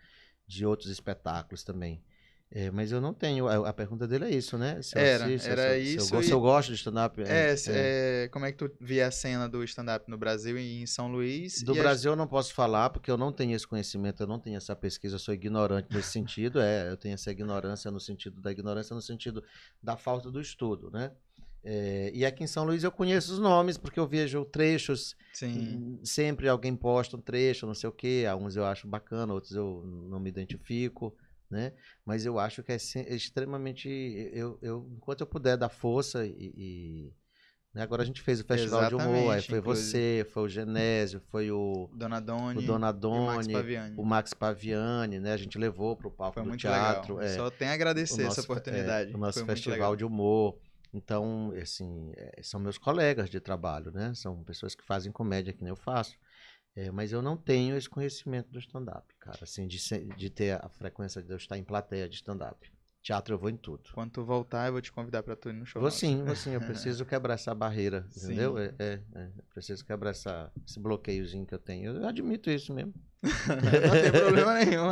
de 0.48 0.66
outros 0.66 0.90
espetáculos 0.90 1.64
também. 1.64 2.04
É, 2.50 2.72
mas 2.72 2.94
eu 2.94 3.02
não 3.02 3.14
tenho. 3.14 3.46
A, 3.50 3.68
a 3.70 3.74
pergunta 3.74 4.08
dele 4.08 4.24
é 4.24 4.30
isso, 4.30 4.58
né? 4.58 4.82
Se 4.82 4.98
eu 4.98 5.02
Era, 5.02 5.26
assisto, 5.26 5.50
era 5.50 5.62
se 5.62 5.68
eu- 5.68 5.74
se 5.74 5.96
isso 5.96 6.00
eu, 6.16 6.18
go- 6.18 6.24
se 6.24 6.30
e- 6.30 6.32
eu 6.32 6.40
gosto 6.40 6.70
de 6.70 6.76
stand-up. 6.76 7.22
É, 7.22 7.56
se- 7.58 7.72
é, 7.74 8.30
como 8.32 8.46
é 8.46 8.54
que 8.54 8.58
tu 8.58 8.72
via 8.80 9.06
a 9.08 9.12
cena 9.12 9.50
do 9.50 9.62
stand-up 9.66 10.10
no 10.10 10.18
Brasil 10.18 10.58
e 10.58 10.82
em 10.82 10.86
São 10.86 11.12
Luís? 11.12 11.62
Do 11.62 11.74
e 11.74 11.78
as- 11.78 11.84
Brasil 11.84 12.12
eu 12.14 12.16
não 12.16 12.26
posso 12.26 12.54
falar, 12.54 12.90
porque 12.90 13.12
eu 13.12 13.18
não 13.18 13.34
tenho 13.34 13.54
esse 13.54 13.68
conhecimento, 13.68 14.24
eu 14.24 14.28
não 14.28 14.40
tenho 14.40 14.56
essa 14.56 14.74
pesquisa, 14.78 15.16
eu 15.16 15.20
sou 15.20 15.34
ignorante 15.34 15.90
nesse 15.94 16.10
sentido. 16.12 16.62
É, 16.62 16.90
eu 16.90 16.96
tenho 16.96 17.16
essa 17.16 17.30
ignorância 17.30 17.92
no 17.92 18.00
sentido 18.00 18.40
da 18.40 18.50
ignorância, 18.50 18.96
no 18.96 19.02
sentido 19.02 19.44
da 19.84 19.98
falta 19.98 20.32
do 20.32 20.40
estudo, 20.40 20.90
né? 20.90 21.12
É, 21.70 22.12
e 22.14 22.26
aqui 22.26 22.46
em 22.46 22.48
São 22.48 22.64
Luís 22.64 22.84
eu 22.86 22.92
conheço 22.92 23.34
os 23.34 23.40
nomes, 23.40 23.78
porque 23.78 24.00
eu 24.00 24.08
vejo 24.08 24.46
trechos 24.46 25.16
Sim. 25.34 25.76
Hum, 25.78 26.00
Sempre 26.04 26.48
alguém 26.48 26.74
posta 26.76 27.18
um 27.18 27.22
trecho, 27.22 27.68
não 27.68 27.74
sei 27.74 27.90
o 27.90 27.92
quê. 27.92 28.26
Alguns 28.30 28.56
eu 28.56 28.64
acho 28.66 28.88
bacana, 28.88 29.34
outros 29.34 29.52
eu 29.54 29.84
não 30.10 30.20
me 30.20 30.30
identifico, 30.30 31.14
né? 31.52 31.74
Mas 32.06 32.26
eu 32.26 32.40
acho 32.40 32.64
que 32.64 32.72
é, 32.72 32.78
é 32.96 33.14
extremamente. 33.16 33.88
Eu, 34.34 34.58
eu, 34.62 34.90
enquanto 34.96 35.22
eu 35.22 35.28
puder 35.28 35.58
dar 35.58 35.70
força 35.70 36.26
e. 36.26 36.32
e- 36.58 37.14
né? 37.74 37.84
Agora 37.84 38.02
a 38.02 38.06
gente 38.06 38.22
fez 38.22 38.40
o 38.40 38.46
Festival 38.46 38.88
de 38.88 38.96
Humor, 38.96 39.06
aí 39.08 39.18
Exatamente, 39.18 39.50
foi 39.50 39.60
inclusive. 39.60 39.88
você, 39.92 40.28
foi 40.32 40.44
o 40.44 40.48
Genésio, 40.50 41.22
foi 41.30 41.52
o, 41.52 41.90
Dona 41.94 42.20
Doni. 42.20 42.58
o 42.60 42.62
e 42.62 42.66
Donadoni, 42.66 43.20
o 43.20 43.26
Max 43.36 43.48
Paviani. 43.48 43.94
o 43.98 44.06
Max 44.06 44.34
Paviani, 44.34 45.20
né? 45.20 45.34
A 45.34 45.38
gente 45.38 45.58
levou 45.60 45.96
para 45.96 46.08
o 46.08 46.12
palco 46.12 46.34
Foi 46.36 46.44
do 46.44 46.50
muito 46.50 46.62
teatro. 46.62 47.20
é 47.22 47.36
Só 47.36 47.52
tem 47.52 47.68
a 47.68 47.74
agradecer 47.74 48.14
o 48.24 48.26
essa 48.26 48.42
nosso- 48.42 48.42
oportunidade. 48.52 49.12
é, 49.12 49.16
o 49.16 49.20
nosso 49.20 49.40
Foi 49.46 49.54
festival 49.54 49.96
de 49.96 50.04
humor. 50.06 50.58
Então, 50.94 51.52
assim, 51.62 52.12
é, 52.16 52.42
são 52.42 52.60
meus 52.60 52.78
colegas 52.78 53.30
de 53.30 53.40
trabalho, 53.40 53.92
né? 53.92 54.14
São 54.14 54.44
pessoas 54.44 54.74
que 54.76 54.84
fazem 54.84 55.12
comédia 55.12 55.54
que 55.54 55.64
nem 55.64 55.70
eu 55.70 55.76
faço. 55.76 56.18
É, 56.76 56.92
mas 56.92 57.12
eu 57.12 57.22
não 57.22 57.36
tenho 57.36 57.76
esse 57.76 57.90
conhecimento 57.90 58.52
do 58.52 58.60
stand-up, 58.60 59.12
cara, 59.20 59.40
assim, 59.42 59.68
de, 59.68 59.80
de 60.16 60.30
ter 60.30 60.64
a 60.64 60.70
frequência 60.70 61.24
de 61.24 61.32
eu 61.32 61.38
estar 61.38 61.58
em 61.58 61.64
plateia 61.64 62.08
de 62.08 62.16
stand-up. 62.16 62.72
Teatro 63.08 63.36
eu 63.36 63.40
vou 63.40 63.50
em 63.50 63.56
tudo. 63.56 63.90
Quando 63.94 64.12
tu 64.12 64.26
voltar, 64.26 64.68
eu 64.68 64.74
vou 64.74 64.82
te 64.82 64.92
convidar 64.92 65.24
pra 65.24 65.34
tu 65.34 65.48
ir 65.48 65.54
no 65.54 65.66
show. 65.66 65.82
Vou 65.82 65.90
sim, 65.90 66.26
vou 66.26 66.36
sim, 66.36 66.52
eu 66.52 66.60
preciso 66.60 67.06
quebrar 67.06 67.36
essa 67.36 67.56
barreira, 67.56 68.06
Sim. 68.10 68.26
entendeu? 68.26 68.58
É, 68.58 68.74
é, 68.78 69.00
é, 69.16 69.28
eu 69.28 69.44
preciso 69.54 69.86
quebrar 69.86 70.10
essa, 70.10 70.52
esse 70.68 70.78
bloqueiozinho 70.78 71.46
que 71.46 71.54
eu 71.54 71.58
tenho. 71.58 71.96
Eu 71.96 72.06
admito 72.06 72.52
isso 72.52 72.74
mesmo. 72.74 72.94
Não 73.24 74.02
tem 74.02 74.12
problema 74.12 74.56
nenhum. 74.56 74.88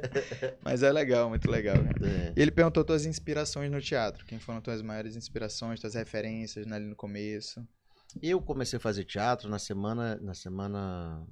Mas 0.64 0.82
é 0.82 0.90
legal, 0.90 1.28
muito 1.28 1.50
legal. 1.50 1.76
É. 1.76 2.32
Ele 2.34 2.50
perguntou 2.50 2.82
tuas 2.82 3.04
inspirações 3.04 3.70
no 3.70 3.78
teatro. 3.78 4.24
Quem 4.24 4.38
foram 4.38 4.62
tuas 4.62 4.80
maiores 4.80 5.14
inspirações, 5.14 5.78
tuas 5.80 5.92
referências 5.92 6.64
né, 6.64 6.76
ali 6.76 6.86
no 6.86 6.96
começo? 6.96 7.62
Eu 8.22 8.40
comecei 8.40 8.78
a 8.78 8.80
fazer 8.80 9.04
teatro 9.04 9.50
na 9.50 9.58
semana, 9.58 10.16
na 10.22 10.32
semana 10.32 11.26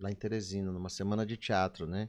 lá 0.00 0.08
em 0.08 0.14
Teresina, 0.14 0.70
numa 0.70 0.88
semana 0.88 1.26
de 1.26 1.36
teatro, 1.36 1.84
né? 1.84 2.08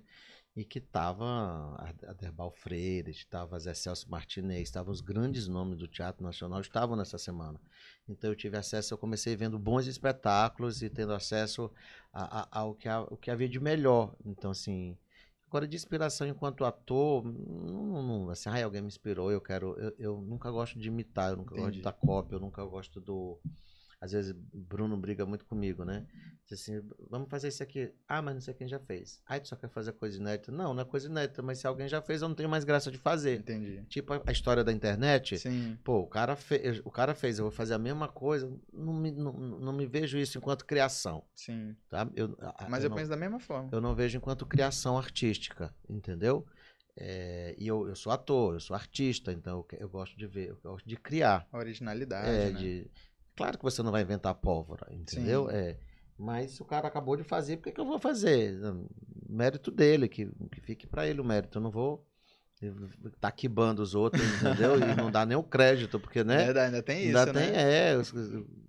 E 0.56 0.66
que 0.66 0.82
tava 0.82 1.26
a- 1.26 1.94
Aderbal 2.10 2.52
Freire, 2.52 3.12
estava 3.12 3.58
Zé 3.60 3.74
Celso 3.74 4.10
Martinez, 4.10 4.64
estavam 4.68 4.92
os 4.92 5.00
grandes 5.02 5.48
nomes 5.48 5.78
do 5.78 5.88
teatro 5.88 6.24
nacional, 6.24 6.60
estavam 6.60 6.96
nessa 6.98 7.18
semana. 7.18 7.60
Então 8.08 8.30
eu 8.30 8.36
tive 8.36 8.58
acesso, 8.58 8.94
eu 8.94 8.98
comecei 8.98 9.36
vendo 9.36 9.58
bons 9.58 9.88
espetáculos 9.88 10.82
e 10.82 10.90
tendo 10.90 11.14
acesso 11.14 11.72
a- 12.12 12.42
a- 12.42 12.60
ao 12.62 12.74
que, 12.76 12.90
ha- 12.90 13.04
o 13.04 13.16
que 13.16 13.32
havia 13.32 13.48
de 13.48 13.60
melhor. 13.60 14.16
Então, 14.26 14.52
assim, 14.52 14.98
agora 15.48 15.68
de 15.68 15.76
inspiração 15.78 16.28
enquanto 16.28 16.66
ator, 16.66 17.24
não, 17.24 18.04
não- 18.04 18.30
assim, 18.30 18.50
ai, 18.50 18.64
alguém 18.64 18.82
me 18.82 18.88
inspirou, 18.88 19.32
eu 19.32 19.40
quero. 19.42 19.78
Eu, 19.80 19.96
eu 20.00 20.22
nunca 20.22 20.52
gosto 20.52 20.78
de 20.80 20.88
imitar, 20.90 21.32
eu 21.32 21.38
nunca 21.38 21.56
gosto 21.56 21.74
de 21.74 21.78
Entendi. 21.78 21.84
dar 21.84 21.94
cópia, 21.94 22.36
eu 22.36 22.40
nunca 22.40 22.64
gosto 22.66 23.00
do. 23.00 23.40
Às 24.02 24.14
vezes 24.14 24.32
Bruno 24.54 24.96
briga 24.96 25.26
muito 25.26 25.46
comigo, 25.46 25.84
né? 25.84 26.06
Diz 26.48 26.62
assim, 26.62 26.82
vamos 27.10 27.30
fazer 27.30 27.50
isso 27.50 27.62
aqui. 27.62 27.94
Ah, 28.08 28.22
mas 28.22 28.34
não 28.34 28.42
sei 28.42 28.54
quem 28.54 28.68
já 28.68 28.80
fez. 28.80 29.22
Ah, 29.26 29.38
tu 29.40 29.48
só 29.50 29.56
quer 29.58 29.70
fazer 29.70 29.92
coisa 29.92 30.18
inédita? 30.18 30.52
Não, 30.54 30.74
não 30.74 30.82
é 30.82 30.86
coisa 30.86 31.08
inédita, 31.10 31.42
mas 31.42 31.60
se 31.60 31.68
alguém 31.68 31.88
já 31.88 32.02
fez, 32.02 32.22
eu 32.22 32.30
não 32.30 32.36
tenho 32.36 32.48
mais 32.50 32.64
graça 32.64 32.90
de 32.90 32.98
fazer. 32.98 33.40
Entendi. 33.40 33.84
Tipo 33.90 34.14
a 34.14 34.22
a 34.26 34.32
história 34.32 34.64
da 34.64 34.72
internet. 34.72 35.38
Sim, 35.38 35.78
Pô, 35.84 36.00
o 36.00 36.08
cara, 36.08 36.36
fez, 36.38 36.80
o 36.86 36.90
cara 36.90 37.14
fez, 37.14 37.40
eu 37.40 37.46
vou 37.46 37.52
fazer 37.52 37.74
a 37.74 37.78
mesma 37.80 38.08
coisa. 38.08 38.50
Não 38.72 38.94
me, 38.94 39.12
não, 39.12 39.34
não 39.34 39.74
me 39.74 39.86
vejo 39.86 40.18
isso 40.18 40.38
enquanto 40.38 40.66
criação, 40.66 41.24
sim. 41.36 41.76
tá? 41.90 42.10
Eu, 42.16 42.38
Mas 42.70 42.84
eu, 42.86 42.90
não, 42.90 42.96
penso 42.98 43.10
da 43.10 43.18
mesma 43.18 43.40
forma. 43.40 43.70
eu 43.72 43.82
não 43.82 43.94
vejo 43.94 44.18
enquanto 44.18 44.46
criação 44.46 44.98
artística, 44.98 45.74
entendeu? 45.90 46.46
É, 47.02 47.56
e 47.58 47.68
eu, 47.68 47.88
eu 47.88 47.96
sou 47.96 48.12
ator, 48.12 48.56
eu 48.56 48.60
sou 48.60 48.76
artista, 48.76 49.32
então 49.32 49.66
eu, 49.72 49.80
eu 49.80 49.90
gosto 49.90 50.18
de 50.18 50.28
ver, 50.28 50.50
eu 50.50 50.58
gosto 50.62 50.88
de 50.88 50.98
criar. 50.98 51.48
Originalidade, 51.54 52.28
É, 52.30 52.50
né? 52.50 52.60
de... 52.60 52.92
Claro 53.40 53.58
que 53.58 53.64
você 53.64 53.82
não 53.82 53.92
vai 53.92 54.02
inventar 54.02 54.36
pólvora, 54.36 54.86
entendeu? 54.92 55.50
Sim. 55.50 55.56
É. 55.56 55.78
Mas 56.18 56.52
se 56.52 56.62
o 56.62 56.66
cara 56.66 56.88
acabou 56.88 57.16
de 57.16 57.24
fazer, 57.24 57.56
por 57.58 57.64
que, 57.64 57.72
que 57.72 57.80
eu 57.80 57.86
vou 57.86 57.98
fazer? 57.98 58.60
Mérito 59.30 59.72
dele, 59.72 60.10
que, 60.10 60.26
que 60.52 60.60
fique 60.62 60.86
pra 60.86 61.08
ele 61.08 61.22
o 61.22 61.24
mérito. 61.24 61.58
Eu 61.58 61.62
não 61.62 61.72
vou 61.72 62.06
tá 63.22 63.32
quibando 63.32 63.82
os 63.82 63.96
outros, 63.96 64.22
entendeu? 64.36 64.78
E 64.78 64.94
não 64.94 65.10
dá 65.10 65.26
nem 65.26 65.38
o 65.38 65.44
crédito, 65.44 65.98
porque, 65.98 66.24
né? 66.26 66.44
Verdade, 66.46 66.66
ainda 66.68 66.84
tem 66.84 67.08
isso, 67.08 67.18
Ainda 67.18 67.32
né? 67.34 67.46
tem, 67.48 67.56
é. 67.56 67.96
os- 67.98 68.14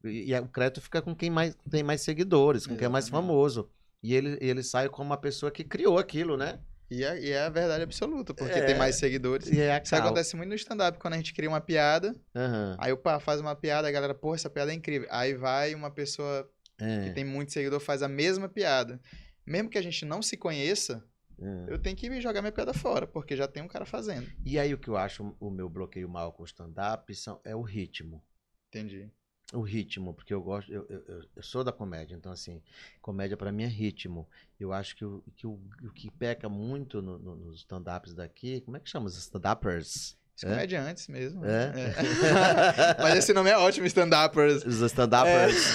E 0.05 0.33
o 0.39 0.47
crédito 0.49 0.81
fica 0.81 1.03
com 1.03 1.13
quem 1.15 1.29
mais 1.29 1.57
tem 1.69 1.83
mais 1.83 2.01
seguidores, 2.03 2.67
com 2.67 2.77
quem 2.77 2.87
é 2.87 2.89
mais 2.89 3.07
Exatamente. 3.07 3.27
famoso. 3.27 3.69
E 4.01 4.15
ele, 4.15 4.39
ele 4.41 4.63
sai 4.63 4.89
como 4.89 5.11
uma 5.11 5.17
pessoa 5.17 5.51
que 5.51 5.65
criou 5.65 5.99
aquilo, 5.99 6.37
né? 6.37 6.61
E 6.91 7.05
é, 7.05 7.21
e 7.21 7.31
é 7.31 7.43
a 7.43 7.49
verdade 7.49 7.85
absoluta, 7.85 8.35
porque 8.35 8.59
É. 8.59 8.67
tem 8.67 8.77
mais 8.77 8.97
seguidores. 8.97 9.47
E 9.47 9.61
é 9.61 9.81
Isso 9.83 9.95
acontece 9.95 10.35
muito 10.35 10.49
no 10.49 10.55
stand-up, 10.57 10.99
quando 10.99 11.15
a 11.15 11.17
gente 11.17 11.33
cria 11.33 11.49
uma 11.49 11.61
piada, 11.61 12.17
Aham, 12.35 12.77
aí 12.81 12.93
o 12.93 12.97
pá 12.97 13.21
faz 13.21 13.41
uma 13.41 13.55
piada, 13.55 13.87
a 13.87 13.91
galera, 13.91 14.15
pô, 14.15 14.35
essa 14.35 14.51
piada 14.51 14.73
é 14.73 14.75
incrível. 14.75 15.07
Aí 15.11 15.35
vai 15.35 15.73
uma 15.75 15.91
pessoa 15.91 16.51
é, 16.81 17.05
que 17.05 17.15
tem 17.15 17.25
muito 17.25 17.53
seguidor, 17.53 17.79
faz 17.79 18.03
a 18.03 18.09
mesma 18.09 18.49
piada. 18.49 19.01
Mesmo 19.47 19.71
que 19.71 19.79
a 19.79 19.83
gente 19.83 20.05
não 20.05 20.21
se 20.21 20.37
conheça, 20.37 21.05
é. 21.41 21.73
eu 21.73 21.79
tenho 21.79 21.97
que 21.97 22.21
jogar 22.21 22.43
minha 22.43 22.53
piada 22.53 22.75
fora, 22.75 23.07
porque 23.07 23.37
já 23.37 23.47
tem 23.47 23.63
um 23.63 23.69
cara 23.69 23.87
fazendo. 23.87 24.29
E 24.45 24.59
aí 24.59 24.75
o 24.75 24.79
que 24.79 24.89
eu 24.89 24.97
acho 24.97 25.37
o 25.39 25.51
meu 25.51 25.69
bloqueio 25.69 26.09
mal 26.09 26.33
com 26.33 26.43
o 26.43 26.47
stand-up 26.47 27.13
é 27.45 27.55
o 27.55 27.63
ritmo. 27.63 28.23
Entendi. 28.69 29.11
O 29.53 29.61
ritmo, 29.63 30.15
porque 30.15 30.33
eu 30.33 30.41
gosto, 30.41 30.73
eu, 30.73 30.87
eu, 30.89 31.03
eu- 31.35 31.43
sou 31.43 31.65
da 31.65 31.73
comédia, 31.73 32.15
então 32.15 32.31
assim, 32.31 32.63
comédia 33.03 33.37
pra 33.37 33.51
mim 33.51 33.65
é 33.65 33.67
ritmo. 33.67 34.29
Eu 34.59 34.73
acho 34.73 34.95
que 34.95 35.05
o 35.05 35.23
que, 35.35 35.47
o, 35.47 35.59
o 35.83 35.91
que 35.93 36.11
peca 36.13 36.49
muito 36.49 37.03
no- 37.03 37.19
no- 37.19 37.35
nos 37.37 37.57
stand-ups 37.61 38.15
daqui, 38.15 38.61
como 38.61 38.77
é 38.77 38.81
que 38.81 38.89
chama 38.89 39.07
os 39.07 39.17
stand-uppers? 39.19 40.17
Os 40.37 40.45
É? 40.45 40.49
comediantes 40.51 41.09
mesmo. 41.09 41.45
É? 41.45 41.65
É. 41.77 41.95
Mas 43.03 43.17
esse 43.19 43.33
nome 43.35 43.51
é 43.51 43.59
ótimo, 43.59 43.87
stand-uppers. 43.87 44.65
Os 44.65 44.81
stand-uppers. 44.81 45.75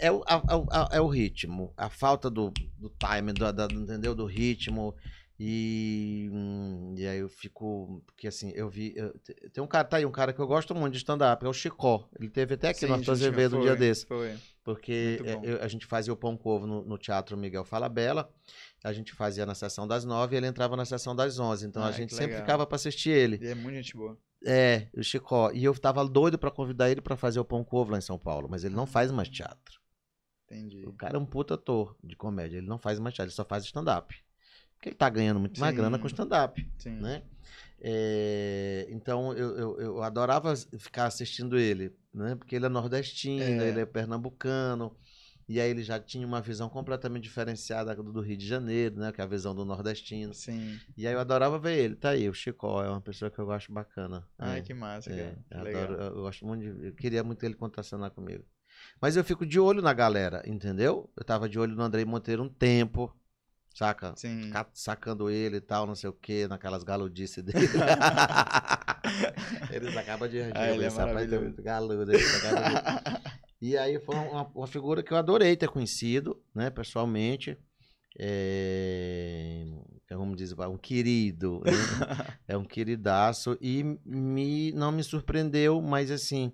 É, 0.00 0.12
o, 0.12 0.22
a- 0.28 0.36
a- 0.36 0.82
a- 0.84 0.88
é 0.92 1.00
o 1.00 1.08
ritmo, 1.08 1.72
a 1.76 1.88
falta 1.90 2.30
do, 2.30 2.52
do 2.78 2.88
timing, 2.88 3.32
do, 3.34 3.52
da- 3.52 3.66
do- 3.66 3.80
entendeu? 3.80 4.14
Do 4.14 4.26
ritmo. 4.26 4.94
E, 5.40 6.28
hum, 6.32 6.94
e 6.96 7.06
aí 7.06 7.18
eu 7.20 7.28
fico. 7.28 8.02
Porque 8.06 8.26
assim, 8.26 8.50
eu 8.56 8.68
vi. 8.68 8.92
eu- 8.96 9.16
te- 9.20 9.34
tem 9.50 9.62
um 9.62 9.68
cara, 9.68 9.84
tá 9.86 9.96
aí, 9.98 10.04
um 10.04 10.10
cara 10.10 10.32
que 10.32 10.40
eu 10.40 10.46
gosto 10.48 10.74
muito 10.74 10.92
de 10.94 10.98
stand-up, 10.98 11.44
é 11.44 11.48
o 11.48 11.52
Chicó. 11.52 12.08
Ele 12.18 12.28
teve 12.28 12.54
até 12.54 12.70
aqui 12.70 12.80
Sim, 12.80 12.86
no 12.88 12.94
Arthur 12.94 13.12
Azevedo 13.12 13.56
um 13.56 13.60
dia 13.60 13.76
desse. 13.76 14.04
Foi. 14.06 14.36
Porque 14.64 15.20
é, 15.24 15.38
eu- 15.54 15.62
a 15.62 15.68
gente 15.68 15.86
fazia 15.86 16.12
o 16.12 16.16
Pão 16.16 16.36
com 16.36 16.48
Ovo 16.50 16.66
no, 16.66 16.84
no 16.84 16.98
Teatro 16.98 17.36
Miguel 17.36 17.64
Falabella. 17.64 18.28
A 18.82 18.92
gente 18.92 19.12
fazia 19.12 19.46
na 19.46 19.54
sessão 19.54 19.86
das 19.86 20.04
nove 20.04 20.34
e 20.34 20.38
ele 20.38 20.46
entrava 20.46 20.76
na 20.76 20.84
sessão 20.84 21.14
das 21.14 21.38
onze. 21.38 21.66
Então 21.66 21.82
a 21.82 21.86
Ai, 21.86 21.92
gente 21.92 22.10
sempre 22.12 22.32
legal. 22.32 22.40
ficava 22.42 22.66
pra 22.66 22.76
assistir 22.76 23.10
ele. 23.10 23.36
Ele 23.36 23.48
é 23.50 23.54
muito 23.54 23.76
gente 23.76 23.96
boa. 23.96 24.18
É, 24.44 24.88
o 24.96 25.02
Chicó. 25.02 25.50
E 25.52 25.64
eu 25.64 25.72
tava 25.78 26.04
doido 26.06 26.36
pra 26.38 26.50
convidar 26.50 26.90
ele 26.90 27.00
pra 27.00 27.16
fazer 27.16 27.38
o 27.40 27.44
Pão 27.44 27.62
com 27.64 27.76
Ovo 27.76 27.92
lá 27.92 27.98
em 27.98 28.02
São 28.02 28.18
Paulo, 28.18 28.48
mas 28.50 28.64
ele 28.64 28.74
não 28.74 28.86
faz 28.86 29.10
mais 29.12 29.28
teatro. 29.28 29.78
Entendi. 30.50 30.84
O 30.86 30.92
cara 30.92 31.16
é 31.16 31.18
um 31.18 31.26
puta 31.26 31.54
ator 31.54 31.96
de 32.02 32.16
comédia. 32.16 32.58
Ele 32.58 32.66
não 32.66 32.78
faz 32.78 32.98
mais 32.98 33.14
teatro, 33.14 33.30
ele 33.30 33.36
só 33.36 33.44
faz 33.44 33.64
stand-up. 33.64 34.14
Porque 34.78 34.90
ele 34.90 34.96
tá 34.96 35.08
ganhando 35.10 35.40
muito 35.40 35.58
mais 35.60 35.72
Sim. 35.74 35.76
grana 35.80 35.98
com 35.98 36.06
stand-up, 36.06 36.64
né? 36.86 37.22
É, 37.80 38.86
então 38.90 39.32
eu, 39.34 39.56
eu, 39.56 39.80
eu 39.80 40.02
adorava 40.02 40.54
ficar 40.78 41.06
assistindo 41.06 41.58
ele, 41.58 41.92
né? 42.12 42.34
Porque 42.34 42.54
ele 42.56 42.66
é 42.66 42.68
nordestino, 42.68 43.42
É. 43.62 43.68
ele 43.68 43.80
é 43.80 43.86
pernambucano. 43.86 44.96
E 45.48 45.58
aí 45.60 45.70
ele 45.70 45.82
já 45.82 45.98
tinha 45.98 46.26
uma 46.26 46.42
visão 46.42 46.68
completamente 46.68 47.22
diferenciada 47.24 47.94
do 47.94 48.20
Rio 48.20 48.36
de 48.36 48.46
Janeiro, 48.46 48.96
né? 48.96 49.10
Que 49.12 49.20
é 49.22 49.24
a 49.24 49.26
visão 49.26 49.54
do 49.54 49.64
nordestino. 49.64 50.34
Sim. 50.34 50.78
E 50.96 51.06
aí 51.06 51.14
eu 51.14 51.20
adorava 51.20 51.58
ver 51.58 51.78
ele. 51.78 51.96
Tá 51.96 52.10
aí, 52.10 52.28
o 52.28 52.34
Chicó 52.34 52.84
é 52.84 52.88
uma 52.90 53.00
pessoa 53.00 53.30
que 53.30 53.38
eu 53.38 53.46
gosto 53.46 53.72
bacana. 53.72 54.28
Ai, 54.38 54.58
É. 54.58 54.62
que 54.62 54.74
massa, 54.74 55.10
É, 55.10 55.34
cara. 55.48 55.60
eu, 55.60 55.64
Legal. 55.64 55.82
adoro, 55.84 56.02
eu 56.02 56.22
gosto 56.22 56.44
muito 56.46 56.60
de. 56.74 56.86
Eu 56.88 56.92
queria 56.92 57.24
muito 57.24 57.42
ele 57.44 57.54
contracenar 57.54 58.10
comigo. 58.10 58.44
Mas 59.00 59.16
eu 59.16 59.24
fico 59.24 59.46
de 59.46 59.58
olho 59.58 59.80
na 59.80 59.94
galera, 59.94 60.42
entendeu? 60.46 61.10
Eu 61.16 61.24
tava 61.24 61.48
de 61.48 61.58
olho 61.58 61.74
no 61.74 61.82
Andrei 61.82 62.04
Monteiro 62.04 62.42
um 62.42 62.48
tempo, 62.48 63.16
saca? 63.78 64.12
Sim. 64.16 64.50
Sacando 64.74 65.30
ele 65.30 65.58
e 65.58 65.60
tal, 65.60 65.86
não 65.86 65.94
sei 65.94 66.10
o 66.10 66.12
que, 66.12 66.48
naquelas 66.48 66.82
galudices 66.82 67.44
dele. 67.44 67.58
Eles 69.70 69.96
acabam 69.96 70.28
de 70.28 70.40
Ah, 70.54 70.72
ele 70.72 70.84
é 70.84 70.88
é 70.88 70.90
maravilhoso. 70.90 71.62
galudo. 71.62 72.10
E 73.60 73.76
aí 73.76 74.00
foi 74.00 74.16
uma, 74.16 74.42
uma 74.54 74.66
figura 74.66 75.02
que 75.02 75.12
eu 75.12 75.16
adorei 75.16 75.56
ter 75.56 75.68
conhecido, 75.68 76.42
né, 76.54 76.70
pessoalmente. 76.70 77.56
É, 78.18 79.64
vamos 80.10 80.36
dizer, 80.36 80.58
um 80.60 80.76
querido, 80.76 81.62
né? 81.64 81.70
é 82.48 82.56
um 82.56 82.64
queridaço 82.64 83.56
e 83.60 83.84
me, 84.04 84.72
não 84.72 84.90
me 84.90 85.04
surpreendeu, 85.04 85.80
mas 85.80 86.10
assim, 86.10 86.52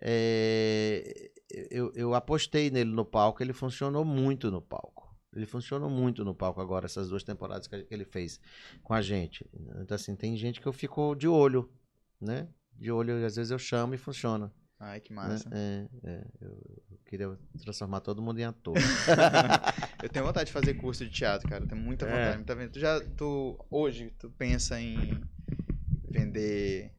é, 0.00 1.30
eu, 1.70 1.92
eu 1.94 2.14
apostei 2.14 2.70
nele 2.70 2.90
no 2.90 3.04
palco, 3.04 3.42
ele 3.42 3.52
funcionou 3.52 4.04
muito 4.04 4.50
no 4.50 4.62
palco. 4.62 4.93
Ele 5.34 5.46
funcionou 5.46 5.90
muito 5.90 6.24
no 6.24 6.34
palco 6.34 6.60
agora, 6.60 6.86
essas 6.86 7.08
duas 7.08 7.22
temporadas 7.22 7.66
que 7.66 7.86
ele 7.90 8.04
fez 8.04 8.40
com 8.82 8.94
a 8.94 9.02
gente. 9.02 9.44
Então, 9.80 9.94
assim, 9.94 10.14
tem 10.14 10.36
gente 10.36 10.60
que 10.60 10.66
eu 10.66 10.72
fico 10.72 11.14
de 11.14 11.26
olho, 11.28 11.70
né? 12.20 12.48
De 12.78 12.90
olho, 12.90 13.24
às 13.24 13.36
vezes 13.36 13.50
eu 13.50 13.58
chamo 13.58 13.94
e 13.94 13.98
funciona. 13.98 14.52
Ai, 14.78 15.00
que 15.00 15.12
massa. 15.12 15.48
É, 15.52 15.86
é, 16.02 16.26
eu, 16.40 16.50
eu 16.90 16.98
queria 17.06 17.38
transformar 17.62 18.00
todo 18.00 18.20
mundo 18.20 18.38
em 18.40 18.44
ator. 18.44 18.74
Eu 20.02 20.08
tenho 20.10 20.26
vontade 20.26 20.48
de 20.48 20.52
fazer 20.52 20.74
curso 20.74 21.04
de 21.06 21.10
teatro, 21.10 21.48
cara. 21.48 21.64
Eu 21.64 21.68
tenho 21.68 21.80
muita 21.80 22.04
É. 22.04 22.10
vontade. 22.10 22.36
muita 22.36 22.54
vontade. 22.54 22.72
Tu 22.72 22.80
já, 22.80 23.00
tu, 23.16 23.58
hoje, 23.70 24.12
tu 24.18 24.28
pensa 24.30 24.78
em 24.78 25.18
vender 26.10 26.92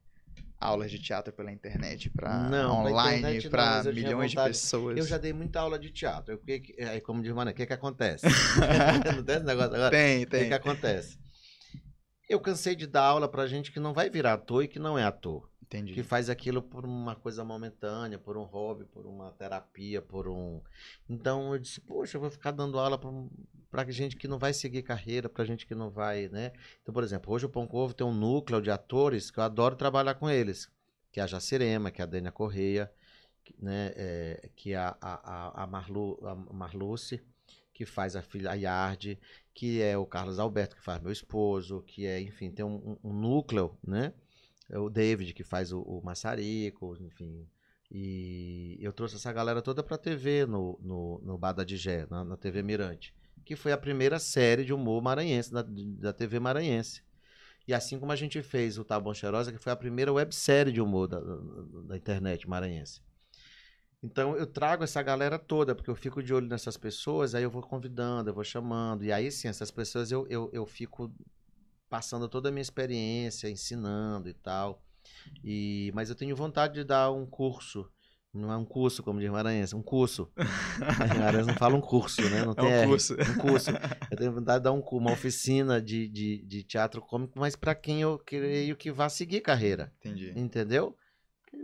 aulas 0.66 0.92
de 0.92 1.00
teatro 1.00 1.34
pela 1.34 1.52
internet 1.52 2.10
pra 2.10 2.50
online 2.72 3.40
tinha 3.40 3.92
milhões 3.94 4.32
de 4.32 4.38
pessoas? 4.38 4.98
Eu 4.98 5.06
já 5.06 5.18
dei 5.18 5.34
muita 5.34 5.60
aula 5.60 5.78
de 5.80 5.90
teatro. 5.92 6.34
Eu, 6.34 6.38
que, 6.40 6.76
aí, 6.84 7.00
como 7.02 7.22
diz 7.22 7.32
o 7.32 7.36
Mané, 7.36 7.52
o 7.52 7.54
que 7.54 7.66
que 7.66 7.74
acontece? 7.74 8.26
não 9.16 9.24
tem 9.24 9.36
esse 9.36 9.46
negócio 9.46 9.76
agora? 9.76 9.92
Tem, 9.92 10.18
O 10.24 10.26
que 10.26 10.32
tem. 10.32 10.48
que 10.48 10.54
acontece? 10.54 11.18
Eu 12.28 12.40
cansei 12.40 12.76
de 12.76 12.88
dar 12.88 13.04
aula 13.04 13.28
pra 13.30 13.46
gente 13.48 13.72
que 13.72 13.80
não 13.80 13.94
vai 13.94 14.10
virar 14.10 14.34
ator 14.34 14.64
e 14.64 14.68
que 14.68 14.80
não 14.80 14.98
é 14.98 15.04
ator. 15.04 15.50
Entendi. 15.66 15.94
Que 15.94 16.04
faz 16.04 16.30
aquilo 16.30 16.62
por 16.62 16.86
uma 16.86 17.16
coisa 17.16 17.44
momentânea, 17.44 18.20
por 18.20 18.38
um 18.38 18.44
hobby, 18.44 18.86
por 18.86 19.06
uma 19.06 19.32
terapia, 19.32 20.02
por 20.02 20.28
um. 20.28 20.62
Então 21.10 21.54
eu 21.54 21.60
disse, 21.60 21.82
poxa, 21.82 22.18
eu 22.18 22.22
vou 22.22 22.30
ficar 22.30 22.52
dando 22.52 22.78
aula 22.80 22.98
pra, 22.98 23.10
pra 23.72 23.90
gente 23.92 24.16
que 24.16 24.28
não 24.28 24.38
vai 24.38 24.54
seguir 24.54 24.84
carreira, 24.84 25.28
pra 25.28 25.44
gente 25.44 25.66
que 25.66 25.74
não 25.76 25.90
vai, 25.90 26.30
né? 26.30 26.52
Então, 26.82 26.94
por 26.94 27.04
exemplo, 27.04 27.34
hoje 27.34 27.46
o 27.46 27.50
Pão 27.50 27.66
com 27.68 27.78
Ovo 27.78 27.94
tem 27.94 28.06
um 28.06 28.14
núcleo 28.14 28.62
de 28.62 28.70
atores 28.70 29.32
que 29.32 29.40
eu 29.40 29.44
adoro 29.44 29.76
trabalhar 29.76 30.16
com 30.16 30.30
eles. 30.30 30.70
Que 31.12 31.20
é 31.20 31.24
a 31.24 31.28
Jacirema, 31.28 31.90
que 31.92 32.02
é 32.02 32.04
a 32.04 32.08
Dênia 32.08 32.32
Correia, 32.32 32.92
né? 33.60 33.92
é, 33.96 34.50
que 34.56 34.74
é 34.74 34.78
a, 34.78 34.96
a, 35.02 35.64
a, 35.64 35.68
Marlu, 35.68 36.20
a 36.24 36.36
Marluce, 36.54 37.22
que 37.74 37.86
faz 37.86 38.16
a 38.16 38.22
filha 38.22 38.52
a 38.52 38.54
Yard, 38.54 39.18
que 39.54 39.82
é 39.82 39.98
o 39.98 40.06
Carlos 40.06 40.40
Alberto, 40.40 40.76
que 40.76 40.84
faz 40.84 41.02
meu 41.02 41.12
esposo, 41.12 41.82
que 41.88 42.06
é, 42.06 42.22
enfim, 42.22 42.52
tem 42.52 42.64
um- 42.66 42.98
um 43.04 43.14
núcleo, 43.14 43.78
né? 43.86 44.14
É 44.70 44.80
o 44.80 44.90
David, 44.90 45.34
que 45.34 45.44
faz 45.44 45.72
o, 45.72 45.82
o 45.82 46.02
Maçarico, 46.04 46.98
enfim. 47.00 47.48
E 47.92 48.78
eu 48.82 48.92
trouxe 48.92 49.16
essa 49.16 49.32
galera 49.32 49.62
toda 49.62 49.84
pra 49.84 49.98
TV 49.98 50.46
no, 50.46 50.80
no, 50.82 51.22
no 51.24 51.38
Bar 51.38 51.56
na, 52.10 52.24
na 52.24 52.38
TV 52.38 52.64
Mirante. 52.64 53.14
Que 53.44 53.56
foi 53.56 53.72
a 53.72 53.78
primeira 53.78 54.18
série 54.18 54.66
de 54.66 54.74
humor 54.74 55.02
maranhense, 55.02 55.52
da, 55.52 55.64
da 55.64 56.12
TV 56.12 56.40
maranhense. 56.40 57.04
E 57.68 57.74
assim 57.74 58.00
como 58.00 58.12
a 58.12 58.16
gente 58.16 58.42
fez 58.42 58.78
o 58.78 58.84
Tá 58.84 59.00
Bom 59.00 59.14
Cheirosa, 59.14 59.52
que 59.52 59.58
foi 59.58 59.72
a 59.72 59.76
primeira 59.76 60.12
websérie 60.12 60.74
de 60.74 60.82
humor 60.82 61.08
da, 61.08 61.20
da 61.20 61.98
internet 61.98 62.48
maranhense. 62.48 63.02
Então 64.04 64.36
eu 64.36 64.46
trago 64.46 64.84
essa 64.84 65.02
galera 65.02 65.40
toda, 65.40 65.74
porque 65.74 65.90
eu 65.90 65.96
fico 65.96 66.22
de 66.22 66.34
olho 66.34 66.48
nessas 66.48 66.78
pessoas, 66.78 67.34
aí 67.34 67.44
eu 67.44 67.50
vou 67.50 67.64
convidando, 67.64 68.30
eu 68.30 68.34
vou 68.34 68.44
chamando. 68.44 69.04
E 69.04 69.12
aí 69.12 69.32
sim, 69.32 69.48
essas 69.48 69.72
pessoas 69.72 70.12
eu, 70.12 70.28
eu, 70.28 70.50
eu 70.54 70.66
fico 70.66 71.12
passando 71.96 72.28
toda 72.28 72.50
a 72.50 72.52
minha 72.52 72.62
experiência, 72.62 73.50
ensinando 73.50 74.28
e 74.28 74.34
tal. 74.34 74.84
E, 75.42 75.92
mas 75.96 76.10
eu 76.10 76.16
tenho 76.16 76.36
vontade 76.36 76.74
de 76.74 76.84
dar 76.84 77.10
um 77.10 77.26
curso. 77.26 77.90
Não 78.34 78.52
é 78.52 78.58
um 78.58 78.66
curso, 78.66 79.02
como 79.02 79.18
diz 79.18 79.30
Maranhense, 79.30 79.74
um 79.74 79.82
curso. 79.82 80.30
Maranhense 81.18 81.48
não 81.48 81.56
fala 81.56 81.74
um 81.78 81.80
curso, 81.80 82.22
né? 82.30 82.44
Não 82.44 82.52
É 82.52 82.56
tem 82.56 82.66
um 82.66 82.70
R. 82.70 82.88
curso. 82.88 83.14
Um 83.14 83.36
curso. 83.38 83.72
Eu 84.12 84.18
tenho 84.18 84.34
vontade 84.34 84.60
de 84.60 84.64
dar 84.66 84.74
um, 84.74 84.82
uma 84.82 85.14
oficina 85.14 85.82
de, 85.82 86.10
de, 86.10 86.44
de 86.46 86.64
teatro 86.64 87.02
cômico, 87.02 87.40
mas 87.40 87.56
para 87.56 87.74
quem 87.74 88.02
eu 88.02 88.20
creio 88.20 88.76
que 88.76 88.92
vá 88.92 89.08
seguir 89.08 89.40
carreira. 89.40 89.94
Entendi. 90.00 90.34
Entendeu? 90.36 90.98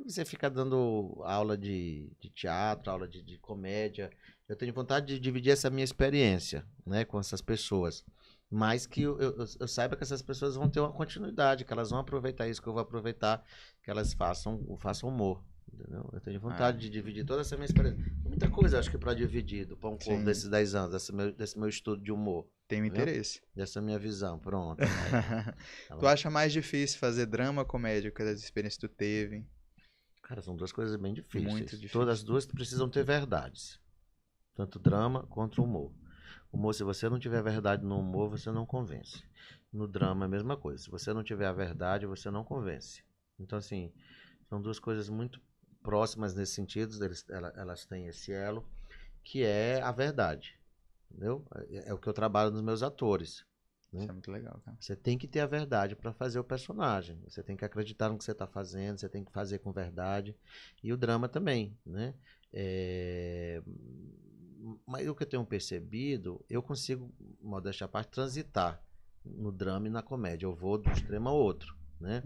Você 0.07 0.23
fica 0.23 0.49
dando 0.49 1.21
aula 1.25 1.57
de, 1.57 2.09
de 2.21 2.29
teatro, 2.29 2.89
aula 2.89 3.05
de, 3.05 3.21
de 3.21 3.37
comédia. 3.37 4.09
Eu 4.47 4.55
tenho 4.55 4.73
vontade 4.73 5.07
de 5.07 5.19
dividir 5.19 5.51
essa 5.51 5.69
minha 5.69 5.83
experiência 5.83 6.65
né, 6.85 7.03
com 7.03 7.19
essas 7.19 7.41
pessoas. 7.41 8.05
Mas 8.53 8.85
que 8.85 9.03
eu, 9.03 9.17
eu, 9.17 9.45
eu 9.61 9.67
saiba 9.67 9.95
que 9.95 10.03
essas 10.03 10.21
pessoas 10.21 10.55
vão 10.55 10.69
ter 10.69 10.81
uma 10.81 10.91
continuidade, 10.91 11.63
que 11.63 11.71
elas 11.71 11.89
vão 11.89 11.99
aproveitar 11.99 12.49
isso 12.49 12.61
que 12.61 12.67
eu 12.67 12.73
vou 12.73 12.81
aproveitar, 12.81 13.41
que 13.81 13.89
elas 13.89 14.13
façam, 14.13 14.75
façam 14.77 15.07
humor. 15.07 15.41
Entendeu? 15.73 16.09
Eu 16.11 16.19
tenho 16.19 16.37
vontade 16.37 16.77
Ah. 16.77 16.81
de 16.81 16.89
dividir 16.89 17.25
toda 17.25 17.41
essa 17.41 17.55
minha 17.55 17.65
experiência. 17.65 17.97
Muita 18.25 18.49
coisa, 18.49 18.77
acho 18.77 18.91
que, 18.91 18.97
para 18.97 19.13
dividir 19.13 19.65
do 19.65 19.77
pão 19.77 19.97
com 19.97 20.21
desses 20.25 20.49
10 20.49 20.75
anos, 20.75 20.91
desse 20.91 21.15
meu, 21.15 21.31
desse 21.31 21.57
meu 21.57 21.69
estudo 21.69 22.03
de 22.03 22.11
humor, 22.11 22.45
Tenho 22.67 22.85
Entendeu? 22.85 23.03
interesse. 23.03 23.41
dessa 23.55 23.79
minha 23.81 23.97
visão. 23.97 24.37
Pronto. 24.37 24.81
tu 25.97 26.05
acha 26.07 26.29
mais 26.29 26.51
difícil 26.51 26.99
fazer 26.99 27.25
drama 27.25 27.61
ou 27.61 27.65
comédia 27.65 28.11
com 28.11 28.21
as 28.21 28.41
experiências 28.43 28.81
que 28.81 28.87
tu 28.89 28.93
teve? 28.93 29.45
Cara, 30.21 30.41
são 30.41 30.57
duas 30.57 30.73
coisas 30.73 30.95
bem 30.97 31.13
difíceis. 31.13 31.49
Muito 31.49 31.69
difícil. 31.77 31.89
Todas 31.89 32.19
as 32.19 32.23
duas 32.23 32.45
precisam 32.45 32.89
ter 32.89 33.03
verdades. 33.05 33.79
Tanto 34.55 34.77
drama 34.77 35.25
quanto 35.27 35.63
humor. 35.63 35.93
Humor, 36.51 36.73
se 36.73 36.83
você 36.83 37.07
não 37.07 37.19
tiver 37.19 37.41
verdade 37.41 37.83
no 37.83 37.99
humor, 37.99 38.29
você 38.29 38.51
não 38.51 38.65
convence. 38.65 39.23
No 39.71 39.87
drama 39.87 40.25
é 40.25 40.27
a 40.27 40.29
mesma 40.29 40.57
coisa. 40.57 40.83
Se 40.83 40.89
você 40.91 41.13
não 41.13 41.23
tiver 41.23 41.45
a 41.47 41.53
verdade, 41.53 42.05
você 42.05 42.29
não 42.29 42.43
convence. 42.43 43.03
Então, 43.39 43.57
assim, 43.57 43.91
são 44.49 44.61
duas 44.61 44.79
coisas 44.79 45.07
muito 45.09 45.41
próximas 45.81 46.35
nesse 46.35 46.53
sentido. 46.53 46.93
Eles, 47.03 47.25
ela- 47.29 47.53
elas 47.55 47.85
têm 47.85 48.07
esse 48.07 48.33
elo, 48.33 48.65
que 49.23 49.43
é 49.43 49.81
a 49.81 49.91
verdade. 49.91 50.59
Entendeu? 51.09 51.45
É, 51.69 51.89
é 51.89 51.93
o 51.93 51.97
que 51.97 52.07
eu 52.07 52.13
trabalho 52.13 52.51
nos 52.51 52.61
meus 52.61 52.83
atores. 52.83 53.45
Isso 53.93 54.09
é 54.09 54.13
muito 54.13 54.31
legal, 54.31 54.61
cara. 54.63 54.77
Você 54.79 54.95
tem 54.95 55.17
que 55.17 55.27
ter 55.27 55.41
a 55.41 55.45
verdade 55.45 55.95
para 55.95 56.13
fazer 56.13 56.39
o 56.39 56.43
personagem. 56.43 57.19
Você 57.27 57.43
tem 57.43 57.57
que 57.57 57.65
acreditar 57.65 58.09
no 58.09 58.17
que 58.17 58.23
você 58.23 58.31
está 58.31 58.47
fazendo, 58.47 58.97
você 58.97 59.09
tem 59.09 59.23
que 59.23 59.31
fazer 59.31 59.59
com 59.59 59.71
verdade. 59.73 60.35
E 60.81 60.93
o 60.93 60.97
drama 60.97 61.27
também, 61.27 61.77
né? 61.85 62.13
É, 62.53 63.61
Mas 64.85 65.07
o 65.07 65.15
que 65.15 65.23
eu 65.23 65.27
tenho 65.27 65.45
percebido, 65.45 66.43
eu 66.49 66.61
consigo, 66.61 67.13
modéstia 67.41 67.85
à 67.85 67.87
parte, 67.87 68.11
transitar 68.11 68.81
no 69.25 69.51
drama 69.51 69.87
e 69.87 69.89
na 69.91 70.01
comédia. 70.01 70.45
Eu 70.45 70.53
vou 70.53 70.77
do 70.77 70.89
extremo 70.91 71.29
ao 71.29 71.35
outro, 71.35 71.75
né? 71.99 72.23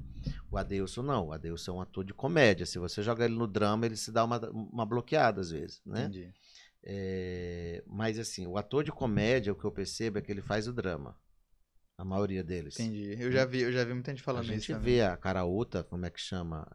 O 0.50 0.58
Adeilson 0.58 1.02
não. 1.02 1.28
O 1.28 1.32
Adeilson 1.34 1.72
é 1.72 1.76
um 1.76 1.82
ator 1.82 2.04
de 2.04 2.14
comédia. 2.14 2.66
Se 2.66 2.80
você 2.80 3.02
joga 3.02 3.26
ele 3.26 3.36
no 3.36 3.48
drama, 3.48 3.86
ele 3.86 3.96
se 3.96 4.12
dá 4.12 4.24
uma, 4.24 4.40
uma 4.50 4.86
bloqueada 4.86 5.42
às 5.42 5.50
vezes, 5.50 5.82
né? 5.86 6.06
Entendi. 6.06 6.34
É, 6.84 7.84
Mas 7.88 8.20
assim, 8.20 8.46
o 8.46 8.58
ator 8.58 8.84
de 8.84 8.92
comédia, 8.92 9.52
o 9.52 9.56
que 9.56 9.66
eu 9.66 9.72
percebo 9.72 10.20
é 10.20 10.22
que 10.22 10.32
ele 10.32 10.42
faz 10.42 10.68
o 10.68 10.74
drama. 10.74 11.18
A 11.98 12.04
maioria 12.04 12.44
deles. 12.44 12.78
Entendi. 12.80 13.16
Eu 13.18 13.32
já 13.32 13.46
vi, 13.46 13.62
eu 13.62 13.72
já 13.72 13.84
vi 13.86 13.94
muita 13.94 14.12
gente 14.12 14.22
A 14.22 14.26
falando 14.26 14.46
gente 14.46 14.72
isso 14.72 14.80
vê 14.80 15.02
a 15.02 15.16
Caraúta, 15.16 15.84
como 15.84 16.06
é 16.06 16.10
que 16.10 16.20
chama? 16.20 16.68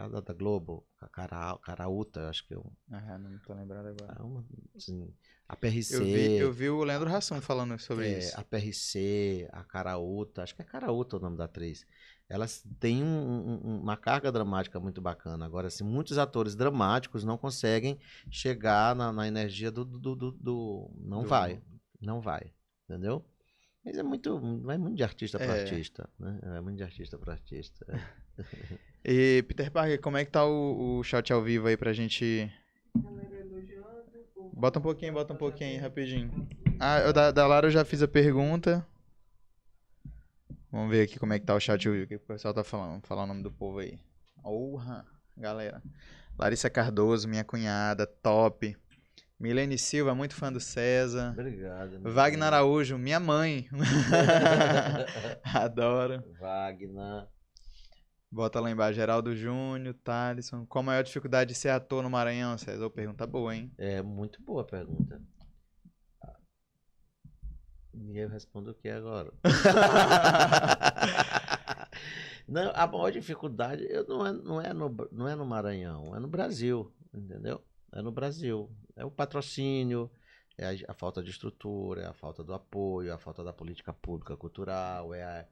A 0.00 0.08
cara 0.08 0.22
da 0.22 0.32
Globo, 0.34 0.86
a 1.00 1.08
Cara, 1.08 1.58
Caraúta, 1.58 2.28
acho 2.30 2.46
que 2.46 2.54
é 2.54 2.58
um, 2.58 2.72
Aham, 2.92 3.18
não 3.18 3.38
tô 3.40 3.52
lembrado 3.54 3.86
agora. 3.86 4.16
é 4.18 4.76
assim, 4.78 5.12
a 5.48 5.54
PRC. 5.56 5.94
Eu 5.96 6.04
vi, 6.04 6.36
eu 6.38 6.52
vi 6.52 6.70
o 6.70 6.82
Leandro 6.84 7.14
Hassum 7.14 7.40
falando 7.40 7.78
sobre 7.78 8.06
é, 8.06 8.18
isso. 8.18 8.38
a 8.40 8.42
PRC, 8.42 9.48
a 9.52 9.62
Caraúta, 9.64 10.42
acho 10.42 10.54
que 10.54 10.62
é 10.62 10.64
Caraúta 10.64 11.16
o 11.16 11.20
nome 11.20 11.36
da 11.36 11.44
atriz. 11.44 11.84
Elas 12.28 12.64
têm 12.78 13.02
um- 13.02 13.60
um- 13.64 13.80
uma 13.82 13.96
carga 13.96 14.30
dramática 14.30 14.78
muito 14.78 15.00
bacana. 15.00 15.44
Agora, 15.44 15.66
assim, 15.66 15.82
muitos 15.84 16.16
atores 16.16 16.54
dramáticos 16.54 17.24
não 17.24 17.36
conseguem 17.36 17.98
chegar 18.30 18.94
na, 18.94 19.12
na 19.12 19.26
energia 19.26 19.70
do, 19.70 19.84
do, 19.84 20.14
do- 20.16 20.32
do- 20.32 20.90
Não 20.96 21.22
Do- 21.22 21.28
vai. 21.28 21.60
Não 22.00 22.20
vai. 22.20 22.52
Entendeu? 22.88 23.24
Mas 23.84 23.98
é 23.98 24.02
muito. 24.02 24.38
Vai 24.62 24.78
muito 24.78 24.96
de 24.96 25.02
artista 25.02 25.38
para 25.38 25.56
É. 25.56 25.62
artista. 25.62 26.08
Né? 26.18 26.38
É 26.56 26.60
muito 26.60 26.76
de 26.76 26.84
artista 26.84 27.18
para 27.18 27.32
artista. 27.32 27.84
é. 27.88 28.19
E, 29.04 29.42
Peter 29.48 29.70
Parker, 29.70 30.00
como 30.00 30.16
é 30.16 30.24
que 30.24 30.30
tá 30.30 30.44
o, 30.44 30.98
o 30.98 31.02
chat 31.02 31.32
ao 31.32 31.42
vivo 31.42 31.66
aí 31.68 31.76
pra 31.76 31.92
gente. 31.92 32.52
Bota 34.52 34.78
um 34.78 34.82
pouquinho, 34.82 35.12
bota 35.12 35.32
um 35.32 35.36
pouquinho 35.36 35.70
aí, 35.70 35.76
rapidinho. 35.78 36.46
Ah, 36.78 37.00
eu, 37.00 37.12
da, 37.12 37.30
da 37.30 37.46
Lara 37.46 37.66
eu 37.66 37.70
já 37.70 37.84
fiz 37.84 38.02
a 38.02 38.08
pergunta. 38.08 38.86
Vamos 40.70 40.90
ver 40.90 41.02
aqui 41.02 41.18
como 41.18 41.32
é 41.32 41.38
que 41.38 41.46
tá 41.46 41.54
o 41.54 41.60
chat, 41.60 41.88
o 41.88 42.06
que 42.06 42.16
o 42.16 42.20
pessoal 42.20 42.54
tá 42.54 42.62
falando. 42.62 43.04
Falar 43.06 43.24
o 43.24 43.26
nome 43.26 43.42
do 43.42 43.50
povo 43.50 43.78
aí. 43.78 43.98
Orra, 44.44 45.04
galera. 45.36 45.82
Larissa 46.38 46.70
Cardoso, 46.70 47.28
minha 47.28 47.42
cunhada, 47.42 48.06
top. 48.06 48.76
Milene 49.38 49.78
Silva, 49.78 50.14
muito 50.14 50.34
fã 50.34 50.52
do 50.52 50.60
César. 50.60 51.30
Obrigado. 51.32 51.98
Wagner. 52.02 52.46
Araújo, 52.46 52.98
minha 52.98 53.18
mãe. 53.18 53.66
Adoro. 55.42 56.22
Wagner. 56.38 57.26
Bota 58.30 58.60
lá 58.60 58.70
embaixo, 58.70 58.94
Geraldo 58.94 59.34
Júnior, 59.34 59.94
Thalisson. 60.04 60.64
Qual 60.66 60.82
a 60.82 60.86
maior 60.86 61.02
dificuldade 61.02 61.52
de 61.52 61.58
ser 61.58 61.70
ator 61.70 62.02
no 62.02 62.10
Maranhão, 62.10 62.56
César? 62.56 62.88
Pergunta 62.90 63.26
boa, 63.26 63.54
hein? 63.54 63.72
É 63.76 64.00
muito 64.02 64.40
boa 64.42 64.62
a 64.62 64.64
pergunta. 64.64 65.20
E 67.92 68.18
eu 68.18 68.28
respondo 68.28 68.70
o 68.70 68.74
que 68.74 68.88
agora? 68.88 69.32
não, 72.48 72.72
a 72.74 72.86
maior 72.86 73.10
dificuldade 73.10 73.84
eu- 73.88 74.06
não, 74.06 74.26
é, 74.26 74.32
não, 74.32 74.60
é 74.60 74.72
no, 74.72 74.96
não 75.12 75.28
é 75.28 75.34
no 75.34 75.46
Maranhão, 75.46 76.14
é 76.14 76.18
no 76.20 76.28
Brasil, 76.28 76.92
entendeu? 77.12 77.62
É 77.92 78.02
no 78.02 78.12
Brasil. 78.12 78.70
É 78.96 79.04
o 79.04 79.10
patrocínio, 79.10 80.10
é 80.56 80.66
a, 80.66 80.92
a 80.92 80.94
falta 80.94 81.22
de 81.22 81.30
estrutura, 81.30 82.02
é 82.02 82.06
a 82.06 82.12
falta 82.14 82.44
do 82.44 82.54
apoio, 82.54 83.10
é 83.10 83.12
a 83.12 83.18
falta 83.18 83.42
da 83.42 83.52
política 83.52 83.92
pública 83.92 84.36
cultural, 84.36 85.12
é 85.14 85.22
a, 85.22 85.46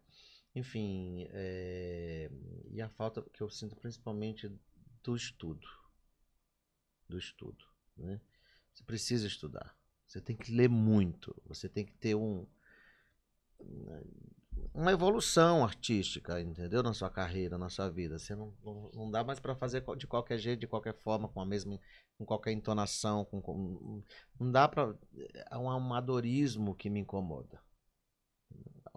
enfim, 0.55 1.27
é, 1.31 2.31
e 2.71 2.81
a 2.83 2.89
falta 2.89 3.23
que 3.33 3.43
eu 3.43 3.51
sinto 3.51 3.77
principalmente 3.77 4.51
do 5.03 5.17
estudo. 5.17 5.67
Do 7.09 7.19
estudo, 7.19 7.65
né? 7.97 8.21
Você 8.73 8.85
precisa 8.85 9.27
estudar. 9.27 9.75
Você 10.07 10.21
tem 10.21 10.37
que 10.37 10.53
ler 10.53 10.69
muito. 10.69 11.35
Você 11.47 11.69
tem 11.69 11.85
que 11.85 11.93
ter 11.95 12.15
um 12.15 12.47
uma 14.75 14.93
evolução 14.93 15.65
artística, 15.65 16.41
entendeu? 16.41 16.83
Na 16.83 16.93
sua 16.95 17.11
carreira, 17.11 17.59
na 17.59 17.69
sua 17.69 17.89
vida. 17.91 18.19
Você 18.19 18.35
não, 18.35 18.53
não, 18.65 18.91
não 18.95 19.11
dá 19.11 19.25
mais 19.25 19.41
para 19.41 19.55
fazer 19.55 19.83
de 19.97 20.07
qualquer 20.07 20.39
jeito, 20.39 20.61
de 20.61 20.67
qualquer 20.67 20.95
forma, 20.95 21.29
com 21.29 21.41
a 21.41 21.47
mesma, 21.47 21.79
com 22.17 22.25
qualquer 22.25 22.53
entonação, 22.53 23.25
com, 23.25 23.41
com- 23.41 24.03
não 24.39 24.51
dá 24.51 24.69
para 24.69 24.95
é 25.51 25.57
um 25.59 25.71
amadorismo 25.71 26.75
que 26.75 26.89
me 26.91 27.01
incomoda. 27.01 27.61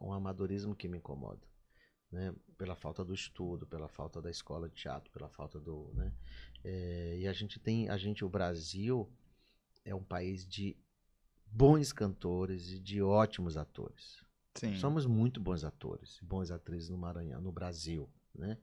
Um 0.01 0.13
amadorismo 0.13 0.75
que 0.75 0.87
me 0.87 0.97
incomoda, 0.97 1.47
né? 2.11 2.33
Pela 2.57 2.75
falta 2.75 3.03
do 3.03 3.13
estudo, 3.13 3.65
pela 3.67 3.87
falta 3.87 4.21
da 4.21 4.29
escola 4.29 4.67
de 4.67 4.75
teatro, 4.75 5.11
pela 5.11 5.29
falta 5.29 5.59
do, 5.59 5.91
né? 5.93 6.13
É, 6.63 7.17
e 7.19 7.27
a 7.27 7.33
gente 7.33 7.59
tem, 7.59 7.89
a 7.89 7.97
gente, 7.97 8.25
o 8.25 8.29
Brasil 8.29 9.11
é 9.85 9.93
um 9.93 10.03
país 10.03 10.47
de 10.47 10.75
bons 11.45 11.91
cantores 11.91 12.71
e 12.71 12.79
de 12.79 13.01
ótimos 13.01 13.57
atores. 13.57 14.23
Sim. 14.55 14.75
Somos 14.75 15.05
muito 15.05 15.39
bons 15.39 15.63
atores, 15.63 16.19
bons 16.21 16.51
atrizes 16.51 16.89
no 16.89 16.97
Maranhão, 16.97 17.41
no 17.41 17.51
Brasil, 17.51 18.09
né? 18.33 18.57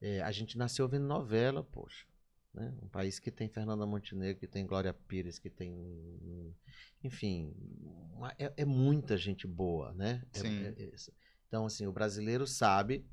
É, 0.00 0.20
a 0.20 0.30
gente 0.30 0.58
nasceu 0.58 0.86
vendo 0.86 1.06
novela, 1.06 1.62
poxa, 1.64 2.06
né? 2.54 2.72
Um 2.82 2.88
país 2.88 3.18
que 3.18 3.30
tem 3.30 3.48
Fernanda 3.48 3.84
Montenegro, 3.84 4.38
que 4.38 4.46
tem 4.46 4.64
Glória 4.66 4.94
Pires, 4.94 5.38
que 5.38 5.50
tem, 5.50 6.54
enfim, 7.02 7.52
uma- 8.14 8.34
é, 8.38 8.52
é 8.56 8.64
muita 8.64 9.16
gente 9.16 9.46
boa, 9.46 9.92
né? 9.94 10.22
É- 10.32 10.38
Sim. 10.38 10.64
é- 10.64 10.74
é- 10.84 10.94
então, 11.48 11.66
assim, 11.66 11.86
o 11.86 11.92
brasileiro 11.92 12.46
sabe, 12.46 13.04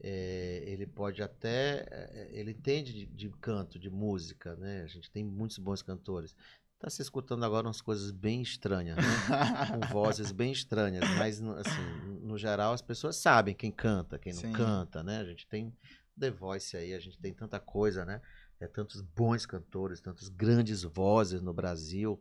é, 0.00 0.62
ele 0.66 0.86
pode 0.86 1.22
até, 1.22 1.86
é, 1.90 2.28
ele 2.32 2.52
entende 2.52 2.92
de, 2.92 3.06
de 3.06 3.28
canto, 3.40 3.78
de 3.78 3.90
música, 3.90 4.54
né? 4.56 4.82
A 4.82 4.86
gente 4.86 5.10
tem 5.10 5.24
muitos 5.24 5.58
bons 5.58 5.82
cantores. 5.82 6.34
Tá 6.78 6.90
se 6.90 7.00
escutando 7.00 7.42
agora 7.44 7.66
umas 7.66 7.80
coisas 7.80 8.10
bem 8.10 8.42
estranhas, 8.42 8.96
né? 8.96 9.02
com 9.80 9.80
vozes 9.92 10.30
bem 10.30 10.52
estranhas, 10.52 11.02
mas 11.16 11.42
assim, 11.42 11.80
no 12.22 12.36
geral 12.36 12.72
as 12.74 12.82
pessoas 12.82 13.16
sabem 13.16 13.54
quem 13.54 13.72
canta, 13.72 14.18
quem 14.18 14.32
não 14.32 14.42
Sim. 14.42 14.52
canta, 14.52 15.02
né? 15.02 15.18
A 15.18 15.24
gente 15.24 15.46
tem 15.46 15.74
The 16.18 16.30
Voice 16.30 16.76
aí, 16.76 16.92
a 16.92 17.00
gente 17.00 17.18
tem 17.18 17.32
tanta 17.32 17.58
coisa, 17.58 18.04
né? 18.04 18.20
É 18.60 18.66
tantos 18.66 19.02
bons 19.02 19.44
cantores, 19.44 20.00
tantas 20.00 20.28
grandes 20.28 20.82
vozes 20.82 21.42
no 21.42 21.52
Brasil, 21.52 22.20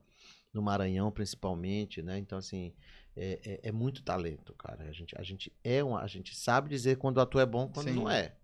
no 0.54 0.62
Maranhão 0.62 1.12
principalmente, 1.12 2.02
né? 2.02 2.18
Então 2.18 2.38
assim, 2.38 2.74
é, 3.16 3.40
é- 3.64 3.70
é 3.70 3.72
muito 3.72 4.04
talento, 4.04 4.54
cara. 4.54 4.84
A 4.84 4.92
gente, 4.92 5.18
a 5.18 5.24
gente 5.24 5.54
é 5.64 5.84
uma, 5.84 6.02
a 6.02 6.08
gente 6.08 6.36
sabe 6.36 6.70
dizer 6.70 6.98
quando 6.98 7.18
o 7.18 7.22
ator 7.22 7.42
é 7.42 7.46
bom, 7.46 7.68
quando 7.70 7.88
Sim. 7.88 7.96
não 7.96 8.10
é, 8.10 8.36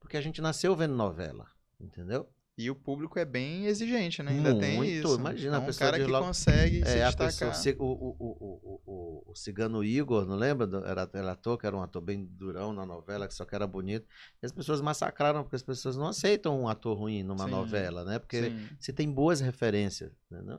porque 0.00 0.16
a 0.16 0.20
gente 0.20 0.40
nasceu 0.40 0.74
vendo 0.74 0.94
novela, 0.94 1.46
entendeu? 1.80 2.28
E 2.58 2.68
o 2.68 2.74
público 2.74 3.16
é 3.20 3.24
bem 3.24 3.66
exigente, 3.66 4.20
né? 4.20 4.32
Ainda 4.32 4.58
tem 4.58 4.74
Muito, 4.74 4.90
isso. 4.90 5.14
imagina, 5.14 5.52
a 5.52 5.58
Então, 5.58 5.62
um 5.62 5.66
pessoa 5.66 5.90
cara 5.90 5.98
de 6.00 6.04
que 6.04 6.10
logo- 6.10 6.26
consegue 6.26 6.84
se 6.84 6.98
É, 6.98 7.04
a 7.04 7.06
destacar. 7.06 7.52
pessoa, 7.52 7.76
o, 7.78 7.84
o, 7.86 8.82
o, 8.84 9.22
o, 9.30 9.34
cigano 9.36 9.84
Igor, 9.84 10.26
não 10.26 10.34
lembra? 10.34 10.66
Era, 10.84 11.08
era 11.14 11.32
ator, 11.32 11.56
que 11.56 11.68
era 11.68 11.76
um 11.76 11.82
ator 11.82 12.02
bem 12.02 12.24
durão 12.24 12.72
na 12.72 12.84
novela, 12.84 13.28
que 13.28 13.34
só 13.34 13.44
que 13.44 13.54
era 13.54 13.64
bonito. 13.64 14.08
E 14.42 14.46
as 14.46 14.50
pessoas 14.50 14.80
massacraram, 14.80 15.44
porque 15.44 15.54
as 15.54 15.62
pessoas 15.62 15.96
não 15.96 16.08
aceitam 16.08 16.60
um 16.60 16.66
ator 16.66 16.98
ruim 16.98 17.22
numa 17.22 17.44
Sim, 17.44 17.50
novela, 17.52 18.04
né? 18.04 18.18
Porque 18.18 18.50
Sim. 18.50 18.68
se 18.80 18.92
tem 18.92 19.08
boas 19.08 19.40
referências, 19.40 20.10
entendeu? 20.28 20.58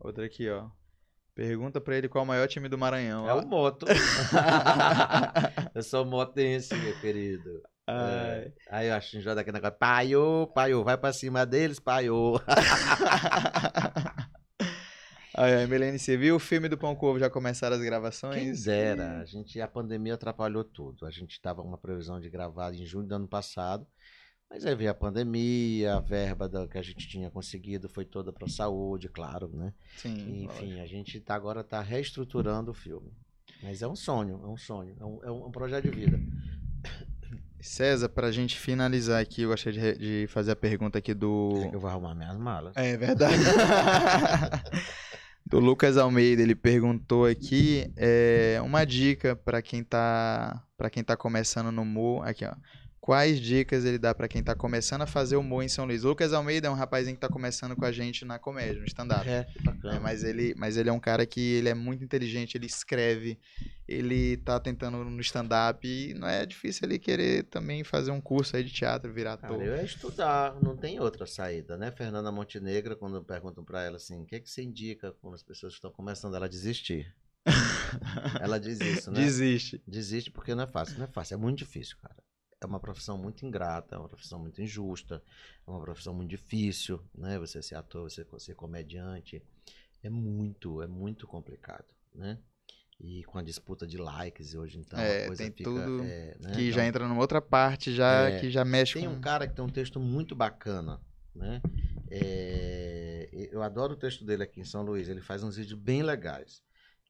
Outra 0.00 0.26
aqui, 0.26 0.50
ó. 0.50 0.68
Pergunta 1.32 1.80
pra 1.80 1.96
ele 1.96 2.08
qual 2.08 2.24
o 2.24 2.26
maior 2.26 2.48
time 2.48 2.68
do 2.68 2.76
Maranhão. 2.76 3.28
É 3.28 3.32
ó. 3.32 3.40
o 3.40 3.46
moto. 3.46 3.86
eu 5.76 5.82
sou 5.84 6.04
motense, 6.04 6.74
meu 6.74 7.00
querido. 7.00 7.62
Ai. 7.90 8.52
Aí 8.70 8.88
eu 8.88 8.94
acho 8.94 9.18
que 9.18 9.34
daqui 9.34 9.50
negócio. 9.50 9.78
Paiô, 9.78 10.46
paiô, 10.54 10.84
vai 10.84 10.96
pra 10.98 11.12
cima 11.12 11.46
deles, 11.46 11.80
paiô. 11.80 12.38
Ai, 15.40 15.54
ai, 15.54 15.66
Milene, 15.68 15.98
você 16.00 16.16
viu 16.16 16.34
o 16.34 16.38
filme 16.40 16.68
do 16.68 16.76
Pão 16.76 16.96
com 16.96 17.06
Ovo? 17.06 17.18
Já 17.20 17.30
começaram 17.30 17.76
as 17.76 17.80
Quem 17.80 17.88
gravações? 17.88 18.64
dera, 18.64 19.18
a 19.20 19.24
gente, 19.24 19.60
a 19.60 19.68
pandemia 19.68 20.14
atrapalhou 20.14 20.64
tudo. 20.64 21.06
A 21.06 21.10
gente 21.12 21.30
estava 21.30 21.62
com 21.62 21.68
uma 21.68 21.78
previsão 21.78 22.18
de 22.18 22.28
gravar 22.28 22.74
em 22.74 22.84
junho 22.84 23.06
do 23.06 23.14
ano 23.14 23.28
passado, 23.28 23.86
mas 24.50 24.66
aí 24.66 24.74
veio 24.74 24.90
a 24.90 24.94
pandemia, 24.94 25.94
a 25.94 26.00
verba 26.00 26.48
da- 26.48 26.66
que 26.66 26.76
a 26.76 26.82
gente 26.82 27.06
tinha 27.06 27.30
conseguido 27.30 27.88
foi 27.88 28.04
toda 28.04 28.32
para 28.32 28.48
saúde, 28.48 29.08
claro, 29.08 29.48
né? 29.54 29.72
Sim. 29.96 30.44
Enfim, 30.44 30.80
a 30.80 30.86
gente 30.86 31.20
tá, 31.20 31.36
agora 31.36 31.60
está 31.60 31.80
reestruturando 31.80 32.72
o 32.72 32.74
filme. 32.74 33.12
Mas 33.62 33.80
é 33.80 33.86
um 33.86 33.94
sonho, 33.94 34.40
é 34.42 34.46
um 34.48 34.56
sonho, 34.56 34.96
é 34.98 35.04
um, 35.04 35.20
é 35.24 35.30
um 35.30 35.50
projeto 35.52 35.84
de 35.84 35.90
vida. 35.90 36.18
César, 37.60 38.08
pra 38.08 38.30
gente 38.30 38.58
finalizar 38.58 39.20
aqui, 39.20 39.42
eu 39.42 39.50
gostaria 39.50 39.94
de, 39.94 39.98
de 39.98 40.26
fazer 40.28 40.52
a 40.52 40.56
pergunta 40.56 40.98
aqui 40.98 41.12
do. 41.12 41.68
Eu 41.72 41.80
vou 41.80 41.90
arrumar 41.90 42.14
minhas 42.14 42.38
malas. 42.38 42.72
É 42.76 42.96
verdade. 42.96 43.34
do 45.44 45.58
Lucas 45.58 45.96
Almeida, 45.96 46.42
ele 46.42 46.54
perguntou 46.54 47.24
aqui 47.24 47.90
é, 47.96 48.60
uma 48.62 48.84
dica 48.84 49.34
pra 49.34 49.62
quem 49.62 49.82
tá 49.82 50.62
para 50.76 50.90
quem 50.90 51.02
tá 51.02 51.16
começando 51.16 51.72
no 51.72 51.82
humor, 51.82 52.26
aqui 52.26 52.44
ó. 52.44 52.54
Quais 53.08 53.40
dicas 53.40 53.86
ele 53.86 53.96
dá 53.96 54.14
pra 54.14 54.28
quem 54.28 54.42
tá 54.42 54.54
começando 54.54 55.00
a 55.00 55.06
fazer 55.06 55.36
humor 55.36 55.62
em 55.64 55.68
São 55.68 55.86
Luís? 55.86 56.02
Lucas 56.02 56.34
Almeida 56.34 56.68
é 56.68 56.70
um 56.70 56.74
rapazinho 56.74 57.16
que 57.16 57.20
tá 57.22 57.26
começando 57.26 57.74
com 57.74 57.86
a 57.86 57.90
gente 57.90 58.22
na 58.22 58.38
comédia, 58.38 58.78
no 58.78 58.84
stand-up. 58.84 59.26
É, 59.26 59.46
bacana. 59.62 59.96
É, 59.96 59.98
mas 59.98 60.22
ele, 60.22 60.54
mas 60.58 60.76
ele 60.76 60.90
é 60.90 60.92
um 60.92 61.00
cara 61.00 61.24
que 61.24 61.40
ele 61.54 61.70
é 61.70 61.74
muito 61.74 62.04
inteligente, 62.04 62.58
ele 62.58 62.66
escreve, 62.66 63.38
ele 63.88 64.36
tá 64.36 64.60
tentando 64.60 65.02
no 65.02 65.20
stand-up 65.22 65.88
e 65.88 66.12
não 66.12 66.28
é 66.28 66.44
difícil 66.44 66.86
ele 66.86 66.98
querer 66.98 67.44
também 67.44 67.82
fazer 67.82 68.10
um 68.10 68.20
curso 68.20 68.54
aí 68.54 68.62
de 68.62 68.74
teatro, 68.74 69.10
virar 69.10 69.38
Cara, 69.38 69.54
ator. 69.54 69.64
eu 69.64 69.74
ia 69.74 69.84
estudar, 69.84 70.60
não 70.60 70.76
tem 70.76 71.00
outra 71.00 71.24
saída, 71.24 71.78
né? 71.78 71.90
Fernanda 71.90 72.30
Montenegro, 72.30 72.94
quando 72.94 73.24
perguntam 73.24 73.64
pra 73.64 73.82
ela 73.84 73.96
assim, 73.96 74.20
o 74.20 74.26
que, 74.26 74.38
que 74.38 74.50
você 74.50 74.62
indica 74.62 75.12
quando 75.12 75.32
as 75.32 75.42
pessoas 75.42 75.72
estão 75.72 75.90
começando, 75.90 76.36
ela 76.36 76.46
desistir. 76.46 77.10
ela 78.38 78.60
diz 78.60 78.78
isso, 78.82 79.10
né? 79.10 79.18
Desiste. 79.18 79.82
Desiste 79.86 80.30
porque 80.30 80.54
não 80.54 80.64
é 80.64 80.66
fácil. 80.66 80.98
Não 80.98 81.06
é 81.06 81.08
fácil, 81.08 81.32
é 81.32 81.38
muito 81.38 81.56
difícil, 81.56 81.96
cara. 82.02 82.27
É 82.60 82.66
uma 82.66 82.80
profissão 82.80 83.16
muito 83.16 83.46
ingrata, 83.46 83.94
é 83.94 83.98
uma 83.98 84.08
profissão 84.08 84.38
muito 84.38 84.60
injusta, 84.60 85.22
é 85.66 85.70
uma 85.70 85.80
profissão 85.80 86.12
muito 86.12 86.30
difícil, 86.30 87.00
né? 87.14 87.38
Você 87.38 87.62
ser 87.62 87.76
ator, 87.76 88.10
você 88.10 88.26
ser 88.38 88.54
comediante. 88.54 89.42
É 90.02 90.10
muito, 90.10 90.82
é 90.82 90.86
muito 90.86 91.26
complicado, 91.26 91.86
né? 92.14 92.38
E 93.00 93.22
com 93.24 93.38
a 93.38 93.42
disputa 93.42 93.86
de 93.86 93.96
likes 93.96 94.54
hoje, 94.54 94.78
então, 94.78 94.98
É, 94.98 95.24
a 95.24 95.26
coisa 95.28 95.42
tem 95.44 95.52
fica... 95.52 95.70
tudo 95.70 96.02
é, 96.02 96.36
né? 96.40 96.52
Que 96.54 96.62
Então, 96.62 96.72
já 96.72 96.84
entra 96.84 97.06
numa 97.06 97.20
outra 97.20 97.40
parte, 97.40 97.94
já 97.94 98.28
É, 98.28 98.40
que 98.40 98.50
já 98.50 98.64
mexe 98.64 98.94
tem 98.94 99.08
com... 99.08 99.14
um 99.14 99.20
cara 99.20 99.46
que 99.46 99.54
tem 99.54 99.64
um 99.64 99.68
texto 99.68 100.00
muito 100.00 100.34
bacana, 100.34 101.00
né? 101.32 101.62
É, 102.10 103.28
eu 103.52 103.62
adoro 103.62 103.92
o 103.92 103.96
texto 103.96 104.24
dele 104.24 104.42
aqui 104.42 104.60
em 104.60 104.64
São 104.64 104.82
Luís. 104.82 105.08
Ele 105.08 105.20
faz 105.20 105.44
uns 105.44 105.56
vídeos 105.56 105.78
bem 105.78 106.02
legais. 106.02 106.60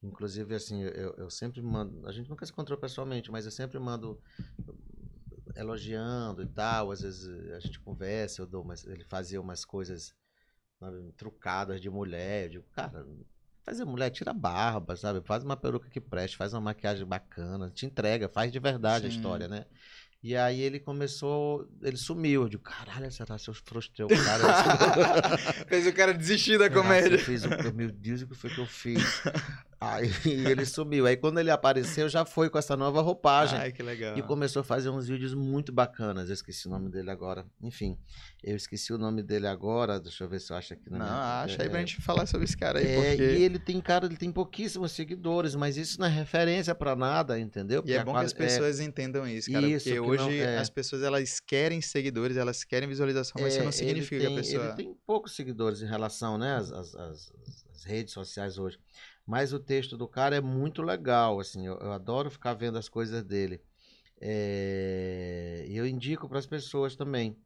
Inclusive, 0.03 0.55
assim, 0.55 0.83
eu, 0.83 1.15
eu 1.17 1.31
sempre 1.31 1.63
mando. 1.63 2.07
A 2.07 2.13
gente 2.13 2.29
nunca 2.29 2.45
se 2.45 2.53
encontrou 2.53 2.79
pessoalmente, 2.79 3.31
mas 3.31 3.47
eu 3.47 3.51
sempre 3.51 3.79
mando 3.79 4.21
elogiando 5.59 6.43
e 6.43 6.47
tal. 6.47 6.91
Às 6.91 7.03
vezes 7.03 7.29
a 7.53 7.61
gente 7.61 7.81
conversa, 7.81 8.41
eu 8.41 8.47
dou 8.47 8.63
umas, 8.63 8.87
ele 8.87 9.05
fazia 9.05 9.41
umas 9.41 9.65
coisas 9.65 10.15
sabe, 10.79 11.13
trucadas 11.17 11.81
de 11.81 11.91
mulher. 11.91 12.45
Eu 12.45 12.51
digo, 12.51 12.65
cara, 12.73 13.07
faz 13.65 13.81
a 13.81 13.85
mulher, 13.85 14.11
tira 14.11 14.31
a 14.31 14.35
barba, 14.35 14.97
sabe? 14.97 15.21
Faz 15.27 15.45
uma 15.45 15.57
peruca 15.57 15.91
que 15.91 16.01
preste, 16.01 16.37
faz 16.37 16.55
uma 16.55 16.61
maquiagem 16.61 17.05
bacana, 17.05 17.71
te 17.71 17.85
entrega, 17.85 18.29
faz 18.29 18.53
de 18.53 18.59
verdade 18.59 19.07
a 19.07 19.11
Sim. 19.11 19.17
história, 19.17 19.49
né? 19.49 19.67
E 20.23 20.35
aí 20.35 20.61
ele 20.61 20.81
começou, 20.81 21.69
ele 21.81 21.97
sumiu. 21.97 22.43
Eu 22.43 22.49
digo, 22.49 22.63
caralho, 22.65 23.11
será 23.13 23.39
que 23.39 23.49
eu 23.49 23.55
frustrei 23.55 24.05
o 24.05 24.09
cara? 24.09 25.39
Fez 25.69 25.87
o 25.87 25.93
cara 25.93 26.13
desistir 26.13 26.59
da 26.59 26.69
comédia. 26.69 27.15
eu 27.15 27.19
fiz 27.21 27.45
o- 27.45 27.49
meu 27.75 27.91
Deus, 27.93 28.23
o 28.23 28.27
que 28.27 28.35
foi 28.35 28.51
que 28.51 28.59
eu 28.61 28.67
fiz? 28.67 29.23
Aí 29.81 30.11
ele 30.27 30.65
sumiu. 30.67 31.07
Aí 31.07 31.17
quando 31.17 31.39
ele 31.39 31.53
apareceu, 31.53 32.09
já 32.09 32.25
foi 32.25 32.51
com 32.51 32.59
essa 32.59 32.77
nova 32.77 33.01
roupagem. 33.01 33.57
Ai, 33.61 33.71
que 33.71 33.81
legal. 33.81 34.19
E 34.19 34.23
começou 34.23 34.59
a 34.61 34.65
fazer 34.65 34.91
uns 34.91 35.07
vídeos 35.07 35.35
muito 35.35 35.71
bacanas. 35.71 36.29
Eu 36.29 36.35
esqueci 36.35 36.67
o 36.67 36.71
nome 36.71 36.91
dele 36.91 37.13
agora. 37.13 37.47
Enfim, 37.63 37.97
eu 38.43 38.57
esqueci 38.57 38.93
o 38.93 38.99
nome 38.99 39.23
dele 39.23 39.47
agora. 39.47 40.01
Deixa 40.01 40.25
eu 40.25 40.29
ver 40.29 40.41
se 40.41 40.53
eu 40.53 40.57
acho 40.57 40.73
aqui 40.75 40.91
Não, 40.91 40.99
minha- 40.99 41.43
acha 41.45 41.63
aí 41.63 41.69
é, 41.69 41.71
pra 41.71 41.79
gente 41.79 42.03
falar 42.03 42.27
sobre 42.27 42.45
esse 42.45 42.57
cara 42.57 42.81
aí, 42.81 42.87
é, 42.89 42.95
porque... 43.11 43.23
E 43.39 43.43
ele 43.45 43.59
tem, 43.61 43.81
cara, 43.81 44.07
ele 44.07 44.17
tem 44.17 44.33
pouquíssimos 44.33 44.91
seguidores, 44.91 45.55
mas 45.55 45.77
isso 45.77 46.01
não 46.01 46.09
é 46.09 46.11
referência 46.11 46.75
pra 46.75 46.97
nada, 46.97 47.39
entendeu? 47.39 47.85
E 47.87 47.93
é 47.93 47.99
Porque 47.99 48.11
a 48.11 48.13
bom 48.13 48.19
que 48.19 48.25
as 48.27 48.33
é, 48.33 48.37
pessoas 48.37 48.81
entendam 48.81 49.29
isso, 49.29 49.49
cara. 49.53 49.65
Isso, 49.65 49.85
porque 49.89 50.01
que 50.11 50.17
não- 50.17 50.27
hoje 50.29 50.41
é. 50.41 50.59
as 50.59 50.71
pessoas 50.71 51.03
elas 51.03 51.41
querem 51.41 51.81
seguidores, 51.81 52.37
elas 52.37 52.65
querem 52.65 52.89
visualização, 52.89 53.41
mas 53.41 53.53
isso 53.53 53.61
é, 53.61 53.65
não 53.65 53.71
ele 53.71 53.77
significa 53.79 54.19
tem, 54.19 54.27
que 54.27 54.33
a 54.33 54.37
pessoa. 54.43 54.65
Ele 54.67 54.75
tem 54.75 54.95
poucos 55.07 55.33
seguidores 55.35 55.83
em 55.83 55.87
relação 55.87 56.37
né, 56.39 56.55
às, 56.57 56.71
às- 56.73 56.95
às- 56.95 57.33
às 57.75 57.85
redes 57.85 58.13
sociais 58.13 58.59
hoje. 58.59 58.79
Mas 59.27 59.53
o 59.53 59.59
texto 59.61 59.97
do 59.97 60.09
cara 60.09 60.37
é 60.37 60.41
muito 60.41 60.83
legal, 60.83 61.39
assim, 61.39 61.67
eu, 61.67 61.75
eu 61.79 61.93
adoro 61.93 62.31
ficar 62.31 62.55
vendo 62.55 62.79
as 62.79 62.89
coisas 62.89 63.23
dele. 63.23 63.61
É, 64.21 65.65
E 65.69 65.77
eu 65.77 65.87
indico 65.87 66.29
para 66.29 66.39
as 66.39 66.47
pessoas 66.47 66.97
também. 66.97 67.37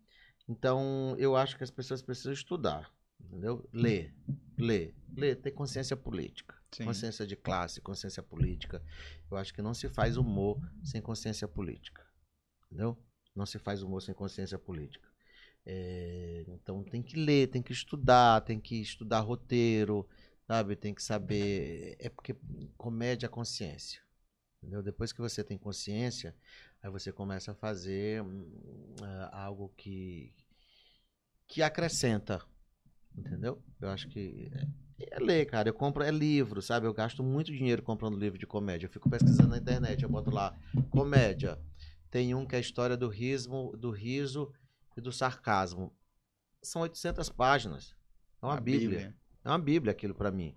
Então, 0.49 1.15
eu 1.19 1.37
acho 1.37 1.57
que 1.57 1.65
as 1.65 1.71
pessoas 1.71 2.03
precisam 2.03 2.33
estudar, 2.33 2.91
entendeu? 3.21 3.69
Ler, 3.73 4.13
ler, 4.59 4.95
ler, 5.17 5.37
ter 5.37 5.53
consciência 5.53 5.97
política. 5.97 6.55
Sim. 6.73 6.85
Consciência 6.85 7.27
de 7.27 7.37
classe, 7.37 7.81
consciência 7.81 8.23
política. 8.23 8.83
Eu 9.31 9.37
acho 9.37 9.53
que 9.53 9.61
não 9.63 9.75
se 9.75 9.89
faz 9.89 10.17
humor 10.17 10.59
sem 10.83 11.01
consciência 11.03 11.47
política. 11.47 12.02
Entendeu? 12.73 12.97
Não 13.37 13.45
se 13.45 13.59
faz 13.59 13.83
humor 13.83 14.01
sem 14.01 14.15
consciência 14.15 14.59
política. 14.59 15.07
É, 15.65 16.45
então 16.49 16.83
tem 16.83 17.03
que 17.03 17.17
ler, 17.17 17.49
tem 17.49 17.63
que 17.63 17.73
estudar, 17.73 18.41
tem 18.41 18.59
que 18.59 18.81
estudar 18.81 19.21
roteiro, 19.21 20.09
sabe? 20.47 20.75
Tem 20.75 20.95
que 20.95 21.03
saber. 21.03 21.97
É 21.99 22.09
porque 22.09 22.35
comédia 22.79 23.27
é 23.27 23.29
consciência. 23.29 24.01
Entendeu? 24.59 24.83
Depois 24.83 25.13
que 25.13 25.21
você 25.21 25.45
tem 25.45 25.59
consciência, 25.59 26.35
aí 26.83 26.91
você 26.91 27.13
começa 27.13 27.53
a 27.53 27.55
fazer 27.55 28.25
ah, 29.03 29.45
algo 29.45 29.69
que, 29.77 30.33
que 31.47 31.63
acrescenta. 31.63 32.43
Entendeu? 33.15 33.63
Eu 33.81 33.91
acho 33.91 34.09
que 34.09 34.51
é 34.99 35.19
ler, 35.19 35.45
cara. 35.45 35.69
Eu 35.69 35.75
compro 35.75 36.03
é 36.03 36.11
livro, 36.11 36.63
sabe? 36.63 36.87
Eu 36.87 36.95
gasto 36.95 37.23
muito 37.23 37.53
dinheiro 37.53 37.83
comprando 37.83 38.19
livro 38.19 38.39
de 38.39 38.47
comédia. 38.47 38.87
Eu 38.87 38.91
fico 38.91 39.11
pesquisando 39.11 39.51
na 39.51 39.59
internet, 39.59 40.03
eu 40.03 40.09
boto 40.09 40.31
lá 40.31 40.57
comédia. 40.91 41.59
Tem 42.13 42.35
um 42.35 42.45
que 42.45 42.55
é 42.55 42.59
a 42.59 42.61
história 42.61 42.95
do 42.95 43.09
riso, 43.09 43.75
do 43.75 43.91
riso 43.91 44.53
e 44.95 45.01
do 45.01 45.11
sarcasmo. 45.11 45.91
São 46.63 46.83
800 46.83 47.31
páginas. 47.31 47.97
É 48.43 48.45
uma 48.45 48.59
A 48.59 48.61
bíblia. 48.61 49.17
É 49.43 49.49
uma 49.49 49.59
bíblia 49.59 49.93
aquilo 49.93 50.15
pra 50.15 50.31
mim. 50.31 50.55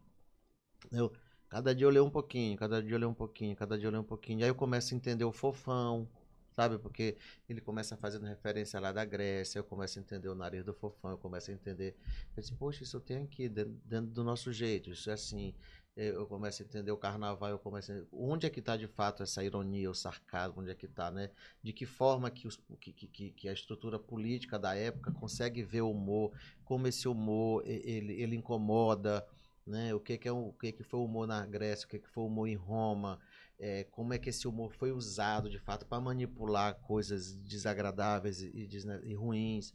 Eu, 0.91 1.13
cada 1.47 1.73
dia 1.73 1.85
eu 1.85 1.89
leio 1.89 2.03
um 2.03 2.09
pouquinho, 2.09 2.57
cada 2.57 2.83
dia 2.83 2.91
eu 2.95 2.99
leio 2.99 3.09
um 3.09 3.13
pouquinho, 3.13 3.55
cada 3.55 3.77
dia 3.77 3.87
eu 3.87 3.91
leio 3.91 4.01
um 4.01 4.05
pouquinho. 4.05 4.43
Aí 4.43 4.49
eu 4.49 4.53
começo 4.53 4.93
a 4.93 4.97
entender 4.97 5.23
o 5.23 5.31
fofão, 5.31 6.09
sabe? 6.57 6.77
Porque 6.77 7.15
ele 7.47 7.61
começa 7.61 7.95
fazendo 7.95 8.25
referência 8.25 8.77
lá 8.77 8.91
da 8.91 9.05
Grécia, 9.05 9.57
eu 9.57 9.63
começo 9.63 9.97
a 9.97 10.01
entender 10.01 10.27
o 10.27 10.35
nariz 10.35 10.65
do 10.65 10.73
fofão, 10.73 11.11
eu 11.11 11.17
começo 11.17 11.51
a 11.51 11.53
entender. 11.53 11.95
Eu 12.35 12.41
disse, 12.41 12.53
poxa, 12.53 12.83
isso 12.83 12.97
eu 12.97 13.01
tenho 13.01 13.23
aqui 13.23 13.47
dentro, 13.47 13.79
dentro 13.85 14.11
do 14.11 14.25
nosso 14.25 14.51
jeito, 14.51 14.89
isso 14.89 15.09
é 15.09 15.13
assim. 15.13 15.55
Eu 15.95 16.27
começo 16.27 16.61
a 16.61 16.65
entender 16.65 16.91
o 16.91 16.97
carnaval, 16.97 17.49
eu 17.51 17.57
começo 17.59 17.89
a... 17.93 17.95
Onde 18.11 18.45
é 18.45 18.49
que 18.49 18.59
está 18.59 18.75
de 18.75 18.85
fato 18.85 19.23
essa 19.23 19.41
ironia, 19.41 19.89
o 19.89 19.93
sarcasmo, 19.95 20.61
onde 20.61 20.69
é 20.71 20.75
que 20.75 20.87
está, 20.87 21.09
né? 21.09 21.29
De 21.63 21.71
que 21.71 21.85
forma 21.85 22.29
que, 22.29 22.45
os, 22.47 22.59
que, 22.81 22.91
que- 22.91 23.31
que, 23.31 23.47
a 23.47 23.53
estrutura 23.53 23.97
política 23.97 24.59
da 24.59 24.75
época 24.75 25.09
consegue 25.13 25.63
ver 25.63 25.81
o 25.81 25.91
humor, 25.91 26.33
como 26.65 26.85
esse 26.87 27.07
humor 27.07 27.63
ele, 27.65 28.13
ele 28.21 28.35
incomoda, 28.35 29.25
né? 29.65 29.93
O 29.95 29.99
que, 30.01 30.17
que, 30.17 30.27
é 30.27 30.31
o, 30.33 30.51
que, 30.59 30.73
que 30.73 30.83
foi 30.83 30.99
o 30.99 31.05
humor 31.05 31.25
na 31.27 31.45
Grécia, 31.45 31.85
o 31.85 31.89
que, 31.89 31.99
que 31.99 32.09
foi 32.09 32.23
o 32.23 32.27
humor 32.27 32.49
em 32.49 32.55
Roma, 32.55 33.17
é, 33.57 33.85
como 33.85 34.13
é 34.13 34.17
que 34.19 34.27
esse 34.29 34.49
humor 34.49 34.73
foi 34.73 34.91
usado 34.91 35.49
de 35.49 35.59
fato 35.59 35.85
para 35.85 36.01
manipular 36.01 36.75
coisas 36.81 37.33
desagradáveis 37.37 38.41
e, 38.41 38.51
e 38.53 38.67
desne- 38.67 38.99
e 39.05 39.13
ruins, 39.13 39.73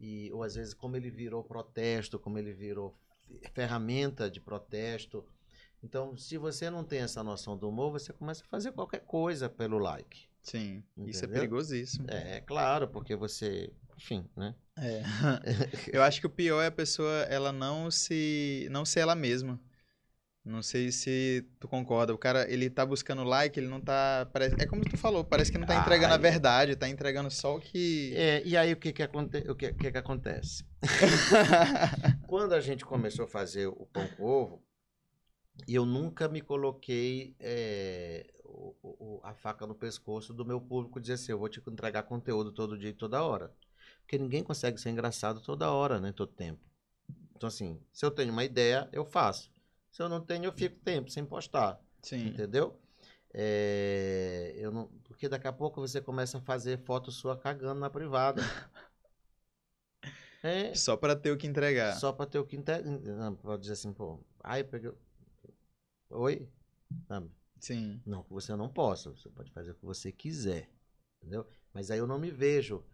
e, 0.00 0.32
ou 0.32 0.42
às 0.42 0.56
vezes 0.56 0.74
como 0.74 0.96
ele 0.96 1.10
virou 1.12 1.44
protesto, 1.44 2.18
como 2.18 2.38
ele 2.38 2.52
virou 2.52 2.92
ferramenta 3.52 4.28
de 4.28 4.40
protesto. 4.40 5.24
Então, 5.82 6.16
se 6.16 6.36
você 6.36 6.68
não 6.68 6.84
tem 6.84 7.00
essa 7.00 7.22
noção 7.22 7.56
do 7.56 7.68
humor, 7.68 7.90
você 7.90 8.12
começa 8.12 8.44
a 8.44 8.48
fazer 8.48 8.72
qualquer 8.72 9.00
coisa 9.00 9.48
pelo 9.48 9.78
like. 9.78 10.28
Sim, 10.42 10.82
isso 10.96 11.20
é 11.20 11.24
Entendeu? 11.24 11.34
perigosíssimo. 11.34 12.06
É, 12.10 12.36
é 12.36 12.40
claro, 12.40 12.88
porque 12.88 13.14
você, 13.14 13.72
enfim, 13.96 14.28
né? 14.36 14.54
É. 14.78 15.02
Eu 15.92 16.02
acho 16.02 16.20
que 16.20 16.26
o 16.26 16.30
pior 16.30 16.62
é 16.62 16.66
a 16.66 16.72
pessoa 16.72 17.22
ela 17.28 17.52
não 17.52 17.90
se 17.90 18.66
não 18.70 18.84
ser 18.84 19.00
ela 19.00 19.14
mesma. 19.14 19.60
Não 20.42 20.62
sei 20.62 20.90
se 20.90 21.46
tu 21.60 21.68
concorda. 21.68 22.14
O 22.14 22.18
cara, 22.18 22.50
ele 22.50 22.70
tá 22.70 22.84
buscando 22.84 23.22
like, 23.22 23.60
ele 23.60 23.68
não 23.68 23.80
tá, 23.80 24.26
parece, 24.32 24.56
é 24.58 24.66
como 24.66 24.82
tu 24.82 24.96
falou, 24.96 25.22
parece 25.22 25.52
que 25.52 25.58
não 25.58 25.66
tá 25.66 25.76
entregando 25.76 26.14
a 26.14 26.16
é. 26.16 26.20
verdade, 26.20 26.76
tá 26.76 26.88
entregando 26.88 27.30
só 27.30 27.56
o 27.56 27.60
que 27.60 28.14
É, 28.16 28.42
e 28.44 28.56
aí 28.56 28.72
o 28.72 28.76
que 28.76 28.90
que, 28.90 29.02
aconte 29.02 29.38
o 29.50 29.54
que, 29.54 29.72
que 29.74 29.92
que 29.92 29.98
acontece? 29.98 30.64
Quando 32.26 32.54
a 32.54 32.60
gente 32.60 32.86
começou 32.86 33.26
a 33.26 33.28
fazer 33.28 33.66
o 33.66 33.86
pão 33.92 34.08
com 34.16 34.24
ovo, 34.24 34.62
eu 35.68 35.84
nunca 35.86 36.28
me 36.28 36.40
coloquei 36.40 37.34
é, 37.38 38.26
o- 38.44 38.74
o- 38.82 39.20
a 39.22 39.34
faca 39.34 39.66
no 39.66 39.74
pescoço 39.74 40.32
do 40.34 40.44
meu 40.44 40.60
público 40.60 41.00
dizer 41.00 41.14
assim, 41.14 41.32
eu 41.32 41.38
vou 41.38 41.48
te 41.48 41.60
entregar 41.68 42.02
conteúdo 42.04 42.52
todo 42.52 42.78
dia 42.78 42.90
e 42.90 42.94
toda 42.94 43.22
hora. 43.22 43.52
Porque 44.02 44.18
ninguém 44.18 44.42
consegue 44.42 44.78
ser 44.80 44.90
engraçado 44.90 45.40
toda 45.40 45.70
hora, 45.70 46.00
né? 46.00 46.12
Todo 46.12 46.32
tempo. 46.32 46.60
Então, 47.36 47.48
assim, 47.48 47.80
se 47.92 48.04
eu 48.04 48.10
tenho 48.10 48.32
uma 48.32 48.44
ideia, 48.44 48.88
eu 48.92 49.04
faço. 49.04 49.50
Se 49.90 50.02
eu 50.02 50.08
não 50.08 50.20
tenho, 50.20 50.44
eu 50.44 50.52
fico 50.52 50.76
tempo 50.80 51.10
sem 51.10 51.24
postar. 51.24 51.80
Sim. 52.02 52.28
Entendeu? 52.28 52.78
É, 53.32 54.54
eu 54.56 54.72
não, 54.72 54.88
porque 55.04 55.28
daqui 55.28 55.46
a 55.48 55.52
pouco 55.52 55.80
você 55.80 56.00
começa 56.00 56.38
a 56.38 56.40
fazer 56.40 56.78
foto 56.80 57.10
sua 57.12 57.36
cagando 57.36 57.80
na 57.80 57.90
privada. 57.90 58.42
É, 60.42 60.74
Só 60.74 60.96
pra 60.96 61.14
ter 61.14 61.30
o 61.30 61.36
que 61.36 61.46
entregar. 61.46 61.98
só 61.98 62.12
pra 62.12 62.26
ter 62.26 62.38
o 62.38 62.46
que 62.46 62.56
não, 62.56 63.34
Pode 63.36 63.60
dizer 63.62 63.74
assim, 63.74 63.92
pô. 63.92 64.18
Ai, 64.42 64.64
peguei. 64.64 64.92
Oi? 66.10 66.48
Sabe? 67.06 67.30
Sim. 67.60 68.02
Não, 68.04 68.22
que 68.22 68.32
você 68.32 68.54
não 68.56 68.68
possa. 68.68 69.10
Você 69.10 69.28
pode 69.28 69.50
fazer 69.52 69.70
o 69.70 69.74
que 69.74 69.84
você 69.84 70.10
quiser. 70.10 70.70
Entendeu? 71.18 71.46
Mas 71.72 71.90
aí 71.90 71.98
eu 71.98 72.06
não 72.06 72.18
me 72.18 72.30
vejo 72.30 72.84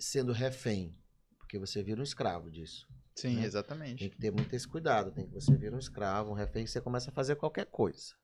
sendo 0.00 0.32
refém. 0.32 0.96
Porque 1.38 1.58
você 1.58 1.82
vira 1.82 2.00
um 2.00 2.04
escravo 2.04 2.50
disso. 2.50 2.88
Sim, 3.14 3.30
Né? 3.30 3.34
Tem 3.36 3.44
exatamente. 3.44 4.08
que 4.08 4.16
ter 4.16 4.30
muito 4.30 4.54
esse 4.54 4.66
cuidado. 4.66 5.12
Tem 5.12 5.26
que 5.26 5.34
você 5.34 5.54
vira 5.56 5.76
um 5.76 5.78
escravo, 5.78 6.30
um 6.30 6.34
refém, 6.34 6.64
que 6.64 6.70
você 6.70 6.80
começa 6.80 7.10
a 7.10 7.12
fazer 7.12 7.36
qualquer 7.36 7.66
coisa. 7.66 8.14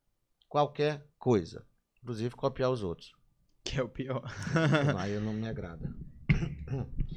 Qualquer 0.49 1.07
coisa. 1.19 1.67
Inclusive 2.03 2.35
copiar 2.35 2.71
os 2.71 2.83
outros. 2.83 3.13
Que 3.63 3.79
é 3.79 3.83
o 3.83 3.89
pior. 3.89 4.25
aí 4.97 5.19
não 5.21 5.35
me 5.35 5.47
agrada. 5.47 5.95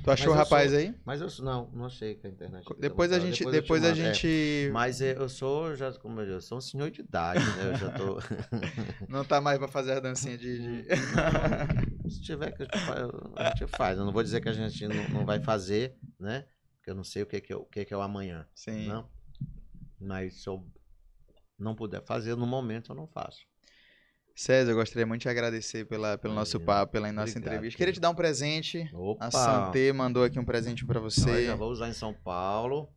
Tu 0.03 0.09
achou 0.11 0.33
o 0.33 0.35
rapaz 0.35 0.71
sou- 0.71 0.79
aí? 0.79 0.95
Mas 1.05 1.21
eu 1.21 1.29
sou- 1.29 1.45
não, 1.45 1.69
não 1.73 1.85
achei 1.85 2.15
que 2.15 2.25
a 2.25 2.29
internet. 2.29 2.65
Depois 2.79 3.11
a 3.11 3.19
muito- 3.19 3.27
gente, 3.35 3.45
te 3.45 3.51
depois 3.51 3.83
a 3.83 3.89
mando, 3.89 4.01
é. 4.01 4.13
gente 4.13 4.69
Mas 4.73 4.99
é, 5.01 5.15
eu 5.17 5.29
sou, 5.29 5.75
já, 5.75 5.91
como 5.93 6.19
eu, 6.19 6.25
digo, 6.25 6.37
eu 6.37 6.41
sou 6.41 6.57
um 6.57 6.61
senhor 6.61 6.89
de 6.89 7.01
idade, 7.01 7.39
né? 7.57 7.69
Eu 7.71 7.75
já 7.77 7.91
tô. 7.91 8.17
não 9.07 9.23
tá 9.23 9.39
mais 9.39 9.59
pra 9.59 9.67
fazer 9.67 9.93
a 9.93 9.99
dancinha 9.99 10.37
de, 10.37 10.83
de- 10.83 10.87
Se 12.09 12.21
tiver 12.21 12.51
que 12.51 12.63
a 12.63 12.65
gente 12.65 13.35
a 13.35 13.49
gente 13.49 13.67
faz. 13.67 13.97
Eu 13.99 14.05
não 14.05 14.11
vou 14.11 14.23
dizer 14.23 14.41
que 14.41 14.49
a 14.49 14.53
gente 14.53 14.87
não, 14.87 15.09
não 15.09 15.25
vai 15.25 15.39
fazer, 15.39 15.95
né? 16.19 16.45
Porque 16.77 16.89
eu 16.89 16.95
não 16.95 17.03
sei 17.03 17.21
o 17.23 17.25
que, 17.27 17.39
que, 17.39 17.53
é, 17.53 17.55
o 17.55 17.65
que, 17.65 17.85
que 17.85 17.93
é 17.93 17.97
o 17.97 18.01
amanhã. 18.01 18.47
Sim. 18.55 18.87
Não. 18.87 19.07
Mas 19.99 20.41
se 20.41 20.49
eu 20.49 20.65
não 21.59 21.75
puder 21.75 22.01
fazer 22.03 22.35
no 22.35 22.47
momento, 22.47 22.91
eu 22.91 22.95
não 22.95 23.05
faço. 23.07 23.45
César, 24.41 24.71
eu 24.71 24.75
gostaria 24.75 25.05
muito 25.05 25.21
de 25.21 25.29
agradecer 25.29 25.85
pela, 25.85 26.17
pelo 26.17 26.33
nosso 26.33 26.59
papo, 26.59 26.93
pela 26.93 27.11
nossa 27.11 27.29
Obrigado, 27.33 27.53
entrevista. 27.53 27.77
Queria 27.77 27.93
te 27.93 27.99
dar 27.99 28.09
um 28.09 28.15
presente. 28.15 28.89
Opa! 28.91 29.27
A 29.27 29.29
Santé 29.29 29.93
mandou 29.93 30.23
aqui 30.23 30.39
um 30.39 30.43
presente 30.43 30.83
pra 30.83 30.95
Não, 30.95 31.05
eu 31.05 31.11
você. 31.11 31.45
já 31.45 31.55
vou 31.55 31.69
usar 31.69 31.87
em 31.89 31.93
São 31.93 32.11
Paulo. 32.11 32.89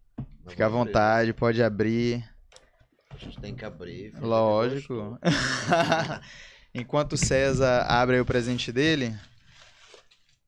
Já 0.44 0.50
Fica 0.50 0.64
à 0.64 0.66
abrir. 0.68 0.78
vontade, 0.78 1.32
pode 1.34 1.62
abrir. 1.62 2.26
A 3.10 3.18
gente 3.18 3.38
tem 3.42 3.54
que 3.54 3.62
abrir. 3.62 4.14
Lógico. 4.18 5.18
Enquanto 6.74 7.12
o 7.12 7.18
César 7.18 7.82
abre 7.90 8.16
aí 8.16 8.22
o 8.22 8.26
presente 8.26 8.72
dele, 8.72 9.14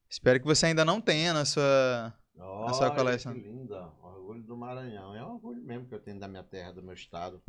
espero 0.09 0.41
que 0.41 0.47
você 0.47 0.65
ainda 0.65 0.83
não 0.83 0.99
tenha 0.99 1.35
na 1.35 1.45
sua. 1.45 2.15
A 2.39 2.73
sua 2.73 2.87
Olha, 2.87 2.97
coleção. 2.97 3.35
Que 3.35 3.41
linda. 3.41 3.87
Orgulho 4.03 4.43
do 4.45 4.57
Maranhão. 4.57 5.15
É 5.15 5.23
um 5.23 5.35
orgulho 5.35 5.63
mesmo 5.63 5.87
que 5.87 5.95
eu 5.95 6.01
tenho 6.01 6.19
da 6.19 6.27
minha 6.27 6.43
terra, 6.43 6.73
do 6.73 6.83
meu 6.83 6.95
estado. 6.95 7.43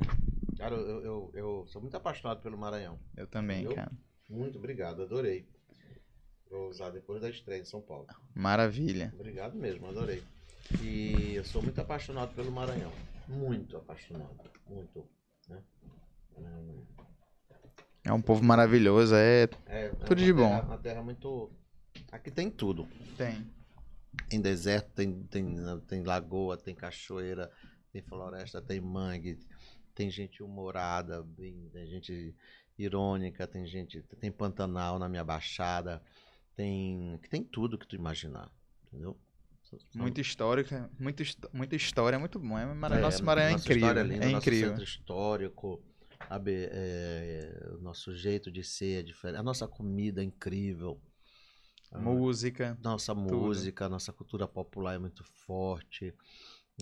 Cara, 0.58 0.76
eu, 0.76 1.04
eu, 1.04 1.32
eu 1.34 1.66
sou 1.68 1.82
muito 1.82 1.96
apaixonado 1.96 2.42
pelo 2.42 2.58
Maranhão. 2.58 3.00
Eu 3.16 3.28
também, 3.28 3.68
cara. 3.74 3.92
Muito 4.30 4.58
obrigado, 4.58 5.04
adorei. 5.04 5.48
Vou 6.50 6.70
usar 6.70 6.90
depois 6.90 7.22
da 7.22 7.30
estreia 7.30 7.62
em 7.62 7.66
São 7.66 7.82
Paulo. 7.82 8.08
Maravilha. 8.34 9.12
Obrigado 9.14 9.56
mesmo, 9.56 9.88
adorei. 9.88 10.24
E 10.82 11.34
eu 11.36 11.44
sou 11.46 11.62
muito 11.62 11.80
apaixonado 11.80 12.34
pelo 12.34 12.52
Maranhão. 12.52 12.92
Muito 13.28 13.78
apaixonado. 13.78 14.36
Muito. 14.68 15.08
Né? 15.48 15.62
É 18.04 18.12
um 18.14 18.22
povo 18.22 18.44
maravilhoso, 18.44 19.14
é. 19.16 19.44
É, 19.66 19.86
é 19.86 19.90
Tudo 19.90 20.20
uma 20.20 20.26
de 20.26 20.34
bom. 20.34 20.50
terra- 20.50 20.62
Uma 20.64 20.78
terra 20.78 21.04
muito, 21.04 21.52
Aqui 22.12 22.32
tem 22.32 22.50
tudo. 22.50 22.88
Tem. 23.18 23.46
Tem 24.30 24.40
deserto, 24.42 24.90
tem, 24.94 25.24
tem, 25.24 25.56
tem 25.88 26.04
lagoa, 26.04 26.58
tem 26.58 26.74
cachoeira, 26.74 27.52
tem 27.92 28.02
floresta, 28.02 28.62
tem 28.62 28.80
mangue, 28.80 29.38
tem 29.98 30.12
gente 30.12 30.44
humorada, 30.44 31.24
bem- 31.24 31.70
tem 31.74 31.88
gente 31.88 32.36
irônica, 32.78 33.48
tem 33.48 33.66
gente. 33.66 34.04
Tem 34.20 34.32
Pantanal 34.32 35.00
na 35.00 35.10
minha 35.10 35.24
baixada, 35.24 36.02
tem. 36.56 37.20
Tem 37.32 37.44
tudo 37.44 37.80
que 37.80 37.88
tu 37.88 37.96
imaginar. 37.96 38.52
Entendeu? 38.86 39.18
Muito 39.94 40.22
histórica, 40.22 40.90
muito, 40.98 41.24
muita 41.52 41.76
história, 41.76 42.18
muito 42.20 42.40
bom. 42.40 42.58
É, 42.58 42.64
É, 42.64 43.02
nosso 43.02 43.26
Maranhão 43.26 43.50
é 43.50 43.52
nossa 43.54 43.66
incrível. 43.66 43.88
história 43.90 44.04
linda, 44.04 44.26
é 44.26 44.32
nosso 44.32 44.48
incrível. 44.48 44.70
centro 44.70 44.84
histórico, 44.84 45.84
sabe, 46.30 46.70
é, 46.72 47.70
o 47.74 47.82
nosso 47.82 48.16
jeito 48.16 48.50
de 48.50 48.64
ser 48.64 49.00
é 49.00 49.04
diferente, 49.04 49.40
a 49.40 49.44
nossa 49.44 49.68
comida 49.68 50.22
é 50.22 50.24
incrível. 50.24 51.02
a 51.92 52.00
Música. 52.00 52.78
Nossa 52.82 53.14
música, 53.16 53.86
a 53.86 53.90
nossa 53.90 54.14
cultura 54.14 54.48
popular 54.48 54.96
é 54.96 55.00
muito 55.00 55.24
forte, 55.46 56.14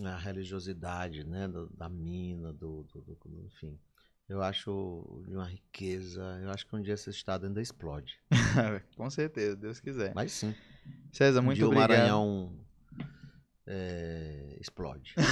a 0.02 0.16
religiosidade, 0.16 1.24
né, 1.24 1.48
do- 1.48 1.68
da 1.76 1.88
mina, 1.88 2.52
do, 2.52 2.82
do- 2.92 3.00
do- 3.02 3.44
enfim. 3.46 3.78
Eu 4.28 4.42
acho 4.42 5.22
de 5.28 5.34
uma 5.36 5.46
riqueza. 5.48 6.20
Eu 6.42 6.50
acho 6.50 6.66
que 6.66 6.74
um 6.74 6.82
dia 6.82 6.94
esse 6.94 7.08
estado 7.10 7.46
ainda 7.46 7.62
explode. 7.62 8.18
Com 8.96 9.08
certeza, 9.08 9.54
Deus 9.56 9.78
quiser. 9.80 10.12
Mas 10.14 10.32
sim. 10.32 10.52
César, 11.12 11.40
Um 11.40 11.44
muito 11.44 11.56
dia 11.58 11.66
obrigado. 11.66 11.88
o 11.90 11.94
Maranhão 11.94 12.52
é, 13.66 14.56
explode. 14.60 15.14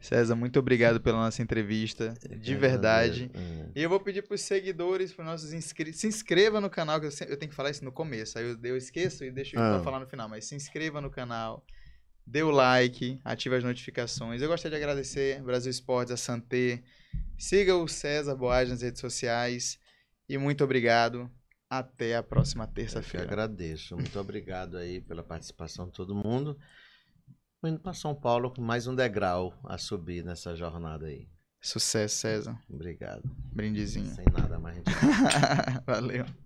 César, 0.00 0.36
muito 0.36 0.58
obrigado 0.58 1.00
pela 1.00 1.18
nossa 1.18 1.42
entrevista. 1.42 2.14
De 2.38 2.54
verdade. 2.54 3.30
É. 3.34 3.68
E 3.74 3.82
eu 3.82 3.88
vou 3.88 3.98
pedir 3.98 4.22
para 4.22 4.34
os 4.34 4.40
seguidores, 4.42 5.12
para 5.12 5.24
nossos 5.24 5.52
inscritos, 5.52 6.00
se 6.00 6.06
inscreva 6.06 6.60
no 6.60 6.70
canal, 6.70 7.00
que 7.00 7.06
eu, 7.06 7.10
sempre- 7.10 7.34
eu 7.34 7.38
tenho 7.38 7.50
que 7.50 7.56
falar 7.56 7.70
isso 7.70 7.84
no 7.84 7.90
começo, 7.90 8.38
aí 8.38 8.44
eu, 8.44 8.58
eu 8.62 8.76
esqueço 8.76 9.24
e 9.24 9.30
deixo 9.30 9.58
Ah. 9.58 9.74
para 9.74 9.82
falar 9.82 10.00
no 10.00 10.06
final, 10.06 10.28
mas 10.28 10.44
se 10.44 10.54
inscreva 10.54 11.00
no 11.00 11.10
canal, 11.10 11.64
dê 12.26 12.42
o 12.42 12.50
like, 12.50 13.20
ative 13.24 13.56
as 13.56 13.64
notificações. 13.64 14.42
Eu 14.42 14.48
gostaria 14.48 14.78
de 14.78 14.84
agradecer 14.84 15.40
Brasil 15.42 15.70
Esportes, 15.70 16.12
a 16.12 16.16
Santé, 16.16 16.82
siga 17.38 17.76
o 17.76 17.86
César 17.86 18.34
Boage 18.34 18.70
nas 18.70 18.82
redes 18.82 19.00
sociais 19.00 19.78
e 20.28 20.36
muito 20.36 20.64
obrigado. 20.64 21.30
Até 21.68 22.14
a 22.16 22.22
próxima 22.22 22.64
terça-feira. 22.66 23.26
agradeço. 23.26 23.96
Muito 23.96 24.18
obrigado 24.20 24.76
aí 24.76 25.00
pela 25.00 25.24
participação 25.24 25.86
de 25.86 25.92
todo 25.92 26.14
mundo. 26.14 26.56
Tô 27.60 27.66
indo 27.66 27.80
para 27.80 27.92
São 27.92 28.14
Paulo 28.14 28.52
com 28.52 28.62
mais 28.62 28.86
um 28.86 28.94
degrau 28.94 29.52
a 29.64 29.76
subir 29.76 30.24
nessa 30.24 30.54
jornada 30.54 31.06
aí. 31.06 31.28
Sucesso, 31.60 32.18
César. 32.18 32.56
Obrigado. 32.70 33.28
Brindezinho. 33.52 34.14
Sem 34.14 34.26
nada 34.32 34.60
mais. 34.60 34.78
Valeu. 35.84 36.45